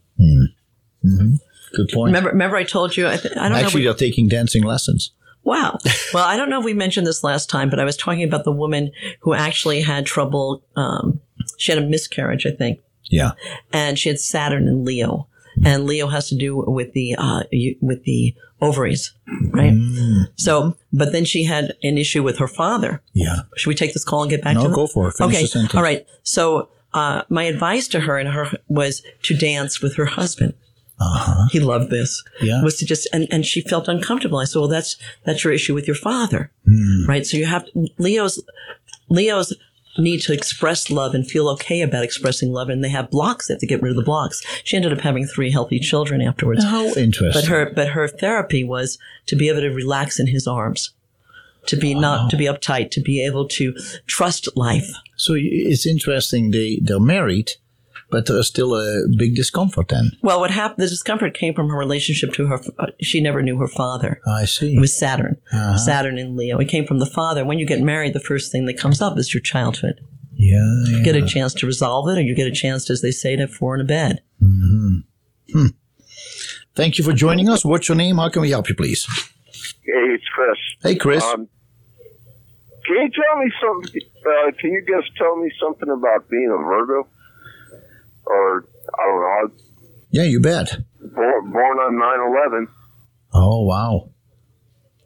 Good 1.73 1.89
point. 1.93 2.07
Remember, 2.09 2.29
remember 2.29 2.55
I 2.57 2.63
told 2.63 2.95
you, 2.95 3.07
I, 3.07 3.17
th- 3.17 3.35
I 3.37 3.49
don't 3.49 3.57
Actually, 3.57 3.83
know. 3.83 3.91
they're 3.91 3.97
taking 4.07 4.27
dancing 4.27 4.63
lessons. 4.63 5.11
Wow. 5.43 5.77
Well, 6.13 6.23
I 6.25 6.37
don't 6.37 6.49
know 6.49 6.59
if 6.59 6.65
we 6.65 6.73
mentioned 6.73 7.05
this 7.05 7.23
last 7.25 7.49
time, 7.49 7.69
but 7.69 7.77
I 7.79 7.83
was 7.83 7.97
talking 7.97 8.23
about 8.23 8.45
the 8.45 8.51
woman 8.51 8.91
who 9.19 9.33
actually 9.33 9.81
had 9.81 10.05
trouble. 10.05 10.63
Um, 10.77 11.19
she 11.57 11.73
had 11.73 11.83
a 11.83 11.85
miscarriage, 11.85 12.45
I 12.45 12.51
think, 12.51 12.79
Yeah. 13.11 13.31
and 13.73 13.99
she 13.99 14.07
had 14.07 14.17
Saturn 14.19 14.67
in 14.69 14.85
Leo. 14.85 15.27
And 15.63 15.85
Leo 15.85 16.07
has 16.07 16.27
to 16.29 16.35
do 16.35 16.55
with 16.67 16.93
the 16.93 17.15
uh, 17.17 17.43
with 17.81 18.03
the 18.03 18.35
ovaries, 18.61 19.13
right? 19.51 19.73
Mm. 19.73 20.27
So, 20.35 20.75
but 20.91 21.11
then 21.11 21.23
she 21.25 21.43
had 21.45 21.73
an 21.83 21.97
issue 21.97 22.23
with 22.23 22.37
her 22.39 22.47
father. 22.47 23.01
Yeah. 23.13 23.41
Should 23.55 23.69
we 23.69 23.75
take 23.75 23.93
this 23.93 24.03
call 24.03 24.21
and 24.23 24.29
get 24.29 24.43
back 24.43 24.55
No, 24.55 24.61
to 24.63 24.67
them? 24.67 24.75
go 24.75 24.87
for 24.87 25.07
it. 25.09 25.13
Finish 25.13 25.55
okay. 25.55 25.77
All 25.77 25.83
right. 25.83 26.05
So, 26.23 26.69
uh, 26.93 27.23
my 27.29 27.43
advice 27.43 27.87
to 27.89 28.01
her 28.01 28.17
and 28.17 28.29
her 28.29 28.51
was 28.67 29.01
to 29.23 29.35
dance 29.37 29.81
with 29.81 29.95
her 29.95 30.05
husband. 30.05 30.53
Uh-huh. 30.99 31.47
He 31.51 31.59
loved 31.59 31.89
this. 31.89 32.23
Yeah. 32.41 32.63
Was 32.63 32.77
to 32.77 32.85
just 32.85 33.07
and, 33.11 33.27
and 33.29 33.45
she 33.45 33.61
felt 33.61 33.87
uncomfortable. 33.87 34.37
I 34.39 34.45
said, 34.45 34.59
well, 34.59 34.69
that's 34.69 34.95
that's 35.25 35.43
your 35.43 35.51
issue 35.53 35.73
with 35.73 35.87
your 35.87 35.95
father, 35.95 36.51
Hmm. 36.65 37.05
right? 37.07 37.25
So 37.25 37.35
you 37.37 37.45
have 37.45 37.65
Leo's 37.97 38.41
Leo's 39.09 39.53
need 39.97 40.21
to 40.21 40.33
express 40.33 40.89
love 40.89 41.13
and 41.13 41.25
feel 41.25 41.47
okay 41.49 41.81
about 41.81 42.03
expressing 42.03 42.51
love, 42.51 42.69
and 42.69 42.83
they 42.83 42.89
have 42.89 43.09
blocks. 43.09 43.47
They 43.47 43.53
have 43.53 43.61
to 43.61 43.67
get 43.67 43.81
rid 43.81 43.91
of 43.91 43.95
the 43.95 44.03
blocks. 44.03 44.43
She 44.63 44.75
ended 44.75 44.93
up 44.93 45.01
having 45.01 45.25
three 45.25 45.51
healthy 45.51 45.79
children 45.79 46.21
afterwards. 46.21 46.63
How 46.63 46.85
interesting. 46.85 47.31
But 47.33 47.45
her 47.45 47.71
but 47.73 47.89
her 47.89 48.07
therapy 48.07 48.63
was 48.63 48.97
to 49.27 49.35
be 49.35 49.49
able 49.49 49.61
to 49.61 49.69
relax 49.69 50.19
in 50.19 50.27
his 50.27 50.47
arms, 50.47 50.93
to 51.67 51.75
be 51.75 51.93
not 51.93 52.29
to 52.31 52.37
be 52.37 52.45
uptight, 52.45 52.91
to 52.91 53.01
be 53.01 53.25
able 53.25 53.47
to 53.49 53.73
trust 54.07 54.47
life. 54.55 54.91
so 55.15 55.35
it's 55.37 55.85
interesting. 55.85 56.51
They 56.51 56.79
they're 56.81 56.99
married, 56.99 57.53
but 58.09 58.25
there's 58.27 58.47
still 58.47 58.75
a 58.75 59.03
big 59.17 59.35
discomfort. 59.35 59.87
Then 59.89 60.11
Well, 60.21 60.39
what 60.39 60.51
happened? 60.51 60.83
The 60.83 60.89
discomfort 60.89 61.33
came 61.33 61.53
from 61.53 61.69
her 61.69 61.77
relationship 61.77 62.33
to 62.33 62.47
her. 62.47 62.59
Uh, 62.79 62.87
she 63.01 63.21
never 63.21 63.41
knew 63.41 63.57
her 63.57 63.67
father. 63.67 64.21
I 64.27 64.45
see. 64.45 64.75
It 64.75 64.79
was 64.79 64.97
Saturn, 64.97 65.37
Uh-huh. 65.51 65.77
Saturn 65.77 66.17
in 66.17 66.35
Leo. 66.35 66.57
It 66.59 66.67
came 66.69 66.85
from 66.85 66.99
the 66.99 67.05
father. 67.05 67.43
When 67.45 67.59
you 67.59 67.65
get 67.65 67.81
married, 67.81 68.13
the 68.13 68.19
first 68.19 68.51
thing 68.51 68.65
that 68.65 68.77
comes 68.77 69.01
up 69.01 69.17
is 69.17 69.33
your 69.33 69.41
childhood. 69.41 70.01
yeah, 70.35 70.57
yeah. 70.87 70.97
You 70.97 71.03
get 71.03 71.15
a 71.15 71.25
chance 71.25 71.53
to 71.55 71.65
resolve 71.65 72.07
it, 72.09 72.17
or 72.17 72.21
you 72.21 72.35
get 72.35 72.47
a 72.47 72.51
chance, 72.51 72.89
as 72.89 73.01
they 73.01 73.11
say, 73.11 73.35
to 73.35 73.43
have 73.43 73.53
four 73.53 73.75
in 73.75 73.81
a 73.81 73.85
bed. 73.85 74.21
Hmm. 74.39 74.97
Hmm. 75.53 75.67
Thank 76.75 76.97
you 76.97 77.03
for 77.05 77.13
joining 77.13 77.47
us. 77.49 77.63
What's 77.63 77.87
your 77.87 77.95
name? 77.95 78.17
How 78.17 78.29
can 78.29 78.41
we 78.41 78.49
help 78.51 78.67
you, 78.69 78.75
please? 78.75 79.05
Hey, 79.85 79.91
it's 80.15 80.25
Chris. 80.33 80.57
Hey, 80.83 80.95
Chris. 80.95 81.23
Um, 81.23 81.47
can 82.85 82.95
you 82.97 83.09
tell 83.09 83.43
me 83.43 83.51
something? 83.61 84.01
Uh, 84.25 84.51
can 84.59 84.71
you 84.71 84.81
guys 84.81 85.09
tell 85.17 85.35
me 85.37 85.49
something 85.59 85.89
about 85.89 86.29
being 86.29 86.51
a 86.53 86.57
Virgo? 86.61 87.07
Or 88.25 88.65
I 88.97 89.03
don't 89.05 89.21
know. 89.21 89.63
yeah, 90.11 90.23
you 90.23 90.39
bet. 90.39 90.77
Born, 91.01 91.51
born 91.51 91.77
on 91.79 91.97
nine 91.99 92.19
eleven. 92.19 92.67
Oh, 93.33 93.63
wow. 93.65 94.09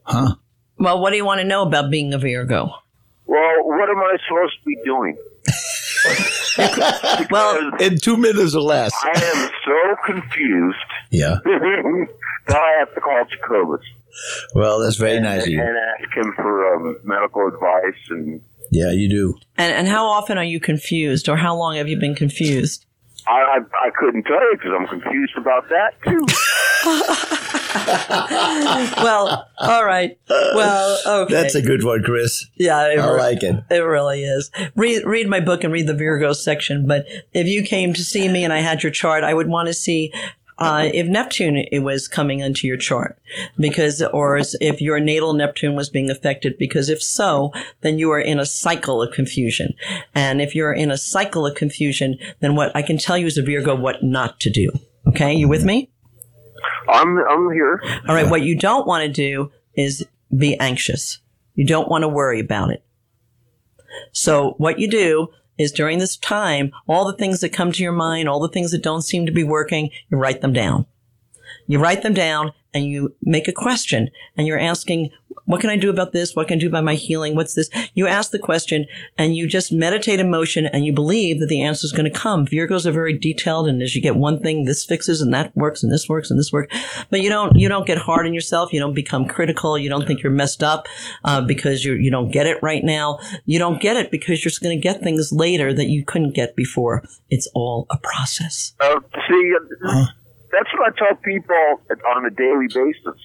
Huh? 0.04 0.36
Well, 0.78 1.02
what 1.02 1.10
do 1.12 1.18
you 1.18 1.26
want 1.26 1.42
to 1.42 1.46
know 1.48 1.64
about 1.64 1.90
being 1.92 2.14
a 2.14 2.18
Virgo? 2.18 2.72
Well, 3.26 3.56
what 3.64 3.90
am 3.90 3.98
I 3.98 4.18
supposed 4.28 4.54
to 4.60 4.66
be 4.66 4.78
doing? 4.86 5.18
Well, 7.32 7.72
In 7.80 7.98
two 7.98 8.18
minutes 8.18 8.56
or 8.56 8.62
less. 8.62 8.92
I 9.04 9.10
am 9.36 9.50
so 9.66 9.96
confused 10.14 10.78
Yeah. 11.12 11.36
that 11.46 12.58
I 12.58 12.76
have 12.80 12.94
to 12.96 13.02
call 13.02 13.24
Jacobus 13.30 13.86
Well, 14.56 14.80
that's 14.80 14.96
very 14.98 15.20
nice 15.20 15.44
of 15.44 15.50
you. 15.50 15.60
and 15.62 15.70
ask 15.78 16.18
him 16.18 16.34
for 16.36 16.76
um, 16.76 16.98
medical 17.04 17.48
advice. 17.48 18.00
And 18.10 18.42
Yeah, 18.72 18.92
you 18.92 19.10
do. 19.10 19.36
and 19.58 19.74
and 19.74 19.88
how 19.88 20.08
often 20.08 20.38
are 20.38 20.44
you 20.44 20.60
confused, 20.60 21.30
or 21.30 21.38
how 21.38 21.56
long 21.56 21.76
have 21.76 21.88
you 21.88 21.98
been 22.00 22.16
confused? 22.16 22.86
I, 23.30 23.58
I, 23.58 23.88
I 23.88 23.90
couldn't 23.98 24.24
tell 24.24 24.42
you 24.42 24.58
because 24.58 24.72
I'm 24.78 24.88
confused 24.88 25.38
about 25.38 25.70
that 25.70 25.94
too. 26.04 26.26
Well, 29.04 29.48
all 29.60 29.86
right. 29.86 30.18
Well, 30.30 31.00
okay. 31.24 31.34
That's 31.34 31.56
a 31.56 31.62
good 31.62 31.84
one, 31.84 32.04
Chris. 32.04 32.46
yeah. 32.56 32.88
It, 32.88 33.00
I 33.00 33.12
re- 33.12 33.20
like 33.20 33.44
it. 33.44 33.64
It 33.70 33.80
really 33.80 34.24
is. 34.24 34.52
Read 34.76 35.04
read 35.06 35.28
my 35.28 35.40
book 35.40 35.64
and 35.64 35.72
read 35.72 35.88
the 35.88 35.94
Virgo 35.94 36.34
section. 36.34 36.88
But 36.88 37.06
if 37.34 37.48
you 37.48 37.64
came 37.64 37.94
to 37.94 38.04
see 38.04 38.28
me 38.28 38.44
and 38.44 38.52
I 38.52 38.60
had 38.60 38.84
your 38.84 38.92
chart, 38.92 39.24
I 39.24 39.34
would 39.34 39.48
want 39.48 39.68
to 39.68 39.74
see 39.74 40.12
uh, 40.60 40.90
if 40.94 41.08
Neptune 41.08 41.58
it 41.72 41.80
was 41.80 42.08
coming 42.08 42.40
into 42.40 42.68
your 42.68 42.78
chart, 42.78 43.18
because 43.58 44.02
or 44.02 44.38
if 44.38 44.82
your 44.82 45.00
natal 45.00 45.34
Neptune 45.34 45.76
was 45.76 45.90
being 45.90 46.10
affected, 46.10 46.58
because 46.58 46.90
if 46.90 47.02
so, 47.02 47.52
then 47.82 47.98
you 47.98 48.12
are 48.12 48.20
in 48.20 48.40
a 48.40 48.46
cycle 48.46 49.02
of 49.02 49.14
confusion, 49.14 49.74
and 50.14 50.42
if 50.42 50.54
you're 50.54 50.74
in 50.74 50.92
a 50.92 50.98
cycle 50.98 51.46
of 51.46 51.56
confusion, 51.56 52.18
then 52.40 52.56
what 52.56 52.76
I 52.76 52.82
can 52.82 52.98
tell 52.98 53.18
you 53.18 53.28
as 53.28 53.38
a 53.38 53.44
Virgo 53.44 53.76
what 53.76 54.04
not 54.04 54.40
to 54.42 54.50
do. 54.50 54.72
Okay, 55.08 55.34
you 55.34 55.48
with 55.48 55.64
me? 55.64 55.90
I'm 56.88 57.18
I'm 57.18 57.52
here. 57.52 57.82
All 58.08 58.16
right, 58.16 58.30
what 58.30 58.42
you 58.42 58.58
don't 58.58 58.86
want 58.86 59.04
to 59.04 59.12
do 59.12 59.52
is 59.76 60.06
be 60.36 60.60
anxious. 60.60 61.20
You 61.56 61.66
don't 61.66 61.90
want 61.90 62.04
to 62.04 62.08
worry 62.08 62.40
about 62.40 62.72
it. 62.72 62.84
So 64.12 64.56
what 64.58 64.80
you 64.80 64.90
do 64.90 65.30
is 65.60 65.72
during 65.72 66.00
this 66.00 66.18
time, 66.18 66.72
all 66.88 67.06
the 67.06 67.18
things 67.18 67.42
that 67.42 67.54
come 67.54 67.72
to 67.72 67.84
your 67.84 67.92
mind, 67.92 68.28
all 68.28 68.40
the 68.40 68.50
things 68.50 68.72
that 68.72 68.82
don't 68.82 69.04
seem 69.04 69.28
to 69.28 69.32
be 69.32 69.44
working, 69.44 69.92
you 70.10 70.18
write 70.18 70.42
them 70.42 70.54
down. 70.54 70.88
You 71.70 71.78
write 71.78 72.02
them 72.02 72.16
down 72.16 72.52
and 72.74 72.86
you 72.86 73.16
make 73.22 73.48
a 73.48 73.54
question 73.54 74.10
and 74.36 74.48
you're 74.48 74.60
asking, 74.60 75.12
what 75.46 75.62
can 75.62 75.70
I 75.70 75.78
do 75.78 75.92
about 75.92 76.14
this? 76.14 76.36
What 76.36 76.48
can 76.48 76.58
I 76.58 76.62
do 76.62 76.68
about 76.68 76.84
my 76.84 76.96
healing? 76.96 77.36
What's 77.36 77.54
this? 77.54 77.70
You 77.94 78.08
ask 78.08 78.32
the 78.32 78.40
question 78.40 78.88
and 79.20 79.36
you 79.36 79.48
just 79.48 79.72
meditate 79.72 80.20
in 80.20 80.32
motion 80.32 80.66
and 80.66 80.84
you 80.84 80.94
believe 80.94 81.40
that 81.40 81.46
the 81.46 81.62
answer 81.62 81.86
is 81.86 81.92
going 81.92 82.12
to 82.12 82.20
come. 82.20 82.48
Virgos 82.48 82.88
are 82.88 82.92
very 82.92 83.16
detailed 83.18 83.68
and 83.68 83.84
as 83.84 83.96
you 83.96 84.02
get 84.02 84.16
one 84.16 84.40
thing, 84.40 84.66
this 84.66 84.84
fixes 84.84 85.22
and 85.22 85.32
that 85.34 85.56
works 85.56 85.84
and 85.84 85.92
this 85.92 86.10
works 86.10 86.32
and 86.32 86.40
this 86.40 86.52
works. 86.52 86.76
But 87.12 87.22
you 87.22 87.30
don't, 87.30 87.56
you 87.56 87.70
don't 87.70 87.86
get 87.86 88.00
hard 88.00 88.26
on 88.26 88.34
yourself. 88.34 88.74
You 88.74 88.80
don't 88.80 88.96
become 88.96 89.28
critical. 89.28 89.78
You 89.78 89.90
don't 89.90 90.08
think 90.08 90.24
you're 90.24 90.32
messed 90.32 90.64
up, 90.64 90.88
uh, 91.24 91.42
because 91.42 91.86
you 91.86 91.94
you 91.94 92.10
don't 92.10 92.32
get 92.32 92.48
it 92.48 92.58
right 92.64 92.84
now. 92.84 93.20
You 93.46 93.60
don't 93.60 93.80
get 93.80 93.96
it 93.96 94.10
because 94.10 94.44
you're 94.44 94.50
just 94.50 94.62
going 94.62 94.76
to 94.76 94.82
get 94.82 95.02
things 95.02 95.32
later 95.32 95.72
that 95.74 95.88
you 95.88 96.04
couldn't 96.04 96.34
get 96.34 96.56
before. 96.56 97.04
It's 97.30 97.48
all 97.54 97.86
a 97.92 97.98
process. 97.98 98.74
Uh, 98.80 99.00
see, 99.28 99.54
uh, 99.86 100.06
that's 100.52 100.70
what 100.74 100.94
I 100.94 100.98
tell 100.98 101.16
people 101.18 101.82
on 102.16 102.26
a 102.26 102.30
daily 102.30 102.68
basis 102.68 103.20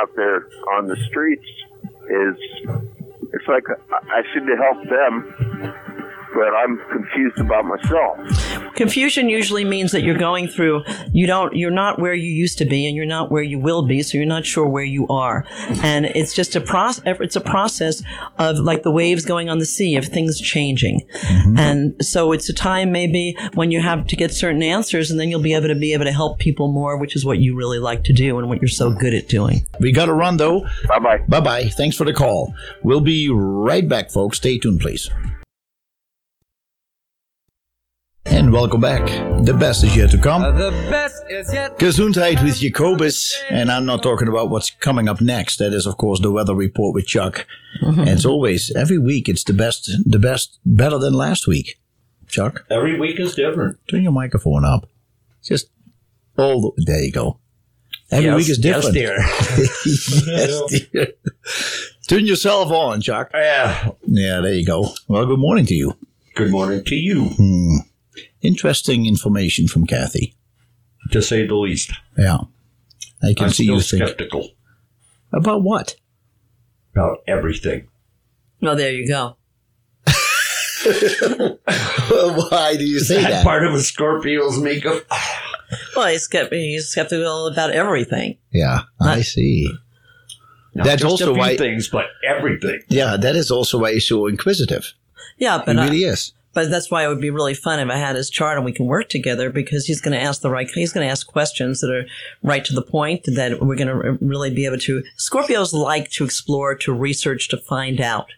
out 0.00 0.10
there 0.16 0.46
on 0.76 0.86
the 0.86 0.96
streets. 1.08 1.46
Is 2.08 2.36
it's 3.32 3.48
like 3.48 3.64
I 3.68 4.20
I 4.20 4.22
seem 4.32 4.46
to 4.46 4.56
help 4.56 4.82
them, 4.88 5.74
but 6.34 6.54
I'm 6.54 6.78
confused 6.90 7.38
about 7.38 7.64
myself. 7.64 8.18
Confusion 8.76 9.28
usually 9.28 9.64
means 9.64 9.92
that 9.92 10.02
you're 10.02 10.18
going 10.18 10.48
through, 10.48 10.84
you 11.12 11.26
don't, 11.26 11.56
you're 11.56 11.70
not 11.70 11.98
where 11.98 12.14
you 12.14 12.30
used 12.30 12.58
to 12.58 12.64
be 12.64 12.86
and 12.86 12.96
you're 12.96 13.06
not 13.06 13.30
where 13.30 13.42
you 13.42 13.58
will 13.58 13.86
be. 13.86 14.02
So 14.02 14.18
you're 14.18 14.26
not 14.26 14.46
sure 14.46 14.66
where 14.66 14.84
you 14.84 15.06
are. 15.08 15.44
And 15.82 16.06
it's 16.06 16.34
just 16.34 16.54
a 16.54 16.60
process, 16.60 17.16
it's 17.20 17.36
a 17.36 17.40
process 17.40 18.02
of 18.38 18.58
like 18.58 18.82
the 18.82 18.90
waves 18.90 19.24
going 19.24 19.48
on 19.48 19.58
the 19.58 19.66
sea 19.66 19.96
of 19.96 20.04
things 20.04 20.40
changing. 20.40 21.06
Mm-hmm. 21.12 21.58
And 21.58 22.04
so 22.04 22.32
it's 22.32 22.48
a 22.48 22.52
time 22.52 22.92
maybe 22.92 23.36
when 23.54 23.70
you 23.70 23.80
have 23.80 24.06
to 24.08 24.16
get 24.16 24.32
certain 24.32 24.62
answers 24.62 25.10
and 25.10 25.18
then 25.18 25.30
you'll 25.30 25.40
be 25.40 25.54
able 25.54 25.68
to 25.68 25.74
be 25.74 25.92
able 25.92 26.04
to 26.04 26.12
help 26.12 26.38
people 26.38 26.70
more, 26.70 26.98
which 26.98 27.16
is 27.16 27.24
what 27.24 27.38
you 27.38 27.56
really 27.56 27.78
like 27.78 28.04
to 28.04 28.12
do 28.12 28.38
and 28.38 28.48
what 28.48 28.60
you're 28.60 28.68
so 28.68 28.92
good 28.92 29.14
at 29.14 29.28
doing. 29.28 29.66
We 29.80 29.92
got 29.92 30.06
to 30.06 30.14
run 30.14 30.36
though. 30.36 30.66
Bye 30.88 30.98
bye. 30.98 31.18
Bye 31.28 31.40
bye. 31.40 31.64
Thanks 31.68 31.96
for 31.96 32.04
the 32.04 32.12
call. 32.12 32.54
We'll 32.82 33.00
be 33.00 33.30
right 33.30 33.88
back, 33.88 34.10
folks. 34.10 34.36
Stay 34.36 34.58
tuned, 34.58 34.80
please. 34.80 35.10
And 38.28 38.52
welcome 38.52 38.80
back. 38.80 39.06
The 39.44 39.54
best 39.54 39.82
is 39.84 39.96
yet 39.96 40.10
to 40.10 40.18
come. 40.18 40.42
The 40.42 40.70
best 40.90 41.24
is 41.30 41.52
yet. 41.52 41.78
Gesundheit 41.78 42.42
with 42.42 42.58
Jacobus. 42.58 43.36
And 43.50 43.70
I'm 43.70 43.86
not 43.86 44.02
talking 44.02 44.28
about 44.28 44.50
what's 44.50 44.70
coming 44.70 45.08
up 45.08 45.20
next. 45.20 45.56
That 45.58 45.72
is, 45.72 45.86
of 45.86 45.96
course, 45.96 46.20
the 46.20 46.30
weather 46.30 46.54
report 46.54 46.94
with 46.94 47.06
Chuck. 47.06 47.46
And 47.80 48.08
it's 48.08 48.24
always, 48.24 48.72
every 48.74 48.98
week, 48.98 49.28
it's 49.28 49.44
the 49.44 49.52
best, 49.52 49.90
the 50.04 50.18
best, 50.18 50.58
better 50.66 50.98
than 50.98 51.14
last 51.14 51.46
week. 51.46 51.78
Chuck, 52.28 52.64
Every 52.70 52.98
week 52.98 53.20
is 53.20 53.34
different. 53.36 53.78
turn 53.88 54.02
your 54.02 54.12
microphone 54.12 54.64
up. 54.64 54.88
Just 55.44 55.70
all 56.36 56.60
the, 56.60 56.82
there 56.84 57.02
you 57.04 57.12
go. 57.12 57.38
Every 58.10 58.34
week 58.34 58.48
is 58.48 58.58
different. 58.58 58.94
yes, 58.96 60.86
dear. 60.92 61.06
Turn 62.08 62.26
yourself 62.26 62.70
on, 62.72 63.00
Chuck. 63.00 63.30
Yeah. 63.32 63.90
Yeah, 64.06 64.40
there 64.40 64.52
you 64.54 64.66
go. 64.66 64.88
Well, 65.08 65.24
good 65.26 65.38
morning 65.38 65.66
to 65.66 65.74
you. 65.74 65.94
Good 66.34 66.50
morning 66.50 66.82
to 66.84 66.94
you, 66.96 67.24
Hmm. 67.28 67.76
Interesting 68.46 69.06
information 69.06 69.66
from 69.68 69.86
Kathy. 69.86 70.34
to 71.10 71.20
say 71.22 71.46
the 71.46 71.54
least. 71.54 71.92
Yeah. 72.16 72.38
I 73.22 73.34
can 73.34 73.46
I'm 73.46 73.50
see 73.50 73.64
still 73.64 73.76
you 73.76 73.80
think. 73.82 74.02
skeptical 74.04 74.50
About 75.32 75.62
what? 75.62 75.96
about 76.94 77.18
everything. 77.28 77.88
Well, 78.62 78.74
there 78.76 78.90
you 78.92 79.06
go. 79.06 79.36
Why 81.26 82.76
do 82.78 82.84
you 82.84 83.00
say 83.00 83.22
That 83.22 83.30
that? 83.30 83.44
part 83.44 83.66
of 83.66 83.74
a 83.74 83.80
Scorpio's 83.80 84.58
makeup. 84.58 85.02
Well, 85.96 86.06
he's, 86.08 86.28
skept- 86.28 86.52
he's 86.52 86.86
skeptical 86.88 87.48
about 87.48 87.70
everything. 87.70 88.38
Yeah, 88.52 88.82
I 89.00 89.22
see. 89.22 89.68
Not 90.74 90.84
That's 90.86 91.02
just 91.02 91.10
also 91.10 91.30
a 91.32 91.34
few 91.34 91.38
why- 91.40 91.56
things, 91.56 91.88
but 91.88 92.06
everything. 92.26 92.80
Yeah, 92.88 93.16
that 93.16 93.34
is 93.36 93.50
also 93.50 93.78
why 93.78 93.92
he's 93.94 94.06
so 94.06 94.26
inquisitive. 94.26 94.92
Yeah, 95.38 95.58
He 95.58 95.64
but 95.66 95.78
I, 95.78 95.84
really 95.86 96.04
is. 96.04 96.32
But 96.56 96.70
that's 96.70 96.90
why 96.90 97.04
it 97.04 97.08
would 97.08 97.20
be 97.20 97.28
really 97.28 97.52
fun 97.52 97.80
if 97.80 97.90
I 97.90 97.98
had 97.98 98.16
his 98.16 98.30
chart 98.30 98.56
and 98.56 98.64
we 98.64 98.72
can 98.72 98.86
work 98.86 99.10
together 99.10 99.50
because 99.50 99.84
he's 99.84 100.00
going 100.00 100.18
to 100.18 100.24
ask 100.24 100.40
the 100.40 100.48
right, 100.48 100.66
he's 100.66 100.90
going 100.90 101.06
to 101.06 101.10
ask 101.10 101.26
questions 101.26 101.82
that 101.82 101.90
are 101.90 102.06
right 102.42 102.64
to 102.64 102.72
the 102.72 102.80
point 102.80 103.24
that 103.26 103.60
we're 103.60 103.76
going 103.76 103.88
to 103.88 104.16
really 104.24 104.48
be 104.48 104.64
able 104.64 104.78
to. 104.78 105.02
Scorpios 105.18 105.74
like 105.74 106.10
to 106.12 106.24
explore, 106.24 106.74
to 106.76 106.94
research, 106.94 107.50
to 107.50 107.58
find 107.58 108.00
out. 108.00 108.28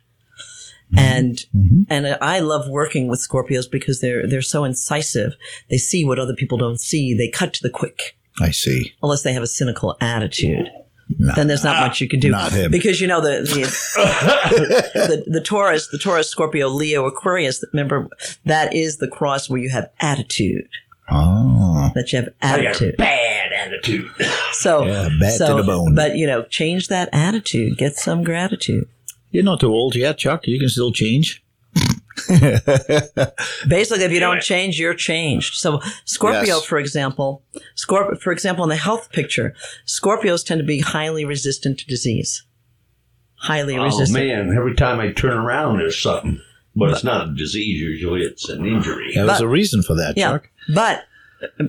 Mm-hmm. 0.92 0.98
And, 0.98 1.36
mm-hmm. 1.56 1.82
and 1.88 2.18
I 2.20 2.40
love 2.40 2.68
working 2.68 3.06
with 3.06 3.20
Scorpios 3.20 3.70
because 3.70 4.00
they're, 4.00 4.26
they're 4.26 4.42
so 4.42 4.64
incisive. 4.64 5.36
They 5.70 5.78
see 5.78 6.04
what 6.04 6.18
other 6.18 6.34
people 6.34 6.58
don't 6.58 6.80
see. 6.80 7.14
They 7.14 7.28
cut 7.28 7.54
to 7.54 7.62
the 7.62 7.70
quick 7.70 8.16
I 8.40 8.50
see. 8.50 8.94
unless 9.00 9.22
they 9.22 9.32
have 9.32 9.44
a 9.44 9.46
cynical 9.46 9.96
attitude. 10.00 10.68
No. 11.16 11.32
Then 11.34 11.46
there's 11.46 11.64
not 11.64 11.80
much 11.80 12.00
you 12.00 12.08
can 12.08 12.20
do. 12.20 12.30
Not 12.30 12.52
him. 12.52 12.70
Because 12.70 13.00
you 13.00 13.06
know 13.06 13.20
the 13.20 13.40
the, 13.40 13.62
the 15.24 15.24
the 15.26 15.40
Taurus, 15.40 15.88
the 15.88 15.98
Taurus, 15.98 16.28
Scorpio, 16.28 16.68
Leo, 16.68 17.06
Aquarius. 17.06 17.64
Remember 17.72 18.08
that 18.44 18.74
is 18.74 18.98
the 18.98 19.08
cross 19.08 19.48
where 19.48 19.60
you 19.60 19.70
have 19.70 19.90
attitude. 20.00 20.68
Oh, 21.10 21.90
That 21.94 22.12
you 22.12 22.18
have 22.18 22.28
I 22.42 22.56
got 22.58 22.66
attitude. 22.66 22.96
bad 22.98 23.52
attitude. 23.52 24.10
So 24.52 24.84
Yeah, 24.84 25.08
bad 25.18 25.30
to 25.38 25.46
so, 25.46 25.56
the 25.56 25.62
bone. 25.62 25.94
But 25.94 26.16
you 26.16 26.26
know, 26.26 26.42
change 26.44 26.88
that 26.88 27.08
attitude. 27.12 27.78
Get 27.78 27.96
some 27.96 28.22
gratitude. 28.22 28.86
you're 29.30 29.42
not 29.44 29.60
too 29.60 29.72
old 29.72 29.94
yet, 29.96 30.18
Chuck. 30.18 30.46
You 30.46 30.58
can 30.58 30.68
still 30.68 30.92
change. 30.92 31.42
Basically, 33.68 34.04
if 34.04 34.12
you 34.12 34.20
don't 34.20 34.40
change, 34.42 34.78
you're 34.78 34.94
changed. 34.94 35.54
So 35.54 35.80
Scorpio, 36.04 36.56
Yes. 36.56 36.64
for 36.64 36.78
example, 36.78 37.42
Scorpio, 37.74 38.16
for 38.18 38.32
example, 38.32 38.64
in 38.64 38.70
the 38.70 38.76
health 38.76 39.10
picture, 39.12 39.54
Scorpios 39.86 40.44
tend 40.44 40.60
to 40.60 40.66
be 40.66 40.80
highly 40.80 41.24
resistant 41.24 41.78
to 41.80 41.86
disease. 41.86 42.44
Highly 43.40 43.76
Oh 43.78 43.84
resistant. 43.84 44.18
man! 44.26 44.54
Every 44.56 44.74
time 44.74 44.98
I 44.98 45.12
turn 45.12 45.32
around, 45.36 45.78
there's 45.78 46.00
something. 46.00 46.40
But 46.74 46.90
it's 46.90 47.04
not 47.04 47.28
a 47.28 47.34
disease. 47.34 47.80
Usually, 47.80 48.22
it's 48.22 48.48
an 48.48 48.64
injury. 48.66 49.12
There's 49.14 49.26
But- 49.26 49.40
a 49.40 49.48
reason 49.48 49.82
for 49.82 49.94
that, 49.94 50.14
Yeah, 50.16 50.32
Chuck. 50.32 50.48
but 50.74 51.04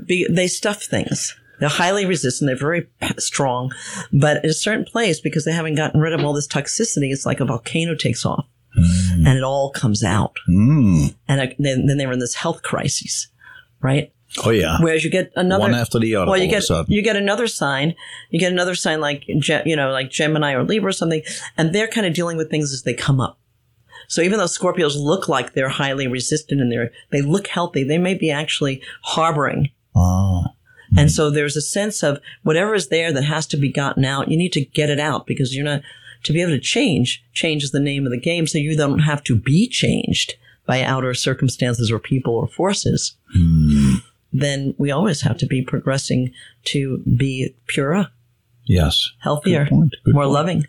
be, 0.06 0.28
they 0.30 0.48
stuff 0.48 0.84
things. 0.84 1.36
They're 1.60 1.70
highly 1.70 2.06
resistant. 2.06 2.48
They're 2.48 2.56
very 2.56 2.88
strong, 3.18 3.72
but 4.14 4.38
at 4.38 4.46
a 4.46 4.54
certain 4.54 4.86
place, 4.86 5.20
because 5.20 5.46
they 5.46 5.52
haven't 5.52 5.76
gotten 5.76 6.00
rid 6.00 6.14
of 6.14 6.24
all 6.24 6.34
this 6.34 6.48
toxicity, 6.48 7.12
it's 7.12 7.26
like 7.26 7.40
a 7.40 7.46
volcano 7.46 7.96
takes 7.96 8.26
off, 8.26 8.46
and 8.76 9.28
it 9.38 9.44
all 9.44 9.72
comes 9.72 10.04
out, 10.04 10.38
Mm. 10.50 11.16
and 11.28 11.42
uh, 11.42 11.48
then, 11.58 11.86
then 11.88 11.98
they 11.98 12.06
were 12.06 12.14
in 12.14 12.20
this 12.20 12.36
health 12.36 12.62
crisis, 12.62 13.28
right? 13.82 14.12
Oh 14.46 14.52
yeah. 14.52 14.78
Whereas 14.80 15.04
you 15.04 15.10
get 15.10 15.32
another 15.36 15.62
One 15.62 15.74
after 15.74 15.98
the 16.00 16.16
other. 16.16 16.30
well, 16.30 16.40
you 16.40 16.48
get 16.48 16.58
of 16.58 16.64
a 16.64 16.68
sudden. 16.68 16.94
you 16.94 17.02
get 17.02 17.16
another 17.16 17.48
sign. 17.48 17.96
You 18.30 18.40
get 18.40 18.52
another 18.52 18.76
sign 18.76 19.02
like 19.02 19.24
you 19.28 19.76
know, 19.76 19.92
like 19.92 20.12
Gemini 20.12 20.54
or 20.54 20.64
Libra 20.64 20.90
or 20.90 20.94
something, 20.94 21.24
and 21.58 21.74
they're 21.74 21.88
kind 21.88 22.06
of 22.06 22.14
dealing 22.14 22.38
with 22.38 22.50
things 22.52 22.72
as 22.72 22.84
they 22.84 22.94
come 22.94 23.20
up. 23.20 23.40
So 24.08 24.22
even 24.22 24.38
though 24.40 24.46
Scorpios 24.46 24.96
look 24.96 25.28
like 25.30 25.54
they're 25.54 25.70
highly 25.70 26.08
resistant 26.08 26.62
and 26.62 26.72
they're 26.72 26.92
they 27.12 27.22
look 27.22 27.48
healthy, 27.48 27.84
they 27.84 27.98
may 27.98 28.14
be 28.14 28.30
actually 28.32 28.82
harboring. 29.04 29.70
Oh. 29.96 30.46
And 30.98 31.12
so 31.12 31.30
there's 31.30 31.56
a 31.56 31.62
sense 31.62 32.02
of 32.04 32.20
whatever 32.44 32.74
is 32.74 32.88
there 32.90 33.12
that 33.14 33.24
has 33.24 33.46
to 33.48 33.58
be 33.58 33.72
gotten 33.72 34.06
out. 34.06 34.30
You 34.30 34.38
need 34.38 34.54
to 34.54 34.66
get 34.66 34.90
it 34.90 35.00
out 35.00 35.28
because 35.28 35.56
you're 35.56 35.66
not 35.66 35.82
to 36.24 36.34
be 36.34 36.42
able 36.42 36.52
to 36.52 36.60
change. 36.60 37.24
Change 37.34 37.64
is 37.64 37.72
the 37.72 37.80
name 37.80 38.06
of 38.06 38.12
the 38.12 38.20
game, 38.20 38.48
so 38.48 38.58
you 38.58 38.76
don't 38.76 39.00
have 39.00 39.24
to 39.26 39.36
be 39.36 39.68
changed 39.68 40.36
by 40.66 40.82
outer 40.84 41.14
circumstances 41.14 41.92
or 41.92 42.00
people 42.00 42.34
or 42.36 42.48
forces. 42.48 43.16
Hmm. 43.34 43.96
Then 44.32 44.76
we 44.78 44.92
always 44.92 45.22
have 45.22 45.38
to 45.40 45.46
be 45.48 45.64
progressing 45.64 46.32
to 46.66 47.00
be 47.18 47.56
purer, 47.68 48.10
Yes. 48.66 49.10
healthier, 49.20 49.64
Good 49.64 49.70
point. 49.70 49.96
Good 50.06 50.14
more 50.14 50.24
point. 50.26 50.34
loving. 50.34 50.68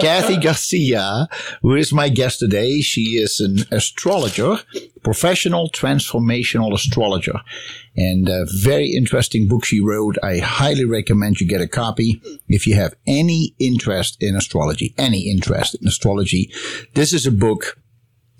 Kathy 0.00 0.36
Garcia, 0.38 1.28
who 1.62 1.74
is 1.74 1.92
my 1.92 2.08
guest 2.08 2.38
today. 2.38 2.80
She 2.80 3.16
is 3.16 3.40
an 3.40 3.58
astrologer, 3.70 4.58
professional 5.02 5.68
transformational 5.70 6.72
astrologer, 6.72 7.40
and 7.96 8.28
a 8.28 8.46
very 8.62 8.94
interesting 8.94 9.48
book 9.48 9.64
she 9.64 9.80
wrote. 9.80 10.16
I 10.22 10.38
highly 10.38 10.84
recommend 10.84 11.40
you 11.40 11.46
get 11.46 11.60
a 11.60 11.68
copy 11.68 12.20
if 12.48 12.66
you 12.66 12.74
have 12.74 12.94
any 13.06 13.54
interest 13.58 14.16
in 14.20 14.36
astrology, 14.36 14.94
any 14.96 15.30
interest 15.30 15.76
in 15.80 15.86
astrology. 15.86 16.50
This 16.94 17.12
is 17.12 17.26
a 17.26 17.32
book 17.32 17.79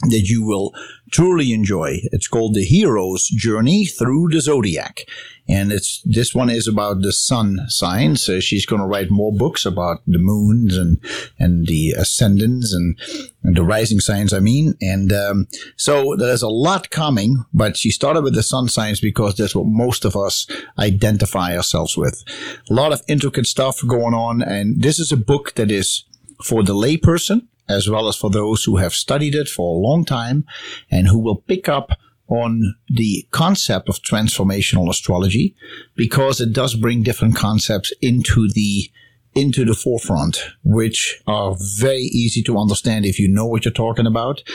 that 0.09 0.23
you 0.23 0.43
will 0.43 0.73
truly 1.13 1.53
enjoy. 1.53 1.99
It's 2.13 2.29
called 2.29 2.55
The 2.55 2.65
Hero's 2.65 3.29
Journey 3.29 3.85
Through 3.85 4.29
the 4.31 4.41
Zodiac. 4.41 5.05
And 5.49 5.73
it's, 5.73 6.01
this 6.05 6.35
one 6.35 6.49
is 6.49 6.69
about 6.69 7.03
the 7.03 7.13
sun 7.13 7.59
signs. 7.69 8.23
So 8.23 8.39
she's 8.41 8.65
going 8.65 8.81
to 8.81 8.87
write 8.87 9.11
more 9.11 9.33
books 9.33 9.67
about 9.67 9.99
the 10.07 10.19
moons 10.19 10.77
and, 10.77 10.99
and 11.39 11.67
the 11.67 11.91
ascendants 11.91 12.73
and, 12.73 12.97
and 13.43 13.57
the 13.57 13.65
rising 13.65 14.01
signs, 14.01 14.33
I 14.33 14.39
mean. 14.39 14.75
And, 14.81 15.13
um, 15.13 15.49
so 15.77 16.15
there's 16.17 16.43
a 16.43 16.49
lot 16.49 16.91
coming, 16.91 17.45
but 17.53 17.77
she 17.77 17.91
started 17.91 18.23
with 18.23 18.35
the 18.35 18.45
sun 18.45 18.69
signs 18.69 19.01
because 19.01 19.35
that's 19.35 19.57
what 19.57 19.67
most 19.67 20.05
of 20.05 20.17
us 20.17 20.47
identify 20.79 21.57
ourselves 21.57 21.97
with. 21.97 22.23
A 22.71 22.73
lot 22.73 22.93
of 22.93 23.03
intricate 23.09 23.47
stuff 23.47 23.83
going 23.87 24.15
on. 24.15 24.43
And 24.43 24.81
this 24.81 25.01
is 25.01 25.11
a 25.11 25.17
book 25.17 25.55
that 25.57 25.71
is 25.71 26.05
for 26.45 26.63
the 26.63 26.75
layperson 26.75 27.49
as 27.71 27.89
well 27.89 28.09
as 28.09 28.17
for 28.17 28.31
those 28.31 28.65
who 28.65 28.77
have 28.77 28.93
studied 28.93 29.35
it 29.35 29.49
for 29.49 29.75
a 29.75 29.81
long 29.81 30.05
time 30.05 30.45
and 30.91 31.09
who 31.09 31.19
will 31.19 31.37
pick 31.37 31.69
up 31.69 31.93
on 32.29 32.77
the 32.89 33.27
concept 33.33 33.89
of 33.89 34.03
transformational 34.03 34.89
astrology 34.89 35.55
because 35.97 36.41
it 36.41 36.53
does 36.53 36.75
bring 36.75 37.03
different 37.03 37.35
concepts 37.35 37.93
into 38.01 38.49
the 38.55 38.91
into 39.35 39.65
the 39.65 39.75
forefront, 39.75 40.39
which 40.65 41.23
are 41.27 41.57
very 41.79 42.03
easy 42.03 42.43
to 42.43 42.59
understand 42.59 43.05
if 43.05 43.19
you 43.19 43.29
know 43.29 43.47
what 43.47 43.65
you're 43.65 43.73
talking 43.73 44.07
about. 44.07 44.43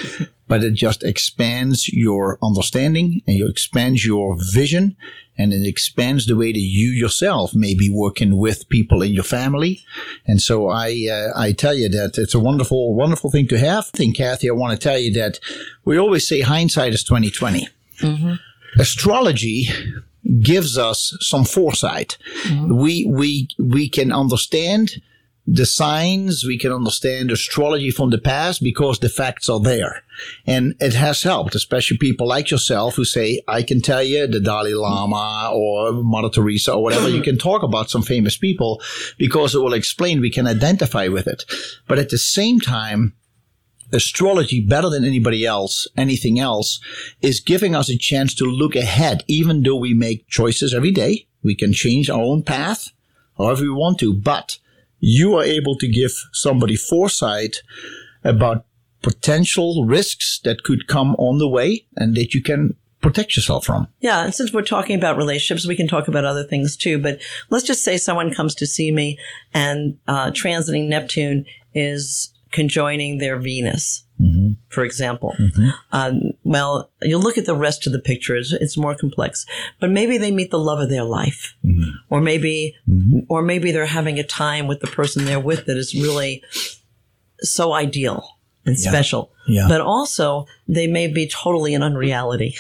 But 0.48 0.64
it 0.64 0.76
just 0.76 1.04
expands 1.04 1.90
your 1.92 2.38
understanding 2.44 3.24
and 3.26 3.36
you 3.36 3.48
expands 3.48 4.06
your 4.06 4.38
vision 4.54 4.96
and 5.40 5.52
it 5.52 5.68
expands 5.68 6.28
the 6.28 6.36
way 6.36 6.52
that 6.52 6.60
you 6.60 6.90
yourself 6.90 7.56
may 7.56 7.74
be 7.74 7.90
working 7.90 8.38
with 8.38 8.70
people 8.70 9.02
in 9.02 9.12
your 9.12 9.24
family. 9.24 9.84
And 10.28 10.40
so 10.40 10.70
I, 10.70 11.08
uh, 11.12 11.32
I 11.36 11.52
tell 11.52 11.74
you 11.74 11.90
that 11.90 12.20
it's 12.20 12.36
a 12.36 12.40
wonderful, 12.40 12.94
wonderful 12.94 13.32
thing 13.32 13.48
to 13.48 13.58
have. 13.58 13.90
I 13.96 13.98
think, 13.98 14.18
Kathy, 14.18 14.48
I 14.48 14.54
want 14.54 14.80
to 14.80 14.88
tell 14.88 15.00
you 15.00 15.12
that 15.14 15.40
we 15.84 15.98
always 15.98 16.28
say 16.28 16.42
hindsight 16.42 16.94
is 16.94 17.04
2020. 17.04 17.68
Astrology 18.78 19.70
gives 20.42 20.78
us 20.78 21.16
some 21.20 21.46
foresight. 21.46 22.18
Mm-hmm. 22.44 22.76
We, 22.76 23.06
we, 23.06 23.48
we 23.60 23.90
can 23.90 24.12
understand 24.12 25.02
the 25.48 25.66
signs, 25.66 26.44
we 26.44 26.58
can 26.58 26.72
understand 26.72 27.30
astrology 27.30 27.92
from 27.92 28.10
the 28.10 28.18
past 28.18 28.64
because 28.64 29.00
the 29.00 29.10
facts 29.10 29.48
are 29.48 29.60
there. 29.60 30.02
And 30.48 30.74
it 30.80 30.94
has 30.94 31.22
helped, 31.22 31.54
especially 31.54 31.98
people 31.98 32.28
like 32.28 32.50
yourself 32.50 32.96
who 32.96 33.06
say, 33.06 33.42
I 33.48 33.62
can 33.62 33.82
tell 33.82 34.02
you 34.02 34.26
the 34.26 34.40
Dalai 34.40 34.74
Lama 34.74 35.52
or 35.54 35.92
Mother 35.92 36.30
Teresa 36.30 36.74
or 36.74 36.82
whatever. 36.82 37.10
you 37.10 37.22
can 37.22 37.38
talk 37.38 37.62
about 37.62 37.92
some 37.92 38.02
famous 38.02 38.38
people 38.38 38.82
because 39.18 39.54
it 39.54 39.60
will 39.60 39.74
explain, 39.74 40.20
we 40.20 40.32
can 40.32 40.48
identify 40.48 41.08
with 41.10 41.28
it. 41.28 41.44
But 41.88 42.00
at 42.00 42.10
the 42.10 42.18
same 42.18 42.60
time, 42.60 43.14
astrology 43.92 44.60
better 44.60 44.90
than 44.90 45.06
anybody 45.06 45.46
else, 45.46 45.88
anything 45.98 46.40
else, 46.40 46.80
is 47.22 47.40
giving 47.40 47.76
us 47.76 47.90
a 47.90 47.98
chance 47.98 48.34
to 48.36 48.46
look 48.46 48.76
ahead, 48.76 49.24
even 49.28 49.64
though 49.64 49.76
we 49.76 49.94
make 49.94 50.28
choices 50.28 50.74
every 50.74 50.92
day. 50.92 51.28
We 51.44 51.56
can 51.56 51.74
change 51.74 52.10
our 52.10 52.22
own 52.22 52.44
path 52.44 52.92
however 53.38 53.64
we 53.64 53.70
want 53.70 54.00
to, 54.00 54.14
but 54.14 54.58
you 55.00 55.36
are 55.36 55.44
able 55.44 55.78
to 55.78 55.88
give 55.88 56.12
somebody 56.32 56.76
foresight 56.76 57.58
about 58.24 58.66
potential 59.02 59.86
risks 59.86 60.40
that 60.44 60.64
could 60.64 60.88
come 60.88 61.16
on 61.16 61.38
the 61.38 61.48
way 61.48 61.86
and 61.96 62.16
that 62.16 62.34
you 62.34 62.42
can 62.42 62.76
protect 63.02 63.36
yourself 63.36 63.66
from. 63.66 63.88
Yeah, 64.00 64.24
and 64.24 64.34
since 64.34 64.52
we're 64.52 64.64
talking 64.64 64.96
about 64.96 65.18
relationships, 65.18 65.68
we 65.68 65.76
can 65.76 65.88
talk 65.88 66.08
about 66.08 66.26
other 66.26 66.44
things 66.44 66.76
too. 66.76 66.98
But 66.98 67.22
let's 67.52 67.66
just 67.66 67.84
say 67.84 67.98
someone 67.98 68.34
comes 68.34 68.56
to 68.56 68.66
see 68.66 68.92
me 68.92 69.20
and 69.54 70.00
uh, 70.08 70.32
transiting 70.32 70.88
Neptune 70.88 71.46
is 71.76 72.34
conjoining 72.56 73.20
their 73.20 73.38
Venus, 73.38 74.06
mm-hmm. 74.20 74.54
for 74.70 74.84
example. 74.84 75.36
Mm-hmm. 75.38 75.70
Um, 75.92 76.22
well, 76.44 76.90
you 77.02 77.18
look 77.18 77.38
at 77.38 77.46
the 77.46 77.56
rest 77.68 77.86
of 77.86 77.94
the 77.94 78.00
picture; 78.00 78.36
it's, 78.36 78.54
it's 78.54 78.78
more 78.78 78.96
complex. 78.96 79.46
But 79.80 79.92
maybe 79.92 80.18
they 80.18 80.32
meet 80.32 80.52
the 80.52 80.66
love 80.70 80.80
of 80.80 80.90
their 80.90 81.04
life, 81.04 81.56
mm-hmm. 81.64 81.92
or 82.10 82.22
maybe, 82.22 82.76
or 83.28 83.42
maybe 83.42 83.72
they're 83.72 83.86
having 84.00 84.18
a 84.20 84.24
time 84.24 84.66
with 84.68 84.80
the 84.80 84.88
person 84.88 85.26
they're 85.26 85.48
with 85.52 85.66
that 85.66 85.78
is 85.78 85.94
really 85.94 86.42
so 87.42 87.74
ideal 87.74 88.40
and 88.66 88.76
Yeah. 88.80 88.90
special. 88.90 89.32
Yeah. 89.48 89.68
But 89.68 89.82
also, 89.82 90.48
they 90.68 90.88
may 90.88 91.08
be 91.08 91.28
totally 91.28 91.74
in 91.74 91.84
unreality 91.84 92.56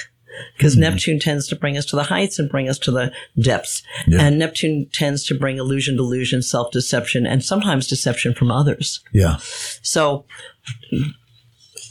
because 0.58 0.78
Neptune 0.78 1.20
tends 1.20 1.48
to 1.48 1.56
bring 1.56 1.78
us 1.78 1.86
to 1.88 1.96
the 1.96 2.04
heights 2.04 2.40
and 2.40 2.50
bring 2.50 2.70
us 2.70 2.80
to 2.80 2.92
the 2.92 3.12
depths. 3.40 3.84
And 4.20 4.40
Neptune 4.40 4.88
tends 4.94 5.26
to 5.26 5.36
bring 5.36 5.58
illusion, 5.58 5.96
delusion, 5.96 6.42
self 6.42 6.72
deception, 6.72 7.26
and 7.26 7.44
sometimes 7.44 7.88
deception 7.88 8.34
from 8.34 8.52
others. 8.52 9.02
Yeah. 9.14 9.38
So 9.82 10.26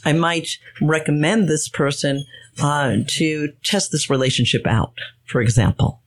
I 0.05 0.13
might 0.13 0.57
recommend 0.81 1.47
this 1.47 1.67
person 1.67 2.25
uh, 2.61 2.97
to 3.07 3.51
test 3.63 3.91
this 3.91 4.09
relationship 4.09 4.65
out, 4.65 4.93
for 5.25 5.41
example. 5.41 6.01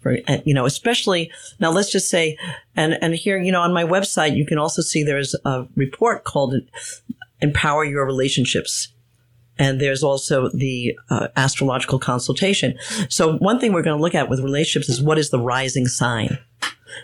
For, 0.00 0.18
you 0.44 0.52
know, 0.52 0.66
especially 0.66 1.30
now, 1.60 1.70
let's 1.70 1.90
just 1.90 2.10
say, 2.10 2.36
and, 2.74 2.98
and 3.00 3.14
here, 3.14 3.40
you 3.40 3.52
know, 3.52 3.60
on 3.60 3.72
my 3.72 3.84
website, 3.84 4.36
you 4.36 4.44
can 4.44 4.58
also 4.58 4.82
see 4.82 5.04
there's 5.04 5.34
a 5.44 5.66
report 5.76 6.24
called 6.24 6.54
Empower 7.40 7.84
Your 7.84 8.04
Relationships. 8.04 8.88
And 9.58 9.80
there's 9.80 10.02
also 10.02 10.48
the 10.48 10.98
uh, 11.10 11.28
astrological 11.36 11.98
consultation. 11.98 12.78
So 13.08 13.36
one 13.36 13.60
thing 13.60 13.72
we're 13.72 13.82
going 13.82 13.96
to 13.96 14.02
look 14.02 14.14
at 14.14 14.28
with 14.28 14.40
relationships 14.40 14.88
is 14.88 15.02
what 15.02 15.18
is 15.18 15.30
the 15.30 15.38
rising 15.38 15.86
sign? 15.86 16.38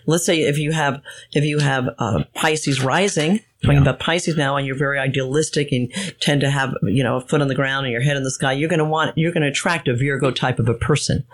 let's 0.06 0.24
say 0.24 0.42
if 0.42 0.58
you 0.58 0.72
have 0.72 1.02
if 1.32 1.44
you 1.44 1.58
have 1.58 1.88
uh, 1.98 2.24
Pisces 2.34 2.82
rising, 2.82 3.40
talking 3.62 3.78
about 3.78 3.98
Pisces 3.98 4.36
now, 4.36 4.56
and 4.56 4.66
you're 4.66 4.76
very 4.76 4.98
idealistic 4.98 5.72
and 5.72 5.92
tend 6.20 6.40
to 6.40 6.50
have 6.50 6.74
you 6.82 7.02
know 7.02 7.16
a 7.16 7.20
foot 7.20 7.40
on 7.40 7.48
the 7.48 7.54
ground 7.54 7.86
and 7.86 7.92
your 7.92 8.02
head 8.02 8.16
in 8.16 8.24
the 8.24 8.30
sky, 8.30 8.52
you're 8.52 8.68
going 8.68 8.78
to 8.78 8.84
want 8.84 9.16
you're 9.16 9.32
going 9.32 9.42
to 9.42 9.48
attract 9.48 9.88
a 9.88 9.96
Virgo 9.96 10.30
type 10.30 10.58
of 10.58 10.68
a 10.68 10.74
person, 10.74 11.24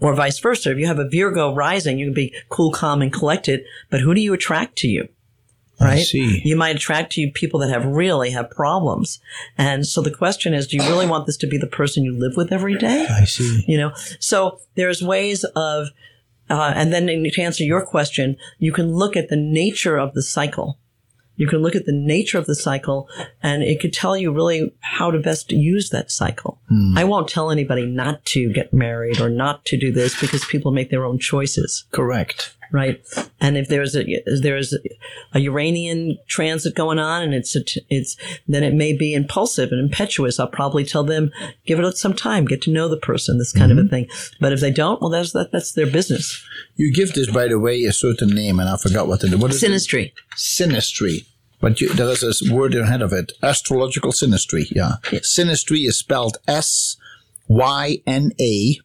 or 0.00 0.14
vice 0.14 0.38
versa. 0.38 0.70
If 0.70 0.78
you 0.78 0.86
have 0.86 0.98
a 0.98 1.08
Virgo 1.08 1.54
rising, 1.54 1.98
you 1.98 2.06
can 2.06 2.14
be 2.14 2.34
cool, 2.48 2.72
calm, 2.72 3.02
and 3.02 3.12
collected. 3.12 3.64
But 3.90 4.00
who 4.00 4.14
do 4.14 4.20
you 4.20 4.32
attract 4.32 4.76
to 4.78 4.88
you? 4.88 5.08
Right. 5.80 5.98
You 6.44 6.56
might 6.56 6.76
attract 6.76 7.12
to 7.12 7.20
you 7.20 7.32
people 7.32 7.60
that 7.60 7.70
have 7.70 7.84
really 7.86 8.30
have 8.30 8.50
problems. 8.50 9.18
And 9.56 9.86
so 9.86 10.00
the 10.02 10.10
question 10.10 10.52
is, 10.54 10.66
do 10.66 10.76
you 10.76 10.82
really 10.82 11.06
want 11.06 11.26
this 11.26 11.36
to 11.38 11.46
be 11.46 11.56
the 11.58 11.66
person 11.66 12.04
you 12.04 12.12
live 12.12 12.36
with 12.36 12.52
every 12.52 12.76
day? 12.76 13.06
I 13.10 13.24
see. 13.24 13.64
you 13.66 13.78
know 13.78 13.92
so 14.18 14.60
there's 14.74 15.02
ways 15.02 15.44
of 15.56 15.88
uh, 16.48 16.72
and 16.74 16.92
then 16.92 17.06
to 17.06 17.42
answer 17.42 17.64
your 17.64 17.84
question 17.84 18.36
you 18.58 18.72
can 18.72 18.92
look 18.94 19.16
at 19.16 19.28
the 19.28 19.36
nature 19.36 19.96
of 19.96 20.14
the 20.14 20.22
cycle 20.22 20.78
you 21.36 21.46
can 21.46 21.58
look 21.62 21.74
at 21.76 21.86
the 21.86 21.92
nature 21.92 22.38
of 22.38 22.46
the 22.46 22.54
cycle 22.54 23.08
and 23.42 23.62
it 23.62 23.80
could 23.80 23.92
tell 23.92 24.16
you 24.16 24.32
really 24.32 24.72
how 24.80 25.10
to 25.10 25.18
best 25.18 25.50
use 25.52 25.90
that 25.90 26.10
cycle 26.10 26.60
i 26.96 27.04
won't 27.04 27.28
tell 27.28 27.50
anybody 27.50 27.86
not 27.86 28.24
to 28.24 28.52
get 28.52 28.72
married 28.72 29.20
or 29.20 29.28
not 29.30 29.64
to 29.64 29.76
do 29.76 29.92
this 29.92 30.20
because 30.20 30.44
people 30.44 30.72
make 30.72 30.90
their 30.90 31.04
own 31.04 31.18
choices 31.18 31.84
Correct. 31.90 32.56
Right? 32.72 33.02
And 33.40 33.56
if 33.56 33.68
there's 33.68 33.96
a 33.96 34.04
if 34.06 34.42
there's 34.42 34.76
a 35.32 35.40
Uranian 35.40 36.18
transit 36.28 36.74
going 36.74 36.98
on, 36.98 37.22
and 37.22 37.34
it's 37.34 37.56
a, 37.56 37.62
it's 37.88 38.16
then 38.46 38.62
it 38.62 38.74
may 38.74 38.96
be 38.96 39.12
impulsive 39.12 39.72
and 39.72 39.80
impetuous. 39.80 40.38
I'll 40.38 40.46
probably 40.46 40.84
tell 40.84 41.02
them 41.02 41.32
give 41.66 41.80
it 41.80 41.96
some 41.96 42.14
time, 42.14 42.44
get 42.44 42.62
to 42.62 42.70
know 42.70 42.88
the 42.88 42.96
person, 42.96 43.38
this 43.38 43.52
kind 43.52 43.72
of 43.72 43.78
a 43.78 43.80
mm-hmm. 43.82 43.90
thing. 43.90 44.08
But 44.40 44.52
if 44.52 44.60
they 44.60 44.70
don't, 44.70 45.00
well, 45.00 45.10
that's 45.10 45.32
that, 45.32 45.50
that's 45.52 45.72
their 45.72 45.90
business. 45.90 46.46
You 46.76 46.92
give 46.92 47.12
this, 47.14 47.30
by 47.30 47.48
the 47.48 47.58
way, 47.58 47.82
a 47.84 47.92
certain 47.92 48.30
name, 48.30 48.60
and 48.60 48.68
I 48.68 48.76
forgot 48.76 49.08
what 49.08 49.24
it 49.24 49.36
what 49.38 49.50
is 49.50 49.62
it? 49.62 49.70
Synastry. 49.70 50.12
Synastry. 50.36 51.26
But 51.60 51.80
you, 51.80 51.90
there 51.90 52.08
is 52.08 52.48
a 52.48 52.54
word 52.54 52.74
ahead 52.74 53.02
of 53.02 53.12
it. 53.12 53.32
Astrological 53.42 54.12
synastry. 54.12 54.70
Yeah. 54.70 54.94
Synastry 55.12 55.86
is 55.86 55.98
spelled 55.98 56.38
S 56.48 56.96
Y 57.48 57.98
N 58.06 58.32
A 58.40 58.78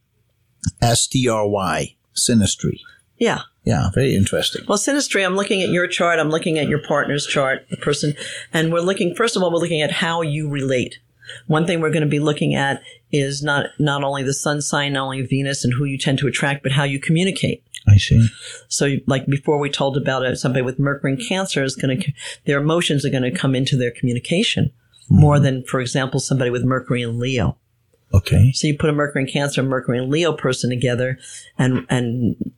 S 0.81 1.07
T 1.07 1.29
R 1.29 1.47
Y. 1.47 1.95
Synastry. 2.15 2.79
Yeah. 3.17 3.41
Yeah. 3.63 3.89
Very 3.93 4.15
interesting. 4.15 4.63
Well, 4.67 4.77
synastry, 4.77 5.25
I'm 5.25 5.35
looking 5.35 5.61
at 5.61 5.69
your 5.69 5.87
chart. 5.87 6.19
I'm 6.19 6.29
looking 6.29 6.57
at 6.57 6.67
your 6.67 6.79
partner's 6.79 7.25
chart, 7.25 7.67
the 7.69 7.77
person, 7.77 8.13
and 8.53 8.71
we're 8.71 8.81
looking, 8.81 9.15
first 9.15 9.35
of 9.35 9.43
all, 9.43 9.51
we're 9.51 9.59
looking 9.59 9.81
at 9.81 9.91
how 9.91 10.21
you 10.21 10.49
relate. 10.49 10.99
One 11.47 11.65
thing 11.65 11.81
we're 11.81 11.91
going 11.91 12.03
to 12.03 12.09
be 12.09 12.19
looking 12.19 12.53
at 12.53 12.81
is 13.11 13.41
not, 13.41 13.67
not 13.79 14.03
only 14.03 14.23
the 14.23 14.33
sun 14.33 14.61
sign, 14.61 14.93
not 14.93 15.05
only 15.05 15.21
Venus 15.21 15.63
and 15.63 15.73
who 15.73 15.85
you 15.85 15.97
tend 15.97 16.19
to 16.19 16.27
attract, 16.27 16.61
but 16.61 16.73
how 16.73 16.83
you 16.83 16.99
communicate. 16.99 17.63
I 17.87 17.97
see. 17.97 18.27
So, 18.67 18.97
like 19.05 19.25
before, 19.27 19.59
we 19.59 19.69
told 19.69 19.97
about 19.97 20.23
it, 20.23 20.37
somebody 20.37 20.63
with 20.63 20.79
Mercury 20.79 21.13
and 21.13 21.27
Cancer 21.27 21.63
is 21.63 21.75
going 21.75 21.99
to, 21.99 22.11
their 22.45 22.59
emotions 22.59 23.05
are 23.05 23.09
going 23.09 23.23
to 23.23 23.31
come 23.31 23.55
into 23.55 23.77
their 23.77 23.91
communication 23.91 24.65
mm-hmm. 24.65 25.19
more 25.19 25.39
than, 25.39 25.63
for 25.63 25.79
example, 25.79 26.19
somebody 26.19 26.49
with 26.49 26.63
Mercury 26.63 27.03
and 27.03 27.19
Leo. 27.19 27.57
Okay. 28.13 28.51
So 28.53 28.67
you 28.67 28.77
put 28.77 28.89
a 28.89 28.93
Mercury 28.93 29.23
and 29.23 29.31
Cancer, 29.31 29.61
Mercury 29.61 29.99
and 29.99 30.09
Leo 30.09 30.33
person 30.33 30.69
together, 30.69 31.19
and 31.57 31.85
and 31.89 32.53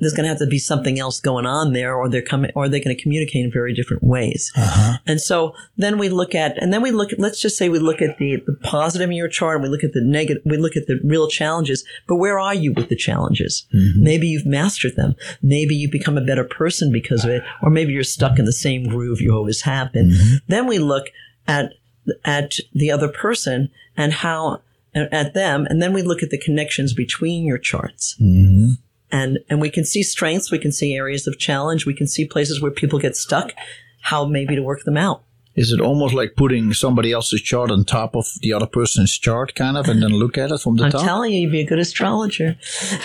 there's 0.00 0.12
going 0.12 0.24
to 0.24 0.28
have 0.30 0.38
to 0.38 0.46
be 0.46 0.58
something 0.58 0.98
else 0.98 1.20
going 1.20 1.46
on 1.46 1.72
there, 1.72 1.94
or 1.94 2.08
they're 2.08 2.22
coming, 2.22 2.50
or 2.54 2.68
they're 2.68 2.82
going 2.82 2.96
to 2.96 3.02
communicate 3.02 3.44
in 3.44 3.52
very 3.52 3.74
different 3.74 4.02
ways. 4.02 4.50
Uh-huh. 4.56 4.98
And 5.06 5.20
so 5.20 5.54
then 5.76 5.98
we 5.98 6.08
look 6.08 6.34
at, 6.34 6.60
and 6.62 6.72
then 6.72 6.82
we 6.82 6.90
look. 6.90 7.10
Let's 7.18 7.40
just 7.40 7.56
say 7.56 7.68
we 7.68 7.78
look 7.78 8.02
at 8.02 8.18
the 8.18 8.42
the 8.46 8.56
positive 8.62 9.10
in 9.10 9.16
your 9.16 9.28
chart, 9.28 9.56
and 9.56 9.62
we 9.62 9.68
look 9.68 9.84
at 9.84 9.92
the 9.92 10.02
negative. 10.02 10.42
We 10.44 10.56
look 10.56 10.76
at 10.76 10.86
the 10.86 11.00
real 11.04 11.28
challenges. 11.28 11.84
But 12.06 12.16
where 12.16 12.38
are 12.38 12.54
you 12.54 12.72
with 12.72 12.88
the 12.88 12.96
challenges? 12.96 13.66
Mm-hmm. 13.74 14.02
Maybe 14.02 14.28
you've 14.28 14.46
mastered 14.46 14.96
them. 14.96 15.14
Maybe 15.42 15.74
you've 15.74 15.92
become 15.92 16.18
a 16.18 16.24
better 16.24 16.44
person 16.44 16.90
because 16.92 17.24
of 17.24 17.30
it, 17.30 17.42
or 17.62 17.70
maybe 17.70 17.92
you're 17.92 18.04
stuck 18.04 18.38
in 18.38 18.44
the 18.44 18.52
same 18.52 18.88
groove 18.88 19.20
you 19.20 19.34
always 19.34 19.62
have 19.62 19.92
been. 19.92 20.10
Mm-hmm. 20.10 20.36
Then 20.48 20.66
we 20.66 20.78
look 20.78 21.06
at 21.46 21.74
at 22.24 22.56
the 22.72 22.90
other 22.90 23.08
person 23.08 23.70
and 23.96 24.12
how 24.12 24.62
at 24.94 25.34
them, 25.34 25.66
and 25.66 25.80
then 25.80 25.92
we 25.92 26.02
look 26.02 26.22
at 26.22 26.30
the 26.30 26.38
connections 26.38 26.92
between 26.92 27.44
your 27.44 27.58
charts. 27.58 28.16
Mm-hmm. 28.20 28.72
And 29.12 29.38
and 29.48 29.60
we 29.60 29.70
can 29.70 29.84
see 29.84 30.02
strengths, 30.02 30.50
we 30.50 30.58
can 30.58 30.72
see 30.72 30.94
areas 30.94 31.26
of 31.26 31.38
challenge, 31.38 31.86
we 31.86 31.94
can 31.94 32.06
see 32.06 32.24
places 32.26 32.60
where 32.60 32.70
people 32.70 32.98
get 32.98 33.16
stuck, 33.16 33.52
how 34.02 34.24
maybe 34.24 34.54
to 34.54 34.62
work 34.62 34.84
them 34.84 34.96
out. 34.96 35.24
Is 35.56 35.72
it 35.72 35.80
almost 35.80 36.14
like 36.14 36.36
putting 36.36 36.72
somebody 36.72 37.10
else's 37.10 37.42
chart 37.42 37.72
on 37.72 37.84
top 37.84 38.14
of 38.14 38.24
the 38.40 38.52
other 38.52 38.66
person's 38.66 39.18
chart, 39.18 39.56
kind 39.56 39.76
of, 39.76 39.88
and 39.88 40.00
then 40.00 40.10
look 40.12 40.38
at 40.38 40.52
it 40.52 40.60
from 40.60 40.76
the 40.76 40.88
top? 40.88 41.00
I'm 41.00 41.06
telling 41.06 41.32
you, 41.32 41.40
you'd 41.40 41.50
be 41.50 41.60
a 41.60 41.66
good 41.66 41.80
astrologer. 41.80 42.56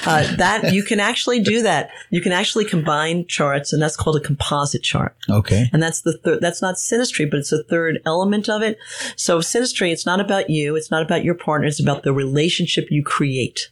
Uh, 0.06 0.36
that 0.36 0.72
you 0.72 0.84
can 0.84 1.00
actually 1.00 1.42
do 1.42 1.64
that. 1.64 1.90
You 2.12 2.22
can 2.22 2.32
actually 2.32 2.66
combine 2.66 3.26
charts, 3.26 3.74
and 3.74 3.82
that's 3.82 3.98
called 3.98 4.16
a 4.16 4.20
composite 4.20 4.84
chart. 4.84 5.18
okay. 5.28 5.70
And 5.74 5.82
that's 5.82 6.02
the 6.02 6.18
third, 6.20 6.40
that's 6.40 6.62
not 6.62 6.76
synastry, 6.76 7.30
but 7.30 7.40
it's 7.40 7.50
the 7.50 7.64
third 7.64 8.00
element 8.06 8.48
of 8.48 8.62
it. 8.62 8.78
So 9.16 9.40
synastry, 9.40 9.92
it's 9.92 10.06
not 10.06 10.20
about 10.20 10.50
you. 10.50 10.76
It's 10.76 10.92
not 10.92 11.02
about 11.02 11.24
your 11.24 11.36
partner. 11.36 11.68
It's 11.68 11.82
about 11.82 12.04
the 12.04 12.14
relationship 12.14 12.92
you 12.92 13.04
create. 13.04 13.72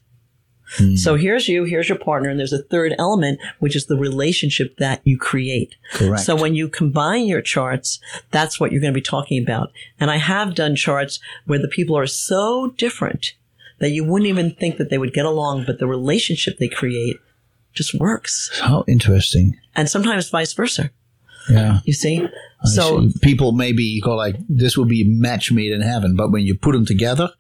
Mm-hmm. 0.77 0.95
So 0.95 1.15
here's 1.15 1.47
you, 1.47 1.63
here's 1.63 1.89
your 1.89 1.97
partner, 1.97 2.29
and 2.29 2.39
there's 2.39 2.53
a 2.53 2.63
third 2.63 2.93
element, 2.97 3.39
which 3.59 3.75
is 3.75 3.85
the 3.85 3.97
relationship 3.97 4.77
that 4.77 5.01
you 5.03 5.17
create. 5.17 5.75
Correct. 5.93 6.23
So 6.23 6.35
when 6.35 6.55
you 6.55 6.67
combine 6.67 7.25
your 7.25 7.41
charts, 7.41 7.99
that's 8.31 8.59
what 8.59 8.71
you're 8.71 8.81
going 8.81 8.93
to 8.93 8.97
be 8.97 9.01
talking 9.01 9.41
about. 9.41 9.71
And 9.99 10.09
I 10.09 10.17
have 10.17 10.55
done 10.55 10.75
charts 10.75 11.19
where 11.45 11.59
the 11.59 11.67
people 11.67 11.97
are 11.97 12.07
so 12.07 12.73
different 12.77 13.33
that 13.79 13.89
you 13.89 14.03
wouldn't 14.03 14.29
even 14.29 14.55
think 14.55 14.77
that 14.77 14.89
they 14.89 14.97
would 14.97 15.13
get 15.13 15.25
along, 15.25 15.65
but 15.65 15.79
the 15.79 15.87
relationship 15.87 16.57
they 16.57 16.67
create 16.67 17.17
just 17.73 17.93
works. 17.99 18.51
How 18.61 18.83
interesting. 18.87 19.57
And 19.75 19.89
sometimes 19.89 20.29
vice 20.29 20.53
versa. 20.53 20.91
Yeah. 21.49 21.79
You 21.85 21.93
see? 21.93 22.23
I 22.23 22.67
so 22.69 23.09
see. 23.09 23.19
people 23.21 23.51
maybe 23.51 23.99
go 24.01 24.15
like, 24.15 24.37
this 24.47 24.77
will 24.77 24.85
be 24.85 25.03
match 25.03 25.51
made 25.51 25.71
in 25.71 25.81
heaven, 25.81 26.15
but 26.15 26.31
when 26.31 26.45
you 26.45 26.57
put 26.57 26.71
them 26.73 26.85
together, 26.85 27.31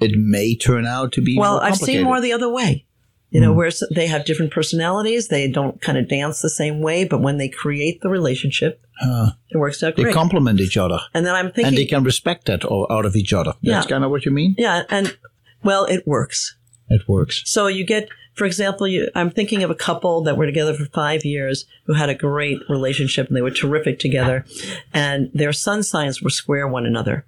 it 0.00 0.12
may 0.16 0.56
turn 0.56 0.86
out 0.86 1.12
to 1.12 1.22
be 1.22 1.36
Well, 1.38 1.60
I've 1.60 1.76
seen 1.76 2.02
more 2.02 2.20
the 2.20 2.32
other 2.32 2.48
way. 2.48 2.84
You 3.30 3.40
know, 3.40 3.50
hmm. 3.50 3.58
where 3.58 3.70
they 3.90 4.06
have 4.06 4.24
different 4.24 4.52
personalities, 4.52 5.26
they 5.26 5.50
don't 5.50 5.80
kind 5.80 5.98
of 5.98 6.08
dance 6.08 6.40
the 6.40 6.48
same 6.48 6.80
way, 6.80 7.04
but 7.04 7.20
when 7.20 7.36
they 7.36 7.48
create 7.48 8.00
the 8.00 8.08
relationship, 8.08 8.80
it 9.00 9.56
works 9.58 9.82
out 9.82 9.96
They 9.96 10.12
complement 10.12 10.60
each 10.60 10.76
other, 10.76 11.00
and 11.12 11.26
then 11.26 11.34
I'm 11.34 11.46
thinking, 11.46 11.66
and 11.66 11.76
they 11.76 11.84
can 11.84 12.04
respect 12.04 12.46
that 12.46 12.64
out 12.64 13.04
of 13.04 13.16
each 13.16 13.32
other. 13.32 13.54
That's 13.62 13.86
Yeah. 13.86 13.90
kind 13.90 14.04
of 14.04 14.12
what 14.12 14.24
you 14.24 14.30
mean. 14.30 14.54
yeah, 14.56 14.84
and 14.88 15.16
well, 15.64 15.84
it 15.86 16.06
works. 16.06 16.56
It 16.88 17.08
works. 17.08 17.42
So 17.46 17.66
you 17.66 17.84
get, 17.84 18.08
for 18.34 18.44
example, 18.44 18.86
you, 18.86 19.08
I'm 19.16 19.30
thinking 19.30 19.64
of 19.64 19.70
a 19.70 19.74
couple 19.74 20.22
that 20.24 20.36
were 20.36 20.46
together 20.46 20.74
for 20.74 20.84
five 20.86 21.24
years 21.24 21.66
who 21.86 21.94
had 21.94 22.10
a 22.10 22.14
great 22.14 22.58
relationship 22.68 23.26
and 23.26 23.36
they 23.36 23.42
were 23.42 23.50
terrific 23.50 23.98
together, 23.98 24.44
and 24.92 25.30
their 25.34 25.52
sun 25.52 25.82
signs 25.82 26.22
were 26.22 26.30
square 26.30 26.68
one 26.68 26.86
another. 26.86 27.26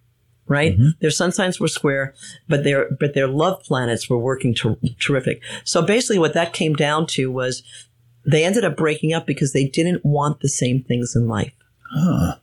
Right, 0.49 0.75
mm-hmm. 0.75 0.91
their 1.01 1.11
sun 1.11 1.33
signs 1.33 1.59
were 1.59 1.67
square, 1.67 2.15
but 2.49 2.63
their 2.63 2.89
but 3.01 3.15
their 3.15 3.27
love 3.27 3.65
planets 3.65 4.09
were 4.09 4.19
working 4.19 4.55
ter- 4.55 4.79
terrific. 5.01 5.43
So 5.65 5.83
basically, 5.83 6.21
what 6.21 6.35
that 6.35 6.53
came 6.53 6.75
down 6.75 7.09
to 7.09 7.33
was 7.33 7.65
they 8.25 8.45
ended 8.45 8.65
up 8.65 8.77
breaking 8.77 9.13
up 9.13 9.27
because 9.27 9.53
they 9.53 9.67
didn't 9.67 10.05
want 10.05 10.41
the 10.41 10.49
same 10.49 10.85
things 10.85 11.17
in 11.17 11.27
life. 11.27 11.53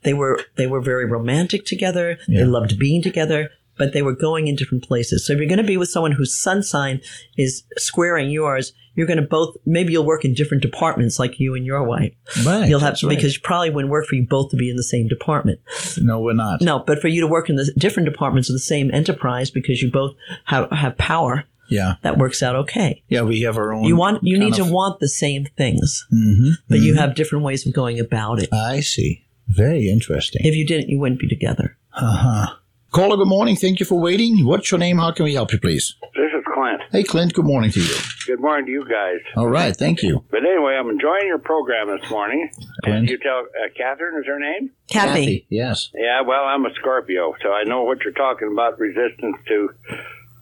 They 0.02 0.14
were 0.14 0.40
they 0.56 0.66
were 0.66 0.80
very 0.80 1.06
romantic 1.06 1.64
together. 1.64 2.18
They 2.28 2.44
loved 2.44 2.78
being 2.78 3.02
together, 3.02 3.50
but 3.76 3.92
they 3.92 4.02
were 4.02 4.14
going 4.14 4.48
in 4.48 4.56
different 4.56 4.84
places. 4.84 5.26
So 5.26 5.32
if 5.32 5.38
you're 5.38 5.48
going 5.48 5.58
to 5.58 5.64
be 5.64 5.76
with 5.76 5.90
someone 5.90 6.12
whose 6.12 6.36
sun 6.36 6.62
sign 6.62 7.00
is 7.36 7.64
squaring 7.76 8.30
yours, 8.30 8.72
you're 8.94 9.06
going 9.06 9.20
to 9.20 9.26
both 9.26 9.56
maybe 9.66 9.92
you'll 9.92 10.04
work 10.06 10.24
in 10.24 10.34
different 10.34 10.62
departments 10.62 11.18
like 11.18 11.40
you 11.40 11.54
and 11.54 11.64
your 11.66 11.82
wife. 11.84 12.12
Right. 12.44 12.68
You'll 12.68 12.80
have 12.80 12.90
that's 12.92 13.04
right. 13.04 13.16
because 13.16 13.36
it 13.36 13.42
probably 13.42 13.70
wouldn't 13.70 13.90
work 13.90 14.06
for 14.06 14.14
you 14.14 14.26
both 14.26 14.50
to 14.50 14.56
be 14.56 14.70
in 14.70 14.76
the 14.76 14.82
same 14.82 15.08
department. 15.08 15.60
no, 15.98 16.20
we're 16.20 16.32
not. 16.34 16.60
No, 16.60 16.78
but 16.80 17.00
for 17.00 17.08
you 17.08 17.20
to 17.20 17.26
work 17.26 17.48
in 17.50 17.56
the 17.56 17.72
different 17.76 18.08
departments 18.08 18.48
of 18.48 18.54
the 18.54 18.60
same 18.60 18.90
enterprise 18.92 19.50
because 19.50 19.82
you 19.82 19.90
both 19.90 20.14
have 20.44 20.70
have 20.70 20.96
power, 20.98 21.44
Yeah. 21.68 21.94
that 22.02 22.18
works 22.18 22.42
out 22.42 22.56
okay. 22.56 23.02
Yeah, 23.08 23.22
we 23.22 23.40
have 23.42 23.56
our 23.56 23.72
own. 23.72 23.84
You 23.84 23.96
want 23.96 24.22
you 24.22 24.38
need 24.38 24.58
of- 24.58 24.66
to 24.66 24.72
want 24.72 25.00
the 25.00 25.08
same 25.08 25.46
things, 25.56 26.06
Mhm, 26.12 26.52
but 26.68 26.80
you 26.80 26.94
mhm. 26.94 26.98
have 26.98 27.14
different 27.14 27.44
ways 27.44 27.66
of 27.66 27.72
going 27.72 27.98
about 28.00 28.42
it. 28.42 28.48
I 28.52 28.80
see. 28.80 29.22
Very 29.48 29.88
interesting. 29.90 30.42
If 30.44 30.54
you 30.56 30.64
didn't, 30.66 30.88
you 30.88 30.98
wouldn't 30.98 31.20
be 31.20 31.28
together. 31.28 31.76
Uh-huh. 31.94 32.54
Caller, 32.92 33.16
good 33.16 33.28
morning. 33.28 33.56
Thank 33.56 33.78
you 33.80 33.84
for 33.86 33.98
waiting. 34.00 34.46
What's 34.46 34.70
your 34.70 34.78
name? 34.78 34.98
How 34.98 35.10
can 35.12 35.24
we 35.24 35.34
help 35.34 35.52
you, 35.52 35.58
please? 35.58 35.94
This 36.14 36.30
is 36.33 36.33
Clint. 36.64 36.82
Hey, 36.92 37.02
Clint. 37.02 37.34
Good 37.34 37.44
morning 37.44 37.70
to 37.72 37.80
you. 37.80 37.94
Good 38.26 38.40
morning 38.40 38.66
to 38.66 38.72
you 38.72 38.84
guys. 38.88 39.18
All 39.36 39.48
right. 39.48 39.76
Thank 39.76 40.02
you. 40.02 40.24
But 40.30 40.40
anyway, 40.46 40.76
I'm 40.78 40.88
enjoying 40.88 41.26
your 41.26 41.38
program 41.38 41.88
this 41.88 42.10
morning. 42.10 42.50
Clint. 42.84 42.98
And 43.00 43.08
you 43.08 43.18
tell 43.18 43.40
uh, 43.40 43.68
Catherine 43.76 44.18
is 44.18 44.26
her 44.26 44.38
name? 44.38 44.70
Kathy. 44.88 45.46
Yes. 45.50 45.90
Yeah, 45.94 46.22
well, 46.22 46.44
I'm 46.44 46.64
a 46.64 46.72
Scorpio, 46.74 47.34
so 47.42 47.52
I 47.52 47.64
know 47.64 47.82
what 47.82 48.00
you're 48.02 48.14
talking 48.14 48.50
about 48.52 48.78
resistance 48.78 49.36
to 49.48 49.68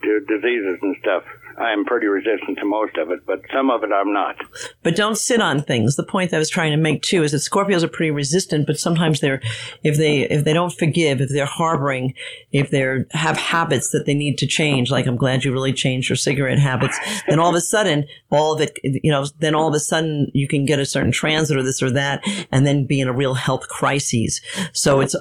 to 0.02 0.20
diseases 0.26 0.78
and 0.82 0.96
stuff. 1.00 1.24
I'm 1.62 1.84
pretty 1.84 2.06
resistant 2.06 2.58
to 2.58 2.64
most 2.64 2.96
of 2.96 3.10
it, 3.10 3.24
but 3.26 3.40
some 3.52 3.70
of 3.70 3.84
it 3.84 3.90
I'm 3.92 4.12
not. 4.12 4.36
but 4.82 4.96
don't 4.96 5.16
sit 5.16 5.40
on 5.40 5.62
things. 5.62 5.96
The 5.96 6.02
point 6.02 6.32
I 6.34 6.38
was 6.38 6.50
trying 6.50 6.72
to 6.72 6.76
make 6.76 7.02
too 7.02 7.22
is 7.22 7.32
that 7.32 7.38
Scorpios 7.38 7.82
are 7.82 7.88
pretty 7.88 8.10
resistant, 8.10 8.66
but 8.66 8.78
sometimes 8.78 9.20
they're, 9.20 9.40
if 9.82 9.96
they, 9.96 10.22
if 10.22 10.44
they 10.44 10.52
don't 10.52 10.72
forgive, 10.72 11.20
if 11.20 11.30
they're 11.30 11.46
harboring, 11.46 12.14
if 12.50 12.70
they're, 12.70 13.06
have 13.12 13.36
habits 13.36 13.90
that 13.90 14.06
they 14.06 14.14
need 14.14 14.38
to 14.38 14.46
change, 14.46 14.90
like 14.90 15.06
I'm 15.06 15.16
glad 15.16 15.44
you 15.44 15.52
really 15.52 15.72
changed 15.72 16.08
your 16.08 16.16
cigarette 16.16 16.58
habits, 16.58 16.98
then 17.28 17.38
all 17.38 17.50
of 17.50 17.56
a 17.56 17.60
sudden, 17.60 18.06
all 18.30 18.54
of 18.54 18.60
it, 18.60 18.78
you 18.82 19.10
know, 19.10 19.24
then 19.38 19.54
all 19.54 19.68
of 19.68 19.74
a 19.74 19.80
sudden 19.80 20.30
you 20.34 20.48
can 20.48 20.64
get 20.64 20.78
a 20.78 20.86
certain 20.86 21.12
transit 21.12 21.56
or 21.56 21.62
this 21.62 21.82
or 21.82 21.90
that 21.90 22.22
and 22.50 22.66
then 22.66 22.86
be 22.86 23.00
in 23.00 23.08
a 23.08 23.12
real 23.12 23.34
health 23.34 23.68
crisis. 23.68 24.40
So 24.72 25.00
it's, 25.00 25.14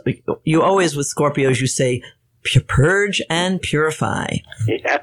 you 0.44 0.62
always 0.62 0.96
with 0.96 1.12
Scorpios, 1.14 1.62
you 1.62 1.68
say, 1.68 2.02
purge 2.68 3.22
and 3.30 3.62
purify. 3.62 4.38
Yeah. 4.68 4.98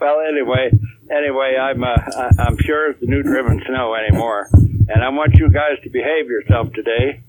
Well, 0.00 0.20
anyway, 0.28 0.70
anyway, 1.10 1.56
I'm 1.60 1.82
uh, 1.84 1.88
I- 1.96 2.30
I'm 2.38 2.56
pure 2.56 2.90
as 2.90 2.96
the 3.00 3.06
new 3.06 3.22
driven 3.22 3.62
snow 3.66 3.94
anymore, 3.94 4.48
and 4.52 5.02
I 5.02 5.08
want 5.10 5.34
you 5.34 5.48
guys 5.50 5.78
to 5.84 5.90
behave 5.90 6.26
yourself 6.26 6.72
today. 6.74 7.22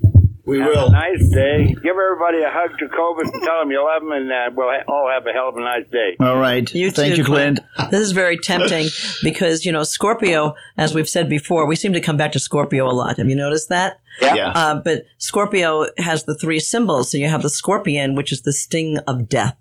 We 0.46 0.60
Have 0.60 0.74
a 0.74 0.90
nice 0.90 1.26
day. 1.30 1.68
Give 1.68 1.96
everybody 1.96 2.42
a 2.44 2.50
hug, 2.50 2.72
Jacobus, 2.78 3.30
and 3.34 3.42
tell 3.44 3.60
them 3.60 3.72
you 3.72 3.82
love 3.82 4.02
them, 4.02 4.12
and 4.12 4.30
uh, 4.30 4.50
we'll 4.54 4.68
ha- 4.68 4.84
all 4.90 5.10
have 5.10 5.26
a 5.26 5.32
hell 5.32 5.48
of 5.48 5.56
a 5.56 5.62
nice 5.62 5.88
day. 5.90 6.18
All 6.20 6.38
right. 6.38 6.70
You 6.76 6.92
Thank 6.92 7.14
too, 7.16 7.22
you, 7.22 7.26
Clint. 7.26 7.62
This 7.92 8.02
is 8.02 8.12
very 8.12 8.38
tempting 8.38 8.88
because, 9.24 9.66
you 9.66 9.72
know, 9.72 9.84
Scorpio, 9.84 10.54
as 10.78 10.94
we've 10.94 11.08
said 11.08 11.30
before, 11.30 11.66
we 11.66 11.78
seem 11.78 11.94
to 11.94 12.02
come 12.02 12.18
back 12.18 12.34
to 12.34 12.40
Scorpio 12.40 12.90
a 12.90 12.92
lot. 12.92 13.16
Have 13.20 13.30
you 13.30 13.38
noticed 13.38 13.70
that? 13.70 14.02
Yeah. 14.22 14.52
Uh, 14.56 14.76
but 14.76 15.06
Scorpio 15.18 15.88
has 15.98 16.26
the 16.26 16.36
three 16.36 16.60
symbols. 16.60 17.12
So 17.12 17.18
you 17.18 17.28
have 17.28 17.42
the 17.42 17.50
scorpion, 17.50 18.16
which 18.16 18.32
is 18.32 18.42
the 18.42 18.54
sting 18.54 19.00
of 19.08 19.28
death. 19.28 19.58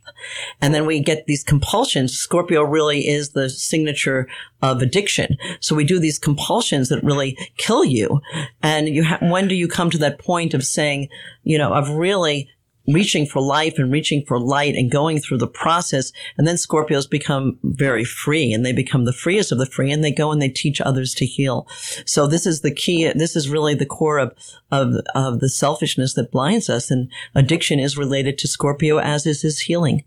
And 0.60 0.74
then 0.74 0.86
we 0.86 1.00
get 1.00 1.26
these 1.26 1.42
compulsions. 1.42 2.12
Scorpio 2.12 2.62
really 2.62 3.08
is 3.08 3.30
the 3.30 3.50
signature 3.50 4.28
of 4.60 4.82
addiction. 4.82 5.36
So 5.60 5.74
we 5.74 5.84
do 5.84 5.98
these 5.98 6.18
compulsions 6.18 6.88
that 6.90 7.02
really 7.02 7.36
kill 7.56 7.84
you. 7.84 8.20
And 8.62 8.88
you 8.88 9.04
ha- 9.04 9.18
when 9.20 9.48
do 9.48 9.54
you 9.54 9.68
come 9.68 9.90
to 9.90 9.98
that 9.98 10.18
point 10.18 10.54
of 10.54 10.64
saying, 10.64 11.08
you 11.42 11.58
know, 11.58 11.72
of 11.72 11.90
really 11.90 12.48
reaching 12.86 13.26
for 13.26 13.40
life 13.40 13.78
and 13.78 13.92
reaching 13.92 14.24
for 14.26 14.38
light 14.38 14.74
and 14.74 14.90
going 14.90 15.20
through 15.20 15.38
the 15.38 15.46
process. 15.46 16.12
And 16.36 16.46
then 16.46 16.56
Scorpios 16.56 17.08
become 17.08 17.58
very 17.62 18.04
free 18.04 18.52
and 18.52 18.64
they 18.64 18.72
become 18.72 19.04
the 19.04 19.12
freest 19.12 19.52
of 19.52 19.58
the 19.58 19.66
free 19.66 19.92
and 19.92 20.02
they 20.02 20.12
go 20.12 20.32
and 20.32 20.40
they 20.40 20.48
teach 20.48 20.80
others 20.80 21.14
to 21.14 21.26
heal. 21.26 21.66
So 22.04 22.26
this 22.26 22.46
is 22.46 22.60
the 22.60 22.74
key. 22.74 23.10
This 23.12 23.36
is 23.36 23.48
really 23.48 23.74
the 23.74 23.86
core 23.86 24.18
of, 24.18 24.34
of, 24.70 24.94
of 25.14 25.40
the 25.40 25.48
selfishness 25.48 26.14
that 26.14 26.32
blinds 26.32 26.68
us. 26.68 26.90
And 26.90 27.10
addiction 27.34 27.78
is 27.78 27.96
related 27.96 28.38
to 28.38 28.48
Scorpio 28.48 28.98
as 28.98 29.26
is 29.26 29.42
his 29.42 29.60
healing. 29.60 30.04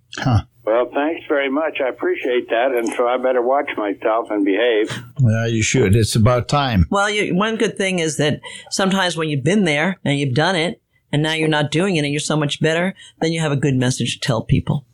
Well, 0.66 0.90
thanks 0.92 1.28
very 1.28 1.50
much. 1.50 1.80
I 1.80 1.90
appreciate 1.90 2.50
that, 2.50 2.72
and 2.72 2.88
so 2.90 3.08
I 3.08 3.18
better 3.18 3.42
watch 3.42 3.70
myself 3.78 4.32
and 4.32 4.44
behave. 4.44 4.92
Yeah, 5.20 5.46
you 5.46 5.62
should. 5.62 5.96
It's 5.96 6.16
about 6.16 6.48
time. 6.48 6.88
Well, 6.90 7.08
you, 7.08 7.36
one 7.36 7.56
good 7.56 7.78
thing 7.78 8.00
is 8.00 8.18
that 8.18 8.42
sometimes 8.72 9.16
when 9.16 9.30
you've 9.30 9.44
been 9.44 9.66
there 9.66 10.00
and 10.04 10.18
you've 10.18 10.34
done 10.34 10.56
it 10.56 10.82
and 11.12 11.22
now 11.24 11.34
you're 11.34 11.48
not 11.48 11.72
doing 11.72 11.96
it 11.96 12.04
and 12.06 12.12
you're 12.12 12.20
so 12.20 12.36
much 12.36 12.60
better, 12.60 12.94
then 13.22 13.32
you 13.34 13.40
have 13.42 13.52
a 13.52 13.56
good 13.56 13.76
message 13.76 14.14
to 14.16 14.20
tell 14.20 14.42
people. 14.44 14.86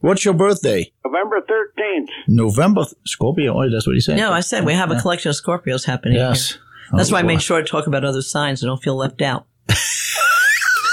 What's 0.00 0.24
your 0.24 0.34
birthday? 0.34 0.92
November 1.04 1.40
13th. 1.42 2.08
November. 2.28 2.84
Scorpio. 3.06 3.54
Oh, 3.62 3.70
that's 3.70 3.86
what 3.86 3.94
he 3.94 4.00
said. 4.00 4.16
No, 4.16 4.32
I 4.32 4.40
said 4.40 4.64
we 4.64 4.74
have 4.74 4.90
a 4.90 5.00
collection 5.00 5.30
of 5.30 5.36
Scorpios 5.36 5.84
happening 5.86 6.18
here. 6.18 6.28
Yes. 6.28 6.58
That's 6.92 7.10
Oh, 7.10 7.14
why 7.14 7.20
I 7.20 7.22
made 7.22 7.40
sure 7.40 7.62
to 7.62 7.66
talk 7.66 7.86
about 7.86 8.04
other 8.04 8.20
signs 8.22 8.60
so 8.60 8.66
don't 8.66 8.82
feel 8.82 8.96
left 8.96 9.22
out. 9.22 9.46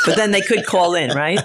but 0.06 0.16
then 0.16 0.32
they 0.32 0.42
could 0.42 0.66
call 0.66 0.96
in, 0.96 1.12
right? 1.12 1.40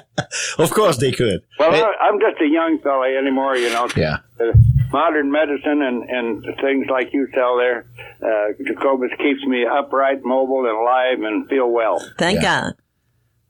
Of 0.59 0.71
course 0.71 0.99
they 0.99 1.11
could. 1.11 1.41
Well, 1.59 1.73
Hey, 1.73 1.83
I, 1.83 1.93
I'm 2.09 2.21
just 2.21 2.41
a 2.41 2.47
young 2.47 2.79
fella 2.83 3.09
anymore, 3.19 3.57
you 3.57 3.71
know. 3.71 3.89
yeah. 3.97 4.19
Uh, 4.39 4.53
modern 4.93 5.31
medicine 5.31 5.83
and, 5.83 6.09
and 6.09 6.45
things 6.61 6.87
like 6.89 7.13
you 7.13 7.27
tell 7.35 7.57
there, 7.57 7.87
uh, 8.23 8.53
Jacobus 8.65 9.11
keeps 9.19 9.43
me 9.45 9.65
upright, 9.67 10.25
mobile, 10.25 10.61
and 10.67 10.77
alive 10.79 11.19
and 11.33 11.49
feel 11.49 11.69
well. 11.71 11.99
Thank 12.19 12.37
Yeah. 12.43 12.43
God. 12.63 12.75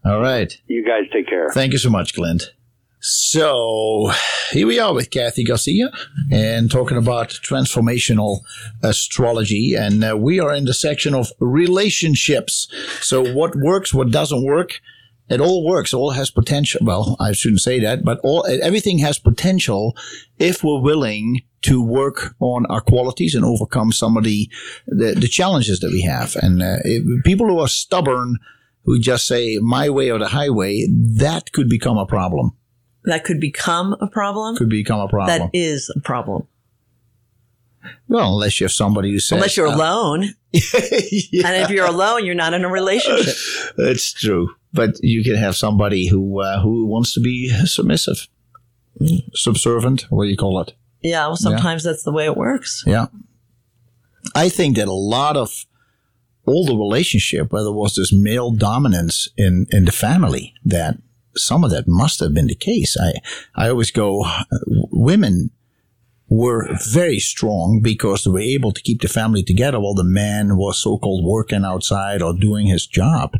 All 0.04 0.20
right. 0.20 0.54
You 0.66 0.84
guys 0.84 1.04
take 1.12 1.28
care. 1.28 1.48
Thank 1.50 1.72
you 1.72 1.78
so 1.78 1.90
much, 1.90 2.14
Clint. 2.14 2.52
So 3.00 4.10
here 4.50 4.66
we 4.66 4.78
are 4.78 4.94
with 4.94 5.10
Kathy 5.10 5.44
Garcia 5.44 5.90
and 6.30 6.70
talking 6.70 6.96
about 6.96 7.28
transformational 7.28 8.40
astrology. 8.82 9.74
And 9.74 10.02
uh, 10.02 10.16
we 10.16 10.40
are 10.40 10.54
in 10.54 10.64
the 10.64 10.74
section 10.74 11.14
of 11.14 11.30
relationships. 11.40 12.66
So 13.00 13.34
what 13.34 13.54
works, 13.56 13.92
what 13.92 14.10
doesn't 14.10 14.44
work, 14.44 14.80
It 15.28 15.40
all 15.40 15.64
works. 15.64 15.94
All 15.94 16.10
has 16.12 16.30
potential. 16.30 16.80
Well, 16.84 17.16
I 17.18 17.32
shouldn't 17.32 17.62
say 17.62 17.80
that, 17.80 18.04
but 18.04 18.18
all 18.22 18.46
everything 18.62 18.98
has 18.98 19.18
potential 19.18 19.96
if 20.38 20.62
we're 20.62 20.80
willing 20.80 21.42
to 21.62 21.82
work 21.82 22.34
on 22.40 22.66
our 22.66 22.82
qualities 22.82 23.34
and 23.34 23.44
overcome 23.44 23.90
some 23.92 24.18
of 24.18 24.24
the 24.24 24.50
the, 24.86 25.14
the 25.14 25.28
challenges 25.28 25.80
that 25.80 25.90
we 25.90 26.02
have. 26.02 26.36
And 26.36 26.62
uh, 26.62 26.76
if, 26.84 27.24
people 27.24 27.46
who 27.46 27.58
are 27.58 27.68
stubborn, 27.68 28.38
who 28.84 28.98
just 28.98 29.26
say 29.26 29.58
my 29.60 29.90
way 29.90 30.10
or 30.10 30.18
the 30.18 30.28
highway, 30.28 30.86
that 30.90 31.52
could 31.52 31.68
become 31.68 31.98
a 31.98 32.06
problem. 32.06 32.52
That 33.04 33.24
could 33.24 33.40
become 33.40 33.94
a 34.00 34.06
problem. 34.06 34.56
Could 34.56 34.70
become 34.70 35.00
a 35.00 35.08
problem. 35.08 35.38
That 35.38 35.50
is 35.52 35.92
a 35.94 36.00
problem. 36.00 36.46
Well, 38.08 38.34
unless 38.34 38.60
you 38.60 38.64
have 38.64 38.72
somebody 38.72 39.10
who 39.10 39.18
says, 39.18 39.36
Unless 39.36 39.56
you're 39.56 39.68
uh, 39.68 39.76
alone. 39.76 40.34
yeah, 40.52 40.62
And 41.46 41.62
if 41.62 41.70
you're 41.70 41.86
alone, 41.86 42.24
you're 42.24 42.34
not 42.34 42.54
in 42.54 42.64
a 42.64 42.68
relationship. 42.68 43.34
that's 43.76 44.12
true. 44.12 44.54
But 44.72 44.96
you 45.02 45.22
can 45.22 45.36
have 45.36 45.54
somebody 45.56 46.08
who 46.08 46.40
uh, 46.40 46.60
who 46.60 46.86
wants 46.86 47.12
to 47.14 47.20
be 47.20 47.48
submissive, 47.66 48.26
subservient. 49.34 50.06
What 50.10 50.24
do 50.24 50.30
you 50.30 50.36
call 50.36 50.60
it? 50.60 50.72
Yeah, 51.02 51.26
well, 51.26 51.36
sometimes 51.36 51.84
that's 51.84 52.02
the 52.02 52.12
way 52.12 52.24
it 52.24 52.36
works. 52.36 52.82
Yeah. 52.86 53.06
I 54.34 54.48
think 54.48 54.76
that 54.76 54.88
a 54.88 54.92
lot 54.92 55.36
of 55.36 55.66
all 56.46 56.66
the 56.66 56.76
relationship, 56.76 57.52
where 57.52 57.62
there 57.62 57.72
was 57.72 57.94
this 57.94 58.12
male 58.12 58.50
dominance 58.50 59.28
in, 59.36 59.66
in 59.70 59.84
the 59.84 59.92
family, 59.92 60.54
that 60.64 60.98
some 61.36 61.64
of 61.64 61.70
that 61.70 61.88
must 61.88 62.20
have 62.20 62.34
been 62.34 62.46
the 62.46 62.54
case. 62.54 62.96
I, 63.00 63.14
I 63.54 63.68
always 63.70 63.90
go, 63.90 64.24
uh, 64.24 64.44
women 64.90 65.50
were 66.28 66.68
very 66.92 67.18
strong 67.18 67.80
because 67.82 68.24
they 68.24 68.30
were 68.30 68.40
able 68.40 68.72
to 68.72 68.82
keep 68.82 69.00
the 69.00 69.08
family 69.08 69.42
together 69.42 69.80
while 69.80 69.94
the 69.94 70.04
man 70.04 70.56
was 70.56 70.80
so-called 70.80 71.24
working 71.24 71.64
outside 71.64 72.22
or 72.22 72.34
doing 72.38 72.66
his 72.66 72.86
job. 72.86 73.32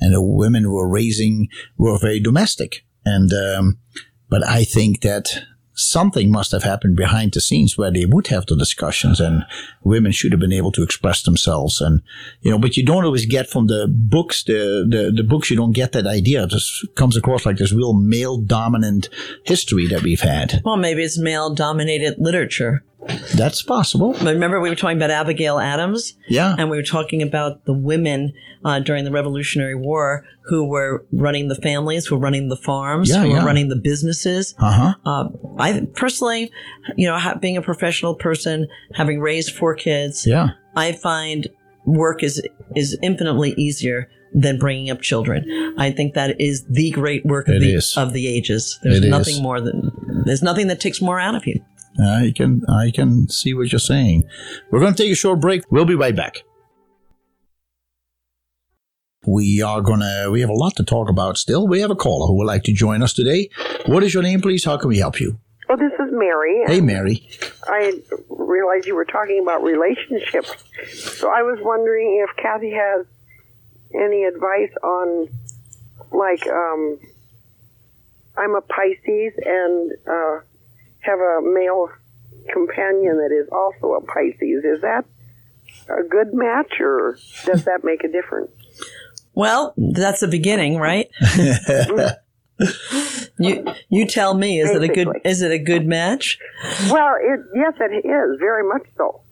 And 0.00 0.14
the 0.14 0.22
women 0.22 0.70
were 0.70 0.88
raising 0.88 1.48
were 1.76 1.98
very 1.98 2.20
domestic. 2.20 2.84
And, 3.04 3.32
um, 3.32 3.78
but 4.28 4.46
I 4.46 4.64
think 4.64 5.02
that 5.02 5.44
something 5.80 6.30
must 6.30 6.52
have 6.52 6.62
happened 6.62 6.96
behind 6.96 7.32
the 7.32 7.40
scenes 7.40 7.76
where 7.76 7.90
they 7.90 8.04
would 8.04 8.28
have 8.28 8.46
the 8.46 8.56
discussions 8.56 9.20
and 9.20 9.44
women 9.82 10.12
should 10.12 10.32
have 10.32 10.40
been 10.40 10.52
able 10.52 10.72
to 10.72 10.82
express 10.82 11.22
themselves. 11.22 11.80
And 11.80 12.02
you 12.42 12.50
know 12.50 12.58
but 12.58 12.76
you 12.76 12.84
don't 12.84 13.04
always 13.04 13.26
get 13.26 13.48
from 13.48 13.66
the 13.66 13.88
books 13.88 14.44
the 14.44 14.86
the, 14.88 15.12
the 15.14 15.24
books 15.24 15.50
you 15.50 15.56
don't 15.56 15.72
get 15.72 15.92
that 15.92 16.06
idea. 16.06 16.44
It 16.44 16.50
just 16.50 16.94
comes 16.94 17.16
across 17.16 17.46
like 17.46 17.56
this 17.56 17.72
real 17.72 17.94
male 17.94 18.38
dominant 18.38 19.08
history 19.44 19.86
that 19.88 20.02
we've 20.02 20.20
had. 20.20 20.62
Well, 20.64 20.76
maybe 20.76 21.02
it's 21.02 21.18
male 21.18 21.54
dominated 21.54 22.16
literature. 22.18 22.84
That's 23.34 23.62
possible 23.62 24.12
remember, 24.22 24.60
we 24.60 24.68
were 24.68 24.76
talking 24.76 24.96
about 24.96 25.10
Abigail 25.10 25.58
Adams? 25.58 26.14
yeah 26.28 26.54
And 26.58 26.70
we 26.70 26.76
were 26.76 26.82
talking 26.82 27.22
about 27.22 27.64
the 27.64 27.72
women 27.72 28.32
uh, 28.64 28.78
during 28.80 29.04
the 29.04 29.10
Revolutionary 29.10 29.74
War 29.74 30.24
who 30.42 30.68
were 30.68 31.06
running 31.12 31.48
the 31.48 31.54
families, 31.54 32.06
who 32.06 32.16
were 32.16 32.20
running 32.20 32.48
the 32.48 32.56
farms, 32.56 33.08
Yeah, 33.08 33.22
who 33.22 33.28
yeah. 33.30 33.40
were 33.40 33.46
running 33.46 33.68
the 33.68 33.76
businesses. 33.76 34.54
uh-huh 34.58 34.94
Uh, 35.06 35.28
I 35.58 35.86
personally, 35.94 36.50
you 36.96 37.06
know, 37.08 37.16
ha- 37.18 37.36
being 37.40 37.56
a 37.56 37.62
professional 37.62 38.14
person, 38.14 38.68
having 38.94 39.20
raised 39.20 39.54
four 39.54 39.74
kids, 39.74 40.26
yeah 40.26 40.48
I 40.76 40.92
find 40.92 41.48
work 41.86 42.22
is 42.22 42.42
is 42.76 42.96
infinitely 43.02 43.54
easier 43.56 44.08
than 44.34 44.58
bringing 44.58 44.90
up 44.90 45.00
children. 45.00 45.74
I 45.78 45.90
think 45.90 46.14
that 46.14 46.40
is 46.40 46.64
the 46.68 46.90
great 46.90 47.24
work 47.26 47.48
of 47.48 47.54
It 47.56 47.60
the 47.60 47.74
is. 47.74 47.96
of 47.96 48.12
the 48.12 48.28
ages. 48.28 48.78
There's 48.82 48.98
It 48.98 49.08
nothing 49.08 49.34
is. 49.36 49.40
more 49.40 49.60
than 49.60 49.90
there's 50.26 50.42
nothing 50.42 50.68
that 50.68 50.78
takes 50.80 51.00
more 51.02 51.18
out 51.18 51.34
of 51.34 51.46
you. 51.46 51.60
I 52.02 52.32
can 52.34 52.62
I 52.68 52.90
can 52.90 53.28
see 53.28 53.54
what 53.54 53.72
you're 53.72 53.78
saying. 53.78 54.24
We're 54.70 54.80
going 54.80 54.94
to 54.94 55.02
take 55.02 55.12
a 55.12 55.16
short 55.16 55.40
break. 55.40 55.62
We'll 55.70 55.84
be 55.84 55.94
right 55.94 56.16
back. 56.16 56.42
We 59.26 59.60
are 59.60 59.82
gonna. 59.82 60.30
We 60.30 60.40
have 60.40 60.48
a 60.48 60.54
lot 60.54 60.76
to 60.76 60.82
talk 60.82 61.10
about 61.10 61.36
still. 61.36 61.68
We 61.68 61.80
have 61.80 61.90
a 61.90 61.94
caller 61.94 62.26
who 62.26 62.38
would 62.38 62.46
like 62.46 62.62
to 62.64 62.72
join 62.72 63.02
us 63.02 63.12
today. 63.12 63.50
What 63.84 64.02
is 64.02 64.14
your 64.14 64.22
name, 64.22 64.40
please? 64.40 64.64
How 64.64 64.78
can 64.78 64.88
we 64.88 64.96
help 64.98 65.20
you? 65.20 65.38
Well, 65.68 65.76
this 65.76 65.92
is 65.92 66.08
Mary. 66.10 66.62
Hey, 66.66 66.80
Mary. 66.80 67.28
I 67.68 67.92
realized 68.28 68.86
you 68.86 68.94
were 68.94 69.04
talking 69.04 69.40
about 69.42 69.62
relationships. 69.62 70.52
So 70.88 71.30
I 71.30 71.42
was 71.42 71.58
wondering 71.62 72.26
if 72.26 72.34
Kathy 72.42 72.72
has 72.72 73.06
any 73.94 74.24
advice 74.24 74.72
on, 74.82 75.28
like, 76.10 76.46
um, 76.48 76.98
I'm 78.36 78.54
a 78.56 78.62
Pisces 78.62 79.34
and 79.44 79.92
uh, 80.08 80.40
have 81.00 81.18
a 81.18 81.40
male 81.42 81.88
companion 82.52 83.16
that 83.18 83.32
is 83.32 83.48
also 83.52 83.94
a 83.94 84.00
Pisces. 84.00 84.64
Is 84.64 84.80
that 84.82 85.04
a 85.88 86.02
good 86.02 86.32
match 86.32 86.80
or 86.80 87.18
does 87.44 87.64
that 87.64 87.84
make 87.84 88.04
a 88.04 88.08
difference? 88.08 88.50
Well, 89.34 89.74
that's 89.76 90.20
the 90.20 90.28
beginning, 90.28 90.78
right? 90.78 91.10
you 93.38 93.64
you 93.88 94.06
tell 94.06 94.34
me, 94.34 94.60
is 94.60 94.70
it 94.70 94.82
a 94.82 94.88
good 94.88 95.08
is 95.24 95.42
it 95.42 95.52
a 95.52 95.58
good 95.58 95.86
match? 95.86 96.38
Well, 96.90 97.14
it, 97.20 97.40
yes, 97.54 97.74
it 97.80 98.06
is, 98.06 98.38
very 98.38 98.68
much 98.68 98.86
so. 98.96 99.22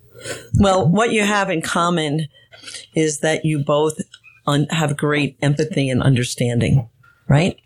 Well, 0.58 0.88
what 0.88 1.12
you 1.12 1.22
have 1.22 1.50
in 1.50 1.62
common 1.62 2.26
is 2.94 3.20
that 3.20 3.44
you 3.44 3.62
both 3.64 4.00
un- 4.46 4.66
have 4.70 4.96
great 4.96 5.36
empathy 5.42 5.90
and 5.90 6.02
understanding, 6.02 6.88
right? 7.28 7.58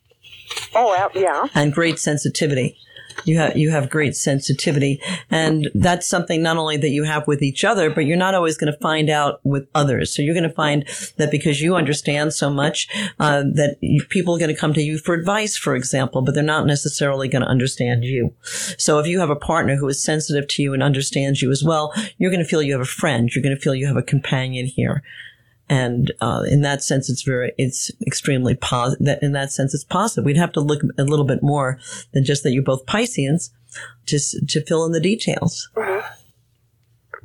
Oh, 0.74 1.11
yeah. 1.15 1.47
and 1.55 1.73
great 1.73 1.99
sensitivity. 1.99 2.77
You 3.25 3.39
have 3.39 3.57
you 3.57 3.71
have 3.71 3.91
great 3.91 4.17
sensitivity, 4.17 5.01
and 5.31 5.71
that's 5.75 6.09
something 6.09 6.43
not 6.43 6.57
only 6.57 6.77
that 6.77 6.91
you 6.91 7.05
have 7.05 7.27
with 7.27 7.43
each 7.43 7.65
other, 7.65 7.91
but 7.91 8.07
you're 8.07 8.17
not 8.17 8.35
always 8.35 8.57
going 8.57 8.73
to 8.73 8.79
find 8.79 9.11
out 9.11 9.41
with 9.45 9.69
others. 9.75 10.15
So 10.15 10.23
you're 10.23 10.35
going 10.35 10.49
to 10.49 10.55
find 10.55 10.87
that 11.17 11.31
because 11.31 11.61
you 11.61 11.75
understand 11.75 12.33
so 12.33 12.51
much, 12.51 12.89
uh, 13.19 13.43
that 13.55 13.79
people 14.09 14.35
are 14.35 14.39
going 14.39 14.55
to 14.55 14.61
come 14.61 14.75
to 14.75 14.83
you 14.83 14.99
for 14.99 15.15
advice, 15.15 15.57
for 15.57 15.75
example, 15.75 16.23
but 16.23 16.35
they're 16.35 16.43
not 16.43 16.67
necessarily 16.67 17.29
going 17.29 17.43
to 17.43 17.49
understand 17.49 18.05
you. 18.05 18.35
So 18.79 18.99
if 18.99 19.07
you 19.07 19.21
have 19.21 19.31
a 19.31 19.37
partner 19.37 19.77
who 19.77 19.89
is 19.89 20.03
sensitive 20.03 20.49
to 20.49 20.63
you 20.63 20.75
and 20.75 20.83
understands 20.83 21.43
you 21.43 21.51
as 21.51 21.63
well, 21.63 21.93
you're 22.19 22.31
going 22.31 22.43
to 22.43 22.49
feel 22.49 22.63
you 22.63 22.73
have 22.73 22.81
a 22.81 22.85
friend. 22.85 23.35
You're 23.35 23.43
going 23.43 23.57
to 23.57 23.61
feel 23.61 23.75
you 23.75 23.87
have 23.87 23.97
a 23.97 24.03
companion 24.03 24.67
here. 24.67 25.03
And 25.69 26.13
uh, 26.21 26.43
in 26.51 26.63
that 26.63 26.83
sense, 26.83 27.09
it's 27.09 27.23
very, 27.23 27.53
it's 27.57 27.91
extremely 28.07 28.55
positive. 28.55 29.19
In 29.23 29.33
that 29.33 29.53
sense, 29.53 29.75
it's 29.75 29.85
positive. 29.85 30.25
We'd 30.25 30.37
have 30.37 30.53
to 30.53 30.61
look 30.61 30.83
a 30.99 31.05
little 31.05 31.25
bit 31.25 31.43
more 31.43 31.79
than 32.13 32.25
just 32.25 32.43
that 32.43 32.53
you're 32.53 32.63
both 32.63 32.85
Pisceans, 32.87 33.51
just 34.05 34.49
to 34.49 34.65
fill 34.65 34.85
in 34.85 34.93
the 34.93 35.01
details. 35.01 35.71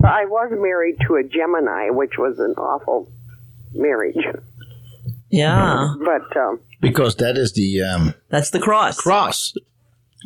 I 0.03 0.25
was 0.25 0.51
married 0.51 0.97
to 1.07 1.15
a 1.15 1.23
Gemini, 1.23 1.89
which 1.89 2.17
was 2.17 2.39
an 2.39 2.53
awful 2.57 3.11
marriage. 3.73 4.15
Yeah, 5.29 5.93
But 6.05 6.37
um, 6.37 6.61
Because 6.79 7.15
that 7.17 7.37
is 7.37 7.53
the 7.53 7.81
um, 7.81 8.13
that's 8.29 8.51
the 8.51 8.59
cross. 8.59 8.97
cross, 8.97 9.53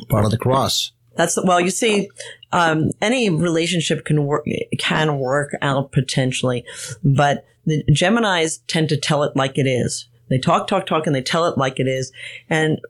part 0.08 0.24
of 0.24 0.30
the 0.30 0.38
cross. 0.38 0.92
That's 1.16 1.34
the, 1.34 1.44
well, 1.44 1.60
you 1.60 1.70
see, 1.70 2.08
um, 2.52 2.90
any 3.00 3.28
relationship 3.28 4.04
can 4.04 4.24
work 4.24 4.44
can 4.78 5.18
work 5.18 5.56
out 5.60 5.90
potentially, 5.92 6.64
but 7.02 7.44
the 7.66 7.84
Gemini's 7.92 8.58
tend 8.66 8.88
to 8.90 8.96
tell 8.96 9.22
it 9.22 9.36
like 9.36 9.58
it 9.58 9.66
is. 9.66 10.08
They 10.28 10.38
talk, 10.38 10.66
talk, 10.66 10.86
talk, 10.86 11.06
and 11.06 11.14
they 11.14 11.22
tell 11.22 11.46
it 11.46 11.58
like 11.58 11.78
it 11.78 11.86
is, 11.86 12.12
and 12.48 12.80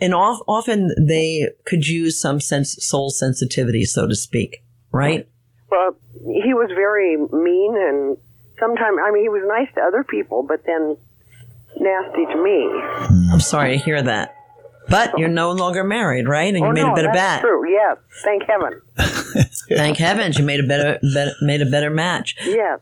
and 0.00 0.14
off, 0.14 0.40
often 0.48 0.92
they 0.98 1.50
could 1.64 1.86
use 1.86 2.20
some 2.20 2.40
sense 2.40 2.76
soul 2.84 3.10
sensitivity, 3.10 3.84
so 3.84 4.06
to 4.06 4.14
speak, 4.14 4.64
right? 4.90 5.28
well, 5.72 5.96
he 6.44 6.52
was 6.54 6.70
very 6.74 7.16
mean, 7.16 7.74
and 7.76 8.16
sometimes 8.60 8.98
I 9.04 9.10
mean 9.10 9.22
he 9.22 9.28
was 9.28 9.42
nice 9.48 9.74
to 9.74 9.80
other 9.80 10.04
people, 10.04 10.44
but 10.46 10.64
then 10.66 10.96
nasty 11.80 12.26
to 12.26 12.42
me. 12.42 12.68
I'm 13.32 13.40
sorry 13.40 13.78
to 13.78 13.82
hear 13.82 14.02
that, 14.02 14.36
but 14.88 15.18
you're 15.18 15.28
no 15.28 15.52
longer 15.52 15.82
married, 15.82 16.28
right? 16.28 16.54
And 16.54 16.58
you 16.58 16.66
oh 16.66 16.72
made 16.72 16.82
no, 16.82 16.92
a 16.92 16.94
better 16.94 17.08
that's 17.08 17.16
bat. 17.16 17.40
true. 17.40 17.68
Yes, 17.70 17.96
thank 18.22 18.42
heaven. 18.44 18.80
Thank 19.68 19.96
heavens, 19.96 20.38
you 20.38 20.44
made 20.44 20.60
a 20.60 20.66
better, 20.66 20.98
better 21.14 21.32
made 21.40 21.62
a 21.62 21.66
better 21.70 21.90
match. 21.90 22.36
Yes. 22.44 22.80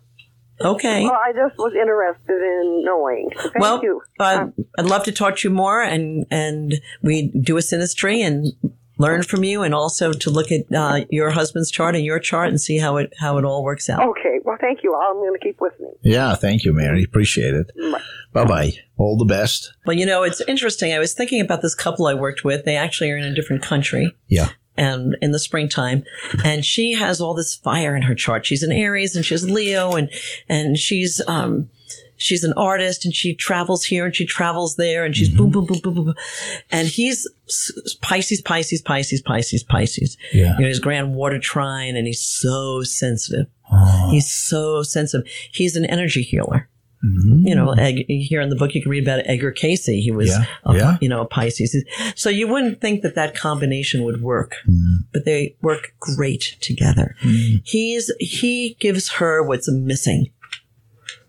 Okay. 0.62 1.04
Well, 1.04 1.12
I 1.12 1.32
just 1.32 1.56
was 1.58 1.72
interested 1.74 2.42
in 2.42 2.84
knowing. 2.84 3.30
Thank 3.34 3.58
well, 3.58 3.82
you. 3.82 4.02
Uh, 4.18 4.48
I'd 4.78 4.86
love 4.86 5.04
to 5.04 5.12
talk 5.12 5.36
to 5.38 5.48
you 5.48 5.54
more, 5.54 5.80
and 5.80 6.26
and 6.30 6.80
we 7.02 7.28
do 7.28 7.56
a 7.56 7.60
synastry 7.60 8.18
and 8.18 8.52
learn 8.98 9.22
from 9.22 9.44
you, 9.44 9.62
and 9.62 9.74
also 9.74 10.12
to 10.12 10.30
look 10.30 10.52
at 10.52 10.62
uh, 10.74 11.04
your 11.08 11.30
husband's 11.30 11.70
chart 11.70 11.96
and 11.96 12.04
your 12.04 12.18
chart 12.18 12.48
and 12.48 12.60
see 12.60 12.78
how 12.78 12.98
it 12.98 13.12
how 13.18 13.38
it 13.38 13.44
all 13.44 13.64
works 13.64 13.88
out. 13.88 14.06
okay. 14.08 14.38
Well, 14.44 14.56
thank 14.60 14.82
you. 14.82 14.94
I'm 14.94 15.14
going 15.14 15.32
to 15.32 15.38
keep 15.38 15.60
listening. 15.60 15.92
Yeah, 16.02 16.34
thank 16.34 16.64
you, 16.64 16.72
Mary. 16.72 17.04
Appreciate 17.04 17.54
it. 17.54 17.70
Bye 18.32 18.44
bye. 18.44 18.72
All 18.96 19.16
the 19.16 19.24
best. 19.24 19.72
Well, 19.86 19.96
you 19.96 20.06
know, 20.06 20.22
it's 20.22 20.40
interesting. 20.42 20.92
I 20.92 20.98
was 20.98 21.14
thinking 21.14 21.40
about 21.40 21.62
this 21.62 21.74
couple 21.74 22.06
I 22.06 22.14
worked 22.14 22.44
with. 22.44 22.64
They 22.64 22.76
actually 22.76 23.10
are 23.10 23.16
in 23.16 23.24
a 23.24 23.34
different 23.34 23.62
country. 23.62 24.16
Yeah. 24.28 24.48
And 24.80 25.16
in 25.20 25.30
the 25.30 25.38
springtime. 25.38 26.04
And 26.44 26.64
she 26.64 26.94
has 26.94 27.20
all 27.20 27.34
this 27.34 27.54
fire 27.54 27.94
in 27.94 28.02
her 28.02 28.14
chart. 28.14 28.46
She's 28.46 28.62
an 28.62 28.72
aries 28.72 29.14
and 29.14 29.24
she's 29.24 29.44
leo 29.44 29.92
and 29.92 30.10
and 30.48 30.78
she's 30.78 31.20
um 31.28 31.68
she's 32.16 32.44
an 32.44 32.54
artist 32.54 33.04
and 33.04 33.14
she 33.14 33.34
travels 33.34 33.84
here 33.84 34.06
and 34.06 34.16
she 34.16 34.24
travels 34.26 34.76
there 34.76 35.04
and 35.04 35.14
she's 35.14 35.28
boom 35.28 35.50
boom 35.50 35.66
boom 35.66 35.80
boom 35.80 35.94
boom 35.94 36.14
and 36.70 36.88
he's 36.88 37.28
pisces 38.00 38.40
pisces 38.40 38.80
pisces 38.80 39.20
pisces 39.20 39.62
pisces. 39.62 40.16
Yeah. 40.32 40.54
you 40.56 40.62
know 40.62 40.68
his 40.68 40.80
grand 40.80 41.14
water 41.14 41.38
trine 41.38 41.94
and 41.96 42.06
he's 42.06 42.22
so 42.22 42.82
sensitive. 42.82 43.46
He's 44.10 44.30
so 44.30 44.82
sensitive. 44.82 45.30
He's 45.52 45.76
an 45.76 45.84
energy 45.84 46.22
healer 46.22 46.68
You 47.02 47.54
know, 47.54 47.68
mm. 47.68 47.78
Egg, 47.78 48.04
here 48.08 48.40
in 48.40 48.50
the 48.50 48.56
book, 48.56 48.74
you 48.74 48.82
can 48.82 48.90
read 48.90 49.02
about 49.02 49.22
Edgar 49.24 49.52
Cayce. 49.52 49.86
He 49.86 50.10
was, 50.10 50.28
Yeah, 50.28 50.44
a, 50.64 50.76
yeah. 50.76 50.98
you 51.00 51.08
know, 51.08 51.22
a 51.22 51.26
Pisces. 51.26 51.84
So 52.14 52.28
you 52.28 52.46
wouldn't 52.46 52.80
think 52.80 53.02
that 53.02 53.14
that 53.14 53.34
combination 53.34 54.04
would 54.04 54.20
work, 54.20 54.56
mm. 54.68 54.98
but 55.12 55.24
they 55.24 55.56
work 55.62 55.94
great 55.98 56.58
together. 56.60 57.16
Mm. 57.22 57.62
He's, 57.64 58.12
he 58.20 58.76
gives 58.80 59.12
her 59.12 59.42
what's 59.42 59.70
missing 59.70 60.30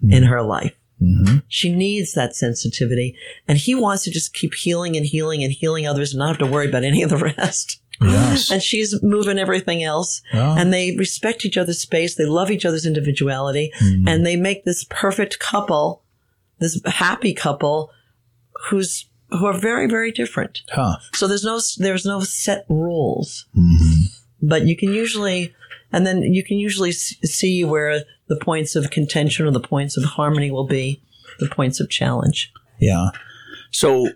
in 0.09 0.23
her 0.23 0.41
life. 0.41 0.73
Mm-hmm. 1.01 1.37
She 1.47 1.73
needs 1.73 2.13
that 2.13 2.35
sensitivity 2.35 3.15
and 3.47 3.57
he 3.57 3.73
wants 3.73 4.03
to 4.03 4.11
just 4.11 4.33
keep 4.33 4.53
healing 4.53 4.95
and 4.95 5.05
healing 5.05 5.43
and 5.43 5.51
healing 5.51 5.87
others 5.87 6.13
and 6.13 6.19
not 6.19 6.27
have 6.29 6.37
to 6.39 6.45
worry 6.45 6.69
about 6.69 6.83
any 6.83 7.01
of 7.01 7.09
the 7.09 7.17
rest. 7.37 7.80
Yes. 8.01 8.49
And 8.49 8.61
she's 8.61 9.01
moving 9.03 9.37
everything 9.37 9.83
else. 9.83 10.21
Oh. 10.33 10.55
And 10.57 10.73
they 10.73 10.95
respect 10.95 11.45
each 11.45 11.57
other's 11.57 11.79
space. 11.79 12.15
They 12.15 12.25
love 12.25 12.49
each 12.49 12.65
other's 12.65 12.85
individuality 12.85 13.71
mm-hmm. 13.79 14.07
and 14.07 14.25
they 14.25 14.35
make 14.35 14.65
this 14.65 14.85
perfect 14.89 15.39
couple, 15.39 16.03
this 16.59 16.81
happy 16.85 17.33
couple 17.33 17.91
who's, 18.69 19.05
who 19.29 19.45
are 19.45 19.57
very, 19.57 19.87
very 19.87 20.11
different. 20.11 20.61
Huh. 20.71 20.97
So 21.13 21.27
there's 21.27 21.43
no, 21.43 21.59
there's 21.77 22.05
no 22.05 22.21
set 22.21 22.65
rules, 22.69 23.45
mm-hmm. 23.55 24.05
but 24.41 24.65
you 24.65 24.75
can 24.75 24.93
usually, 24.93 25.53
and 25.91 26.05
then 26.05 26.21
you 26.21 26.43
can 26.43 26.57
usually 26.57 26.91
see 26.91 27.63
where 27.63 28.03
the 28.27 28.37
points 28.37 28.75
of 28.75 28.89
contention 28.89 29.45
or 29.45 29.51
the 29.51 29.59
points 29.59 29.97
of 29.97 30.03
harmony 30.03 30.51
will 30.51 30.67
be 30.67 31.01
the 31.39 31.47
points 31.47 31.79
of 31.79 31.89
challenge. 31.89 32.51
Yeah. 32.79 33.09
So, 33.71 34.09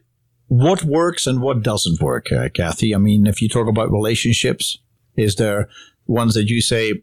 what 0.48 0.84
works 0.84 1.28
and 1.28 1.42
what 1.42 1.64
doesn't 1.64 2.02
work, 2.02 2.32
uh, 2.32 2.50
Kathy? 2.54 2.94
I 2.94 2.98
mean, 2.98 3.28
if 3.28 3.42
you 3.42 3.50
talk 3.50 3.68
about 3.68 3.92
relationships, 3.92 4.78
is 5.16 5.36
there 5.36 5.70
ones 6.08 6.34
that 6.36 6.50
you 6.50 6.62
say 6.62 7.02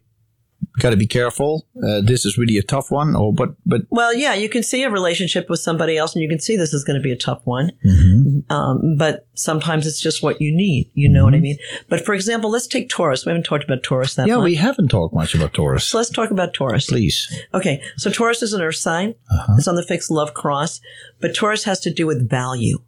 got 0.79 0.91
to 0.91 0.97
be 0.97 1.07
careful? 1.07 1.67
Uh, 1.75 2.01
this 2.01 2.25
is 2.25 2.37
really 2.37 2.57
a 2.57 2.63
tough 2.63 2.89
one, 2.89 3.15
or 3.15 3.33
but 3.33 3.55
but 3.65 3.81
Well, 3.89 4.13
yeah, 4.13 4.33
you 4.33 4.49
can 4.49 4.63
see 4.63 4.83
a 4.83 4.89
relationship 4.89 5.49
with 5.49 5.59
somebody 5.59 5.97
else 5.97 6.15
and 6.15 6.23
you 6.23 6.29
can 6.29 6.39
see 6.39 6.55
this 6.55 6.73
is 6.73 6.83
going 6.83 6.97
to 6.97 7.03
be 7.03 7.11
a 7.11 7.17
tough 7.17 7.41
one. 7.43 7.71
Mm-hmm. 7.85 8.51
Um, 8.51 8.95
but 8.97 9.27
sometimes 9.33 9.85
it's 9.85 10.01
just 10.01 10.23
what 10.23 10.41
you 10.41 10.55
need. 10.55 10.89
You 10.93 11.09
know 11.09 11.25
what 11.25 11.35
I 11.35 11.39
mean? 11.39 11.57
But 11.89 12.05
for 12.05 12.13
example, 12.13 12.49
let's 12.49 12.67
take 12.67 12.89
Taurus. 12.89 13.25
We 13.25 13.31
haven't 13.31 13.45
talked 13.45 13.63
about 13.63 13.83
Taurus 13.83 14.15
that 14.15 14.27
yeah, 14.27 14.37
much. 14.37 14.45
we 14.45 14.55
haven't 14.55 14.87
talked 14.87 15.13
much 15.13 15.35
about 15.35 15.53
Taurus. 15.53 15.85
so 15.85 15.97
let's 15.97 16.09
talk 16.09 16.31
about 16.31 16.53
Taurus. 16.53 16.87
Please. 16.87 17.29
Okay. 17.53 17.81
So 17.97 18.09
Taurus 18.09 18.41
is 18.41 18.53
an 18.53 18.61
earth 18.61 18.75
sign. 18.75 19.15
It's 19.57 19.67
on 19.67 19.75
the 19.75 19.83
fixed 19.83 20.11
love 20.11 20.33
cross, 20.33 20.79
but 21.19 21.35
Taurus 21.35 21.65
has 21.65 21.79
to 21.81 21.93
do 21.93 22.07
with 22.07 22.29
value. 22.29 22.79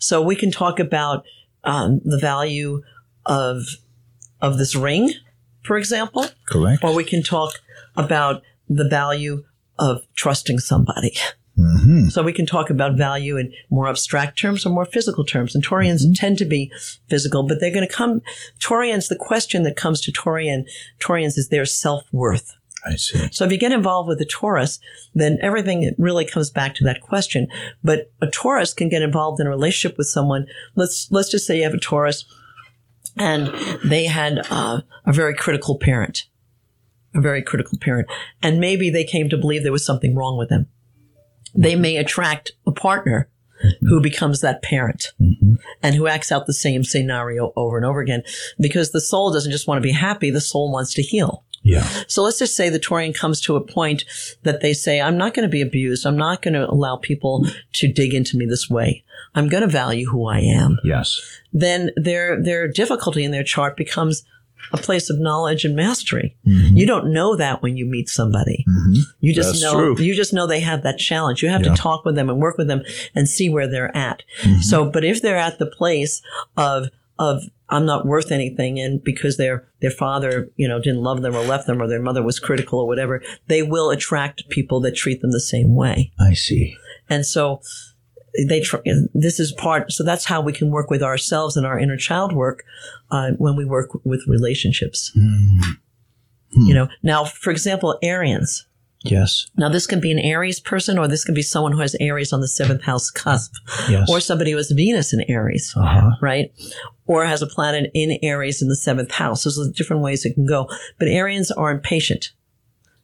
So 0.00 0.20
we 0.20 0.34
can 0.34 0.50
talk 0.50 0.80
about 0.80 1.24
um, 1.62 2.00
the 2.04 2.18
value 2.18 2.82
of 3.26 3.62
of 4.40 4.58
this 4.58 4.74
ring, 4.74 5.12
for 5.62 5.76
example, 5.76 6.24
Correct. 6.48 6.82
or 6.82 6.94
we 6.94 7.04
can 7.04 7.22
talk 7.22 7.60
about 7.94 8.42
the 8.68 8.88
value 8.88 9.44
of 9.78 10.02
trusting 10.14 10.58
somebody. 10.58 11.12
So 12.08 12.22
we 12.22 12.32
can 12.32 12.46
talk 12.46 12.70
about 12.70 12.96
value 12.96 13.36
in 13.36 13.52
more 13.68 13.86
abstract 13.86 14.38
terms 14.38 14.64
or 14.64 14.70
more 14.70 14.86
physical 14.86 15.24
terms. 15.24 15.54
And 15.54 15.62
Taurians 15.62 16.02
tend 16.14 16.38
to 16.38 16.46
be 16.46 16.72
physical, 17.08 17.42
but 17.42 17.60
they're 17.60 17.72
going 17.72 17.86
to 17.86 17.92
come. 17.92 18.22
Taurians, 18.60 19.08
the 19.08 19.16
question 19.16 19.62
that 19.64 19.76
comes 19.76 20.00
to 20.02 20.12
Taurian, 20.12 20.64
Taurians 21.00 21.36
is 21.36 21.48
their 21.50 21.66
self 21.66 22.04
worth. 22.12 22.56
I 22.84 22.96
see. 22.96 23.28
So 23.32 23.44
if 23.44 23.52
you 23.52 23.58
get 23.58 23.72
involved 23.72 24.08
with 24.08 24.20
a 24.20 24.24
Taurus, 24.24 24.80
then 25.14 25.38
everything 25.42 25.94
really 25.98 26.24
comes 26.24 26.50
back 26.50 26.74
to 26.76 26.84
that 26.84 27.00
question. 27.00 27.48
But 27.84 28.10
a 28.20 28.26
Taurus 28.26 28.72
can 28.72 28.88
get 28.88 29.02
involved 29.02 29.40
in 29.40 29.46
a 29.46 29.50
relationship 29.50 29.98
with 29.98 30.06
someone. 30.06 30.46
Let's 30.76 31.08
let's 31.10 31.30
just 31.30 31.46
say 31.46 31.58
you 31.58 31.64
have 31.64 31.74
a 31.74 31.78
Taurus, 31.78 32.24
and 33.16 33.48
they 33.84 34.06
had 34.06 34.46
uh, 34.50 34.80
a 35.06 35.12
very 35.12 35.34
critical 35.34 35.78
parent, 35.78 36.24
a 37.14 37.20
very 37.20 37.42
critical 37.42 37.78
parent, 37.78 38.08
and 38.42 38.60
maybe 38.60 38.90
they 38.90 39.04
came 39.04 39.28
to 39.28 39.36
believe 39.36 39.62
there 39.62 39.72
was 39.72 39.84
something 39.84 40.14
wrong 40.14 40.38
with 40.38 40.48
them. 40.48 40.66
They 41.54 41.74
may 41.74 41.96
attract 41.96 42.52
a 42.66 42.72
partner 42.72 43.28
who 43.82 44.00
becomes 44.00 44.40
that 44.40 44.62
parent 44.62 45.12
and 45.82 45.94
who 45.94 46.06
acts 46.06 46.32
out 46.32 46.46
the 46.46 46.54
same 46.54 46.84
scenario 46.84 47.52
over 47.56 47.76
and 47.76 47.84
over 47.84 48.00
again 48.00 48.22
because 48.58 48.92
the 48.92 49.00
soul 49.00 49.32
doesn't 49.32 49.52
just 49.52 49.66
want 49.66 49.76
to 49.76 49.86
be 49.86 49.92
happy, 49.92 50.30
the 50.30 50.40
soul 50.40 50.72
wants 50.72 50.94
to 50.94 51.02
heal. 51.02 51.44
Yeah. 51.62 51.86
So 52.08 52.22
let's 52.22 52.38
just 52.38 52.56
say 52.56 52.68
the 52.70 52.80
Taurian 52.80 53.14
comes 53.14 53.40
to 53.42 53.56
a 53.56 53.60
point 53.60 54.04
that 54.44 54.60
they 54.62 54.72
say, 54.72 55.00
I'm 55.00 55.18
not 55.18 55.34
going 55.34 55.46
to 55.46 55.50
be 55.52 55.60
abused. 55.60 56.06
I'm 56.06 56.16
not 56.16 56.40
going 56.42 56.54
to 56.54 56.68
allow 56.68 56.96
people 56.96 57.46
to 57.74 57.92
dig 57.92 58.14
into 58.14 58.36
me 58.36 58.46
this 58.46 58.70
way. 58.70 59.04
I'm 59.34 59.48
going 59.48 59.62
to 59.62 59.68
value 59.68 60.08
who 60.08 60.26
I 60.26 60.38
am. 60.38 60.78
Yes. 60.84 61.20
Then 61.52 61.90
their, 61.96 62.42
their 62.42 62.66
difficulty 62.66 63.24
in 63.24 63.30
their 63.30 63.44
chart 63.44 63.76
becomes 63.76 64.24
a 64.72 64.76
place 64.76 65.10
of 65.10 65.18
knowledge 65.18 65.64
and 65.64 65.74
mastery. 65.74 66.36
Mm-hmm. 66.46 66.76
You 66.76 66.86
don't 66.86 67.12
know 67.12 67.36
that 67.36 67.62
when 67.62 67.76
you 67.76 67.86
meet 67.86 68.08
somebody. 68.08 68.64
Mm-hmm. 68.68 69.00
You 69.20 69.34
just 69.34 69.50
That's 69.50 69.62
know, 69.62 69.94
true. 69.94 70.04
you 70.04 70.14
just 70.14 70.32
know 70.32 70.46
they 70.46 70.60
have 70.60 70.82
that 70.82 70.98
challenge. 70.98 71.42
You 71.42 71.48
have 71.48 71.62
Yeah. 71.64 71.74
to 71.74 71.76
talk 71.76 72.04
with 72.04 72.14
them 72.14 72.28
and 72.30 72.38
work 72.40 72.56
with 72.58 72.68
them 72.68 72.82
and 73.14 73.28
see 73.28 73.48
where 73.50 73.66
they're 73.68 73.94
at. 73.96 74.22
Mm-hmm. 74.42 74.60
So, 74.60 74.90
but 74.90 75.04
if 75.04 75.22
they're 75.22 75.36
at 75.38 75.58
the 75.58 75.66
place 75.66 76.22
of, 76.56 76.88
of, 77.18 77.44
I'm 77.70 77.86
not 77.86 78.04
worth 78.04 78.32
anything. 78.32 78.78
And 78.80 79.02
because 79.02 79.36
their, 79.36 79.68
their 79.80 79.90
father, 79.90 80.50
you 80.56 80.68
know, 80.68 80.80
didn't 80.80 81.02
love 81.02 81.22
them 81.22 81.34
or 81.34 81.44
left 81.44 81.66
them 81.66 81.80
or 81.80 81.86
their 81.86 82.02
mother 82.02 82.22
was 82.22 82.38
critical 82.38 82.80
or 82.80 82.86
whatever, 82.86 83.22
they 83.46 83.62
will 83.62 83.90
attract 83.90 84.48
people 84.50 84.80
that 84.80 84.96
treat 84.96 85.20
them 85.20 85.30
the 85.30 85.40
same 85.40 85.74
way. 85.74 86.12
I 86.18 86.34
see. 86.34 86.76
And 87.08 87.24
so 87.24 87.62
they 88.48 88.60
tr- 88.60 88.76
this 89.14 89.40
is 89.40 89.52
part 89.52 89.90
so 89.90 90.04
that's 90.04 90.24
how 90.24 90.40
we 90.40 90.52
can 90.52 90.70
work 90.70 90.90
with 90.90 91.02
ourselves 91.02 91.56
and 91.56 91.66
our 91.66 91.78
inner 91.78 91.96
child 91.96 92.32
work 92.32 92.64
uh, 93.10 93.30
when 93.38 93.56
we 93.56 93.64
work 93.64 93.90
with 94.04 94.24
relationships. 94.26 95.10
You 96.52 96.74
know 96.74 96.88
now 97.02 97.24
for 97.24 97.50
example 97.50 97.98
arians 98.02 98.66
Yes. 99.04 99.46
now 99.56 99.68
this 99.70 99.86
can 99.86 100.00
be 100.00 100.10
an 100.12 100.18
aries 100.18 100.60
person 100.60 100.98
or 100.98 101.08
this 101.08 101.24
can 101.24 101.34
be 101.34 101.42
someone 101.42 101.72
who 101.72 101.80
has 101.80 101.96
aries 102.00 102.32
on 102.32 102.40
the 102.40 102.48
seventh 102.48 102.82
house 102.82 103.10
cusp 103.10 103.52
Yes. 103.88 104.10
or 104.10 104.20
somebody 104.20 104.50
who 104.50 104.56
has 104.58 104.70
venus 104.70 105.12
in 105.14 105.22
aries 105.28 105.72
Uh-huh. 105.76 106.10
right 106.20 106.52
or 107.06 107.24
has 107.24 107.40
a 107.42 107.46
planet 107.46 107.90
in 107.94 108.18
aries 108.22 108.60
in 108.62 108.68
the 108.68 108.76
seventh 108.76 109.12
house 109.12 109.44
there's 109.44 109.58
different 109.74 110.02
ways 110.02 110.24
it 110.26 110.34
can 110.34 110.46
go 110.46 110.68
but 110.98 111.08
arians 111.08 111.50
are 111.50 111.70
impatient 111.70 112.32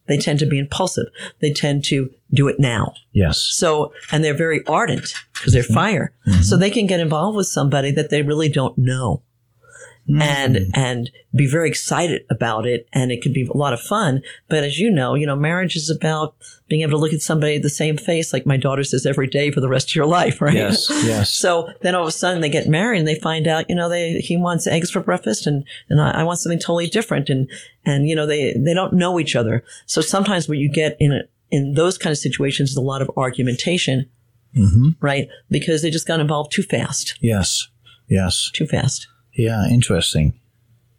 they 0.07 0.19
tend 0.19 0.39
to 0.39 0.47
be 0.47 0.59
impulsive 0.59 1.07
they 1.41 1.53
tend 1.53 1.83
to 1.85 2.11
do 2.33 2.47
it 2.49 2.61
now 2.61 2.93
Yes. 3.13 3.39
so, 3.39 3.93
and 4.13 4.23
they're 4.23 4.37
very 4.37 4.61
ardent 4.67 5.15
because 5.33 5.55
they're 5.55 5.63
fire. 5.63 6.13
So 6.43 6.59
they 6.59 6.69
can 6.71 6.87
get 6.87 7.01
involved 7.01 7.35
with 7.37 7.47
somebody 7.47 7.91
that 7.93 8.11
they 8.11 8.21
really 8.21 8.51
don't 8.51 8.77
know 8.77 9.23
and, 10.09 10.57
mm-hmm. 10.57 10.71
and 10.75 11.11
be 11.35 11.51
very 11.51 11.69
excited 11.69 12.25
about 12.31 12.67
it. 12.67 12.89
And 12.93 13.11
it 13.11 13.23
can 13.23 13.33
be 13.33 13.47
a 13.47 13.57
lot 13.57 13.73
of 13.73 13.81
fun. 13.81 14.23
But 14.49 14.65
as 14.65 14.79
you 14.79 14.91
know, 14.91 15.15
you 15.15 15.27
know, 15.27 15.37
marriage 15.37 15.75
is 15.75 15.91
about 15.91 16.37
being 16.69 16.83
able 16.83 16.93
to 16.93 16.97
look 16.99 17.13
at 17.13 17.21
somebody 17.21 17.59
the 17.59 17.69
same 17.69 17.97
face, 17.97 18.33
like 18.33 18.47
my 18.47 18.57
daughter 18.57 18.85
says 18.85 19.07
every 19.07 19.27
day 19.27 19.51
for 19.51 19.61
the 19.61 19.69
rest 19.69 19.91
of 19.91 19.95
your 19.95 20.07
life, 20.07 20.41
right? 20.41 20.55
Yes. 20.55 20.87
Yes. 21.05 21.33
So 21.33 21.71
then 21.83 21.95
all 21.95 22.03
of 22.03 22.09
a 22.09 22.13
sudden 22.13 22.41
they 22.41 22.49
get 22.49 22.69
married 22.69 23.01
and 23.01 23.09
they 23.09 23.19
find 23.19 23.49
out, 23.49 23.69
you 23.69 23.75
know, 23.75 23.89
they, 23.89 24.21
he 24.21 24.37
wants 24.37 24.67
eggs 24.67 24.91
for 24.91 25.01
breakfast 25.01 25.47
and, 25.47 25.65
and 25.89 26.01
I, 26.01 26.21
I 26.21 26.23
want 26.23 26.39
something 26.39 26.59
totally 26.59 26.87
different. 26.87 27.29
And, 27.29 27.51
and, 27.85 28.09
you 28.09 28.15
know, 28.15 28.27
they, 28.27 28.55
they 28.57 28.75
don't 28.75 28.93
know 28.93 29.19
each 29.19 29.35
other. 29.35 29.65
So 29.87 30.01
sometimes 30.01 30.49
what 30.49 30.59
you 30.59 30.71
get 30.71 30.97
in 31.01 31.13
a, 31.13 31.23
in 31.51 31.75
those 31.75 31.99
kind 31.99 32.13
of 32.13 32.19
situations 32.19 32.71
is 32.71 32.77
a 32.77 32.81
lot 32.81 33.03
of 33.03 33.11
argumentation, 33.17 34.09
mm-hmm. 34.57 34.91
right? 35.01 35.29
Because 35.51 35.83
they 35.83 35.91
just 35.91 36.07
got 36.07 36.21
involved 36.21 36.53
too 36.53 36.63
fast, 36.63 37.17
Yes. 37.21 37.69
Yes. 38.09 38.51
too 38.53 38.67
fast. 38.67 39.09
Yeah. 39.37 39.67
Interesting. 39.69 40.39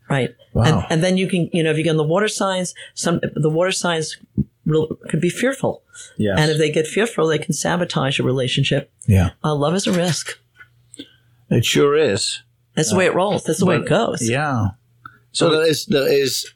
Right. 0.10 0.36
Wow. 0.54 0.64
And, 0.64 0.86
and 0.90 1.04
then 1.04 1.18
you 1.18 1.28
can, 1.28 1.50
you 1.52 1.64
know, 1.64 1.72
if 1.72 1.78
you 1.78 1.84
get 1.84 1.92
in 1.92 1.98
the 1.98 2.04
water 2.04 2.28
signs, 2.30 2.74
some, 2.94 3.20
the 3.36 3.50
water 3.50 3.72
signs 3.72 4.18
real, 4.66 4.88
could 5.10 5.20
be 5.22 5.30
fearful. 5.30 5.84
Yeah. 6.18 6.36
And 6.38 6.50
if 6.50 6.58
they 6.58 6.72
get 6.72 6.88
fearful, 6.88 7.28
they 7.28 7.40
can 7.40 7.54
sabotage 7.54 8.20
a 8.20 8.24
relationship. 8.24 8.92
yeah. 9.06 9.32
Uh, 9.44 9.56
love 9.56 9.76
is 9.76 9.88
a 9.88 9.92
risk. 9.92 10.40
It 11.50 11.66
sure 11.66 11.96
is. 11.98 12.42
That's 12.76 12.92
the 12.92 12.98
way 12.98 13.06
it 13.06 13.16
rolls. 13.16 13.44
That's 13.44 13.60
the 13.60 13.66
way 13.66 13.78
it 13.78 13.88
goes. 13.88 14.28
Yeah. 14.30 14.68
So 15.32 15.50
there 15.50 15.66
is 15.66 15.86
there 15.88 16.08
is 16.12 16.54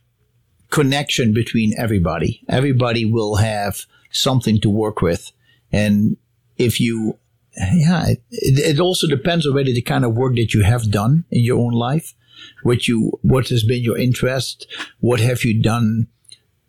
connection 0.70 1.34
between 1.34 1.74
everybody. 1.78 2.42
Everybody 2.48 3.06
will 3.06 3.38
have 3.38 3.86
something 4.12 4.60
to 4.62 4.70
work 4.70 5.02
with, 5.02 5.32
and 5.72 6.18
if 6.58 6.80
you, 6.80 7.18
yeah, 7.74 8.08
it, 8.10 8.20
it 8.32 8.80
also 8.80 9.08
depends 9.08 9.46
already 9.46 9.74
the 9.74 9.82
kind 9.82 10.06
of 10.06 10.14
work 10.16 10.36
that 10.36 10.54
you 10.54 10.64
have 10.64 10.90
done 10.92 11.26
in 11.32 11.44
your 11.44 11.60
own 11.60 11.74
life. 11.74 12.14
What 12.64 12.88
you 12.88 13.20
what 13.22 13.50
has 13.50 13.64
been 13.64 13.84
your 13.84 13.98
interest? 13.98 14.68
What 15.00 15.20
have 15.20 15.44
you 15.44 15.62
done 15.62 16.08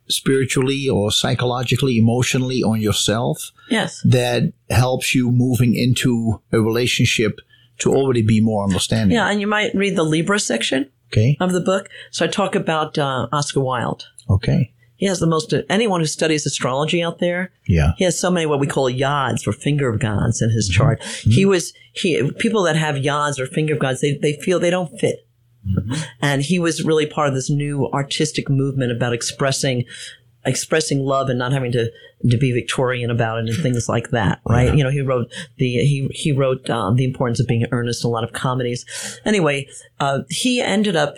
spiritually 0.09 0.89
or 0.89 1.11
psychologically, 1.11 1.97
emotionally 1.99 2.63
on 2.63 2.81
yourself? 2.81 3.53
Yes. 3.71 4.03
that 4.05 4.53
helps 4.69 5.15
you 5.15 5.31
moving 5.31 5.75
into 5.75 6.43
a 6.53 6.61
relationship 6.61 7.41
to 7.79 7.95
already 7.95 8.21
be 8.23 8.41
more 8.41 8.65
understanding. 8.65 9.17
Yeah. 9.17 9.31
And 9.31 9.41
you 9.41 9.47
might 9.47 9.75
read 9.75 9.97
the 9.97 10.03
Libra 10.03 10.39
section 10.39 10.91
Okay. 11.11 11.37
of 11.41 11.53
the 11.53 11.61
book. 11.61 11.89
So 12.11 12.25
I 12.27 12.29
talk 12.29 12.55
about 12.55 12.99
uh, 12.99 13.29
Oscar 13.33 13.61
Wilde. 13.61 14.07
Okay. 14.29 14.73
He 15.03 15.09
has 15.09 15.19
the 15.19 15.27
most, 15.27 15.53
anyone 15.69 15.99
who 15.99 16.07
studies 16.07 16.47
astrology 16.47 17.03
out 17.03 17.19
there, 17.19 17.51
Yeah. 17.66 17.95
he 17.97 18.05
has 18.05 18.20
so 18.20 18.31
many 18.31 18.47
what 18.47 18.61
we 18.61 18.69
call 18.69 18.89
yods 18.89 19.49
or 19.49 19.53
finger 19.53 19.89
of 19.89 19.99
gods 19.99 20.41
in 20.41 20.51
his 20.51 20.69
chart. 20.69 21.03
He 21.24 21.45
was, 21.45 21.73
he, 21.93 22.31
people 22.39 22.62
that 22.62 22.77
have 22.77 22.95
yods 22.95 23.41
or 23.41 23.47
finger 23.47 23.74
of 23.74 23.81
gods, 23.81 24.01
they, 24.01 24.16
they 24.16 24.35
feel 24.35 24.61
they 24.61 24.70
don't 24.70 24.97
fit. 25.01 25.27
And 26.20 26.41
he 26.43 26.61
was 26.61 26.85
really 26.85 27.07
part 27.07 27.27
of 27.27 27.35
this 27.35 27.51
new 27.51 27.89
artistic 27.93 28.49
movement 28.49 28.93
about 28.93 29.12
expressing 29.12 29.87
expressing 30.45 31.01
love 31.01 31.29
and 31.29 31.39
not 31.39 31.51
having 31.53 31.73
to 31.73 31.91
to 32.31 32.39
be 32.39 32.53
Victorian 32.53 33.11
about 33.11 33.39
it 33.41 33.49
and 33.49 33.61
things 33.61 33.89
like 33.89 34.11
that, 34.11 34.41
right? 34.49 34.73
You 34.77 34.85
know, 34.85 34.91
he 34.91 35.01
wrote 35.01 35.33
the 35.59 35.66
he 35.66 36.09
he 36.12 36.31
wrote 36.31 36.70
um, 36.70 36.95
the 36.95 37.05
importance 37.05 37.41
of 37.41 37.49
being 37.49 37.66
earnest. 37.73 38.05
In 38.05 38.09
a 38.09 38.12
lot 38.12 38.23
of 38.23 38.33
comedies. 38.33 38.85
Anyway, 39.24 39.66
uh, 39.99 40.20
he 40.31 40.61
ended 40.61 40.95
up 40.95 41.16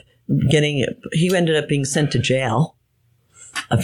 getting 0.51 0.87
he 1.13 1.37
ended 1.37 1.57
up 1.57 1.69
being 1.69 1.85
sent 1.85 2.13
to 2.13 2.19
jail 2.19 2.77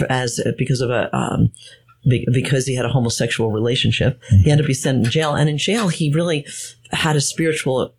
as 0.08 0.38
uh, 0.40 0.52
because 0.56 0.80
of 0.80 0.90
a. 0.90 1.14
Um, 1.16 1.52
because 2.32 2.64
he 2.64 2.74
had 2.74 2.86
a 2.86 2.88
homosexual 2.88 3.50
relationship, 3.50 4.18
he 4.30 4.36
mm-hmm. 4.36 4.48
ended 4.48 4.64
up 4.64 4.68
being 4.68 4.74
sent 4.74 5.04
in 5.04 5.10
jail, 5.10 5.34
and 5.34 5.50
in 5.50 5.58
jail 5.58 5.88
he 5.88 6.10
really 6.10 6.46
had 6.92 7.14
a 7.14 7.20
spiritual 7.20 7.94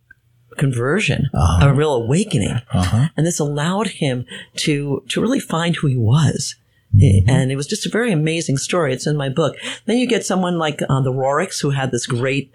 conversion, 0.57 1.29
uh-huh. 1.33 1.67
a 1.67 1.73
real 1.73 1.93
awakening, 1.93 2.59
uh-huh. 2.73 3.09
and 3.15 3.27
this 3.27 3.39
allowed 3.39 3.87
him 3.87 4.25
to 4.55 5.03
to 5.09 5.21
really 5.21 5.39
find 5.39 5.75
who 5.75 5.87
he 5.87 5.97
was. 5.97 6.55
Mm-hmm. 6.95 7.29
And 7.29 7.51
it 7.51 7.55
was 7.55 7.67
just 7.67 7.85
a 7.85 7.89
very 7.89 8.11
amazing 8.11 8.57
story. 8.57 8.93
It's 8.93 9.07
in 9.07 9.15
my 9.15 9.29
book. 9.29 9.55
Then 9.85 9.97
you 9.97 10.07
get 10.07 10.25
someone 10.25 10.57
like 10.57 10.81
uh, 10.81 11.01
the 11.01 11.11
Roerichs, 11.11 11.61
who 11.61 11.69
had 11.69 11.91
this 11.91 12.05
great 12.05 12.51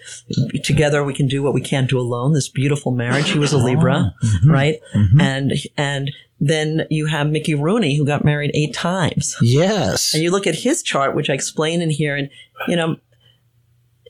"Together 0.62 1.02
we 1.02 1.14
can 1.14 1.26
do 1.26 1.42
what 1.42 1.54
we 1.54 1.60
can't 1.60 1.88
do 1.88 1.98
alone." 1.98 2.34
This 2.34 2.48
beautiful 2.48 2.92
marriage. 2.92 3.30
He 3.30 3.38
was 3.38 3.52
a 3.52 3.58
Libra, 3.58 4.12
ah, 4.14 4.26
mm-hmm. 4.26 4.50
right? 4.50 4.80
Mm-hmm. 4.94 5.20
And 5.20 5.52
and 5.76 6.12
then 6.38 6.86
you 6.90 7.06
have 7.06 7.30
Mickey 7.30 7.54
Rooney, 7.54 7.96
who 7.96 8.04
got 8.04 8.24
married 8.24 8.50
eight 8.52 8.74
times. 8.74 9.36
Yes. 9.40 10.12
And 10.12 10.22
you 10.22 10.30
look 10.30 10.46
at 10.46 10.54
his 10.54 10.82
chart, 10.82 11.14
which 11.14 11.30
I 11.30 11.34
explain 11.34 11.80
in 11.80 11.90
here, 11.90 12.14
and 12.14 12.28
you 12.68 12.76
know, 12.76 12.96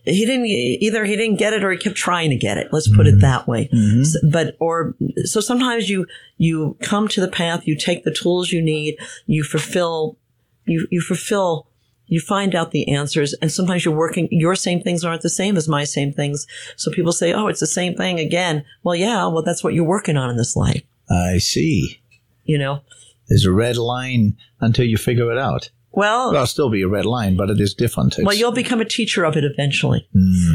he 0.06 0.24
didn't 0.24 0.46
either. 0.46 1.04
He 1.04 1.16
didn't 1.16 1.38
get 1.38 1.52
it, 1.52 1.64
or 1.64 1.70
he 1.70 1.78
kept 1.78 1.96
trying 1.96 2.30
to 2.30 2.36
get 2.36 2.58
it. 2.58 2.68
Let's 2.72 2.88
put 2.94 3.06
it 3.06 3.12
mm-hmm. 3.12 3.20
that 3.20 3.48
way. 3.48 3.68
Mm-hmm. 3.72 4.00
S- 4.00 4.16
But 4.30 4.56
or 4.60 4.94
so 5.24 5.40
sometimes 5.40 5.90
you 5.90 6.06
you 6.38 6.76
come 6.80 7.08
to 7.08 7.20
the 7.20 7.28
path, 7.28 7.66
you 7.66 7.76
take 7.76 8.04
the 8.04 8.12
tools 8.14 8.52
you 8.52 8.62
need, 8.62 8.98
you 9.26 9.42
fulfill, 9.42 10.16
you 10.64 10.86
you 10.90 11.00
fulfill. 11.00 11.68
You 12.08 12.20
find 12.20 12.54
out 12.54 12.70
the 12.70 12.86
answers, 12.88 13.34
and 13.42 13.50
sometimes 13.50 13.84
you're 13.84 13.92
working. 13.92 14.28
Your 14.30 14.54
same 14.54 14.80
things 14.80 15.04
aren't 15.04 15.22
the 15.22 15.28
same 15.28 15.56
as 15.56 15.66
my 15.68 15.82
same 15.82 16.12
things. 16.12 16.46
So 16.76 16.92
people 16.92 17.10
say, 17.10 17.32
"Oh, 17.32 17.48
it's 17.48 17.58
the 17.58 17.66
same 17.66 17.96
thing 17.96 18.20
again." 18.20 18.64
Well, 18.84 18.94
yeah. 18.94 19.26
Well, 19.26 19.42
that's 19.42 19.64
what 19.64 19.74
you're 19.74 19.82
working 19.82 20.16
on 20.16 20.30
in 20.30 20.36
this 20.36 20.54
life. 20.54 20.82
I 21.10 21.38
see. 21.38 22.00
You 22.44 22.58
know. 22.58 22.82
There's 23.28 23.44
a 23.44 23.50
red 23.50 23.76
line 23.76 24.36
until 24.60 24.84
you 24.86 24.96
figure 24.96 25.32
it 25.32 25.38
out. 25.38 25.70
Well, 25.96 26.30
There'll 26.30 26.46
still 26.46 26.68
be 26.70 26.82
a 26.82 26.88
red 26.88 27.06
line, 27.06 27.36
but 27.36 27.48
it 27.50 27.58
is 27.60 27.72
different. 27.74 28.12
It's- 28.12 28.26
Well, 28.26 28.36
you'll 28.36 28.52
become 28.52 28.80
a 28.82 28.84
teacher 28.84 29.24
of 29.24 29.36
it 29.36 29.44
eventually. 29.44 30.06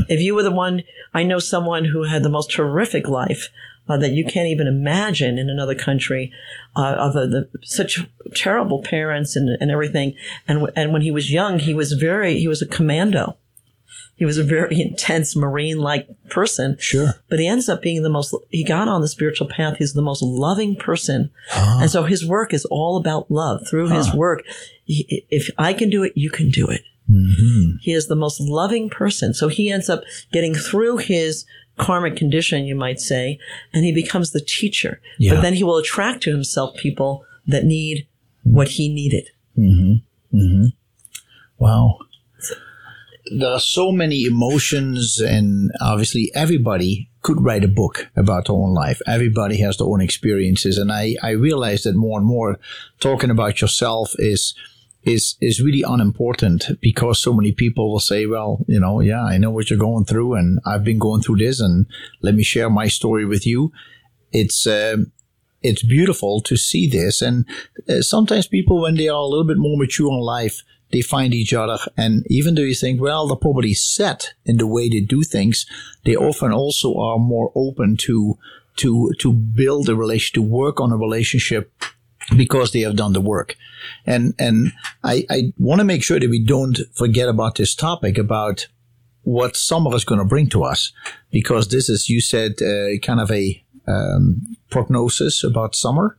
If 0.07 0.22
you 0.22 0.35
were 0.35 0.43
the 0.43 0.51
one, 0.51 0.84
I 1.13 1.23
know 1.23 1.39
someone 1.39 1.85
who 1.85 2.03
had 2.03 2.22
the 2.23 2.30
most 2.30 2.53
horrific 2.53 3.07
life 3.09 3.49
uh, 3.89 3.97
that 3.97 4.11
you 4.11 4.23
can't 4.23 4.47
even 4.47 4.68
imagine 4.68 5.39
in 5.39 5.49
another 5.49 5.73
country, 5.76 6.31
uh, 6.76 6.93
of 7.05 7.15
uh, 7.15 7.26
the, 7.26 7.49
such 7.63 7.99
terrible 8.35 8.81
parents 8.84 9.35
and, 9.35 9.49
and 9.59 9.72
everything. 9.72 10.13
And 10.47 10.59
w- 10.59 10.73
and 10.76 10.93
when 10.93 11.01
he 11.01 11.11
was 11.11 11.31
young, 11.31 11.57
he 11.59 11.73
was 11.73 11.93
very 11.93 12.38
he 12.39 12.47
was 12.47 12.61
a 12.61 12.68
commando. 12.68 13.35
He 14.22 14.26
was 14.26 14.38
a 14.38 14.43
very 14.43 14.80
intense 14.80 15.35
marine 15.35 15.80
like 15.80 16.07
person. 16.30 16.77
Sure. 16.80 17.15
But 17.27 17.39
he 17.39 17.48
ends 17.48 17.68
up 17.68 17.81
being 17.81 18.03
the 18.03 18.10
most, 18.10 18.35
he 18.52 18.64
got 18.64 18.88
on 18.88 19.02
the 19.02 19.07
spiritual 19.07 19.48
path. 19.48 19.77
He's 19.77 19.93
the 19.93 20.02
most 20.03 20.22
loving 20.22 20.76
person. 20.76 21.31
And 21.56 21.89
so 21.89 22.03
his 22.03 22.23
work 22.23 22.53
is 22.53 22.64
all 22.65 22.98
about 22.98 23.31
love. 23.31 23.68
Through 23.68 23.89
his 23.89 24.14
work, 24.14 24.43
he, 24.85 25.26
if 25.31 25.49
I 25.57 25.73
can 25.73 25.89
do 25.89 26.03
it, 26.03 26.14
you 26.15 26.30
can 26.30 26.52
do 26.52 26.68
it. 26.68 26.84
He 27.81 27.93
is 27.93 28.10
the 28.10 28.15
most 28.15 28.39
loving 28.39 28.91
person. 28.91 29.34
So 29.34 29.48
he 29.48 29.72
ends 29.72 29.89
up 29.89 30.03
getting 30.31 30.53
through 30.53 30.98
his 30.98 31.43
karmic 31.80 32.15
condition, 32.15 32.65
you 32.65 32.76
might 32.76 32.99
say, 32.99 33.39
and 33.73 33.84
he 33.84 33.91
becomes 33.91 34.34
the 34.34 34.39
teacher. 34.39 35.02
Yeah. 35.18 35.34
But 35.34 35.41
then 35.41 35.56
he 35.56 35.64
will 35.64 35.77
attract 35.77 36.22
to 36.23 36.31
himself 36.31 36.76
people 36.77 37.26
that 37.48 37.65
need 37.65 38.06
what 38.43 38.68
he 38.68 38.88
needed. 38.88 39.31
Hmm. 39.56 39.93
Hmm. 40.30 40.65
Wow. 41.57 41.98
There 43.34 43.49
are 43.49 43.60
so 43.60 43.91
many 43.91 44.26
emotions, 44.26 45.20
and 45.20 45.72
obviously, 45.80 46.32
everybody 46.36 47.10
could 47.22 47.41
write 47.41 47.64
a 47.64 47.70
book 47.70 48.08
about 48.16 48.48
their 48.48 48.56
own 48.56 48.74
life. 48.74 48.99
Everybody 49.08 49.58
has 49.62 49.78
their 49.78 49.88
own 49.88 50.02
experiences, 50.02 50.78
and 50.78 50.91
I, 50.91 51.16
I 51.24 51.32
realize 51.32 51.84
that 51.84 51.95
more 51.95 52.18
and 52.18 52.28
more 52.28 52.60
talking 52.99 53.30
about 53.30 53.62
yourself 53.62 54.14
is 54.18 54.53
is 55.03 55.36
is 55.41 55.62
really 55.62 55.84
unimportant 55.88 56.66
because 56.80 57.20
so 57.20 57.34
many 57.34 57.52
people 57.52 57.91
will 57.91 57.99
say, 57.99 58.26
"Well, 58.26 58.66
you 58.68 58.80
know, 58.80 58.99
yeah, 58.99 59.24
I 59.24 59.38
know 59.38 59.52
what 59.52 59.70
you're 59.70 59.80
going 59.80 60.06
through, 60.06 60.36
and 60.36 60.60
I've 60.66 60.84
been 60.84 60.99
going 60.99 61.22
through 61.22 61.38
this, 61.38 61.60
and 61.62 61.86
let 62.22 62.36
me 62.36 62.44
share 62.44 62.70
my 62.70 62.88
story 62.88 63.26
with 63.26 63.48
you." 63.48 63.72
It's 64.32 64.68
um, 64.68 65.12
it's 65.62 65.84
beautiful 65.84 66.41
to 66.41 66.58
see 66.58 66.90
this. 66.90 67.22
And 67.22 67.45
uh, 67.88 68.02
sometimes 68.02 68.48
people, 68.48 68.82
when 68.82 68.95
they 68.95 69.08
are 69.08 69.22
a 69.22 69.26
little 69.26 69.45
bit 69.45 69.58
more 69.58 69.78
mature 69.78 70.12
in 70.12 70.20
life, 70.20 70.64
they 70.91 71.01
find 71.01 71.34
each 71.34 71.53
other. 71.53 71.77
And 71.97 72.26
even 72.30 72.55
though 72.55 72.61
you 72.61 72.76
think, 72.76 73.01
well, 73.01 73.27
they're 73.27 73.35
probably 73.35 73.73
set 73.73 74.34
in 74.45 74.57
the 74.57 74.68
way 74.68 74.89
they 74.89 75.01
do 75.01 75.23
things, 75.23 75.65
they 76.05 76.15
often 76.15 76.51
also 76.51 76.97
are 76.97 77.18
more 77.18 77.51
open 77.55 77.97
to, 77.97 78.38
to, 78.77 79.11
to 79.19 79.34
build 79.34 79.89
a 79.89 79.95
relation, 79.95 80.34
to 80.35 80.41
work 80.41 80.80
on 80.80 80.91
a 80.91 80.97
relationship 80.97 81.72
because 82.35 82.72
they 82.72 82.81
have 82.81 82.95
done 82.95 83.13
the 83.13 83.22
work. 83.22 83.55
And, 84.05 84.34
and 84.38 84.73
I, 85.03 85.26
I 85.30 85.53
want 85.57 85.80
to 85.80 85.85
make 85.85 86.03
sure 86.03 86.19
that 86.19 86.30
we 86.30 86.43
don't 86.43 86.77
forget 86.93 87.27
about 87.27 87.55
this 87.55 87.73
topic 87.76 88.18
about 88.18 88.68
what 89.23 89.55
summer 89.55 89.95
is 89.95 90.05
going 90.05 90.19
to 90.19 90.26
bring 90.26 90.49
to 90.49 90.63
us 90.63 90.93
because 91.31 91.68
this 91.68 91.89
is, 91.89 92.09
you 92.09 92.22
said, 92.22 92.53
uh, 92.61 92.97
kind 93.01 93.19
of 93.19 93.31
a, 93.31 93.63
um, 93.88 94.55
prognosis 94.69 95.43
about 95.43 95.76
summer. 95.76 96.18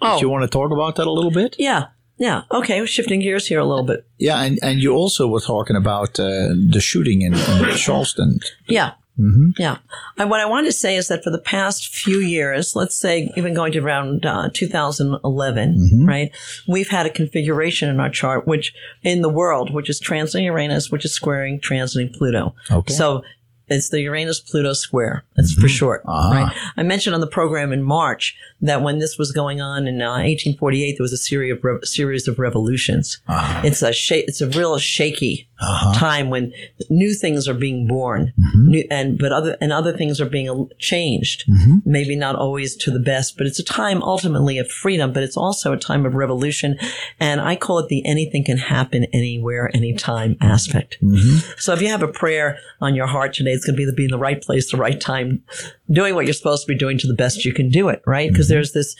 Oh. 0.00 0.18
Do 0.18 0.26
you 0.26 0.28
want 0.28 0.42
to 0.42 0.48
talk 0.48 0.70
about 0.70 0.96
that 0.96 1.06
a 1.06 1.12
little 1.12 1.30
bit? 1.30 1.56
Yeah. 1.58 1.86
Yeah. 2.18 2.42
Okay. 2.50 2.80
We're 2.80 2.86
shifting 2.86 3.20
gears 3.20 3.46
here 3.46 3.58
a 3.60 3.64
little 3.66 3.84
bit. 3.84 4.06
Yeah, 4.18 4.40
and, 4.42 4.58
and 4.62 4.80
you 4.80 4.94
also 4.94 5.26
were 5.28 5.40
talking 5.40 5.76
about 5.76 6.18
uh, 6.18 6.48
the 6.70 6.80
shooting 6.80 7.22
in, 7.22 7.34
in 7.34 7.76
Charleston. 7.76 8.40
Yeah. 8.68 8.92
Mm-hmm. 9.18 9.52
Yeah. 9.58 9.78
And 10.18 10.28
what 10.28 10.40
I 10.40 10.46
want 10.46 10.66
to 10.66 10.72
say 10.72 10.94
is 10.96 11.08
that 11.08 11.24
for 11.24 11.30
the 11.30 11.38
past 11.38 11.88
few 11.88 12.18
years, 12.18 12.76
let's 12.76 12.94
say 12.94 13.30
even 13.34 13.54
going 13.54 13.72
to 13.72 13.78
around 13.78 14.26
uh, 14.26 14.50
2011, 14.52 15.74
Mm-hmm. 15.78 16.06
right, 16.06 16.30
we've 16.68 16.88
had 16.90 17.06
a 17.06 17.10
configuration 17.10 17.88
in 17.88 17.98
our 18.00 18.10
chart, 18.10 18.46
which 18.46 18.74
in 19.02 19.22
the 19.22 19.28
world, 19.30 19.72
which 19.72 19.88
is 19.88 20.00
transiting 20.00 20.44
Uranus, 20.44 20.90
which 20.90 21.04
is 21.04 21.12
squaring 21.14 21.60
transiting 21.60 22.12
Pluto. 22.14 22.54
Okay. 22.70 22.92
So 22.92 23.22
it's 23.68 23.88
the 23.88 24.00
Uranus 24.02 24.38
Pluto 24.40 24.72
square. 24.74 25.24
That's 25.34 25.52
for 25.54 25.66
short, 25.66 26.02
Ah. 26.06 26.30
right? 26.30 26.56
I 26.76 26.82
mentioned 26.82 27.14
on 27.14 27.20
the 27.20 27.26
program 27.26 27.72
in 27.72 27.82
March 27.82 28.36
that 28.60 28.82
when 28.82 28.98
this 28.98 29.18
was 29.18 29.32
going 29.32 29.60
on 29.60 29.86
in 29.86 30.00
uh, 30.00 30.10
1848, 30.10 30.96
there 30.96 31.04
was 31.04 31.12
a 31.12 31.16
series 31.16 31.52
of 31.52 31.64
rev- 31.64 31.84
series 31.84 32.28
of 32.28 32.38
revolutions. 32.38 33.20
Uh-huh. 33.28 33.62
It's 33.64 33.82
a 33.82 33.92
sh- 33.92 34.12
it's 34.12 34.40
a 34.40 34.48
real 34.48 34.78
shaky 34.78 35.48
uh-huh. 35.58 35.98
time 35.98 36.30
when 36.30 36.52
new 36.88 37.14
things 37.14 37.48
are 37.48 37.54
being 37.54 37.86
born, 37.86 38.32
mm-hmm. 38.38 38.68
new, 38.68 38.84
and 38.90 39.18
but 39.18 39.32
other 39.32 39.56
and 39.60 39.72
other 39.72 39.92
things 39.92 40.20
are 40.20 40.28
being 40.28 40.68
changed. 40.78 41.44
Mm-hmm. 41.48 41.78
Maybe 41.84 42.16
not 42.16 42.36
always 42.36 42.76
to 42.76 42.90
the 42.90 43.00
best, 43.00 43.36
but 43.36 43.46
it's 43.46 43.58
a 43.58 43.64
time 43.64 44.02
ultimately 44.02 44.58
of 44.58 44.70
freedom. 44.70 45.12
But 45.12 45.22
it's 45.22 45.36
also 45.36 45.72
a 45.72 45.78
time 45.78 46.06
of 46.06 46.14
revolution, 46.14 46.78
and 47.20 47.40
I 47.40 47.56
call 47.56 47.78
it 47.78 47.88
the 47.88 48.06
anything 48.06 48.44
can 48.44 48.58
happen 48.58 49.04
anywhere, 49.12 49.70
anytime 49.74 50.36
aspect. 50.40 50.98
Mm-hmm. 51.02 51.50
So 51.58 51.72
if 51.72 51.82
you 51.82 51.88
have 51.88 52.02
a 52.02 52.08
prayer 52.08 52.58
on 52.80 52.94
your 52.94 53.06
heart 53.06 53.34
today, 53.34 53.50
it's 53.50 53.64
going 53.64 53.74
to 53.74 53.78
be 53.78 53.84
the 53.84 53.92
be 53.92 54.04
in 54.04 54.10
the 54.10 54.18
right 54.18 54.40
place, 54.40 54.70
the 54.70 54.76
right 54.76 55.00
time, 55.00 55.42
doing 55.90 56.14
what 56.14 56.26
you're 56.26 56.34
supposed 56.34 56.66
to 56.66 56.72
be 56.72 56.78
doing 56.78 56.98
to 56.98 57.06
the 57.06 57.14
best 57.14 57.44
you 57.44 57.52
can 57.52 57.68
do 57.70 57.88
it, 57.88 58.02
right? 58.06 58.30
Because 58.30 58.45
there's 58.48 58.72
this 58.72 58.96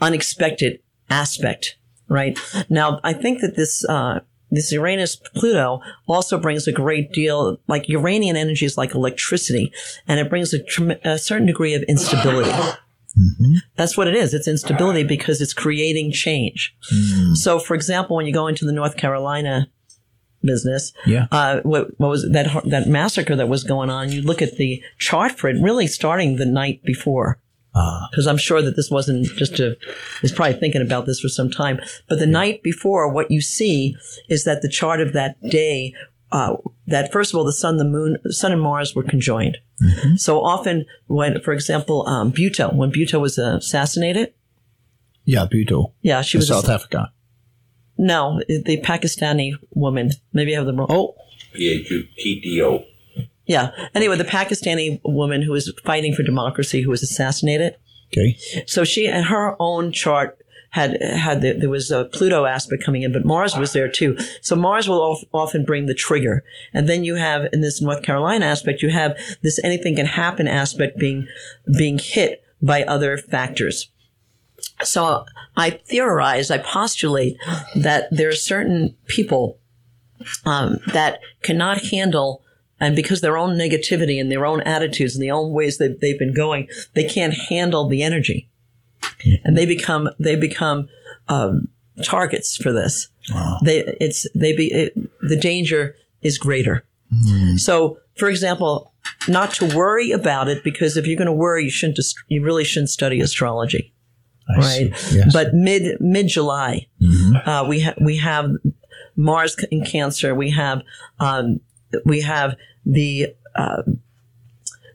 unexpected 0.00 0.80
aspect, 1.10 1.76
right? 2.08 2.38
Now, 2.68 3.00
I 3.04 3.12
think 3.12 3.40
that 3.40 3.56
this, 3.56 3.84
uh, 3.88 4.20
this 4.50 4.72
Uranus 4.72 5.16
Pluto 5.16 5.80
also 6.06 6.38
brings 6.38 6.66
a 6.66 6.72
great 6.72 7.12
deal, 7.12 7.58
like 7.68 7.88
Uranian 7.88 8.36
energy 8.36 8.64
is 8.66 8.78
like 8.78 8.94
electricity, 8.94 9.72
and 10.06 10.18
it 10.20 10.30
brings 10.30 10.54
a, 10.54 10.62
trem- 10.62 10.98
a 11.04 11.18
certain 11.18 11.46
degree 11.46 11.74
of 11.74 11.82
instability. 11.82 12.50
That's 13.76 13.96
what 13.96 14.06
it 14.06 14.14
is. 14.14 14.32
It's 14.32 14.46
instability 14.48 15.02
because 15.02 15.40
it's 15.40 15.52
creating 15.52 16.12
change. 16.12 16.76
So, 17.34 17.58
for 17.58 17.74
example, 17.74 18.16
when 18.16 18.26
you 18.26 18.32
go 18.32 18.46
into 18.46 18.64
the 18.64 18.72
North 18.72 18.96
Carolina 18.96 19.68
business, 20.42 20.92
Yeah. 21.04 21.26
uh, 21.32 21.60
what, 21.62 21.88
what 21.98 22.08
was 22.10 22.30
that 22.30 22.62
that 22.66 22.86
massacre 22.86 23.34
that 23.34 23.48
was 23.48 23.64
going 23.64 23.90
on? 23.90 24.12
You 24.12 24.22
look 24.22 24.40
at 24.40 24.56
the 24.56 24.80
chart 24.98 25.32
for 25.32 25.48
it, 25.50 25.60
really 25.60 25.86
starting 25.88 26.36
the 26.36 26.46
night 26.46 26.82
before. 26.84 27.40
Because 28.10 28.26
I'm 28.26 28.36
sure 28.38 28.62
that 28.62 28.76
this 28.76 28.90
wasn't 28.90 29.26
just 29.36 29.58
a, 29.60 29.76
he's 30.20 30.32
probably 30.32 30.58
thinking 30.58 30.82
about 30.82 31.06
this 31.06 31.20
for 31.20 31.28
some 31.28 31.50
time. 31.50 31.80
But 32.08 32.18
the 32.18 32.26
night 32.26 32.62
before, 32.62 33.08
what 33.12 33.30
you 33.30 33.40
see 33.40 33.96
is 34.28 34.44
that 34.44 34.62
the 34.62 34.68
chart 34.68 35.00
of 35.00 35.12
that 35.12 35.40
day, 35.48 35.94
uh, 36.32 36.56
that 36.86 37.12
first 37.12 37.32
of 37.32 37.38
all, 37.38 37.44
the 37.44 37.52
sun, 37.52 37.76
the 37.76 37.84
moon, 37.84 38.16
the 38.24 38.32
sun 38.32 38.52
and 38.52 38.60
Mars 38.60 38.94
were 38.94 39.02
conjoined. 39.04 39.58
So 40.16 40.42
often, 40.42 40.86
when, 41.06 41.40
for 41.40 41.52
example, 41.52 42.04
um, 42.08 42.32
Bhutto, 42.32 42.74
when 42.74 42.90
Bhutto 42.90 43.20
was 43.20 43.38
assassinated, 43.38 44.32
Yeah, 45.24 45.46
Bhutto. 45.46 45.92
yeah, 46.02 46.22
she 46.22 46.38
in 46.38 46.40
was 46.40 46.48
South 46.48 46.68
Africa. 46.68 47.12
no, 47.96 48.40
the 48.48 48.80
Pakistani 48.82 49.52
woman. 49.74 50.10
Maybe 50.32 50.54
I 50.54 50.58
have 50.58 50.66
the 50.66 50.72
wrong. 50.74 50.88
Oh, 50.90 51.14
P-H-U-T-T-O. 51.52 52.84
Yeah. 53.48 53.70
Anyway, 53.94 54.16
the 54.16 54.24
Pakistani 54.24 55.00
woman 55.04 55.42
who 55.42 55.52
was 55.52 55.72
fighting 55.84 56.14
for 56.14 56.22
democracy, 56.22 56.82
who 56.82 56.90
was 56.90 57.02
assassinated. 57.02 57.74
Okay. 58.12 58.36
So 58.66 58.84
she, 58.84 59.08
and 59.08 59.24
her 59.24 59.56
own 59.58 59.90
chart 59.90 60.38
had 60.70 61.02
had 61.02 61.40
the, 61.40 61.52
there 61.54 61.70
was 61.70 61.90
a 61.90 62.04
Pluto 62.04 62.44
aspect 62.44 62.84
coming 62.84 63.02
in, 63.02 63.12
but 63.12 63.24
Mars 63.24 63.56
was 63.56 63.72
there 63.72 63.88
too. 63.88 64.18
So 64.42 64.54
Mars 64.54 64.86
will 64.86 65.02
of, 65.12 65.24
often 65.32 65.64
bring 65.64 65.86
the 65.86 65.94
trigger, 65.94 66.44
and 66.74 66.86
then 66.88 67.04
you 67.04 67.14
have 67.14 67.48
in 67.52 67.62
this 67.62 67.80
North 67.80 68.02
Carolina 68.02 68.44
aspect, 68.44 68.82
you 68.82 68.90
have 68.90 69.18
this 69.42 69.58
anything 69.64 69.96
can 69.96 70.06
happen 70.06 70.46
aspect 70.46 70.98
being 70.98 71.26
being 71.76 71.98
hit 71.98 72.42
by 72.60 72.82
other 72.84 73.16
factors. 73.16 73.90
So 74.82 75.24
I 75.56 75.70
theorize, 75.70 76.50
I 76.50 76.58
postulate 76.58 77.36
that 77.74 78.08
there 78.10 78.28
are 78.28 78.34
certain 78.34 78.94
people 79.06 79.58
um, 80.44 80.78
that 80.92 81.20
cannot 81.42 81.82
handle 81.86 82.42
and 82.80 82.94
because 82.94 83.20
their 83.20 83.36
own 83.36 83.56
negativity 83.56 84.20
and 84.20 84.30
their 84.30 84.46
own 84.46 84.60
attitudes 84.62 85.14
and 85.14 85.22
the 85.22 85.30
own 85.30 85.52
ways 85.52 85.78
that 85.78 86.00
they've 86.00 86.18
been 86.18 86.34
going, 86.34 86.68
they 86.94 87.04
can't 87.04 87.34
handle 87.34 87.88
the 87.88 88.02
energy, 88.02 88.48
and 89.44 89.56
they 89.56 89.66
become 89.66 90.08
they 90.18 90.36
become 90.36 90.88
um, 91.28 91.68
targets 92.02 92.56
for 92.56 92.72
this. 92.72 93.08
Wow. 93.32 93.58
They 93.62 93.78
it's 94.00 94.26
they 94.34 94.54
be 94.54 94.72
it, 94.72 94.94
the 95.20 95.36
danger 95.36 95.96
is 96.22 96.38
greater. 96.38 96.84
So, 97.56 97.98
for 98.16 98.28
example, 98.28 98.92
not 99.28 99.54
to 99.54 99.76
worry 99.76 100.10
about 100.10 100.48
it 100.48 100.62
because 100.62 100.96
if 100.96 101.06
you're 101.06 101.16
going 101.16 101.26
to 101.26 101.32
worry, 101.32 101.64
you 101.64 101.70
shouldn't. 101.70 101.98
You 102.28 102.44
really 102.44 102.64
shouldn't 102.64 102.90
study 102.90 103.20
astrology, 103.20 103.92
I 104.48 104.58
right? 104.58 104.90
Yes. 105.12 105.32
But 105.32 105.54
mid 105.54 106.00
mid 106.00 106.28
July, 106.28 106.86
uh, 107.46 107.64
we 107.66 107.80
ha- 107.80 107.94
we 108.00 108.18
have 108.18 108.50
Mars 109.16 109.56
in 109.70 109.84
Cancer. 109.84 110.34
We 110.34 110.50
have 110.50 110.82
um, 111.18 111.60
we 112.04 112.20
have 112.22 112.56
the 112.84 113.34
um 113.54 114.00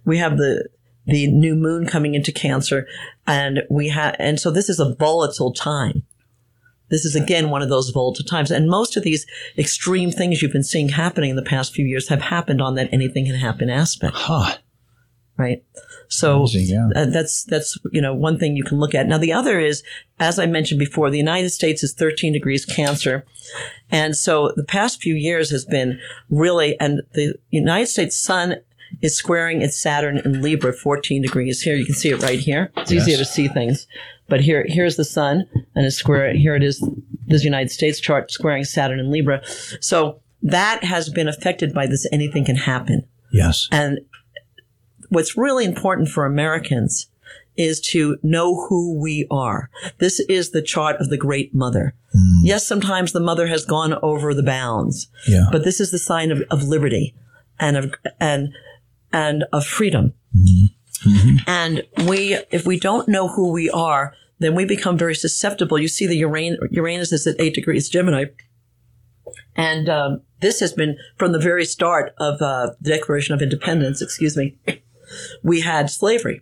we 0.06 0.18
have 0.18 0.38
the 0.38 0.68
the 1.06 1.28
new 1.28 1.56
moon 1.56 1.86
coming 1.86 2.15
into 2.15 2.32
Cancer, 2.32 2.88
and 3.28 3.64
we 3.70 3.90
have 3.90 4.15
and 4.20 4.40
so 4.40 4.52
this 4.52 4.70
is 4.70 4.80
a 4.80 4.95
volatile 4.95 5.52
time. 5.52 6.03
This 6.90 7.06
is 7.06 7.15
again 7.15 7.49
one 7.49 7.61
of 7.61 7.70
those 7.70 7.90
volatile 7.90 8.26
times, 8.26 8.52
and 8.52 8.70
most 8.70 8.95
of 8.95 9.03
these 9.03 9.26
extreme 9.57 10.11
things 10.11 10.41
you've 10.41 10.52
been 10.53 10.64
seeing 10.64 10.90
happening 10.90 11.32
in 11.32 11.36
the 11.36 11.41
past 11.41 11.74
few 11.74 11.86
years 11.86 12.10
have 12.10 12.22
happened 12.22 12.61
on 12.61 12.76
that 12.76 12.90
anything 12.94 13.26
can 13.26 13.36
happen 13.36 13.70
aspect 13.70 14.15
Huh. 14.15 14.57
right? 15.38 15.64
So 16.14 16.45
yeah. 16.49 16.90
uh, 16.95 17.06
that's 17.06 17.44
that's 17.44 17.77
you 17.91 18.02
know 18.02 18.14
one 18.14 18.38
thing 18.38 18.56
you 18.56 18.64
can 18.64 18.80
look 18.80 18.94
at. 18.94 19.07
Now 19.07 19.18
the 19.18 19.34
other 19.34 19.60
is, 19.60 19.84
as 20.19 20.38
I 20.38 20.45
mentioned 20.45 20.80
before, 20.80 21.10
the 21.10 21.18
United 21.18 21.49
States 21.49 21.84
is 21.84 21.94
13 21.94 22.34
degrees 22.34 22.65
Cancer, 22.65 23.26
and 23.90 24.15
so 24.15 24.52
the 24.56 24.64
past 24.64 25.02
few 25.02 25.15
years 25.15 25.49
has 25.49 25.65
been 25.65 25.99
really, 26.30 26.80
and 26.80 27.02
the 27.14 27.35
United 27.49 27.88
States 27.88 28.18
Sun 28.18 28.57
is 29.02 29.18
squaring 29.18 29.61
its 29.61 29.76
Saturn 29.76 30.19
in 30.19 30.41
Libra, 30.41 30.72
14 30.72 31.22
degrees. 31.22 31.61
Here 31.61 31.76
you 31.76 31.85
can 31.85 31.95
see 31.95 32.10
it 32.10 32.22
right 32.22 32.40
here. 32.40 32.72
It's 32.77 32.91
easier 32.91 33.18
to 33.18 33.26
see 33.26 33.48
things, 33.48 33.88
but 34.30 34.41
here 34.41 34.65
here's 34.68 34.98
the 34.98 35.06
Sun 35.06 35.48
and 35.76 35.85
it's 35.85 35.95
square. 35.95 36.34
Here 36.34 36.56
it 36.56 36.64
is. 36.64 36.84
This 37.26 37.44
United 37.44 37.72
States 37.72 37.99
chart 37.99 38.31
squaring 38.31 38.65
Saturn 38.65 38.99
in 38.99 39.10
Libra. 39.10 39.41
So 39.80 40.19
that 40.44 40.84
has 40.84 41.10
been 41.10 41.27
affected 41.27 41.73
by 41.73 41.88
this. 41.88 42.06
Anything 42.11 42.45
can 42.45 42.57
happen. 42.57 43.07
Yes. 43.31 43.68
And 43.72 43.99
what's 45.14 45.38
really 45.38 45.65
important 45.65 46.10
for 46.10 46.26
Americans 46.26 47.07
is 47.56 47.80
to 47.80 48.18
know 48.23 48.65
who 48.68 48.99
we 48.99 49.27
are. 49.30 49.69
This 49.99 50.19
is 50.22 50.52
the 50.52 50.61
chart 50.61 50.95
of 50.99 51.10
the 51.10 51.18
great 51.18 51.53
mother. 51.53 51.94
Yes, 52.44 52.65
sometimes 52.68 53.11
the 53.11 53.19
mother 53.19 53.48
has 53.48 53.65
gone 53.65 53.94
over 54.02 54.34
the 54.34 54.44
bounds, 54.44 55.07
Yeah. 55.27 55.48
but 55.52 55.64
this 55.64 55.80
is 55.80 55.91
the 55.91 55.99
sign 55.99 56.31
of, 56.31 56.44
of 56.52 56.64
liberty 56.64 57.15
and 57.60 57.77
of, 57.77 57.94
and, 58.19 58.53
and 59.11 59.45
of 59.52 59.65
freedom. 59.65 60.14
And 61.48 61.84
we, 62.07 62.38
if 62.52 62.65
we 62.65 62.80
don't 62.80 63.07
know 63.07 63.27
who 63.27 63.52
we 63.52 63.69
are, 63.69 64.15
then 64.40 64.56
we 64.56 64.65
become 64.65 64.98
very 64.98 65.15
susceptible. 65.15 65.77
You 65.80 65.88
see 65.88 66.07
the 66.07 66.22
Uran- 66.22 66.57
Uranus 66.72 67.11
is 67.11 67.27
at 67.27 67.40
eight 67.40 67.53
degrees 67.56 67.90
Gemini. 67.90 68.26
And 69.56 69.90
um, 69.90 70.22
this 70.41 70.60
has 70.60 70.73
been 70.73 70.98
from 71.18 71.31
the 71.31 71.40
very 71.40 71.65
start 71.65 72.14
of 72.19 72.41
uh, 72.41 72.72
the 72.81 72.91
Declaration 72.98 73.34
of 73.35 73.41
Independence, 73.41 74.02
excuse 74.02 74.35
me, 74.38 74.56
we 75.44 75.61
had 75.61 75.90
slavery. 75.90 76.41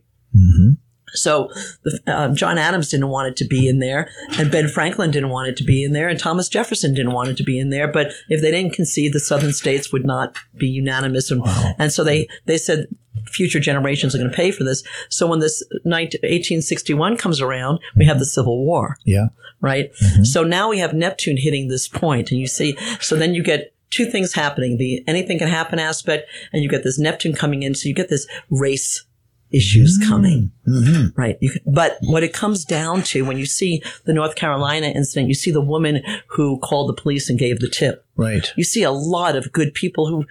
So 1.13 1.49
the, 1.83 1.99
um, 2.07 2.35
John 2.35 2.57
Adams 2.57 2.87
didn't 2.87 3.09
want 3.09 3.27
it 3.27 3.35
to 3.37 3.45
be 3.45 3.67
in 3.67 3.79
there, 3.79 4.09
and 4.39 4.49
Ben 4.49 4.69
Franklin 4.69 5.11
didn't 5.11 5.27
want 5.29 5.49
it 5.49 5.57
to 5.57 5.63
be 5.65 5.83
in 5.83 5.91
there, 5.91 6.07
and 6.07 6.17
Thomas 6.17 6.47
Jefferson 6.47 6.93
didn't 6.93 7.11
want 7.11 7.27
it 7.29 7.35
to 7.37 7.43
be 7.43 7.59
in 7.59 7.69
there. 7.69 7.87
But 7.89 8.13
if 8.29 8.41
they 8.41 8.49
didn't 8.49 8.73
concede, 8.73 9.11
the 9.11 9.19
Southern 9.19 9.51
states 9.51 9.91
would 9.91 10.05
not 10.05 10.37
be 10.55 10.67
unanimous, 10.67 11.29
and, 11.29 11.41
and 11.77 11.91
so 11.91 12.05
they 12.05 12.29
they 12.45 12.57
said 12.57 12.87
future 13.25 13.59
generations 13.59 14.15
are 14.15 14.19
going 14.19 14.29
to 14.31 14.35
pay 14.35 14.51
for 14.51 14.63
this. 14.63 14.83
So 15.09 15.27
when 15.27 15.39
this 15.39 15.61
19, 15.83 16.19
1861 16.23 17.17
comes 17.17 17.41
around, 17.41 17.79
we 17.97 18.05
have 18.05 18.19
the 18.19 18.25
Civil 18.25 18.63
War 18.65 18.95
Yeah. 19.03 19.27
right? 19.59 19.91
So 20.23 20.43
now 20.43 20.69
we 20.69 20.79
have 20.79 20.93
Neptune 20.93 21.35
hitting 21.37 21.67
this 21.67 21.89
point, 21.89 22.31
and 22.31 22.39
you 22.39 22.47
see, 22.47 22.77
so 23.01 23.17
then 23.17 23.33
you 23.35 23.43
get 23.43 23.73
two 23.91 24.05
things 24.05 24.33
happening: 24.33 24.77
the 24.77 25.03
anything 25.07 25.37
can 25.37 25.47
happen 25.47 25.77
aspect, 25.77 26.27
and 26.51 26.63
you 26.63 26.69
get 26.69 26.83
this 26.83 26.97
Neptune 26.97 27.33
coming 27.33 27.61
in. 27.63 27.75
So 27.75 27.87
you 27.87 27.93
get 27.93 28.09
this 28.09 28.27
race 28.49 29.05
issues 29.51 29.99
mm-hmm. 29.99 30.09
coming, 30.09 30.51
mm-hmm. 30.67 31.19
right? 31.19 31.37
You, 31.41 31.51
but 31.65 31.97
what 32.01 32.23
it 32.23 32.33
comes 32.33 32.65
down 32.65 33.03
to 33.03 33.25
when 33.25 33.37
you 33.37 33.45
see 33.45 33.83
the 34.05 34.13
North 34.13 34.35
Carolina 34.35 34.87
incident, 34.87 35.27
you 35.27 35.35
see 35.35 35.51
the 35.51 35.61
woman 35.61 36.01
who 36.27 36.57
called 36.59 36.89
the 36.89 36.99
police 37.01 37.29
and 37.29 37.37
gave 37.37 37.59
the 37.59 37.69
tip. 37.69 38.05
Right. 38.15 38.51
You 38.55 38.63
see 38.63 38.83
a 38.83 38.91
lot 38.91 39.35
of 39.35 39.51
good 39.51 39.73
people 39.73 40.07
who 40.07 40.25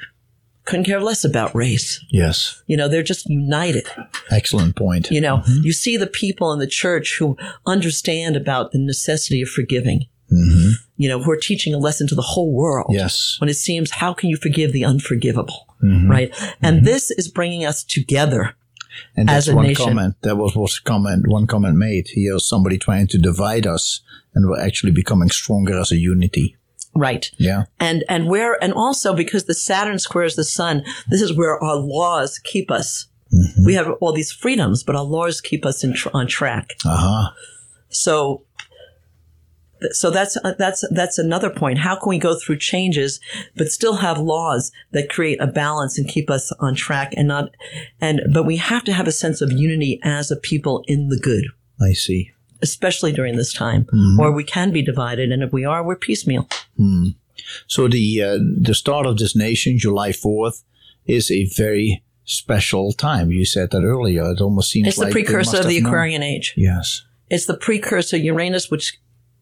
couldn't 0.64 0.84
care 0.84 1.00
less 1.00 1.24
about 1.24 1.54
race. 1.54 2.04
Yes. 2.10 2.62
You 2.66 2.76
know, 2.76 2.88
they're 2.88 3.02
just 3.02 3.28
united. 3.28 3.86
Excellent 4.30 4.76
point. 4.76 5.10
You 5.10 5.20
know, 5.20 5.38
mm-hmm. 5.38 5.62
you 5.62 5.72
see 5.72 5.96
the 5.96 6.06
people 6.06 6.52
in 6.52 6.58
the 6.58 6.66
church 6.66 7.16
who 7.18 7.36
understand 7.66 8.36
about 8.36 8.72
the 8.72 8.78
necessity 8.78 9.42
of 9.42 9.48
forgiving. 9.48 10.06
You 11.00 11.08
know, 11.08 11.22
who 11.22 11.30
are 11.30 11.42
teaching 11.50 11.72
a 11.72 11.78
lesson 11.78 12.06
to 12.08 12.14
the 12.14 12.28
whole 12.32 12.52
world. 12.52 12.90
Yes. 12.90 13.36
When 13.40 13.48
it 13.48 13.54
seems, 13.54 13.90
how 13.90 14.12
can 14.12 14.28
you 14.28 14.36
forgive 14.36 14.72
the 14.72 14.84
unforgivable? 14.84 15.66
Mm-hmm. 15.82 16.10
Right. 16.10 16.28
And 16.60 16.76
mm-hmm. 16.76 16.84
this 16.84 17.10
is 17.10 17.26
bringing 17.28 17.64
us 17.64 17.82
together. 17.82 18.54
And 19.16 19.28
that's 19.28 19.48
one 19.48 19.66
nation. 19.66 19.86
comment. 19.86 20.16
That 20.20 20.36
was 20.36 20.54
was 20.54 20.78
comment. 20.78 21.26
One 21.26 21.46
comment 21.46 21.76
made. 21.76 22.08
Here's 22.12 22.46
somebody 22.46 22.76
trying 22.76 23.06
to 23.08 23.18
divide 23.18 23.66
us, 23.66 24.02
and 24.34 24.46
we're 24.46 24.60
actually 24.60 24.92
becoming 24.92 25.30
stronger 25.30 25.78
as 25.80 25.90
a 25.90 25.96
unity. 25.96 26.56
Right. 26.94 27.30
Yeah. 27.38 27.64
And, 27.78 28.04
and 28.08 28.28
where, 28.28 28.62
and 28.62 28.74
also 28.74 29.14
because 29.14 29.44
the 29.44 29.54
Saturn 29.54 29.98
squares 29.98 30.36
the 30.36 30.44
sun, 30.44 30.84
this 31.08 31.22
is 31.22 31.34
where 31.34 31.62
our 31.62 31.76
laws 31.76 32.38
keep 32.38 32.70
us. 32.70 33.06
Mm-hmm. 33.32 33.64
We 33.64 33.74
have 33.74 33.88
all 34.00 34.12
these 34.12 34.32
freedoms, 34.32 34.82
but 34.82 34.96
our 34.96 35.04
laws 35.04 35.40
keep 35.40 35.64
us 35.64 35.84
in 35.84 35.94
tr- 35.94 36.10
on 36.12 36.26
track. 36.26 36.74
Uh 36.84 36.96
huh. 36.96 37.30
So, 37.90 38.44
so 39.90 40.10
that's 40.10 40.36
uh, 40.36 40.54
that's 40.58 40.84
that's 40.90 41.18
another 41.18 41.50
point. 41.50 41.78
How 41.78 41.96
can 41.96 42.08
we 42.08 42.18
go 42.18 42.34
through 42.38 42.58
changes 42.58 43.20
but 43.56 43.68
still 43.68 43.96
have 43.96 44.18
laws 44.18 44.72
that 44.92 45.08
create 45.08 45.40
a 45.40 45.46
balance 45.46 45.98
and 45.98 46.08
keep 46.08 46.30
us 46.30 46.52
on 46.60 46.74
track 46.74 47.12
and 47.16 47.28
not 47.28 47.50
and 48.00 48.20
but 48.32 48.44
we 48.44 48.56
have 48.56 48.84
to 48.84 48.92
have 48.92 49.06
a 49.08 49.12
sense 49.12 49.40
of 49.40 49.52
unity 49.52 50.00
as 50.02 50.30
a 50.30 50.36
people 50.36 50.84
in 50.86 51.08
the 51.08 51.18
good, 51.18 51.44
I 51.80 51.92
see. 51.92 52.30
especially 52.62 53.12
during 53.12 53.36
this 53.36 53.52
time, 53.52 53.86
or 54.18 54.32
we 54.32 54.44
can 54.44 54.70
be 54.72 54.82
divided. 54.82 55.32
And 55.32 55.42
if 55.42 55.52
we 55.52 55.64
are, 55.64 55.82
we're 55.82 55.96
piecemeal. 55.96 56.48
So 57.66 57.88
the 57.88 58.22
uh, 58.22 58.38
the 58.60 58.74
start 58.74 59.06
of 59.06 59.16
this 59.16 59.34
nation, 59.34 59.78
July 59.78 60.12
fourth, 60.12 60.62
is 61.06 61.30
a 61.30 61.46
very 61.56 62.02
special 62.24 62.92
time. 62.92 63.30
You 63.30 63.44
said 63.44 63.70
that 63.70 63.82
earlier. 63.82 64.30
It 64.32 64.40
almost 64.40 64.70
seems 64.70 64.88
It's 64.88 64.98
like 64.98 65.08
the 65.08 65.12
precursor 65.12 65.58
of 65.58 65.66
the 65.66 65.80
known. 65.80 65.90
Aquarian 65.90 66.22
age. 66.22 66.54
Yes. 66.56 67.04
It's 67.28 67.46
the 67.46 67.56
precursor 67.56 68.16
Uranus, 68.16 68.70
which 68.70 69.00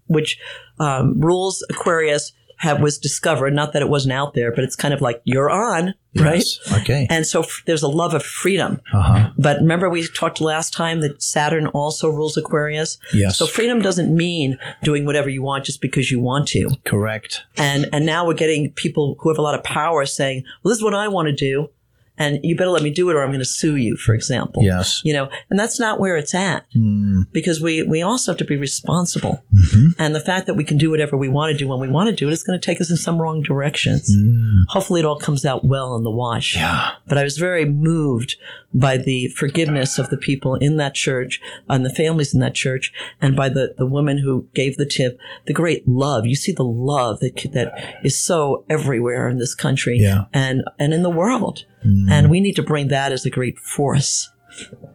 which 0.08 0.38
um, 0.80 1.20
rules 1.20 1.64
Aquarius, 1.70 2.32
have 2.58 2.80
was 2.80 2.98
discovered. 2.98 3.54
Not 3.54 3.72
that 3.72 3.82
it 3.82 3.88
wasn't 3.88 4.12
out 4.12 4.34
there, 4.34 4.52
but 4.52 4.64
it's 4.64 4.76
kind 4.76 4.92
of 4.92 5.00
like 5.00 5.20
you're 5.24 5.48
on, 5.48 5.94
right? 6.16 6.44
Yes. 6.44 6.58
Okay. 6.80 7.06
And 7.08 7.26
so 7.26 7.42
f- 7.42 7.62
there's 7.66 7.84
a 7.84 7.88
love 7.88 8.14
of 8.14 8.22
freedom. 8.24 8.80
Uh 8.92 9.02
huh. 9.02 9.30
But 9.38 9.58
remember, 9.58 9.88
we 9.88 10.06
talked 10.08 10.40
last 10.40 10.72
time 10.72 11.00
that 11.00 11.22
Saturn 11.22 11.68
also 11.68 12.08
rules 12.08 12.36
Aquarius. 12.36 12.98
Yes. 13.12 13.38
So 13.38 13.46
freedom 13.46 13.80
doesn't 13.80 14.14
mean 14.14 14.58
doing 14.82 15.06
whatever 15.06 15.28
you 15.28 15.42
want 15.42 15.64
just 15.64 15.80
because 15.80 16.10
you 16.10 16.18
want 16.18 16.48
to. 16.48 16.68
Correct. 16.84 17.44
And 17.56 17.86
and 17.92 18.04
now 18.04 18.26
we're 18.26 18.34
getting 18.34 18.72
people 18.72 19.16
who 19.20 19.28
have 19.28 19.38
a 19.38 19.42
lot 19.42 19.54
of 19.54 19.62
power 19.62 20.04
saying, 20.04 20.42
"Well, 20.62 20.70
this 20.70 20.78
is 20.78 20.84
what 20.84 20.94
I 20.94 21.06
want 21.06 21.28
to 21.28 21.34
do, 21.34 21.70
and 22.18 22.40
you 22.42 22.56
better 22.56 22.70
let 22.70 22.82
me 22.82 22.90
do 22.90 23.08
it, 23.10 23.14
or 23.14 23.22
I'm 23.22 23.30
going 23.30 23.38
to 23.40 23.44
sue 23.44 23.76
you." 23.76 23.96
For 23.96 24.14
example. 24.14 24.62
Yes. 24.62 25.00
You 25.04 25.12
know, 25.12 25.30
and 25.50 25.58
that's 25.58 25.80
not 25.80 26.00
where 26.00 26.16
it's 26.16 26.34
at 26.34 26.66
hmm. 26.72 27.22
because 27.32 27.60
we 27.60 27.82
we 27.82 28.02
also 28.02 28.32
have 28.32 28.38
to 28.38 28.44
be 28.44 28.56
responsible. 28.56 29.42
Mm-hmm. 29.54 30.00
And 30.00 30.14
the 30.14 30.20
fact 30.20 30.46
that 30.46 30.54
we 30.54 30.64
can 30.64 30.78
do 30.78 30.90
whatever 30.90 31.16
we 31.16 31.28
want 31.28 31.52
to 31.52 31.58
do 31.58 31.68
when 31.68 31.80
we 31.80 31.88
want 31.88 32.10
to 32.10 32.14
do 32.16 32.28
it 32.28 32.32
is 32.32 32.42
going 32.42 32.58
to 32.58 32.64
take 32.64 32.80
us 32.80 32.90
in 32.90 32.96
some 32.96 33.20
wrong 33.20 33.42
directions. 33.42 34.12
Hmm. 34.14 34.62
Hopefully, 34.68 35.00
it 35.00 35.06
all 35.06 35.18
comes 35.18 35.44
out 35.44 35.64
well 35.64 35.96
in 35.96 36.02
the 36.02 36.10
wash. 36.10 36.56
Yeah. 36.56 36.92
But 37.06 37.18
I 37.18 37.22
was 37.22 37.38
very 37.38 37.64
moved 37.64 38.36
by 38.74 38.96
the 38.96 39.28
forgiveness 39.28 39.98
of 39.98 40.10
the 40.10 40.16
people 40.16 40.54
in 40.56 40.76
that 40.76 40.94
church 40.94 41.40
and 41.68 41.84
the 41.84 41.94
families 41.94 42.34
in 42.34 42.40
that 42.40 42.54
church 42.54 42.92
and 43.20 43.34
by 43.34 43.48
the, 43.48 43.74
the 43.78 43.86
woman 43.86 44.18
who 44.18 44.46
gave 44.54 44.76
the 44.76 44.86
tip, 44.86 45.18
the 45.46 45.54
great 45.54 45.88
love. 45.88 46.26
You 46.26 46.36
see 46.36 46.52
the 46.52 46.64
love 46.64 47.20
that, 47.20 47.46
that 47.52 47.98
is 48.04 48.22
so 48.22 48.64
everywhere 48.68 49.28
in 49.28 49.38
this 49.38 49.54
country 49.54 49.98
Yeah. 49.98 50.24
and, 50.32 50.62
and 50.78 50.92
in 50.92 51.02
the 51.02 51.10
world. 51.10 51.64
And 51.82 52.28
we 52.30 52.40
need 52.40 52.56
to 52.56 52.62
bring 52.62 52.88
that 52.88 53.12
as 53.12 53.24
a 53.24 53.30
great 53.30 53.58
force, 53.58 54.30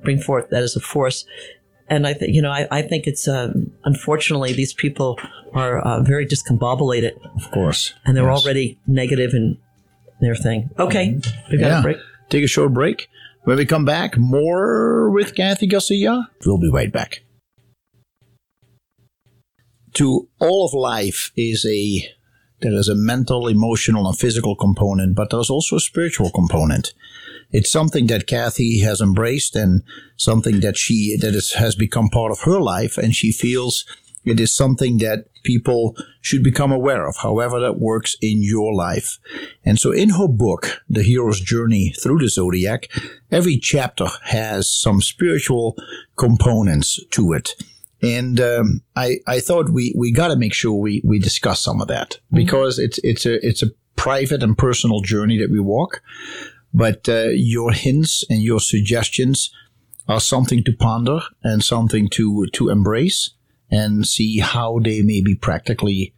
bring 0.04 0.20
forth 0.20 0.50
that 0.50 0.64
as 0.64 0.76
a 0.76 0.80
force. 0.80 1.26
And 1.90 2.06
I 2.08 2.14
think, 2.14 2.34
you 2.34 2.42
know, 2.42 2.52
I, 2.52 2.68
I 2.72 2.82
think 2.82 3.08
it's, 3.08 3.28
um, 3.28 3.72
unfortunately, 3.84 4.54
these 4.54 4.74
people 4.74 5.18
are 5.54 5.80
uh, 5.80 6.02
very 6.02 6.26
discombobulated 6.26 7.12
Of 7.36 7.52
course. 7.52 7.94
and 8.06 8.16
they're 8.16 8.30
Yes. 8.30 8.44
already 8.46 8.80
negative 8.88 9.34
in 9.34 9.58
their 10.22 10.36
thing. 10.36 10.70
Okay, 10.80 11.20
We've 11.52 11.60
got 11.60 11.68
Yeah. 11.68 11.80
a 11.80 11.84
break. 11.84 11.98
Take 12.30 12.44
a 12.44 12.48
short 12.48 12.74
break. 12.74 13.08
When 13.44 13.58
we 13.58 13.66
come 13.66 13.86
back, 13.86 14.18
more 14.18 15.10
with 15.12 15.36
Kathy 15.36 15.68
Garcia. 15.68 16.30
We'll 16.46 16.58
be 16.58 16.70
right 16.72 16.92
back. 16.92 17.24
To 19.96 20.28
all 20.40 20.66
of 20.66 20.74
life 20.74 21.32
is 21.36 21.66
a 21.66 22.10
there 22.64 22.80
is 22.80 22.90
a 22.90 22.96
mental, 22.96 23.48
emotional, 23.48 24.08
and 24.08 24.18
physical 24.18 24.56
component, 24.56 25.16
but 25.16 25.30
there's 25.30 25.50
also 25.50 25.76
a 25.76 25.82
spiritual 25.82 26.32
component. 26.32 26.94
It's 27.52 27.72
something 27.72 28.08
that 28.08 28.26
Kathy 28.26 28.80
has 28.80 29.00
embraced 29.00 29.56
and 29.56 29.84
something 30.18 30.62
that 30.62 30.78
she 30.78 31.16
that 31.22 31.36
is, 31.36 31.54
has 31.54 31.76
become 31.76 32.10
part 32.10 32.32
of 32.32 32.42
her 32.42 32.60
life, 32.60 32.98
and 32.98 33.16
she 33.16 33.32
feels 33.32 33.86
it 34.26 34.40
is 34.40 34.56
something 34.56 34.98
that 35.00 35.26
people 35.44 35.96
should 36.22 36.44
become 36.44 36.72
aware 36.72 37.08
of, 37.08 37.18
however 37.18 37.60
that 37.60 37.80
works 37.80 38.16
in 38.22 38.42
your 38.42 38.74
life. 38.74 39.20
And 39.66 39.78
so 39.78 39.92
in 39.92 40.12
her 40.12 40.28
book, 40.28 40.82
The 40.90 41.04
Hero's 41.04 41.42
Journey 41.42 41.94
Through 42.02 42.20
the 42.20 42.30
Zodiac, 42.30 42.90
every 43.32 43.58
chapter 43.58 44.08
has 44.26 44.70
some 44.70 45.02
spiritual 45.02 45.76
components 46.16 47.00
to 47.12 47.34
it. 47.34 47.56
And 48.04 48.40
um, 48.42 48.82
I, 48.96 49.20
I 49.26 49.40
thought 49.40 49.70
we, 49.70 49.94
we 49.98 50.12
got 50.12 50.28
to 50.28 50.36
make 50.36 50.54
sure 50.54 50.74
we, 50.74 51.02
we 51.06 51.20
discuss 51.20 51.62
some 51.62 51.82
of 51.82 51.88
that 51.88 52.20
because 52.32 52.78
it's 52.78 53.00
it's 53.04 53.26
a 53.26 53.46
it's 53.46 53.64
a 53.64 53.72
private 53.96 54.44
and 54.44 54.58
personal 54.58 55.00
journey 55.00 55.38
that 55.38 55.50
we 55.50 55.60
walk. 55.60 56.02
But 56.74 57.08
uh, 57.08 57.30
your 57.30 57.72
hints 57.72 58.26
and 58.30 58.42
your 58.42 58.60
suggestions 58.60 59.52
are 60.08 60.20
something 60.20 60.64
to 60.66 60.74
ponder 60.74 61.22
and 61.44 61.64
something 61.64 62.10
to 62.10 62.48
to 62.48 62.70
embrace 62.70 63.32
and 63.72 64.06
see 64.06 64.40
how 64.40 64.80
they 64.80 65.02
may 65.02 65.22
be 65.22 65.36
practically 65.36 66.14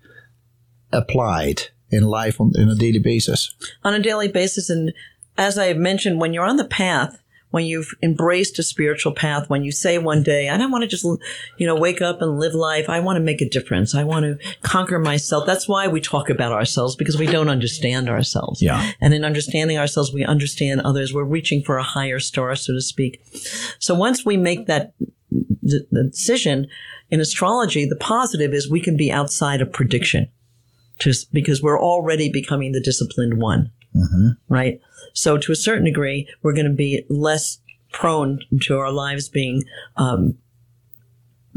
applied 0.92 1.70
in 1.92 2.04
life 2.04 2.42
on, 2.42 2.52
on 2.58 2.70
a 2.70 2.76
daily 2.76 3.00
basis. 3.00 3.54
on 3.84 3.94
a 3.94 4.00
daily 4.00 4.28
basis. 4.28 4.70
And 4.70 4.92
as 5.38 5.58
I 5.58 5.74
mentioned, 5.74 6.20
when 6.20 6.34
you're 6.34 6.46
on 6.46 6.58
the 6.58 6.66
path, 6.66 7.22
when 7.56 7.66
you've 7.66 7.96
embraced 8.04 8.60
a 8.60 8.64
spiritual 8.64 9.14
path, 9.14 9.50
when 9.50 9.64
you 9.64 9.72
say 9.72 9.98
one 9.98 10.22
day, 10.22 10.50
I 10.50 10.58
don't 10.58 10.72
want 10.72 10.82
to 10.82 10.90
just, 10.90 11.06
you 11.06 11.66
know, 11.66 11.78
wake 11.78 12.02
up 12.02 12.22
and 12.22 12.38
live 12.38 12.54
life. 12.54 12.90
I 12.90 13.00
want 13.00 13.16
to 13.16 13.22
make 13.22 13.40
a 13.40 13.48
difference. 13.48 13.96
I 13.96 14.04
want 14.04 14.26
to 14.26 14.58
conquer 14.62 15.00
myself. 15.00 15.46
That's 15.46 15.66
why 15.66 15.88
we 15.88 16.02
talk 16.02 16.30
about 16.30 16.52
ourselves 16.52 16.98
because 16.98 17.18
we 17.18 17.28
don't 17.28 17.48
understand 17.48 18.10
ourselves. 18.10 18.62
Yeah. 18.62 18.92
And 19.00 19.14
in 19.14 19.24
understanding 19.24 19.78
ourselves, 19.78 20.12
we 20.12 20.26
understand 20.26 20.82
others. 20.82 21.14
We're 21.14 21.24
reaching 21.24 21.64
for 21.64 21.78
a 21.78 21.84
higher 21.84 22.20
star, 22.20 22.58
so 22.58 22.74
to 22.74 22.82
speak. 22.82 23.22
So 23.80 23.96
once 23.96 24.26
we 24.26 24.36
make 24.36 24.66
that 24.66 24.92
d- 25.66 25.88
the 25.90 26.04
decision 26.04 26.68
in 27.10 27.22
astrology, 27.22 27.86
the 27.86 27.96
positive 27.96 28.54
is 28.54 28.70
we 28.70 28.82
can 28.82 28.98
be 28.98 29.14
outside 29.14 29.62
of 29.62 29.72
prediction 29.72 30.28
just 31.00 31.32
because 31.32 31.64
we're 31.64 31.82
already 31.82 32.30
becoming 32.30 32.74
the 32.74 32.82
disciplined 32.82 33.40
one 33.40 33.72
Mm-hmm. 33.96 34.54
right? 34.54 34.82
So 35.14 35.38
to 35.38 35.52
a 35.52 35.56
certain 35.56 35.86
degree, 35.86 36.28
we're 36.42 36.54
going 36.54 36.68
to 36.68 36.74
be 36.74 37.06
less 37.10 37.60
prone 37.92 38.40
to 38.64 38.78
our 38.78 38.92
lives 38.92 39.30
being 39.30 39.64
um, 39.96 40.38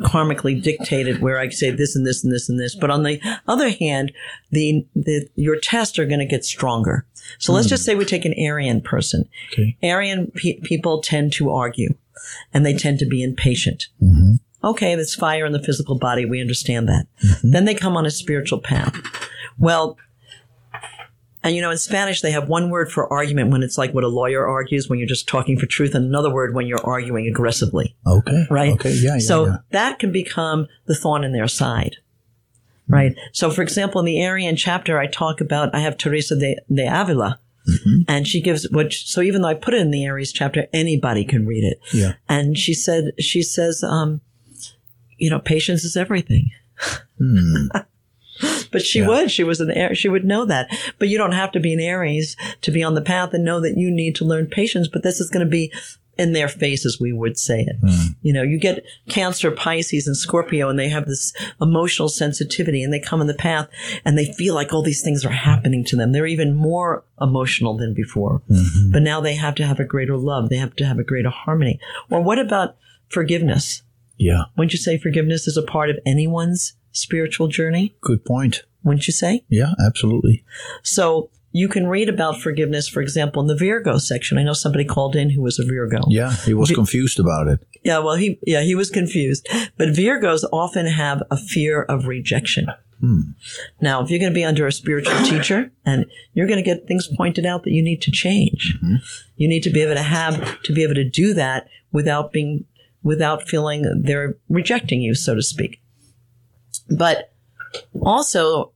karmically 0.01 0.63
dictated, 0.63 1.21
where 1.21 1.39
I 1.39 1.49
say 1.49 1.71
this 1.71 1.97
and 1.97 2.07
this 2.07 2.23
and 2.23 2.33
this 2.33 2.49
and 2.49 2.59
this. 2.59 2.77
But 2.77 2.91
on 2.91 3.03
the 3.03 3.21
other 3.47 3.71
hand, 3.71 4.13
the, 4.51 4.87
the 4.95 5.29
your 5.35 5.59
tests 5.59 5.99
are 5.99 6.07
going 6.07 6.21
to 6.21 6.27
get 6.27 6.45
stronger. 6.45 7.05
So 7.39 7.53
let's 7.53 7.67
hmm. 7.67 7.71
just 7.71 7.85
say 7.85 7.95
we 7.95 8.05
take 8.05 8.25
an 8.25 8.35
Arian 8.35 8.81
person. 8.81 9.29
Okay. 9.53 9.77
Arian 9.83 10.31
pe- 10.35 10.61
people 10.61 11.03
tend 11.03 11.33
to 11.35 11.51
argue, 11.51 11.95
and 12.55 12.65
they 12.65 12.75
tend 12.75 13.01
to 13.01 13.07
be 13.07 13.23
impatient. 13.23 13.89
Mm-hmm. 14.01 14.35
Okay, 14.65 14.95
that's 14.95 15.15
fire 15.15 15.47
in 15.47 15.53
the 15.53 15.63
physical 15.63 15.97
body. 15.97 16.25
We 16.25 16.41
understand 16.41 16.89
that. 16.89 17.07
Mm-hmm. 17.25 17.51
Then 17.51 17.65
they 17.65 17.75
come 17.75 17.97
on 17.97 18.07
a 18.07 18.11
spiritual 18.11 18.61
path. 18.61 18.97
Well, 19.59 19.97
and 21.43 21.55
you 21.55 21.63
know, 21.63 21.71
in 21.71 21.79
Spanish, 21.79 22.21
they 22.21 22.33
have 22.33 22.49
one 22.49 22.69
word 22.71 22.91
for 22.91 23.13
argument 23.13 23.51
when 23.51 23.63
it's 23.63 23.79
like 23.79 23.95
what 23.95 24.05
a 24.05 24.09
lawyer 24.09 24.47
argues 24.47 24.89
when 24.89 24.99
you're 24.99 25.09
just 25.09 25.29
talking 25.29 25.59
for 25.59 25.67
truth, 25.67 25.95
and 25.95 26.05
another 26.05 26.33
word 26.33 26.55
when 26.55 26.67
you're 26.67 26.85
arguing 26.85 27.27
aggressively, 27.27 27.97
Okay. 28.07 28.47
right? 28.51 28.73
Okay. 28.73 28.93
Yeah. 28.93 29.15
yeah 29.15 29.19
so 29.21 29.47
yeah. 29.47 29.57
that 29.71 29.99
can 29.99 30.11
become 30.13 30.67
the 30.87 30.95
thorn 30.95 31.25
in 31.25 31.33
their 31.33 31.49
side, 31.49 31.97
right? 32.89 33.15
So, 33.33 33.51
for 33.51 33.63
example, 33.63 34.01
in 34.01 34.07
the 34.07 34.21
Arian 34.21 34.57
chapter, 34.57 34.99
I 34.99 35.07
talk 35.07 35.41
about, 35.41 35.75
I 35.75 35.81
have 35.81 35.97
Teresa 35.97 36.37
de, 36.37 36.57
de 36.73 36.87
Avila, 36.87 37.39
Mm-hmm. 37.69 38.01
and 38.09 38.27
she 38.27 38.41
gives, 38.41 38.67
which, 38.71 39.07
so 39.07 39.21
even 39.21 39.43
though 39.43 39.49
I 39.49 39.53
put 39.55 39.75
it 39.75 39.83
in 39.83 39.91
the 39.91 40.03
Aries 40.07 40.33
chapter, 40.33 40.69
anybody 40.73 41.23
can 41.23 41.45
read 41.47 41.65
it. 41.65 41.79
Yeah. 41.93 42.15
And 42.27 42.57
she 42.57 42.73
said, 42.73 43.13
she 43.21 43.43
says, 43.43 43.85
um, 43.85 44.23
you 45.19 45.29
know, 45.29 45.39
patience 45.39 45.85
is 45.85 45.95
everything. 45.95 46.51
But 48.71 48.83
she 48.83 49.03
would. 49.03 49.31
She 49.31 49.45
was 49.45 49.61
an 49.61 49.71
Aries. 49.71 49.99
She 49.99 50.09
would 50.09 50.25
know 50.25 50.45
that. 50.45 50.71
But 50.99 51.09
you 51.09 51.19
don't 51.19 51.33
have 51.33 51.53
to 51.53 51.61
be 51.61 51.73
an 51.73 51.81
Aries 51.81 52.37
to 52.63 52.71
be 52.71 52.83
on 52.83 52.95
the 52.95 53.03
path 53.03 53.35
and 53.35 53.45
know 53.45 53.61
that 53.61 53.77
you 53.77 53.91
need 53.91 54.15
to 54.17 54.25
learn 54.25 54.47
patience. 54.47 54.89
But 54.89 55.03
this 55.03 55.21
is 55.21 55.31
going 55.31 55.45
to 55.45 55.51
be 55.51 55.73
in 56.19 56.33
their 56.33 56.49
faces, 56.49 57.01
we 57.01 57.13
would 57.13 57.39
say 57.39 57.61
it. 57.61 57.77
Hmm. 57.81 58.13
You 58.23 58.33
know, 58.33 58.43
you 58.43 58.59
get 58.59 58.85
Cancer, 59.09 59.53
Pisces, 59.53 60.09
and 60.09 60.17
Scorpio, 60.17 60.69
and 60.69 60.77
they 60.77 60.89
have 60.89 61.07
this 61.07 61.33
emotional 61.61 62.09
sensitivity, 62.09 62.83
and 62.83 62.93
they 62.93 62.99
come 62.99 63.21
in 63.21 63.29
the 63.29 63.35
path, 63.35 63.69
and 64.05 64.19
they 64.19 64.33
feel 64.33 64.55
like 64.55 64.73
all 64.73 64.83
these 64.83 65.01
things 65.01 65.25
are 65.25 65.31
happening 65.31 65.85
to 65.85 65.97
them. 65.97 66.11
They're 66.11 66.27
even 66.27 66.57
more 66.57 67.05
emotional 67.21 67.77
than 67.77 67.95
before. 67.95 68.43
Mm-hmm. 68.51 68.91
But 68.91 69.03
now 69.03 69.21
they 69.21 69.37
have 69.37 69.55
to 69.57 69.67
have 69.67 69.79
a 69.79 69.85
greater 69.85 70.17
love. 70.17 70.49
They 70.49 70.57
have 70.57 70.75
to 70.77 70.85
have 70.85 70.99
a 70.99 71.05
greater 71.05 71.31
harmony. 71.31 71.79
Or 72.11 72.21
what 72.21 72.41
about 72.41 72.77
forgiveness? 73.09 73.83
yeah. 74.19 74.43
Wouldn't 74.57 74.73
you 74.73 74.79
say 74.79 74.99
forgiveness 74.99 75.47
is 75.47 75.57
a 75.57 75.63
part 75.63 75.91
of 75.91 75.99
anyone's 76.05 76.75
spiritual 76.93 77.49
journey? 77.49 77.97
Good 78.01 78.25
point. 78.25 78.63
Wouldn't 78.85 79.07
you 79.07 79.13
say? 79.13 79.45
Yeah. 79.49 79.73
Absolutely. 79.85 80.45
So 80.83 81.31
you 81.53 81.69
can 81.69 81.87
read 81.87 82.09
about 82.09 82.41
forgiveness, 82.41 82.89
for 82.89 83.01
example, 83.01 83.43
in 83.43 83.49
the 83.49 83.57
Virgo 83.57 83.99
section. 83.99 84.39
I 84.39 84.43
know 84.43 84.53
somebody 84.53 84.85
called 84.85 85.17
in 85.17 85.31
who 85.31 85.43
was 85.43 85.59
a 85.59 85.65
Virgo. 85.65 86.03
Yeah. 86.09 86.33
He 86.45 86.55
was 86.55 86.71
confused 86.71 87.19
about 87.19 87.49
it. 87.49 87.61
Yeah, 87.85 87.99
well, 87.99 88.17
he 88.17 88.39
yeah 88.47 88.63
he 88.63 88.75
was 88.75 88.91
confused. 88.91 89.49
But 89.77 89.89
Virgos 89.89 90.45
often 90.53 90.87
have 90.87 91.23
a 91.31 91.37
fear 91.37 91.83
of 91.83 92.07
rejection. 92.07 92.67
Hmm. 93.01 93.21
Now, 93.81 94.03
if 94.03 94.11
you're 94.11 94.19
going 94.19 94.33
to 94.33 94.35
be 94.35 94.45
under 94.45 94.67
a 94.67 94.73
spiritual 94.73 95.23
teacher 95.23 95.71
and 95.87 96.05
you're 96.35 96.49
going 96.49 96.59
to 96.59 96.65
get 96.65 96.89
things 96.89 97.09
pointed 97.17 97.47
out 97.47 97.63
that 97.63 97.71
you 97.71 97.83
need 97.83 98.03
to 98.03 98.11
change, 98.11 98.77
mm-hmm. 98.77 98.97
you 99.37 99.49
need 99.49 99.63
to 99.63 99.71
be 99.71 99.83
able 99.83 99.95
to 99.95 100.03
have 100.03 100.61
to 100.63 100.73
be 100.73 100.83
able 100.83 100.95
to 100.95 101.09
do 101.09 101.33
that 101.35 101.69
without 101.93 102.33
being 102.33 102.65
without 103.03 103.49
feeling 103.49 104.03
they're 104.05 104.37
rejecting 104.49 105.01
you, 105.01 105.15
so 105.15 105.35
to 105.35 105.43
speak. 105.43 105.81
But 106.91 107.33
also, 108.01 108.73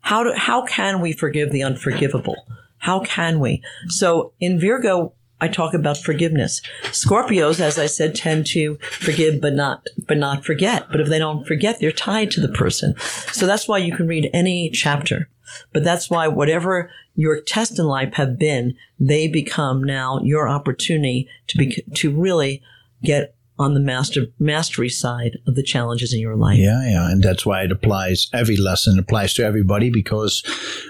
how 0.00 0.24
do, 0.24 0.32
how 0.34 0.64
can 0.64 1.00
we 1.00 1.12
forgive 1.12 1.50
the 1.52 1.62
unforgivable? 1.62 2.36
How 2.78 3.00
can 3.00 3.40
we? 3.40 3.62
So 3.88 4.32
in 4.40 4.58
Virgo, 4.58 5.12
I 5.40 5.48
talk 5.48 5.74
about 5.74 5.96
forgiveness. 5.96 6.60
Scorpios, 6.84 7.60
as 7.60 7.78
I 7.78 7.86
said, 7.86 8.14
tend 8.14 8.46
to 8.48 8.76
forgive 8.82 9.40
but 9.40 9.54
not 9.54 9.86
but 10.06 10.18
not 10.18 10.44
forget. 10.44 10.86
But 10.90 11.00
if 11.00 11.08
they 11.08 11.18
don't 11.18 11.46
forget, 11.46 11.80
they're 11.80 11.92
tied 11.92 12.30
to 12.32 12.40
the 12.40 12.48
person. 12.48 12.94
So 13.32 13.46
that's 13.46 13.66
why 13.66 13.78
you 13.78 13.96
can 13.96 14.06
read 14.06 14.30
any 14.32 14.70
chapter. 14.70 15.28
But 15.72 15.82
that's 15.82 16.10
why 16.10 16.28
whatever 16.28 16.90
your 17.16 17.40
test 17.40 17.78
in 17.78 17.86
life 17.86 18.14
have 18.14 18.38
been, 18.38 18.76
they 18.98 19.28
become 19.28 19.82
now 19.82 20.20
your 20.22 20.48
opportunity 20.48 21.28
to 21.48 21.58
be 21.58 21.84
to 21.94 22.10
really 22.10 22.62
get 23.02 23.34
on 23.60 23.74
the 23.74 23.80
master 23.80 24.22
mastery 24.38 24.88
side 24.88 25.36
of 25.46 25.54
the 25.54 25.62
challenges 25.62 26.14
in 26.14 26.20
your 26.20 26.34
life. 26.34 26.58
Yeah, 26.58 26.82
yeah, 26.88 27.10
and 27.10 27.22
that's 27.22 27.44
why 27.44 27.62
it 27.62 27.70
applies. 27.70 28.28
Every 28.32 28.56
lesson 28.56 28.98
applies 28.98 29.34
to 29.34 29.44
everybody 29.44 29.90
because 29.90 30.42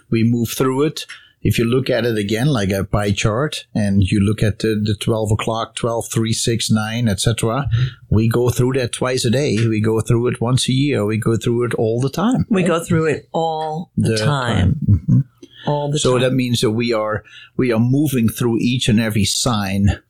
we 0.09 0.23
move 0.23 0.51
through 0.51 0.85
it. 0.85 1.05
If 1.43 1.59
you 1.59 1.65
look 1.65 1.91
at 1.91 2.05
it 2.07 2.17
again 2.17 2.47
like 2.47 2.71
a 2.71 2.85
pie 2.85 3.11
chart, 3.11 3.67
and 3.75 4.05
you 4.05 4.21
look 4.21 4.41
at 4.41 4.61
the, 4.61 4.81
the 4.81 4.95
twelve 4.95 5.33
o'clock, 5.33 5.75
12, 5.75 6.05
3, 6.13 6.33
6, 6.33 6.71
9, 6.71 7.09
etc., 7.09 7.69
we 8.09 8.29
go 8.29 8.51
through 8.51 8.75
that 8.75 8.93
twice 8.93 9.25
a 9.25 9.31
day. 9.31 9.57
We 9.67 9.81
go 9.81 10.01
through 10.01 10.29
it 10.29 10.41
once 10.41 10.69
a 10.69 10.73
year. 10.73 11.05
We 11.05 11.19
go 11.19 11.37
through 11.37 11.65
it 11.65 11.75
all 11.75 12.01
the 12.01 12.11
time. 12.11 12.47
We 12.51 12.63
go 12.63 12.79
through 12.85 13.07
it 13.07 13.29
all 13.33 13.91
the, 13.97 14.11
The 14.11 14.19
time. 14.19 14.77
Mhm. 14.89 15.25
All 15.67 15.89
the 15.91 15.99
time. 15.99 15.99
So 15.99 16.13
time. 16.13 16.23
that 16.23 16.35
means 16.35 16.61
that 16.61 16.71
we 16.71 16.93
are 16.93 17.25
we 17.57 17.73
are 17.73 17.81
moving 17.81 18.29
through 18.29 18.59
each 18.61 18.89
and 18.89 19.01
every 19.01 19.25
sign 19.25 20.01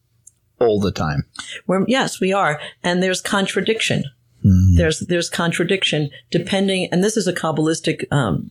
all 0.61 0.81
the 0.81 0.93
time. 0.93 1.25
We're, 1.67 1.85
yes, 1.89 2.21
we 2.21 2.33
are. 2.33 2.61
And 2.83 3.03
there's 3.03 3.21
contradiction. 3.21 4.05
Hmm. 4.43 4.77
There's 4.77 5.01
there's 5.01 5.29
contradiction 5.29 6.11
depending, 6.31 6.89
and 6.93 7.05
this 7.05 7.17
is 7.17 7.27
a 7.27 7.33
kabbalistic 7.33 8.05
um, 8.11 8.51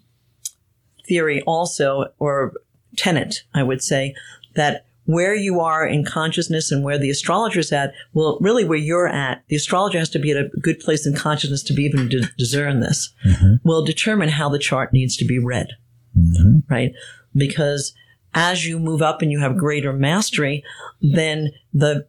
theory 1.07 1.41
also, 1.43 2.13
or 2.19 2.53
tenet, 2.95 3.43
I 3.53 3.63
would 3.63 3.81
say, 3.81 4.13
that 4.55 4.85
where 5.05 5.33
you 5.33 5.59
are 5.59 5.87
in 5.87 6.05
consciousness 6.05 6.71
and 6.71 6.83
where 6.83 6.99
the 6.99 7.09
astrologer's 7.09 7.71
at, 7.71 7.93
well, 8.13 8.37
really 8.41 8.63
where 8.63 8.77
you're 8.77 9.07
at, 9.07 9.43
the 9.47 9.55
astrologer 9.55 9.97
has 9.97 10.09
to 10.09 10.19
be 10.19 10.29
at 10.29 10.37
a 10.37 10.49
good 10.61 10.79
place 10.79 11.07
in 11.07 11.15
consciousness 11.15 11.63
to 11.63 11.73
be 11.73 11.83
even 11.83 12.07
to 12.09 12.21
discern 12.37 12.79
this. 12.79 13.11
Mm-hmm. 13.25 13.67
Will 13.67 13.83
determine 13.83 14.29
how 14.29 14.49
the 14.49 14.59
chart 14.59 14.93
needs 14.93 15.17
to 15.17 15.25
be 15.25 15.39
read, 15.39 15.69
mm-hmm. 16.15 16.59
right? 16.71 16.91
Because 17.35 17.95
as 18.33 18.65
you 18.65 18.79
move 18.79 19.01
up 19.01 19.21
and 19.21 19.31
you 19.31 19.39
have 19.39 19.57
greater 19.57 19.93
mastery, 19.93 20.63
then 21.01 21.51
the 21.73 22.05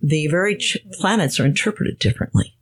the 0.00 0.26
very 0.28 0.56
ch- 0.56 0.78
planets 0.92 1.40
are 1.40 1.46
interpreted 1.46 1.98
differently. 1.98 2.54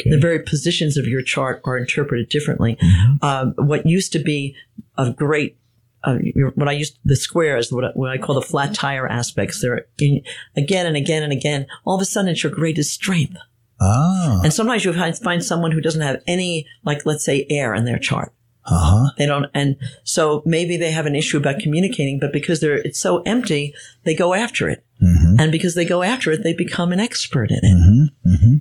Okay. 0.00 0.10
The 0.10 0.18
very 0.18 0.42
positions 0.42 0.96
of 0.96 1.06
your 1.06 1.22
chart 1.22 1.60
are 1.64 1.76
interpreted 1.76 2.28
differently. 2.28 2.76
Mm-hmm. 2.80 3.24
Um, 3.24 3.54
what 3.56 3.86
used 3.86 4.12
to 4.12 4.18
be 4.18 4.56
a 4.96 5.10
great 5.12 5.58
uh, 6.04 6.18
your- 6.22 6.50
what 6.50 6.68
I 6.68 6.72
used 6.72 6.98
the 7.04 7.16
squares, 7.16 7.72
what 7.72 7.84
I, 7.84 7.88
what 7.94 8.10
I 8.10 8.18
call 8.18 8.34
the 8.34 8.42
flat 8.42 8.74
tire 8.74 9.08
aspects. 9.08 9.60
They're 9.60 9.86
in, 10.00 10.22
again 10.56 10.86
and 10.86 10.96
again 10.96 11.22
and 11.22 11.32
again. 11.32 11.66
All 11.84 11.96
of 11.96 12.02
a 12.02 12.04
sudden, 12.04 12.30
it's 12.30 12.42
your 12.42 12.52
greatest 12.52 12.92
strength. 12.92 13.36
Ah. 13.80 14.40
And 14.42 14.52
sometimes 14.52 14.84
you 14.84 14.92
find, 14.92 15.16
find 15.18 15.44
someone 15.44 15.70
who 15.70 15.80
doesn't 15.80 16.00
have 16.00 16.22
any, 16.26 16.66
like 16.84 17.06
let's 17.06 17.24
say, 17.24 17.46
air 17.48 17.74
in 17.74 17.84
their 17.84 17.98
chart. 17.98 18.32
Uh 18.70 18.78
huh. 18.78 19.10
They 19.16 19.26
don't, 19.26 19.46
and 19.54 19.76
so 20.04 20.42
maybe 20.44 20.76
they 20.76 20.90
have 20.90 21.06
an 21.06 21.16
issue 21.16 21.36
about 21.36 21.60
communicating, 21.60 22.18
but 22.18 22.32
because 22.32 22.60
they're 22.60 22.78
it's 22.78 23.00
so 23.00 23.22
empty, 23.22 23.74
they 24.04 24.14
go 24.14 24.34
after 24.34 24.68
it, 24.68 24.84
Mm-hmm. 25.02 25.36
and 25.38 25.52
because 25.52 25.76
they 25.76 25.84
go 25.84 26.02
after 26.02 26.32
it, 26.32 26.42
they 26.42 26.52
become 26.52 26.90
an 26.92 26.98
expert 26.98 27.50
in 27.52 27.58
it. 27.58 27.64
Mm-hmm. 27.64 28.28
Mm-hmm. 28.30 28.54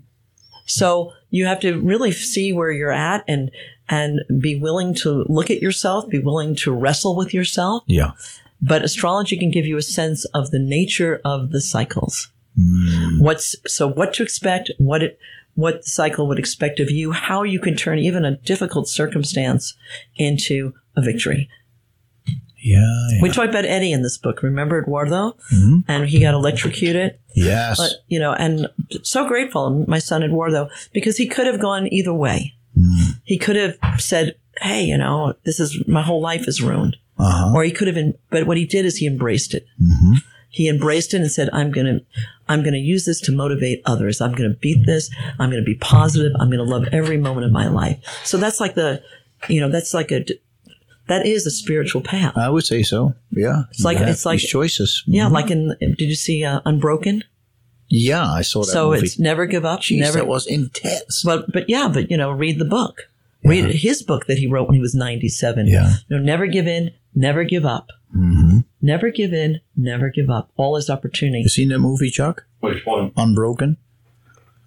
So 0.68 1.14
you 1.32 1.46
have 1.46 1.60
to 1.62 1.80
really 1.80 2.12
see 2.12 2.54
where 2.54 2.72
you're 2.72 2.92
at 2.92 3.24
and 3.28 3.50
and 3.90 4.20
be 4.40 4.56
willing 4.56 4.94
to 4.96 5.26
look 5.30 5.50
at 5.50 5.62
yourself, 5.62 6.08
be 6.10 6.20
willing 6.20 6.56
to 6.58 6.72
wrestle 6.74 7.16
with 7.16 7.34
yourself. 7.34 7.84
Yeah. 7.88 8.12
But 8.62 8.84
astrology 8.84 9.38
can 9.38 9.50
give 9.50 9.66
you 9.66 9.78
a 9.78 9.82
sense 9.82 10.26
of 10.26 10.52
the 10.52 10.60
nature 10.60 11.22
of 11.24 11.52
the 11.52 11.62
cycles. 11.62 12.30
Mm. 12.60 13.20
What's 13.22 13.56
so 13.66 13.88
what 13.88 14.14
to 14.16 14.24
expect, 14.24 14.72
what 14.78 15.04
it 15.04 15.20
what 15.58 15.82
the 15.82 15.90
cycle 15.90 16.28
would 16.28 16.38
expect 16.38 16.80
of 16.80 16.92
you, 16.92 17.12
how 17.12 17.42
you 17.42 17.60
can 17.60 17.76
turn 17.76 17.98
even 17.98 18.24
a 18.24 18.38
difficult 18.38 18.88
circumstance 18.88 19.74
into 20.16 20.72
a 20.96 21.02
victory. 21.02 21.50
Yeah. 22.58 22.78
yeah. 23.12 23.22
We 23.24 23.32
talked 23.32 23.50
about 23.50 23.66
Eddie 23.66 23.92
in 23.92 24.04
this 24.04 24.20
book. 24.20 24.44
Remember 24.44 24.80
Eduardo? 24.84 25.36
Mhm. 25.52 25.84
And 25.88 26.06
he 26.08 26.20
got 26.20 26.36
electrocuted. 26.36 27.18
Yes. 27.34 27.78
But, 27.78 28.04
you 28.08 28.20
know, 28.20 28.34
and 28.34 28.68
so 29.02 29.28
grateful, 29.28 29.84
my 29.88 29.98
son 29.98 30.22
Eduardo, 30.22 30.70
because 30.94 31.18
he 31.18 31.26
could 31.26 31.48
have 31.48 31.60
gone 31.60 31.92
either 31.92 32.14
way. 32.14 32.54
Mm. 32.78 33.20
He 33.24 33.40
could 33.40 33.56
have 33.56 33.78
said, 34.00 34.36
Hey, 34.62 34.84
you 34.84 34.98
know, 34.98 35.34
this 35.44 35.60
is 35.60 35.88
my 35.88 36.04
whole 36.04 36.22
life 36.22 36.48
is 36.48 36.62
ruined. 36.62 36.98
Uh 37.18 37.32
huh. 37.32 37.54
Or 37.56 37.64
he 37.64 37.72
could 37.72 37.88
have 37.88 37.96
been, 37.96 38.14
but 38.30 38.46
what 38.46 38.58
he 38.58 38.66
did 38.66 38.86
is 38.86 38.98
he 38.98 39.08
embraced 39.08 39.56
it. 39.56 39.66
Mm-hmm. 39.82 40.14
He 40.58 40.68
embraced 40.68 41.14
it 41.14 41.22
and 41.22 41.32
said, 41.32 41.50
I'm 41.54 41.72
going 41.72 41.86
to, 41.86 42.06
I'm 42.50 42.62
going 42.64 42.74
to 42.74 42.80
use 42.80 43.06
this 43.06 43.22
to 43.22 43.32
motivate 43.32 43.82
others. 43.86 44.22
I'm 44.22 44.34
going 44.34 44.50
to 44.50 44.58
beat 44.58 44.86
this. 44.86 45.10
I'm 45.40 45.50
going 45.52 45.62
to 45.62 45.66
be 45.66 45.76
positive. 45.76 46.32
I'm 46.40 46.50
going 46.50 46.66
to 46.66 46.72
love 46.76 46.86
every 46.92 47.18
moment 47.18 47.46
of 47.46 47.52
my 47.52 47.68
life. 47.68 47.98
So 48.24 48.38
that's 48.38 48.60
like 48.60 48.74
the, 48.76 49.02
you 49.48 49.62
know, 49.62 49.70
that's 49.70 49.94
like 49.94 50.12
a, 50.12 50.26
that 51.08 51.26
is 51.26 51.46
a 51.46 51.52
spiritual 51.52 52.02
path. 52.02 52.36
I 52.38 52.50
would 52.50 52.66
say 52.66 52.82
so. 52.84 53.14
Yeah. 53.32 53.64
It's 53.72 53.84
like- 53.84 54.00
it's 54.00 54.26
like- 54.26 54.40
choices. 54.40 55.04
Yeah. 55.06 55.28
Mhm. 55.28 55.32
Like 55.32 55.52
in, 55.52 55.76
did 55.80 56.02
you 56.14 56.16
see 56.16 56.44
uh, 56.44 56.60
Unbroken? 56.66 57.24
Yeah, 57.90 58.26
I 58.30 58.42
saw 58.42 58.62
that 58.66 58.72
So 58.72 58.90
movie. 58.92 59.06
it's 59.06 59.18
never 59.20 59.46
give 59.46 59.64
up. 59.64 59.80
Jeez, 59.82 60.00
never, 60.00 60.18
that 60.20 60.28
was 60.28 60.46
intense. 60.48 61.24
But 61.24 61.52
but 61.54 61.70
yeah, 61.70 61.88
but 61.88 62.12
you 62.12 62.18
know, 62.18 62.32
read 62.32 62.60
the 62.60 62.66
book. 62.66 63.04
Read 63.46 63.64
his 63.76 64.04
book 64.04 64.26
that 64.28 64.38
he 64.40 64.46
wrote 64.48 64.68
when 64.68 64.76
he 64.76 64.82
was 64.82 64.94
ninety 64.94 65.30
seven. 65.30 65.68
Yeah. 65.68 65.94
You 66.10 66.18
know, 66.18 66.22
never 66.24 66.48
give 66.48 66.68
in, 66.68 66.92
never 67.16 67.46
give 67.46 67.66
up. 67.66 67.88
Mm-hmm. 68.14 68.60
Never 68.88 69.12
give 69.12 69.34
in, 69.34 69.60
never 69.76 70.10
give 70.10 70.30
up. 70.30 70.50
All 70.56 70.78
is 70.78 70.90
opportunity. 70.90 71.42
You 71.42 71.50
seen 71.50 71.68
that 71.70 71.80
movie, 71.80 72.10
Chuck? 72.10 72.46
Which 72.62 72.86
one? 72.86 73.12
Unbroken. 73.18 73.76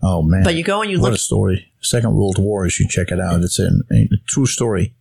Oh 0.03 0.21
man! 0.21 0.43
But 0.45 0.55
you 0.57 0.63
go 0.63 0.83
and 0.83 0.91
you 0.91 0.99
what 0.99 1.05
look 1.05 1.13
What 1.13 1.17
a 1.17 1.23
story! 1.23 1.73
Second 1.81 2.15
World 2.15 2.37
War. 2.39 2.65
You 2.65 2.71
should 2.71 2.91
check 2.91 3.11
it 3.11 3.19
out. 3.19 3.41
It's 3.41 3.59
an, 3.59 3.81
a 3.91 4.09
true 4.27 4.45
story. 4.45 4.93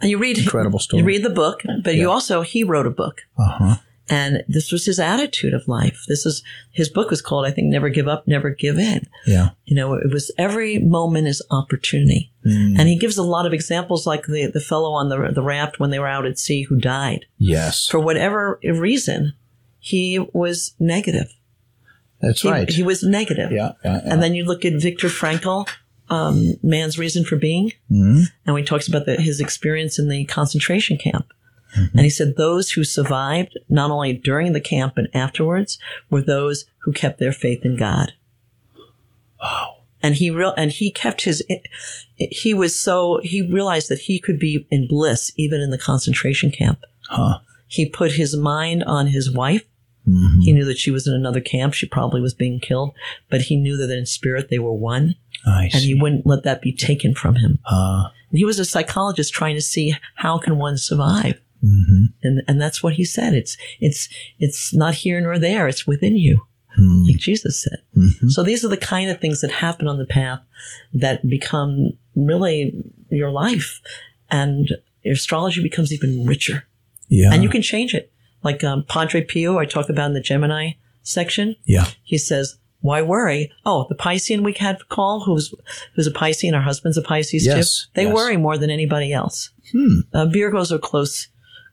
and 0.00 0.10
you 0.10 0.16
read 0.16 0.38
Incredible 0.38 0.78
story. 0.78 1.02
You 1.02 1.06
read 1.06 1.22
the 1.22 1.28
book, 1.28 1.62
but 1.84 1.96
you 1.96 2.10
also 2.10 2.40
he 2.40 2.64
wrote 2.64 2.86
a 2.86 2.90
book. 2.90 3.20
Uh 3.38 3.44
huh. 3.44 3.76
And 4.10 4.42
this 4.48 4.72
was 4.72 4.84
his 4.84 4.98
attitude 4.98 5.54
of 5.54 5.68
life. 5.68 6.04
This 6.08 6.26
is 6.26 6.42
his 6.72 6.88
book 6.88 7.08
was 7.10 7.22
called, 7.22 7.46
I 7.46 7.50
think, 7.52 7.68
Never 7.68 7.88
Give 7.88 8.08
Up, 8.08 8.26
Never 8.26 8.50
Give 8.50 8.78
In. 8.78 9.06
Yeah. 9.26 9.50
You 9.64 9.76
know, 9.76 9.94
it 9.94 10.12
was 10.12 10.30
every 10.36 10.78
moment 10.80 11.28
is 11.28 11.40
opportunity. 11.50 12.32
Mm. 12.44 12.78
And 12.78 12.88
he 12.88 12.98
gives 12.98 13.16
a 13.16 13.22
lot 13.22 13.46
of 13.46 13.52
examples 13.52 14.06
like 14.06 14.26
the, 14.26 14.46
the 14.46 14.60
fellow 14.60 14.92
on 14.92 15.08
the, 15.08 15.30
the 15.32 15.42
raft 15.42 15.78
when 15.78 15.90
they 15.90 16.00
were 16.00 16.08
out 16.08 16.26
at 16.26 16.38
sea 16.38 16.62
who 16.64 16.76
died. 16.76 17.26
Yes, 17.38 17.86
For 17.86 18.00
whatever 18.00 18.58
reason, 18.64 19.34
he 19.78 20.18
was 20.32 20.74
negative. 20.80 21.32
that's 22.20 22.42
He, 22.42 22.50
right. 22.50 22.68
he 22.68 22.82
was 22.82 23.02
negative. 23.04 23.52
yeah, 23.52 23.72
yeah, 23.84 24.00
yeah. 24.04 24.12
And 24.12 24.22
then 24.22 24.34
you 24.34 24.44
look 24.44 24.64
at 24.64 24.74
Viktor 24.82 25.08
Frankl, 25.08 25.68
um, 26.10 26.54
Man's 26.62 26.98
Reason 26.98 27.24
for 27.24 27.36
Being, 27.36 27.72
Mhm. 27.90 28.24
and 28.46 28.58
he 28.58 28.64
talks 28.64 28.88
about 28.88 29.06
the, 29.06 29.16
his 29.16 29.40
experience 29.40 29.98
in 29.98 30.08
the 30.08 30.24
concentration 30.24 30.98
camp. 30.98 31.32
Mm-hmm. 31.76 31.96
And 31.98 32.04
he 32.04 32.10
said 32.10 32.36
those 32.36 32.70
who 32.72 32.84
survived, 32.84 33.58
not 33.68 33.90
only 33.90 34.12
during 34.12 34.52
the 34.52 34.60
camp 34.60 34.94
but 34.96 35.06
afterwards, 35.14 35.78
were 36.10 36.22
those 36.22 36.66
who 36.78 36.92
kept 36.92 37.18
their 37.18 37.32
faith 37.32 37.64
in 37.64 37.76
God. 37.76 38.12
Wow. 39.40 39.76
And 40.02 40.16
he 40.16 40.30
real 40.30 40.52
and 40.56 40.72
he 40.72 40.90
kept 40.90 41.22
his. 41.22 41.44
He 42.16 42.54
was 42.54 42.78
so 42.78 43.20
he 43.22 43.42
realized 43.42 43.88
that 43.88 44.00
he 44.00 44.18
could 44.18 44.38
be 44.38 44.66
in 44.70 44.88
bliss 44.88 45.30
even 45.36 45.60
in 45.60 45.70
the 45.70 45.78
concentration 45.78 46.50
camp. 46.50 46.80
Huh. 47.08 47.38
He 47.68 47.88
put 47.88 48.12
his 48.12 48.36
mind 48.36 48.82
on 48.84 49.06
his 49.08 49.30
wife. 49.30 49.64
Mhm. 50.08 50.42
He 50.42 50.52
knew 50.52 50.64
that 50.64 50.78
she 50.78 50.90
was 50.90 51.06
in 51.06 51.14
another 51.14 51.40
camp. 51.40 51.74
She 51.74 51.86
probably 51.86 52.20
was 52.20 52.34
being 52.34 52.58
killed, 52.58 52.92
but 53.30 53.42
he 53.42 53.56
knew 53.56 53.76
that 53.76 53.96
in 53.96 54.04
spirit 54.04 54.48
they 54.50 54.58
were 54.58 54.72
one, 54.72 55.14
I 55.46 55.70
and 55.72 55.84
he 55.84 55.94
wouldn't 55.94 56.26
let 56.26 56.42
that 56.42 56.60
be 56.60 56.72
taken 56.72 57.14
from 57.14 57.36
him. 57.36 57.60
Uh, 57.64 58.08
And 58.30 58.38
he 58.38 58.44
was 58.44 58.58
a 58.58 58.64
psychologist 58.64 59.32
trying 59.32 59.54
to 59.54 59.60
see 59.62 59.94
how 60.16 60.38
can 60.38 60.58
one 60.58 60.76
survive, 60.76 61.40
mhm. 61.62 62.12
and 62.22 62.42
and 62.48 62.60
that's 62.60 62.82
what 62.82 62.94
he 62.94 63.04
said. 63.04 63.34
It's 63.34 63.56
it's 63.80 64.08
it's 64.38 64.74
not 64.74 64.94
here 64.94 65.20
nor 65.20 65.38
there. 65.38 65.68
It's 65.68 65.86
within 65.86 66.16
you, 66.16 66.42
Hmm. 66.76 67.04
like 67.04 67.16
Jesus 67.18 67.60
said. 67.62 67.78
Mhm. 67.96 68.30
So 68.30 68.42
these 68.42 68.64
are 68.64 68.68
the 68.68 68.76
kind 68.76 69.10
of 69.10 69.20
things 69.20 69.40
that 69.40 69.50
happen 69.52 69.86
on 69.88 69.98
the 69.98 70.06
path 70.06 70.40
that 70.94 71.28
become 71.28 71.92
really 72.16 72.72
your 73.10 73.30
life, 73.30 73.80
and 74.30 74.68
your 75.02 75.14
astrology 75.14 75.62
becomes 75.62 75.92
even 75.92 76.24
richer. 76.26 76.64
Yeah. 77.08 77.32
And 77.32 77.42
you 77.42 77.48
can 77.48 77.62
change 77.62 77.94
it. 77.94 78.10
Like 78.42 78.64
um, 78.64 78.84
Padre 78.88 79.22
Pio, 79.22 79.58
I 79.58 79.66
talk 79.66 79.88
about 79.88 80.06
in 80.06 80.14
the 80.14 80.20
Gemini 80.20 80.72
section. 81.02 81.56
yeah. 81.64 81.86
He 82.02 82.16
says, 82.18 82.56
"Why 82.80 83.02
worry? 83.02 83.50
Oh, 83.66 83.86
the 83.88 83.94
Piscean 83.94 84.42
we 84.42 84.52
had 84.54 84.88
call, 84.88 85.20
who's 85.24 85.54
who's 85.94 86.06
a 86.06 86.10
Piscean, 86.12 86.54
our 86.54 86.62
husband's 86.62 86.96
a 86.96 87.02
Pisces 87.02 87.44
Yes, 87.46 87.82
too. 87.84 87.90
They 87.94 88.04
yes. 88.04 88.14
worry 88.14 88.36
more 88.36 88.56
than 88.58 88.70
anybody 88.70 89.12
else. 89.12 89.50
Hmm. 89.72 90.00
Uh, 90.12 90.26
Virgos 90.26 90.72
are 90.72 90.78
close, 90.78 91.28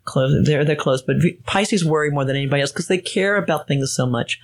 close. 0.10 0.46
They're 0.46 0.66
they're 0.66 0.76
close, 0.76 1.02
but 1.02 1.18
Pisces 1.46 1.86
worry 1.86 2.10
more 2.12 2.26
than 2.26 2.36
anybody 2.36 2.62
else 2.62 2.72
because 2.72 2.88
they 2.88 2.98
care 2.98 3.36
about 3.38 3.68
things 3.68 3.94
so 3.96 4.06
much. 4.06 4.40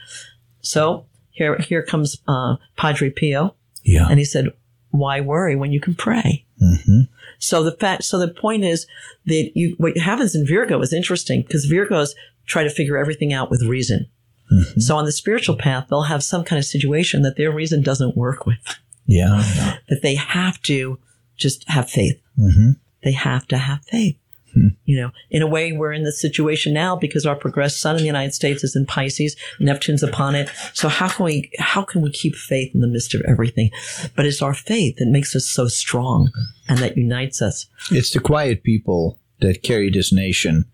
So 0.62 1.06
here 1.32 1.58
here 1.58 1.84
comes 1.84 2.18
uh, 2.28 2.56
Padre 2.78 3.10
Pio, 3.10 3.56
Yeah. 3.84 4.08
and 4.10 4.20
he 4.20 4.26
said, 4.26 4.46
"Why 4.92 5.22
worry 5.22 5.56
when 5.56 5.72
you 5.72 5.80
can 5.82 5.96
pray?" 5.96 6.46
hmm 6.60 7.02
So 7.40 7.64
the 7.64 7.74
fact, 7.84 8.04
so 8.06 8.18
the 8.18 8.30
point 8.30 8.64
is 8.64 8.88
that 9.26 9.52
you, 9.56 9.76
what 9.78 9.98
happens 9.98 10.36
in 10.36 10.48
Virgo 10.48 10.80
is 10.82 10.94
interesting 10.94 11.42
because 11.42 11.70
Virgos 11.70 12.12
try 12.46 12.64
to 12.64 12.70
figure 12.70 12.98
everything 12.98 13.34
out 13.34 13.50
with 13.52 13.62
reason. 13.64 14.08
Mm-hmm. 14.52 14.80
So 14.80 14.96
on 14.96 15.06
the 15.06 15.12
spiritual 15.12 15.58
path, 15.58 15.88
they'll 15.90 16.04
have 16.04 16.24
some 16.24 16.44
kind 16.44 16.60
of 16.60 16.66
situation 16.66 17.24
that 17.24 17.36
their 17.36 17.52
reason 17.52 17.82
doesn't 17.82 18.16
work 18.16 18.46
with, 18.46 18.60
Yeah. 19.08 19.42
that 19.90 20.02
they 20.04 20.16
have 20.16 20.62
to 20.64 21.00
just 21.36 21.68
have 21.68 21.90
faith. 21.90 22.22
hmm 22.38 22.72
They 23.04 23.12
have 23.14 23.48
to 23.48 23.58
have 23.58 23.84
faith. 23.86 24.18
Hmm. 24.56 24.70
You 24.86 25.02
know, 25.02 25.12
in 25.30 25.42
a 25.42 25.48
way, 25.48 25.74
we're 25.74 25.92
in 25.92 26.04
this 26.04 26.20
situation 26.20 26.74
now 26.74 26.96
because 26.96 27.26
our 27.26 27.36
progressed 27.36 27.82
sun 27.82 27.96
in 27.96 28.02
the 28.02 28.08
United 28.08 28.34
States 28.34 28.64
is 28.64 28.76
in 28.76 28.86
Pisces, 28.86 29.36
Neptune's 29.60 30.02
upon 30.02 30.34
it. 30.34 30.50
So 30.74 30.88
how 30.88 31.10
can 31.10 31.26
we, 31.26 31.52
how 31.60 31.84
can 31.84 32.02
we 32.02 32.10
keep 32.10 32.36
faith 32.36 32.74
in 32.74 32.80
the 32.80 32.88
midst 32.88 33.14
of 33.14 33.22
everything? 33.28 33.70
But 34.16 34.26
it's 34.26 34.42
our 34.42 34.54
faith 34.54 34.96
that 34.98 35.08
makes 35.08 35.36
us 35.36 35.46
so 35.46 35.68
strong 35.68 36.32
and 36.70 36.80
that 36.80 36.98
unites 36.98 37.42
us. 37.42 37.68
It's 37.92 38.12
the 38.12 38.20
quiet 38.20 38.64
people 38.64 39.20
that 39.42 39.62
carry 39.62 39.92
this 39.92 40.14
nation 40.14 40.66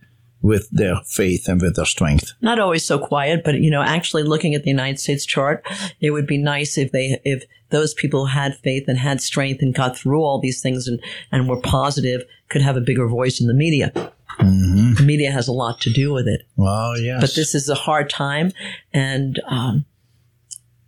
with 0.42 0.70
their 0.72 0.96
faith 1.06 1.48
and 1.48 1.62
with 1.62 1.76
their 1.76 1.86
strength. 1.86 2.34
not 2.42 2.60
always 2.60 2.84
so 2.86 2.98
quiet, 2.98 3.44
but 3.44 3.60
you 3.60 3.70
know, 3.70 3.82
actually 3.82 4.24
looking 4.24 4.56
at 4.56 4.64
the 4.64 4.70
United 4.70 5.00
States 5.00 5.26
chart, 5.26 5.66
it 6.00 6.12
would 6.12 6.26
be 6.28 6.38
nice 6.38 6.78
if 6.78 6.92
they, 6.92 7.20
if 7.24 7.44
those 7.70 7.94
people 7.94 8.26
had 8.26 8.58
faith 8.58 8.86
and 8.88 8.98
had 8.98 9.22
strength 9.22 9.62
and 9.62 9.74
got 9.76 9.98
through 9.98 10.22
all 10.24 10.40
these 10.40 10.62
things 10.62 10.88
and, 10.88 11.00
and 11.32 11.48
were 11.48 11.62
positive, 11.62 12.24
could 12.50 12.62
have 12.62 12.76
a 12.76 12.82
bigger 12.82 13.08
voice 13.08 13.40
in 13.40 13.48
the 13.48 13.54
media. 13.54 13.92
hmm 14.40 14.94
The 14.96 15.04
media 15.04 15.32
has 15.32 15.48
a 15.48 15.54
lot 15.54 15.80
to 15.82 15.92
do 15.92 16.12
with 16.12 16.28
it, 16.28 16.42
Well, 16.56 16.98
yes. 17.00 17.22
but 17.22 17.36
this 17.36 17.54
is 17.56 17.70
a 17.70 17.76
hard 17.76 18.10
time 18.10 18.52
and, 18.94 19.40
um, 19.48 19.86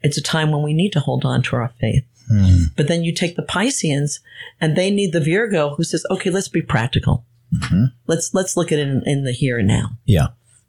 it's 0.02 0.18
a 0.18 0.22
time 0.22 0.52
when 0.52 0.64
we 0.64 0.74
need 0.74 0.92
to 0.94 1.00
hold 1.00 1.24
on 1.24 1.42
to 1.44 1.56
our 1.56 1.72
faith. 1.80 2.04
Hmm. 2.28 2.64
But 2.76 2.88
then 2.90 3.04
you 3.04 3.14
take 3.14 3.36
the 3.38 3.42
Pisceans 3.44 4.20
and 4.60 4.76
they 4.76 4.90
need 4.92 5.14
the 5.14 5.22
Virgo 5.22 5.76
who 5.76 5.84
says, 5.84 6.06
okay, 6.10 6.30
let's 6.30 6.50
be 6.50 6.62
practical. 6.62 7.26
Mhm. 7.54 7.92
Let's, 8.08 8.34
let's 8.34 8.58
look 8.58 8.72
at 8.72 8.80
it 8.80 8.88
in, 8.88 9.04
in 9.06 9.24
the 9.24 9.32
here 9.32 9.58
and 9.60 9.68
now, 9.68 9.98
Yeah. 10.06 10.28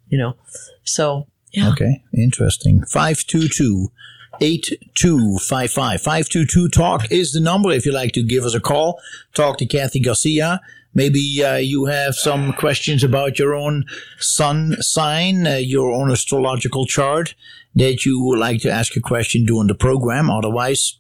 you 0.09 0.19
know? 0.19 0.37
So, 0.85 1.27
yeah. 1.53 1.71
Okay. 1.71 2.03
Interesting. 2.13 2.85
522 2.85 3.91
8255. 4.41 6.01
522 6.01 6.69
Talk 6.69 7.11
is 7.11 7.33
the 7.33 7.41
number 7.41 7.71
if 7.71 7.87
you'd 7.87 7.95
like 7.95 8.13
to 8.13 8.23
give 8.23 8.45
us 8.45 8.55
a 8.55 8.61
call. 8.61 9.01
Talk 9.35 9.59
to 9.59 9.67
Kathy 9.67 10.01
Garcia. 10.01 10.61
Maybe 10.93 11.43
uh, 11.45 11.57
you 11.57 11.87
have 11.87 12.15
some 12.15 12.53
questions 12.53 13.03
about 13.05 13.39
your 13.39 13.55
own 13.55 13.85
sun 14.19 14.77
sign, 14.81 15.47
uh, 15.47 15.55
your 15.57 15.93
own 15.93 16.11
astrological 16.11 16.87
chart 16.87 17.35
that 17.75 18.05
you 18.05 18.21
would 18.23 18.39
like 18.39 18.61
to 18.63 18.71
ask 18.71 18.97
a 18.97 19.01
question 19.01 19.45
during 19.45 19.67
the 19.69 19.75
program. 19.75 20.31
Otherwise, 20.31 20.99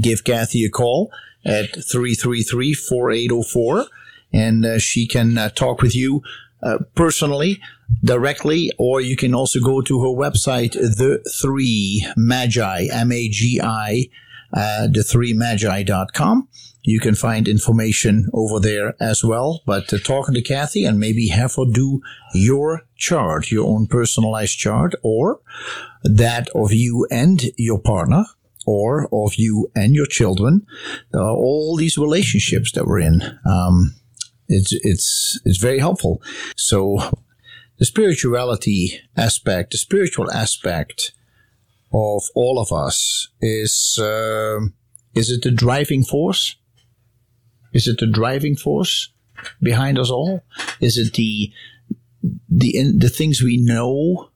give 0.00 0.24
Kathy 0.24 0.64
a 0.64 0.70
call 0.70 1.10
at 1.44 1.72
333-4804 1.72 3.86
and 4.32 4.64
uh, 4.64 4.78
she 4.78 5.06
can 5.06 5.38
uh, 5.38 5.48
talk 5.50 5.82
with 5.82 5.94
you 5.94 6.22
uh, 6.62 6.78
personally 6.94 7.60
directly 8.02 8.70
or 8.78 9.00
you 9.00 9.16
can 9.16 9.34
also 9.34 9.60
go 9.60 9.80
to 9.80 10.00
her 10.02 10.08
website 10.08 10.72
the 10.72 11.22
three 11.40 12.06
magi 12.16 12.86
m-a-g-i 12.90 14.04
uh, 14.52 14.86
the 14.88 15.02
three 15.02 15.32
magi.com 15.32 16.48
you 16.82 17.00
can 17.00 17.14
find 17.14 17.48
information 17.48 18.28
over 18.32 18.60
there 18.60 18.94
as 19.00 19.24
well 19.24 19.62
but 19.66 19.92
uh, 19.92 19.98
talking 19.98 20.34
to 20.34 20.42
kathy 20.42 20.84
and 20.84 20.98
maybe 20.98 21.28
have 21.28 21.54
her 21.54 21.64
do 21.72 22.00
your 22.34 22.82
chart 22.96 23.50
your 23.50 23.66
own 23.66 23.86
personalized 23.86 24.58
chart 24.58 24.94
or 25.02 25.40
that 26.02 26.48
of 26.54 26.72
you 26.72 27.06
and 27.10 27.44
your 27.56 27.80
partner 27.80 28.24
or 28.66 29.08
of 29.12 29.34
you 29.36 29.70
and 29.74 29.94
your 29.94 30.06
children 30.06 30.66
uh, 31.14 31.32
all 31.32 31.76
these 31.76 31.96
relationships 31.96 32.72
that 32.72 32.86
we're 32.86 33.00
in 33.00 33.22
um, 33.46 33.94
it's 34.48 34.72
it's 34.72 35.40
it's 35.44 35.58
very 35.58 35.78
helpful 35.78 36.22
so 36.56 36.98
the 37.78 37.84
spirituality 37.84 39.00
aspect, 39.16 39.70
the 39.70 39.78
spiritual 39.78 40.30
aspect 40.32 41.12
of 41.92 42.24
all 42.34 42.58
of 42.58 42.72
us 42.72 43.28
is 43.40 43.98
uh, 44.00 44.58
is 45.14 45.30
it 45.30 45.42
the 45.42 45.52
driving 45.52 46.04
force? 46.04 46.56
Is 47.72 47.86
it 47.86 47.98
the 47.98 48.06
driving 48.06 48.56
force 48.56 49.10
behind 49.62 49.98
us 49.98 50.10
all? 50.10 50.42
Is 50.80 50.98
it 50.98 51.14
the 51.14 51.52
the 52.48 52.92
the 52.98 53.08
things 53.08 53.42
we 53.42 53.58
know, 53.58 54.30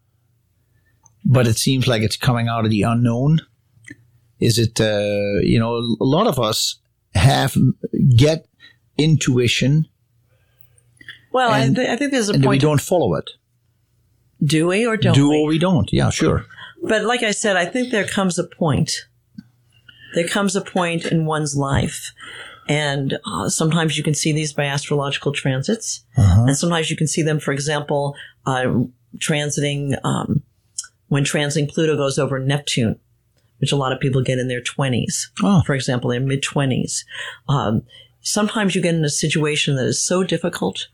but 1.25 1.49
it 1.49 1.57
seems 1.57 1.89
like 1.89 2.03
it's 2.03 2.17
coming 2.17 2.47
out 2.47 2.65
of 2.65 2.71
the 2.71 2.83
unknown? 2.83 3.41
Is 4.39 4.57
it 4.57 4.81
uh, 4.81 5.41
you 5.43 5.59
know 5.59 5.75
a 5.75 6.05
lot 6.05 6.29
of 6.29 6.39
us 6.39 6.77
have 7.15 7.57
get 8.17 8.47
intuition 8.97 9.89
Well, 11.33 11.51
I, 11.51 11.67
th- 11.69 11.89
I 11.89 11.97
think 11.97 12.11
there's 12.13 12.29
a 12.29 12.35
point. 12.35 12.47
we 12.47 12.59
don't 12.59 12.81
follow 12.81 13.15
it. 13.15 13.31
do 14.45 14.67
we 14.69 14.87
or 14.87 14.97
don't 14.97 15.15
Do 15.15 15.31
we? 15.31 15.37
or 15.39 15.47
we 15.49 15.59
don't. 15.59 15.91
Yeah, 15.93 16.11
sure. 16.11 16.45
But 16.83 17.05
like 17.05 17.23
I 17.23 17.31
said, 17.31 17.57
I 17.57 17.65
think 17.65 17.91
there 17.91 18.07
comes 18.07 18.39
a 18.39 18.45
point. 18.45 19.07
There 20.15 20.27
comes 20.29 20.55
a 20.57 20.61
point 20.61 21.07
in 21.07 21.25
one's 21.25 21.57
life, 21.57 22.13
and 22.69 23.19
uh, 23.25 23.49
sometimes 23.49 23.97
you 23.97 24.05
can 24.05 24.15
see 24.15 24.33
these 24.33 24.53
by 24.53 24.65
astrological 24.65 25.33
transits, 25.33 26.05
and 26.17 26.57
sometimes 26.57 26.91
you 26.91 26.97
can 26.97 27.07
see 27.07 27.23
them, 27.23 27.41
for 27.41 27.53
example, 27.53 28.15
uh, 28.45 28.67
transiting 29.19 29.97
um, 30.05 30.43
when 31.09 31.25
transiting 31.25 31.69
Pluto 31.71 31.97
goes 31.97 32.19
over 32.19 32.39
Neptune, 32.39 32.99
which 33.59 33.73
a 33.73 33.77
lot 33.77 33.93
of 33.93 34.01
people 34.01 34.23
get 34.23 34.39
in 34.39 34.49
their 34.49 34.61
twenties. 34.61 35.31
Oh. 35.43 35.63
For 35.65 35.75
example, 35.75 36.11
their 36.11 36.21
mid 36.21 36.43
twenties. 36.43 37.07
Um, 37.49 37.85
sometimes 38.21 38.75
you 38.75 38.83
get 38.83 38.95
in 38.95 39.05
a 39.05 39.09
situation 39.11 39.77
that 39.77 39.87
is 39.87 40.05
so 40.05 40.25
difficult 40.25 40.89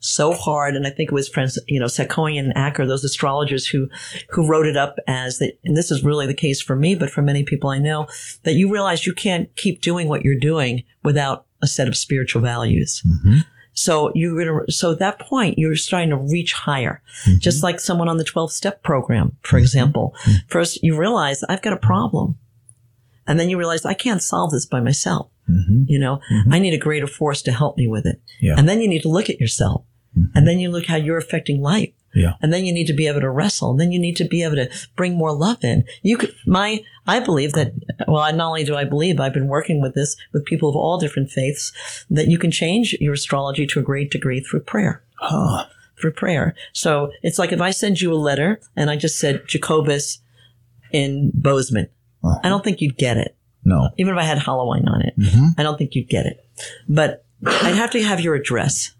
so 0.00 0.32
hard. 0.32 0.76
And 0.76 0.86
I 0.86 0.90
think 0.90 1.10
it 1.10 1.14
was 1.14 1.28
Frances, 1.28 1.62
you 1.66 1.80
know, 1.80 1.86
Sakoian 1.86 2.40
and 2.40 2.56
Acker, 2.56 2.86
those 2.86 3.04
astrologers 3.04 3.66
who, 3.66 3.88
who 4.30 4.46
wrote 4.46 4.66
it 4.66 4.76
up 4.76 4.96
as 5.06 5.38
that, 5.38 5.58
and 5.64 5.76
this 5.76 5.90
is 5.90 6.04
really 6.04 6.26
the 6.26 6.34
case 6.34 6.60
for 6.60 6.76
me, 6.76 6.94
but 6.94 7.10
for 7.10 7.22
many 7.22 7.44
people 7.44 7.70
I 7.70 7.78
know, 7.78 8.06
that 8.44 8.54
you 8.54 8.72
realize 8.72 9.06
you 9.06 9.12
can't 9.12 9.54
keep 9.56 9.80
doing 9.80 10.08
what 10.08 10.22
you're 10.22 10.38
doing 10.38 10.84
without 11.02 11.46
a 11.62 11.66
set 11.66 11.88
of 11.88 11.96
spiritual 11.96 12.42
values. 12.42 13.02
Mm-hmm. 13.06 13.38
So 13.72 14.10
you're 14.14 14.44
gonna, 14.44 14.70
so 14.70 14.92
at 14.92 14.98
that 14.98 15.20
point, 15.20 15.56
you're 15.56 15.76
starting 15.76 16.10
to 16.10 16.16
reach 16.16 16.52
higher. 16.52 17.00
Mm-hmm. 17.24 17.38
Just 17.38 17.62
like 17.62 17.78
someone 17.78 18.08
on 18.08 18.16
the 18.16 18.24
12 18.24 18.52
step 18.52 18.82
program, 18.82 19.36
for 19.42 19.56
mm-hmm. 19.56 19.62
example. 19.62 20.16
First, 20.48 20.82
you 20.82 20.96
realize 20.96 21.44
I've 21.44 21.62
got 21.62 21.72
a 21.72 21.78
problem. 21.78 22.38
And 23.28 23.38
then 23.38 23.50
you 23.50 23.58
realize 23.58 23.84
I 23.84 23.94
can't 23.94 24.22
solve 24.22 24.52
this 24.52 24.64
by 24.64 24.80
myself. 24.80 25.30
You 25.86 25.98
know, 25.98 26.20
I 26.50 26.58
need 26.58 26.74
a 26.74 26.78
greater 26.78 27.06
force 27.06 27.40
to 27.42 27.52
help 27.52 27.76
me 27.76 27.86
with 27.86 28.04
it. 28.04 28.20
Yeah. 28.40 28.54
And 28.58 28.68
then 28.68 28.80
you 28.80 28.88
need 28.88 29.02
to 29.02 29.08
look 29.08 29.30
at 29.30 29.40
yourself. 29.40 29.84
And 30.34 30.46
then 30.46 30.58
you 30.58 30.70
look 30.70 30.86
how 30.86 30.96
you're 30.96 31.18
affecting 31.18 31.60
life. 31.60 31.92
Yeah. 32.14 32.34
And 32.40 32.52
then 32.52 32.64
you 32.64 32.72
need 32.72 32.86
to 32.86 32.94
be 32.94 33.06
able 33.06 33.20
to 33.20 33.30
wrestle. 33.30 33.70
And 33.70 33.80
then 33.80 33.92
you 33.92 33.98
need 33.98 34.16
to 34.16 34.24
be 34.24 34.42
able 34.42 34.56
to 34.56 34.70
bring 34.96 35.14
more 35.16 35.32
love 35.32 35.62
in. 35.62 35.84
You 36.02 36.16
could, 36.16 36.34
my, 36.46 36.82
I 37.06 37.20
believe 37.20 37.52
that, 37.52 37.72
well, 38.08 38.32
not 38.34 38.48
only 38.48 38.64
do 38.64 38.74
I 38.74 38.84
believe, 38.84 39.20
I've 39.20 39.34
been 39.34 39.46
working 39.46 39.80
with 39.80 39.94
this 39.94 40.16
with 40.32 40.44
people 40.46 40.68
of 40.68 40.76
all 40.76 40.98
different 40.98 41.30
faiths, 41.30 41.72
that 42.10 42.28
you 42.28 42.38
can 42.38 42.50
change 42.50 42.96
your 43.00 43.12
astrology 43.14 43.66
to 43.68 43.78
a 43.78 43.82
great 43.82 44.10
degree 44.10 44.40
through 44.40 44.60
prayer 44.60 45.02
Huh. 45.20 45.66
through 46.00 46.12
prayer. 46.12 46.54
So 46.72 47.10
it's 47.22 47.38
like 47.38 47.52
if 47.52 47.60
I 47.60 47.70
send 47.70 48.00
you 48.00 48.12
a 48.12 48.16
letter 48.16 48.60
and 48.76 48.88
I 48.88 48.96
just 48.96 49.18
said 49.18 49.42
Jacobus 49.46 50.20
in 50.92 51.30
Bozeman, 51.34 51.88
I 52.42 52.48
don't 52.48 52.64
think 52.64 52.80
you'd 52.80 52.96
get 52.96 53.16
it. 53.16 53.36
No. 53.64 53.90
Even 53.98 54.14
if 54.14 54.18
I 54.18 54.24
had 54.24 54.38
Halloween 54.38 54.88
on 54.88 55.02
it, 55.02 55.18
mm-hmm. 55.18 55.48
I 55.58 55.62
don't 55.62 55.76
think 55.76 55.94
you'd 55.94 56.08
get 56.08 56.26
it. 56.26 56.44
But 56.88 57.24
I'd 57.44 57.74
have 57.74 57.90
to 57.92 58.02
have 58.02 58.20
your 58.20 58.34
address. 58.34 58.94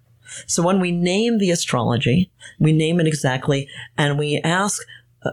So 0.46 0.62
when 0.62 0.80
we 0.80 0.92
name 0.92 1.38
the 1.38 1.50
astrology, 1.50 2.30
we 2.58 2.72
name 2.72 3.00
it 3.00 3.06
exactly, 3.06 3.68
and 3.96 4.18
we 4.18 4.38
ask 4.38 4.82
uh, 5.24 5.32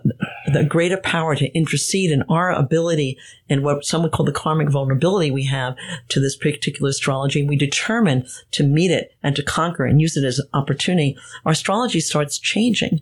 the 0.52 0.64
greater 0.64 0.98
power 0.98 1.36
to 1.36 1.54
intercede 1.56 2.12
in 2.12 2.24
our 2.24 2.52
ability 2.52 3.18
and 3.50 3.64
what 3.64 3.86
some 3.86 4.02
would 4.02 4.12
call 4.12 4.26
the 4.26 4.32
karmic 4.32 4.70
vulnerability 4.70 5.30
we 5.30 5.46
have 5.46 5.76
to 6.10 6.20
this 6.20 6.36
particular 6.36 6.90
astrology. 6.90 7.42
And 7.42 7.50
we 7.50 7.56
determine 7.56 8.26
to 8.52 8.64
meet 8.64 8.90
it 8.90 9.12
and 9.22 9.36
to 9.36 9.44
conquer 9.44 9.86
and 9.86 10.02
use 10.02 10.18
it 10.18 10.24
as 10.24 10.42
opportunity. 10.54 11.16
Our 11.46 11.52
astrology 11.52 12.00
starts 12.00 12.40
changing. 12.40 13.02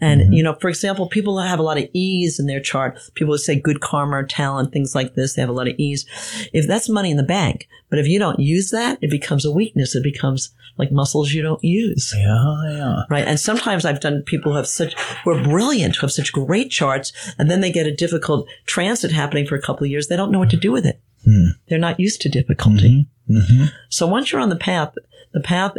And, 0.00 0.20
mm-hmm. 0.20 0.32
you 0.32 0.42
know, 0.42 0.54
for 0.54 0.68
example, 0.68 1.08
people 1.08 1.38
have 1.38 1.58
a 1.58 1.62
lot 1.62 1.78
of 1.78 1.88
ease 1.92 2.38
in 2.38 2.46
their 2.46 2.60
chart, 2.60 2.98
people 3.14 3.34
who 3.34 3.38
say 3.38 3.58
good 3.58 3.80
karma, 3.80 4.26
talent, 4.26 4.72
things 4.72 4.94
like 4.94 5.14
this, 5.14 5.34
they 5.34 5.42
have 5.42 5.48
a 5.48 5.52
lot 5.52 5.68
of 5.68 5.74
ease. 5.78 6.06
If 6.52 6.66
that's 6.66 6.88
money 6.88 7.10
in 7.10 7.16
the 7.16 7.22
bank, 7.22 7.68
but 7.90 7.98
if 7.98 8.06
you 8.06 8.18
don't 8.18 8.38
use 8.38 8.70
that, 8.70 8.98
it 9.00 9.10
becomes 9.10 9.44
a 9.44 9.50
weakness. 9.50 9.96
It 9.96 10.04
becomes 10.04 10.50
like 10.76 10.92
muscles 10.92 11.32
you 11.32 11.42
don't 11.42 11.62
use. 11.64 12.14
Yeah, 12.16 12.62
yeah. 12.70 13.02
Right. 13.10 13.26
And 13.26 13.40
sometimes 13.40 13.84
I've 13.84 14.00
done 14.00 14.22
people 14.22 14.52
who 14.52 14.56
have 14.56 14.68
such, 14.68 14.94
who 15.24 15.30
are 15.30 15.42
brilliant, 15.42 15.96
who 15.96 16.02
have 16.02 16.12
such 16.12 16.32
great 16.32 16.70
charts, 16.70 17.12
and 17.38 17.50
then 17.50 17.60
they 17.60 17.72
get 17.72 17.86
a 17.86 17.94
difficult 17.94 18.48
transit 18.66 19.10
happening 19.10 19.46
for 19.46 19.56
a 19.56 19.62
couple 19.62 19.84
of 19.84 19.90
years. 19.90 20.06
They 20.06 20.16
don't 20.16 20.30
know 20.30 20.38
what 20.38 20.50
to 20.50 20.56
do 20.56 20.70
with 20.70 20.86
it. 20.86 21.00
Hmm. 21.24 21.48
They're 21.68 21.78
not 21.78 21.98
used 21.98 22.20
to 22.22 22.28
difficulty. 22.28 23.08
Mm-hmm. 23.28 23.38
Mm-hmm. 23.38 23.64
So 23.88 24.06
once 24.06 24.30
you're 24.30 24.40
on 24.40 24.48
the 24.48 24.56
path, 24.56 24.94
the 25.32 25.40
path, 25.40 25.74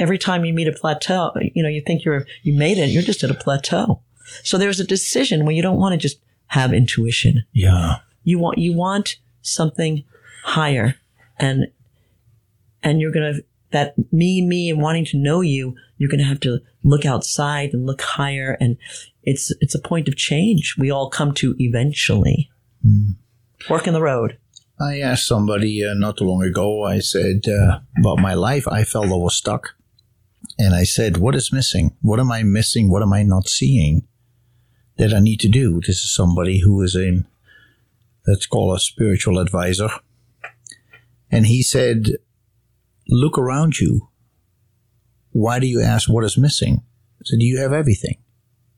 every 0.00 0.18
time 0.18 0.44
you 0.44 0.52
meet 0.52 0.66
a 0.66 0.72
plateau, 0.72 1.32
you 1.54 1.62
know, 1.62 1.68
you 1.68 1.82
think 1.82 2.04
you're, 2.04 2.26
you 2.42 2.52
made 2.58 2.78
it, 2.78 2.88
you're 2.88 3.02
just 3.02 3.22
at 3.22 3.30
a 3.30 3.34
plateau. 3.34 4.00
So 4.42 4.58
there's 4.58 4.80
a 4.80 4.84
decision 4.84 5.44
where 5.44 5.54
you 5.54 5.62
don't 5.62 5.78
want 5.78 5.92
to 5.92 5.98
just 5.98 6.20
have 6.46 6.72
intuition. 6.72 7.44
Yeah. 7.52 7.96
You 8.24 8.38
want, 8.38 8.58
you 8.58 8.72
want 8.72 9.16
something 9.42 10.04
higher 10.42 10.96
and, 11.38 11.66
and 12.82 13.00
you're 13.00 13.12
going 13.12 13.34
to, 13.34 13.44
that 13.72 13.94
me, 14.12 14.42
me 14.44 14.70
and 14.70 14.80
wanting 14.82 15.04
to 15.04 15.16
know 15.16 15.42
you, 15.42 15.76
you're 15.98 16.10
going 16.10 16.18
to 16.18 16.24
have 16.24 16.40
to 16.40 16.58
look 16.82 17.04
outside 17.04 17.72
and 17.72 17.86
look 17.86 18.00
higher. 18.00 18.56
And 18.60 18.78
it's, 19.22 19.52
it's 19.60 19.74
a 19.74 19.80
point 19.80 20.08
of 20.08 20.16
change 20.16 20.76
we 20.78 20.90
all 20.90 21.08
come 21.08 21.32
to 21.34 21.54
eventually. 21.58 22.50
Work 23.68 23.86
in 23.86 23.92
the 23.92 24.02
road. 24.02 24.38
I 24.80 25.00
asked 25.00 25.26
somebody 25.26 25.84
uh, 25.84 25.92
not 25.92 26.16
too 26.16 26.24
long 26.24 26.42
ago, 26.42 26.84
I 26.84 27.00
said 27.00 27.42
uh, 27.46 27.80
about 27.98 28.18
my 28.18 28.32
life, 28.32 28.66
I 28.66 28.84
felt 28.84 29.06
I 29.06 29.16
was 29.16 29.34
stuck. 29.34 29.74
And 30.60 30.74
I 30.74 30.84
said, 30.84 31.16
What 31.16 31.34
is 31.34 31.54
missing? 31.54 31.96
What 32.02 32.20
am 32.20 32.30
I 32.30 32.42
missing? 32.42 32.90
What 32.90 33.00
am 33.00 33.14
I 33.14 33.22
not 33.22 33.48
seeing 33.48 34.06
that 34.98 35.14
I 35.14 35.18
need 35.18 35.40
to 35.40 35.48
do? 35.48 35.80
This 35.80 36.04
is 36.04 36.14
somebody 36.14 36.60
who 36.60 36.82
is 36.82 36.94
a, 36.94 37.24
let's 38.26 38.44
call 38.44 38.74
a 38.74 38.78
spiritual 38.78 39.38
advisor. 39.38 39.88
And 41.30 41.46
he 41.46 41.62
said, 41.62 42.10
Look 43.08 43.38
around 43.38 43.80
you. 43.80 44.10
Why 45.30 45.60
do 45.60 45.66
you 45.66 45.80
ask 45.80 46.10
what 46.10 46.24
is 46.24 46.36
missing? 46.36 46.82
I 46.82 47.22
said, 47.24 47.38
You 47.40 47.56
have 47.56 47.72
everything. 47.72 48.18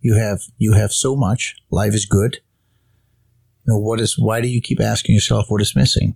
You 0.01 0.15
have 0.15 0.43
you 0.59 0.75
have 0.75 0.93
so 0.93 1.17
much. 1.17 1.57
Life 1.69 1.95
is 1.95 2.07
good. 2.07 2.39
You 3.67 3.75
know, 3.75 3.79
what 3.81 3.99
is 3.99 4.17
why 4.17 4.41
do 4.41 4.47
you 4.47 4.61
keep 4.61 4.81
asking 4.81 5.17
yourself 5.17 5.47
what 5.49 5.61
is 5.61 5.75
missing? 5.75 6.15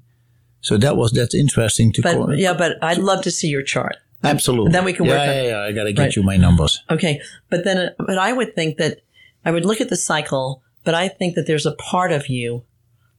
So 0.61 0.77
that 0.77 0.97
was 0.97 1.11
that's 1.11 1.35
interesting 1.35 1.93
to 1.95 2.03
call. 2.03 2.33
Yeah, 2.35 2.55
but 2.55 2.77
I'd 2.83 2.99
love 2.99 3.23
to 3.23 3.33
see 3.33 3.49
your 3.49 3.63
chart. 3.65 3.97
Absolutely. 4.25 4.73
Then 4.73 4.85
we 4.85 4.93
can 4.93 5.05
yeah, 5.07 5.13
work 5.13 5.21
on- 5.21 5.27
Yeah, 5.35 5.43
yeah, 5.43 5.61
I 5.61 5.73
got 5.73 5.85
to 5.85 5.93
get 5.93 6.03
Right. 6.03 6.17
you 6.17 6.23
my 6.23 6.37
numbers. 6.37 6.83
Okay. 6.91 7.21
But 7.51 7.65
then, 7.65 7.79
uh, 7.79 7.91
but 7.99 8.19
I 8.19 8.33
would 8.33 8.55
think 8.55 8.77
that 8.79 9.01
I 9.45 9.51
would 9.51 9.65
look 9.65 9.81
at 9.81 9.89
the 9.89 9.97
cycle, 9.97 10.63
but 10.85 10.95
I 10.95 11.09
think 11.09 11.35
that 11.35 11.47
there's 11.47 11.67
a 11.67 11.73
part 11.73 12.13
of 12.13 12.29
you 12.29 12.65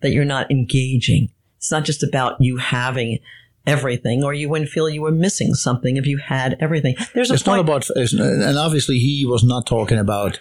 that 0.02 0.12
you're 0.12 0.26
not 0.26 0.52
engaging. 0.52 1.30
It's 1.58 1.72
not 1.72 1.86
just 1.86 2.04
about 2.04 2.40
you 2.42 2.58
having 2.58 3.20
everything 3.66 4.24
or 4.24 4.34
you 4.34 4.48
wouldn't 4.50 4.70
feel 4.70 4.90
you 4.90 5.02
were 5.02 5.12
missing 5.12 5.54
something 5.54 5.98
if 5.98 6.06
you 6.06 6.18
had 6.18 6.56
everything. 6.60 6.96
There's 7.14 7.30
a 7.30 7.34
It's 7.34 7.46
not 7.46 7.60
about, 7.60 7.90
and 7.90 8.58
obviously 8.58 8.98
he 9.00 9.26
was 9.26 9.44
not 9.44 9.66
talking 9.66 9.98
about 9.98 10.40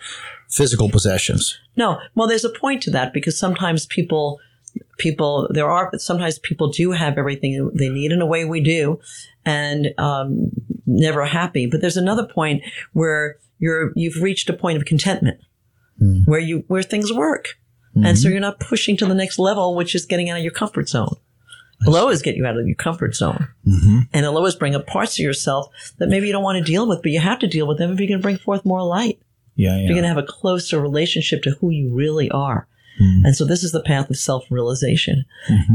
physical 0.48 0.88
possessions. 0.88 1.58
No, 1.76 1.98
well, 2.14 2.28
there's 2.28 2.44
a 2.44 2.50
point 2.50 2.82
to 2.84 2.90
that 2.92 3.12
because 3.12 3.36
sometimes 3.38 3.84
people, 3.86 4.38
people, 4.98 5.48
there 5.50 5.70
are, 5.70 5.90
but 5.90 6.00
sometimes 6.00 6.38
people 6.38 6.68
do 6.68 6.92
have 6.92 7.18
everything 7.18 7.70
they 7.74 7.88
need 7.88 8.12
in 8.12 8.20
a 8.20 8.26
way 8.26 8.44
we 8.44 8.60
do 8.60 9.00
and, 9.44 9.94
um, 9.98 10.50
never 10.86 11.24
happy. 11.24 11.66
But 11.66 11.80
there's 11.80 11.96
another 11.96 12.26
point 12.26 12.62
where 12.92 13.36
you're, 13.58 13.92
you've 13.96 14.22
reached 14.22 14.48
a 14.50 14.52
point 14.52 14.78
of 14.78 14.84
contentment 14.84 15.40
where 16.26 16.40
you, 16.40 16.64
where 16.68 16.82
things 16.82 17.12
work. 17.12 17.58
And 18.04 18.18
so 18.18 18.28
you're 18.28 18.40
not 18.40 18.60
pushing 18.60 18.98
to 18.98 19.06
the 19.06 19.14
next 19.14 19.38
level, 19.38 19.74
which 19.74 19.94
is 19.94 20.04
getting 20.04 20.28
out 20.28 20.36
of 20.36 20.42
your 20.42 20.52
comfort 20.52 20.86
zone. 20.86 21.16
Always 21.86 22.20
get 22.20 22.36
you 22.36 22.44
out 22.44 22.58
of 22.58 22.66
your 22.66 22.76
comfort 22.76 23.14
zone. 23.14 23.48
Mm-hmm. 23.66 23.98
And 24.12 24.24
it'll 24.24 24.36
always 24.36 24.54
bring 24.54 24.74
up 24.74 24.86
parts 24.86 25.18
of 25.18 25.24
yourself 25.24 25.68
that 25.96 26.08
maybe 26.08 26.26
you 26.26 26.32
don't 26.34 26.42
want 26.42 26.58
to 26.58 26.64
deal 26.64 26.86
with, 26.86 27.00
but 27.00 27.10
you 27.10 27.20
have 27.20 27.38
to 27.38 27.46
deal 27.46 27.66
with 27.66 27.78
them 27.78 27.90
if 27.92 27.98
you're 27.98 28.08
going 28.08 28.18
to 28.18 28.22
bring 28.22 28.36
forth 28.36 28.66
more 28.66 28.82
light. 28.82 29.18
Yeah, 29.54 29.76
yeah. 29.76 29.84
you're 29.84 29.94
going 29.94 30.02
to 30.02 30.08
have 30.08 30.18
a 30.18 30.22
closer 30.22 30.78
relationship 30.78 31.42
to 31.44 31.52
who 31.52 31.70
you 31.70 31.90
really 31.90 32.30
are. 32.30 32.68
Mm-hmm. 33.00 33.26
And 33.26 33.36
so 33.36 33.44
this 33.44 33.62
is 33.62 33.72
the 33.72 33.82
path 33.82 34.08
of 34.10 34.16
self-realization. 34.16 35.24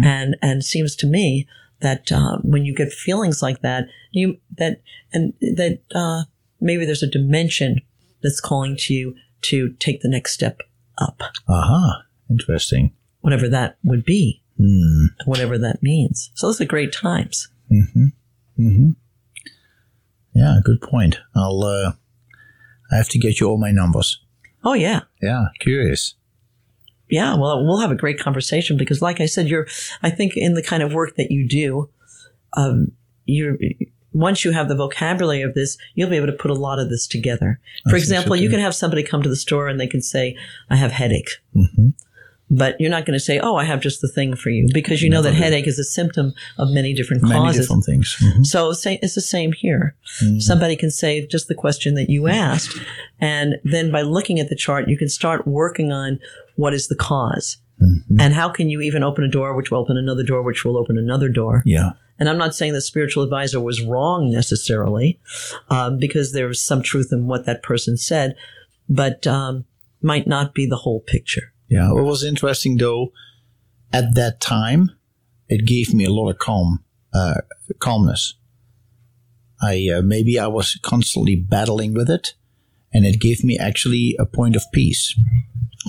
And, 0.04 0.36
and 0.42 0.60
it 0.62 0.64
seems 0.66 0.96
to 0.98 1.08
me 1.08 1.48
that, 1.82 2.12
uh, 2.12 2.38
when 2.44 2.66
you 2.66 2.74
get 2.76 2.92
feelings 2.92 3.42
like 3.42 3.62
that, 3.62 3.86
you, 4.12 4.38
that, 4.58 4.82
and 5.14 5.34
that, 5.42 5.80
uh, 5.94 6.24
maybe 6.60 6.86
there's 6.86 7.04
a 7.04 7.08
dimension 7.10 7.82
that's 8.24 8.40
calling 8.42 8.76
to 8.78 8.94
you 8.94 9.16
to 9.42 9.70
take 9.80 10.02
the 10.02 10.10
next 10.10 10.34
step 10.34 10.62
up, 11.00 11.22
Aha. 11.48 12.04
Interesting. 12.30 12.92
whatever 13.22 13.48
that 13.50 13.78
would 13.84 14.06
be, 14.06 14.42
Hmm. 14.58 15.06
whatever 15.26 15.58
that 15.58 15.82
means. 15.82 16.32
So 16.36 16.48
those 16.48 16.62
are 16.62 16.66
great 16.66 16.92
times. 16.94 17.50
Hmm. 17.70 18.08
Hmm. 18.58 18.90
Yeah, 20.34 20.60
good 20.64 20.82
point. 20.82 21.20
I'll, 21.36 21.64
uh, 21.64 21.94
I 22.92 22.96
have 22.98 23.10
to 23.10 23.20
get 23.20 23.40
you 23.40 23.48
all 23.50 23.58
my 23.58 23.72
numbers. 23.72 24.20
Oh 24.64 24.74
yeah. 24.74 25.02
Yeah, 25.22 25.46
curious. 25.60 26.14
Yeah, 27.12 27.36
well, 27.36 27.64
we'll 27.66 27.82
have 27.82 27.92
a 27.92 27.96
great 27.96 28.20
conversation 28.20 28.78
because, 28.78 29.02
like 29.02 29.20
I 29.22 29.26
said, 29.28 29.48
you're. 29.48 29.68
I 30.02 30.10
think 30.10 30.36
in 30.38 30.54
the 30.56 30.64
kind 30.64 30.82
of 30.82 30.94
work 30.94 31.16
that 31.18 31.30
you 31.30 31.48
do, 31.48 31.90
um, 32.54 32.92
you're. 33.26 33.58
Once 34.14 34.44
you 34.44 34.52
have 34.52 34.68
the 34.68 34.76
vocabulary 34.76 35.42
of 35.42 35.54
this, 35.54 35.78
you'll 35.96 36.10
be 36.10 36.18
able 36.18 36.28
to 36.28 36.34
put 36.34 36.52
a 36.52 36.54
lot 36.68 36.80
of 36.80 36.90
this 36.90 37.08
together. 37.08 37.60
For 37.90 37.96
example, 37.96 38.36
you 38.36 38.50
can 38.50 38.60
have 38.60 38.76
somebody 38.76 39.04
come 39.04 39.24
to 39.24 39.30
the 39.30 39.38
store 39.38 39.68
and 39.70 39.80
they 39.80 39.88
can 39.88 40.02
say, 40.02 40.36
"I 40.70 40.76
have 40.76 40.92
headache," 40.92 41.30
Mm-hmm. 41.56 41.90
but 42.50 42.76
you're 42.80 42.90
not 42.90 43.06
going 43.06 43.18
to 43.18 43.24
say, 43.24 43.40
"Oh, 43.40 43.56
I 43.56 43.64
have 43.64 43.80
just 43.80 44.02
the 44.02 44.10
thing 44.10 44.36
for 44.36 44.50
you," 44.50 44.68
because 44.74 45.02
you 45.02 45.10
know 45.10 45.22
that 45.22 45.34
headache 45.34 45.66
is 45.68 45.80
a 45.80 45.86
symptom 45.86 46.34
of 46.58 46.72
many 46.72 46.94
different 46.94 47.24
Many 47.24 47.36
causes. 47.36 47.62
different 47.68 47.86
things. 47.86 48.18
Mhm. 48.20 48.46
So 48.46 48.74
say, 48.74 49.00
it's 49.02 49.16
the 49.16 49.22
same 49.22 49.54
here. 49.54 49.96
Somebody 50.40 50.76
can 50.76 50.92
say 50.92 51.26
just 51.26 51.48
the 51.48 51.56
question 51.56 51.94
that 51.96 52.10
you 52.10 52.28
asked. 52.28 52.78
And 53.22 53.56
then 53.64 53.92
by 53.92 54.02
looking 54.02 54.42
at 54.42 54.50
the 54.50 54.56
chart, 54.58 54.90
you 54.90 54.98
can 54.98 55.08
start 55.08 55.48
working 55.48 55.94
on 55.94 56.20
what 56.56 56.74
is 56.74 56.88
the 56.88 56.96
cause. 56.96 57.58
And 58.20 58.34
how 58.34 58.50
can 58.50 58.70
you 58.70 58.80
even 58.82 59.02
open 59.02 59.24
a 59.24 59.28
door, 59.28 59.56
which 59.56 59.72
will 59.72 59.80
open 59.80 59.98
another 59.98 60.22
door, 60.22 60.44
which 60.44 60.64
will 60.64 60.78
open 60.78 61.00
another 61.00 61.30
door? 61.30 61.64
Yeah. 61.66 61.94
And 62.20 62.30
I'm 62.30 62.38
not 62.38 62.54
saying 62.54 62.74
the 62.74 62.82
spiritual 62.82 63.24
advisor 63.24 63.60
was 63.60 63.82
wrong 63.82 64.30
necessarily, 64.30 65.20
um, 65.70 65.98
because 65.98 66.32
there 66.32 66.48
was 66.48 66.62
some 66.62 66.84
truth 66.84 67.10
in 67.12 67.26
what 67.26 67.48
that 67.48 67.64
person 67.64 67.98
said, 67.98 68.36
but 68.88 69.26
um, 69.26 69.66
might 70.02 70.28
not 70.28 70.54
be 70.54 70.68
the 70.68 70.76
whole 70.76 71.00
picture. 71.00 71.54
Yeah. 71.70 71.92
What 71.92 72.04
was 72.04 72.24
interesting 72.24 72.78
though, 72.78 73.12
at 73.92 74.14
that 74.14 74.40
time, 74.40 74.92
it 75.50 75.66
gave 75.66 75.94
me 75.94 76.06
a 76.06 76.12
lot 76.12 76.30
of 76.30 76.38
calm, 76.38 76.84
uh, 77.14 77.42
calmness. 77.80 78.36
I 79.60 79.90
uh, 79.92 80.02
maybe 80.02 80.38
I 80.38 80.48
was 80.48 80.80
constantly 80.84 81.36
battling 81.36 81.96
with 81.96 82.10
it, 82.10 82.36
and 82.94 83.06
it 83.06 83.20
gave 83.20 83.44
me 83.44 83.58
actually 83.58 84.16
a 84.20 84.26
point 84.26 84.56
of 84.56 84.64
peace. 84.72 85.16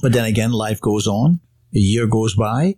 But 0.00 0.12
then 0.12 0.24
again, 0.24 0.52
life 0.52 0.80
goes 0.80 1.06
on. 1.06 1.40
A 1.74 1.78
year 1.78 2.06
goes 2.06 2.34
by, 2.34 2.76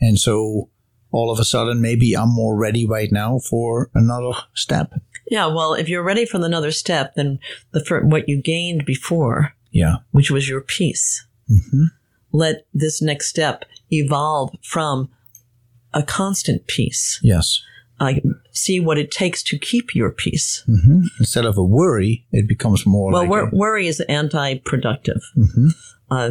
and 0.00 0.18
so 0.18 0.68
all 1.12 1.30
of 1.30 1.38
a 1.38 1.44
sudden, 1.44 1.80
maybe 1.80 2.14
I'm 2.16 2.30
more 2.34 2.56
ready 2.56 2.84
right 2.86 3.10
now 3.12 3.38
for 3.38 3.90
another 3.94 4.32
step. 4.54 4.92
Yeah, 5.30 5.46
well, 5.46 5.74
if 5.74 5.88
you're 5.88 6.02
ready 6.02 6.26
for 6.26 6.38
another 6.44 6.72
step, 6.72 7.14
then 7.14 7.38
the 7.70 7.84
fir- 7.84 8.04
what 8.04 8.28
you 8.28 8.42
gained 8.42 8.84
before 8.84 9.54
Yeah. 9.70 9.96
which 10.10 10.30
was 10.32 10.48
your 10.48 10.60
peace. 10.60 11.24
Mm-hmm. 11.48 11.84
Let 12.32 12.66
this 12.74 13.00
next 13.00 13.28
step 13.28 13.64
evolve 13.92 14.50
from 14.62 15.08
a 15.92 16.02
constant 16.02 16.66
peace. 16.66 17.20
Yes. 17.22 17.60
I 18.00 18.20
see 18.50 18.80
what 18.80 18.98
it 18.98 19.10
takes 19.10 19.42
to 19.44 19.58
keep 19.58 19.94
your 19.94 20.10
peace. 20.10 20.62
hmm 20.66 21.02
Instead 21.20 21.44
of 21.44 21.56
a 21.56 21.62
worry, 21.64 22.26
it 22.32 22.48
becomes 22.48 22.84
more 22.86 23.12
Well, 23.12 23.22
like 23.22 23.30
wor- 23.30 23.48
a- 23.48 23.54
worry 23.54 23.86
is 23.86 24.00
anti-productive. 24.08 25.22
Uh, 26.10 26.30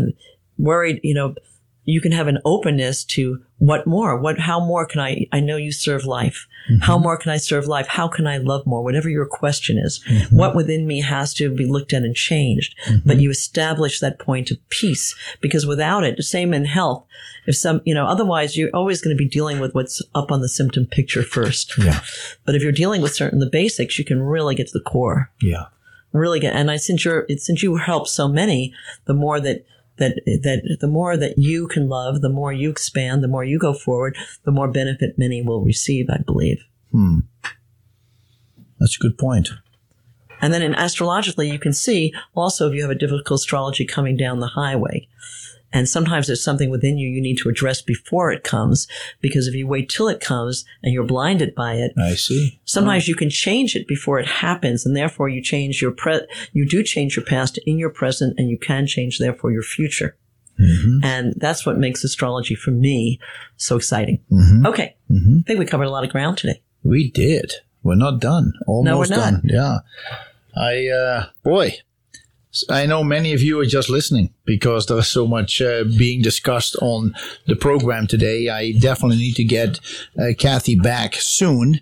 worried, 0.58 1.00
you 1.04 1.14
know, 1.14 1.36
you 1.86 2.00
can 2.00 2.12
have 2.12 2.28
an 2.28 2.40
openness 2.46 3.04
to 3.04 3.42
what 3.58 3.86
more? 3.88 4.18
What? 4.18 4.40
How 4.40 4.60
more 4.60 4.86
can 4.86 5.00
I? 5.00 5.26
I 5.32 5.40
know 5.40 5.58
you 5.58 5.72
serve 5.72 6.06
life. 6.06 6.48
Mm-hmm. 6.70 6.82
How 6.82 6.98
more 6.98 7.18
can 7.18 7.32
I 7.32 7.38
serve 7.38 7.66
life? 7.66 7.88
How 7.88 8.08
can 8.08 8.26
I 8.28 8.38
love 8.38 8.66
more? 8.66 8.84
Whatever 8.84 9.10
your 9.10 9.26
question 9.26 9.78
is, 9.78 10.04
mm-hmm. 10.08 10.36
what 10.36 10.56
within 10.56 10.88
me 10.88 11.02
has 11.02 11.34
to 11.36 11.54
be 11.54 11.66
looked 11.66 11.94
at 11.94 12.04
and 12.04 12.16
changed. 12.16 12.76
Mm-hmm. 12.86 13.08
But 13.08 13.20
you 13.20 13.30
establish 13.30 14.00
that 14.00 14.20
point 14.20 14.52
of 14.52 14.58
peace 14.70 15.16
because 15.42 15.66
without 15.66 16.04
it, 16.04 16.18
the 16.18 16.24
same 16.24 16.54
in 16.54 16.66
health. 16.66 17.06
If 17.46 17.58
some, 17.58 17.82
you 17.84 17.94
know, 17.94 18.06
otherwise 18.06 18.56
you're 18.56 18.70
always 18.74 19.02
going 19.02 19.16
to 19.16 19.22
be 19.22 19.30
dealing 19.30 19.60
with 19.60 19.76
what's 19.76 20.02
up 20.16 20.32
on 20.32 20.42
the 20.42 20.50
symptom 20.50 20.86
picture 20.86 21.24
first. 21.24 21.78
yeah, 21.78 22.00
But 22.46 22.56
if 22.56 22.64
you're 22.64 22.72
dealing 22.72 23.02
with 23.02 23.14
certain 23.14 23.40
the 23.40 23.50
basics, 23.50 24.00
you 24.00 24.06
can 24.06 24.22
really 24.22 24.56
get 24.56 24.68
to 24.68 24.78
the 24.78 24.84
core 24.84 25.32
yeah. 25.42 25.66
really 26.14 26.40
get 26.40 26.56
and 26.56 26.72
I 26.72 26.78
since 26.78 27.04
you're 27.04 27.26
since 27.38 27.62
you 27.62 27.76
help 27.76 28.08
so 28.08 28.28
many, 28.28 28.74
the 29.06 29.14
more 29.14 29.40
that 29.42 29.66
that 29.98 30.22
that 30.26 30.78
the 30.80 30.88
more 30.88 31.18
that 31.18 31.38
you 31.38 31.68
can 31.68 31.88
love, 31.88 32.22
the 32.22 32.30
more 32.30 32.52
you 32.52 32.70
expand, 32.70 33.24
the 33.24 33.28
more 33.28 33.44
you 33.44 33.60
go 33.60 33.74
forward, 33.74 34.18
the 34.44 34.52
more 34.52 34.68
benefit 34.68 35.18
many 35.18 35.42
will 35.42 35.62
receive, 35.62 36.10
I 36.10 36.18
believe. 36.18 36.64
Hmm. 36.92 37.20
That's 38.80 38.98
a 38.98 39.00
good 39.00 39.18
point. 39.18 39.50
And 40.42 40.54
then 40.54 40.62
in 40.62 40.76
astrologically, 40.76 41.50
you 41.50 41.58
can 41.58 41.72
see 41.72 42.14
also 42.36 42.68
if 42.68 42.76
you 42.76 42.82
have 42.82 42.92
a 42.92 42.96
difficult 42.96 43.40
astrology 43.40 43.86
coming 43.86 44.18
down 44.18 44.42
the 44.42 44.48
highway. 44.48 45.08
And 45.74 45.90
sometimes 45.90 46.28
there's 46.28 46.44
something 46.44 46.70
within 46.70 46.98
you 46.98 47.10
you 47.10 47.22
need 47.22 47.40
to 47.40 47.50
address 47.50 47.82
before 47.82 48.32
it 48.32 48.44
comes, 48.44 48.88
because 49.20 49.48
if 49.48 49.56
you 49.56 49.68
wait 49.68 49.90
till 49.90 50.08
it 50.08 50.22
comes 50.22 50.64
and 50.84 50.94
you're 50.94 51.04
blinded 51.04 51.54
by 51.56 51.74
it, 51.74 51.92
I 51.98 52.14
see. 52.14 52.62
Sometimes 52.64 53.04
uh-huh. 53.04 53.10
you 53.10 53.16
can 53.16 53.30
change 53.30 53.76
it 53.76 53.88
before 53.88 54.20
it 54.20 54.28
happens, 54.28 54.86
and 54.86 54.96
therefore 54.96 55.28
you 55.28 55.42
change 55.42 55.82
your 55.82 55.92
pre- 55.92 56.28
you 56.54 56.66
do 56.66 56.84
change 56.84 57.18
your 57.18 57.26
past 57.26 57.58
in 57.66 57.78
your 57.78 57.90
present, 57.90 58.36
and 58.38 58.50
you 58.50 58.58
can 58.58 58.88
change 58.88 59.18
therefore 59.18 59.52
your 59.52 59.64
future. 59.64 60.16
Mm-hmm. 60.60 61.04
And 61.04 61.34
that's 61.38 61.66
what 61.66 61.80
makes 61.80 62.04
astrology 62.04 62.54
for 62.54 62.70
me 62.72 63.20
so 63.58 63.76
exciting. 63.76 64.20
Mm-hmm. 64.32 64.68
Okay, 64.68 64.96
mm-hmm. 65.10 65.40
I 65.40 65.44
think 65.48 65.60
we 65.60 65.66
covered 65.66 65.88
a 65.88 65.92
lot 65.92 66.04
of 66.04 66.12
ground 66.12 66.38
today. 66.38 66.62
We 66.84 67.10
did. 67.10 67.54
We're 67.82 67.96
not 67.96 68.22
done. 68.22 68.54
Almost 68.68 69.10
not. 69.10 69.18
done. 69.18 69.42
Yeah. 69.46 69.80
I, 70.56 70.88
uh, 70.88 71.26
boy, 71.44 71.80
I 72.70 72.86
know 72.86 73.04
many 73.04 73.34
of 73.34 73.42
you 73.42 73.60
are 73.60 73.66
just 73.66 73.90
listening 73.90 74.34
because 74.46 74.86
there's 74.86 75.08
so 75.08 75.28
much 75.28 75.62
uh, 75.62 75.86
being 75.98 76.22
discussed 76.22 76.76
on 76.82 77.16
the 77.48 77.56
program 77.56 78.06
today. 78.06 78.50
I 78.50 78.74
definitely 78.74 79.18
need 79.18 79.36
to 79.36 79.44
get 79.44 79.80
uh, 80.20 80.34
Kathy 80.38 80.76
back 80.76 81.16
soon 81.16 81.80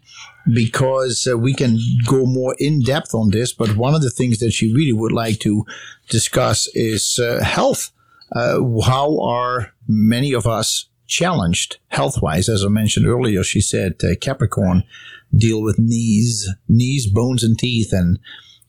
because 0.52 1.28
uh, 1.30 1.38
we 1.38 1.54
can 1.54 1.78
go 2.08 2.26
more 2.26 2.56
in 2.58 2.82
depth 2.82 3.14
on 3.14 3.32
this. 3.32 3.54
But 3.54 3.76
one 3.76 3.94
of 3.94 4.02
the 4.02 4.10
things 4.10 4.40
that 4.40 4.52
she 4.52 4.74
really 4.74 4.94
would 4.94 5.12
like 5.12 5.40
to 5.40 5.66
discuss 6.10 6.68
is 6.74 7.20
uh, 7.20 7.44
health. 7.44 7.92
Uh, 8.34 8.62
how 8.86 9.20
are 9.22 9.74
many 9.88 10.34
of 10.34 10.48
us 10.48 10.88
challenged 11.06 11.80
health 11.90 12.22
wise? 12.22 12.48
As 12.48 12.64
I 12.64 12.70
mentioned 12.70 13.08
earlier, 13.08 13.44
she 13.44 13.60
said 13.60 13.96
uh, 14.04 14.16
Capricorn 14.22 14.84
deal 15.36 15.62
with 15.62 15.80
knees, 15.80 16.50
knees, 16.70 17.08
bones, 17.08 17.44
and 17.44 17.58
teeth. 17.60 17.92
And 17.92 18.20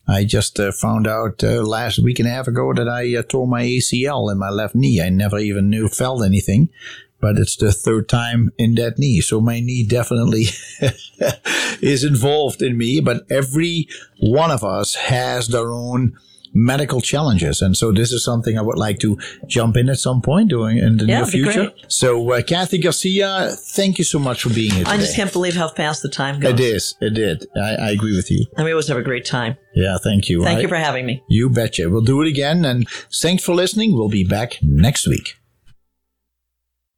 I 0.06 0.24
just 0.24 0.58
uh, 0.58 0.72
found 0.72 1.06
out 1.06 1.44
uh, 1.44 1.62
last 1.62 1.98
week 1.98 2.18
and 2.18 2.28
a 2.28 2.32
half 2.32 2.48
ago 2.48 2.72
that 2.74 2.88
I 2.88 3.16
uh, 3.16 3.22
tore 3.22 3.46
my 3.46 3.62
ACL 3.62 4.30
in 4.32 4.38
my 4.38 4.50
left 4.50 4.74
knee. 4.74 5.00
I 5.00 5.08
never 5.08 5.38
even 5.38 5.70
knew 5.70 5.88
felt 5.88 6.24
anything, 6.24 6.70
but 7.20 7.36
it's 7.36 7.56
the 7.56 7.72
third 7.72 8.08
time 8.08 8.50
in 8.58 8.74
that 8.74 8.98
knee. 8.98 9.20
So 9.20 9.40
my 9.40 9.60
knee 9.60 9.86
definitely 9.86 10.46
is 11.80 12.04
involved 12.04 12.62
in 12.62 12.76
me. 12.76 13.00
But 13.00 13.30
every 13.30 13.88
one 14.18 14.50
of 14.50 14.64
us 14.64 14.94
has 14.96 15.48
their 15.48 15.72
own 15.72 16.16
medical 16.54 17.00
challenges. 17.00 17.62
And 17.62 17.76
so 17.76 17.92
this 17.92 18.12
is 18.12 18.24
something 18.24 18.58
I 18.58 18.62
would 18.62 18.78
like 18.78 18.98
to 19.00 19.18
jump 19.46 19.76
in 19.76 19.88
at 19.88 19.98
some 19.98 20.20
point 20.22 20.50
doing 20.50 20.78
in 20.78 20.96
the 20.98 21.06
Yeah, 21.06 21.18
near 21.18 21.26
future. 21.26 21.52
great. 21.70 21.84
So 21.88 22.30
uh, 22.32 22.42
Kathy 22.42 22.78
Garcia, 22.78 23.50
thank 23.58 23.98
you 23.98 24.04
so 24.04 24.18
much 24.18 24.42
for 24.42 24.50
being 24.50 24.70
here 24.72 24.84
today. 24.84 24.96
I 24.96 24.98
just 24.98 25.16
can't 25.16 25.32
believe 25.32 25.54
how 25.56 25.68
fast 25.68 26.02
the 26.02 26.08
time 26.08 26.40
goes. 26.40 26.52
It 26.52 26.60
is. 26.60 26.94
It 27.00 27.14
did. 27.14 27.46
I, 27.56 27.74
I 27.76 27.90
agree 27.90 28.14
with 28.16 28.30
you. 28.30 28.46
And 28.56 28.64
we 28.64 28.72
always 28.72 28.88
have 28.88 28.96
a 28.98 29.02
great 29.02 29.24
time. 29.24 29.56
Yeah, 29.74 29.96
thank 30.02 30.28
you. 30.28 30.44
Thank 30.44 30.58
I- 30.58 30.62
you 30.62 30.68
for 30.68 30.76
having 30.76 31.06
me. 31.06 31.22
You 31.28 31.48
betcha. 31.50 31.88
We'll 31.88 32.02
do 32.02 32.20
it 32.22 32.28
again. 32.28 32.64
And 32.64 32.86
thanks 33.20 33.42
for 33.44 33.54
listening. 33.54 33.94
We'll 33.94 34.08
be 34.10 34.24
back 34.24 34.58
next 34.62 35.06
week. 35.06 35.34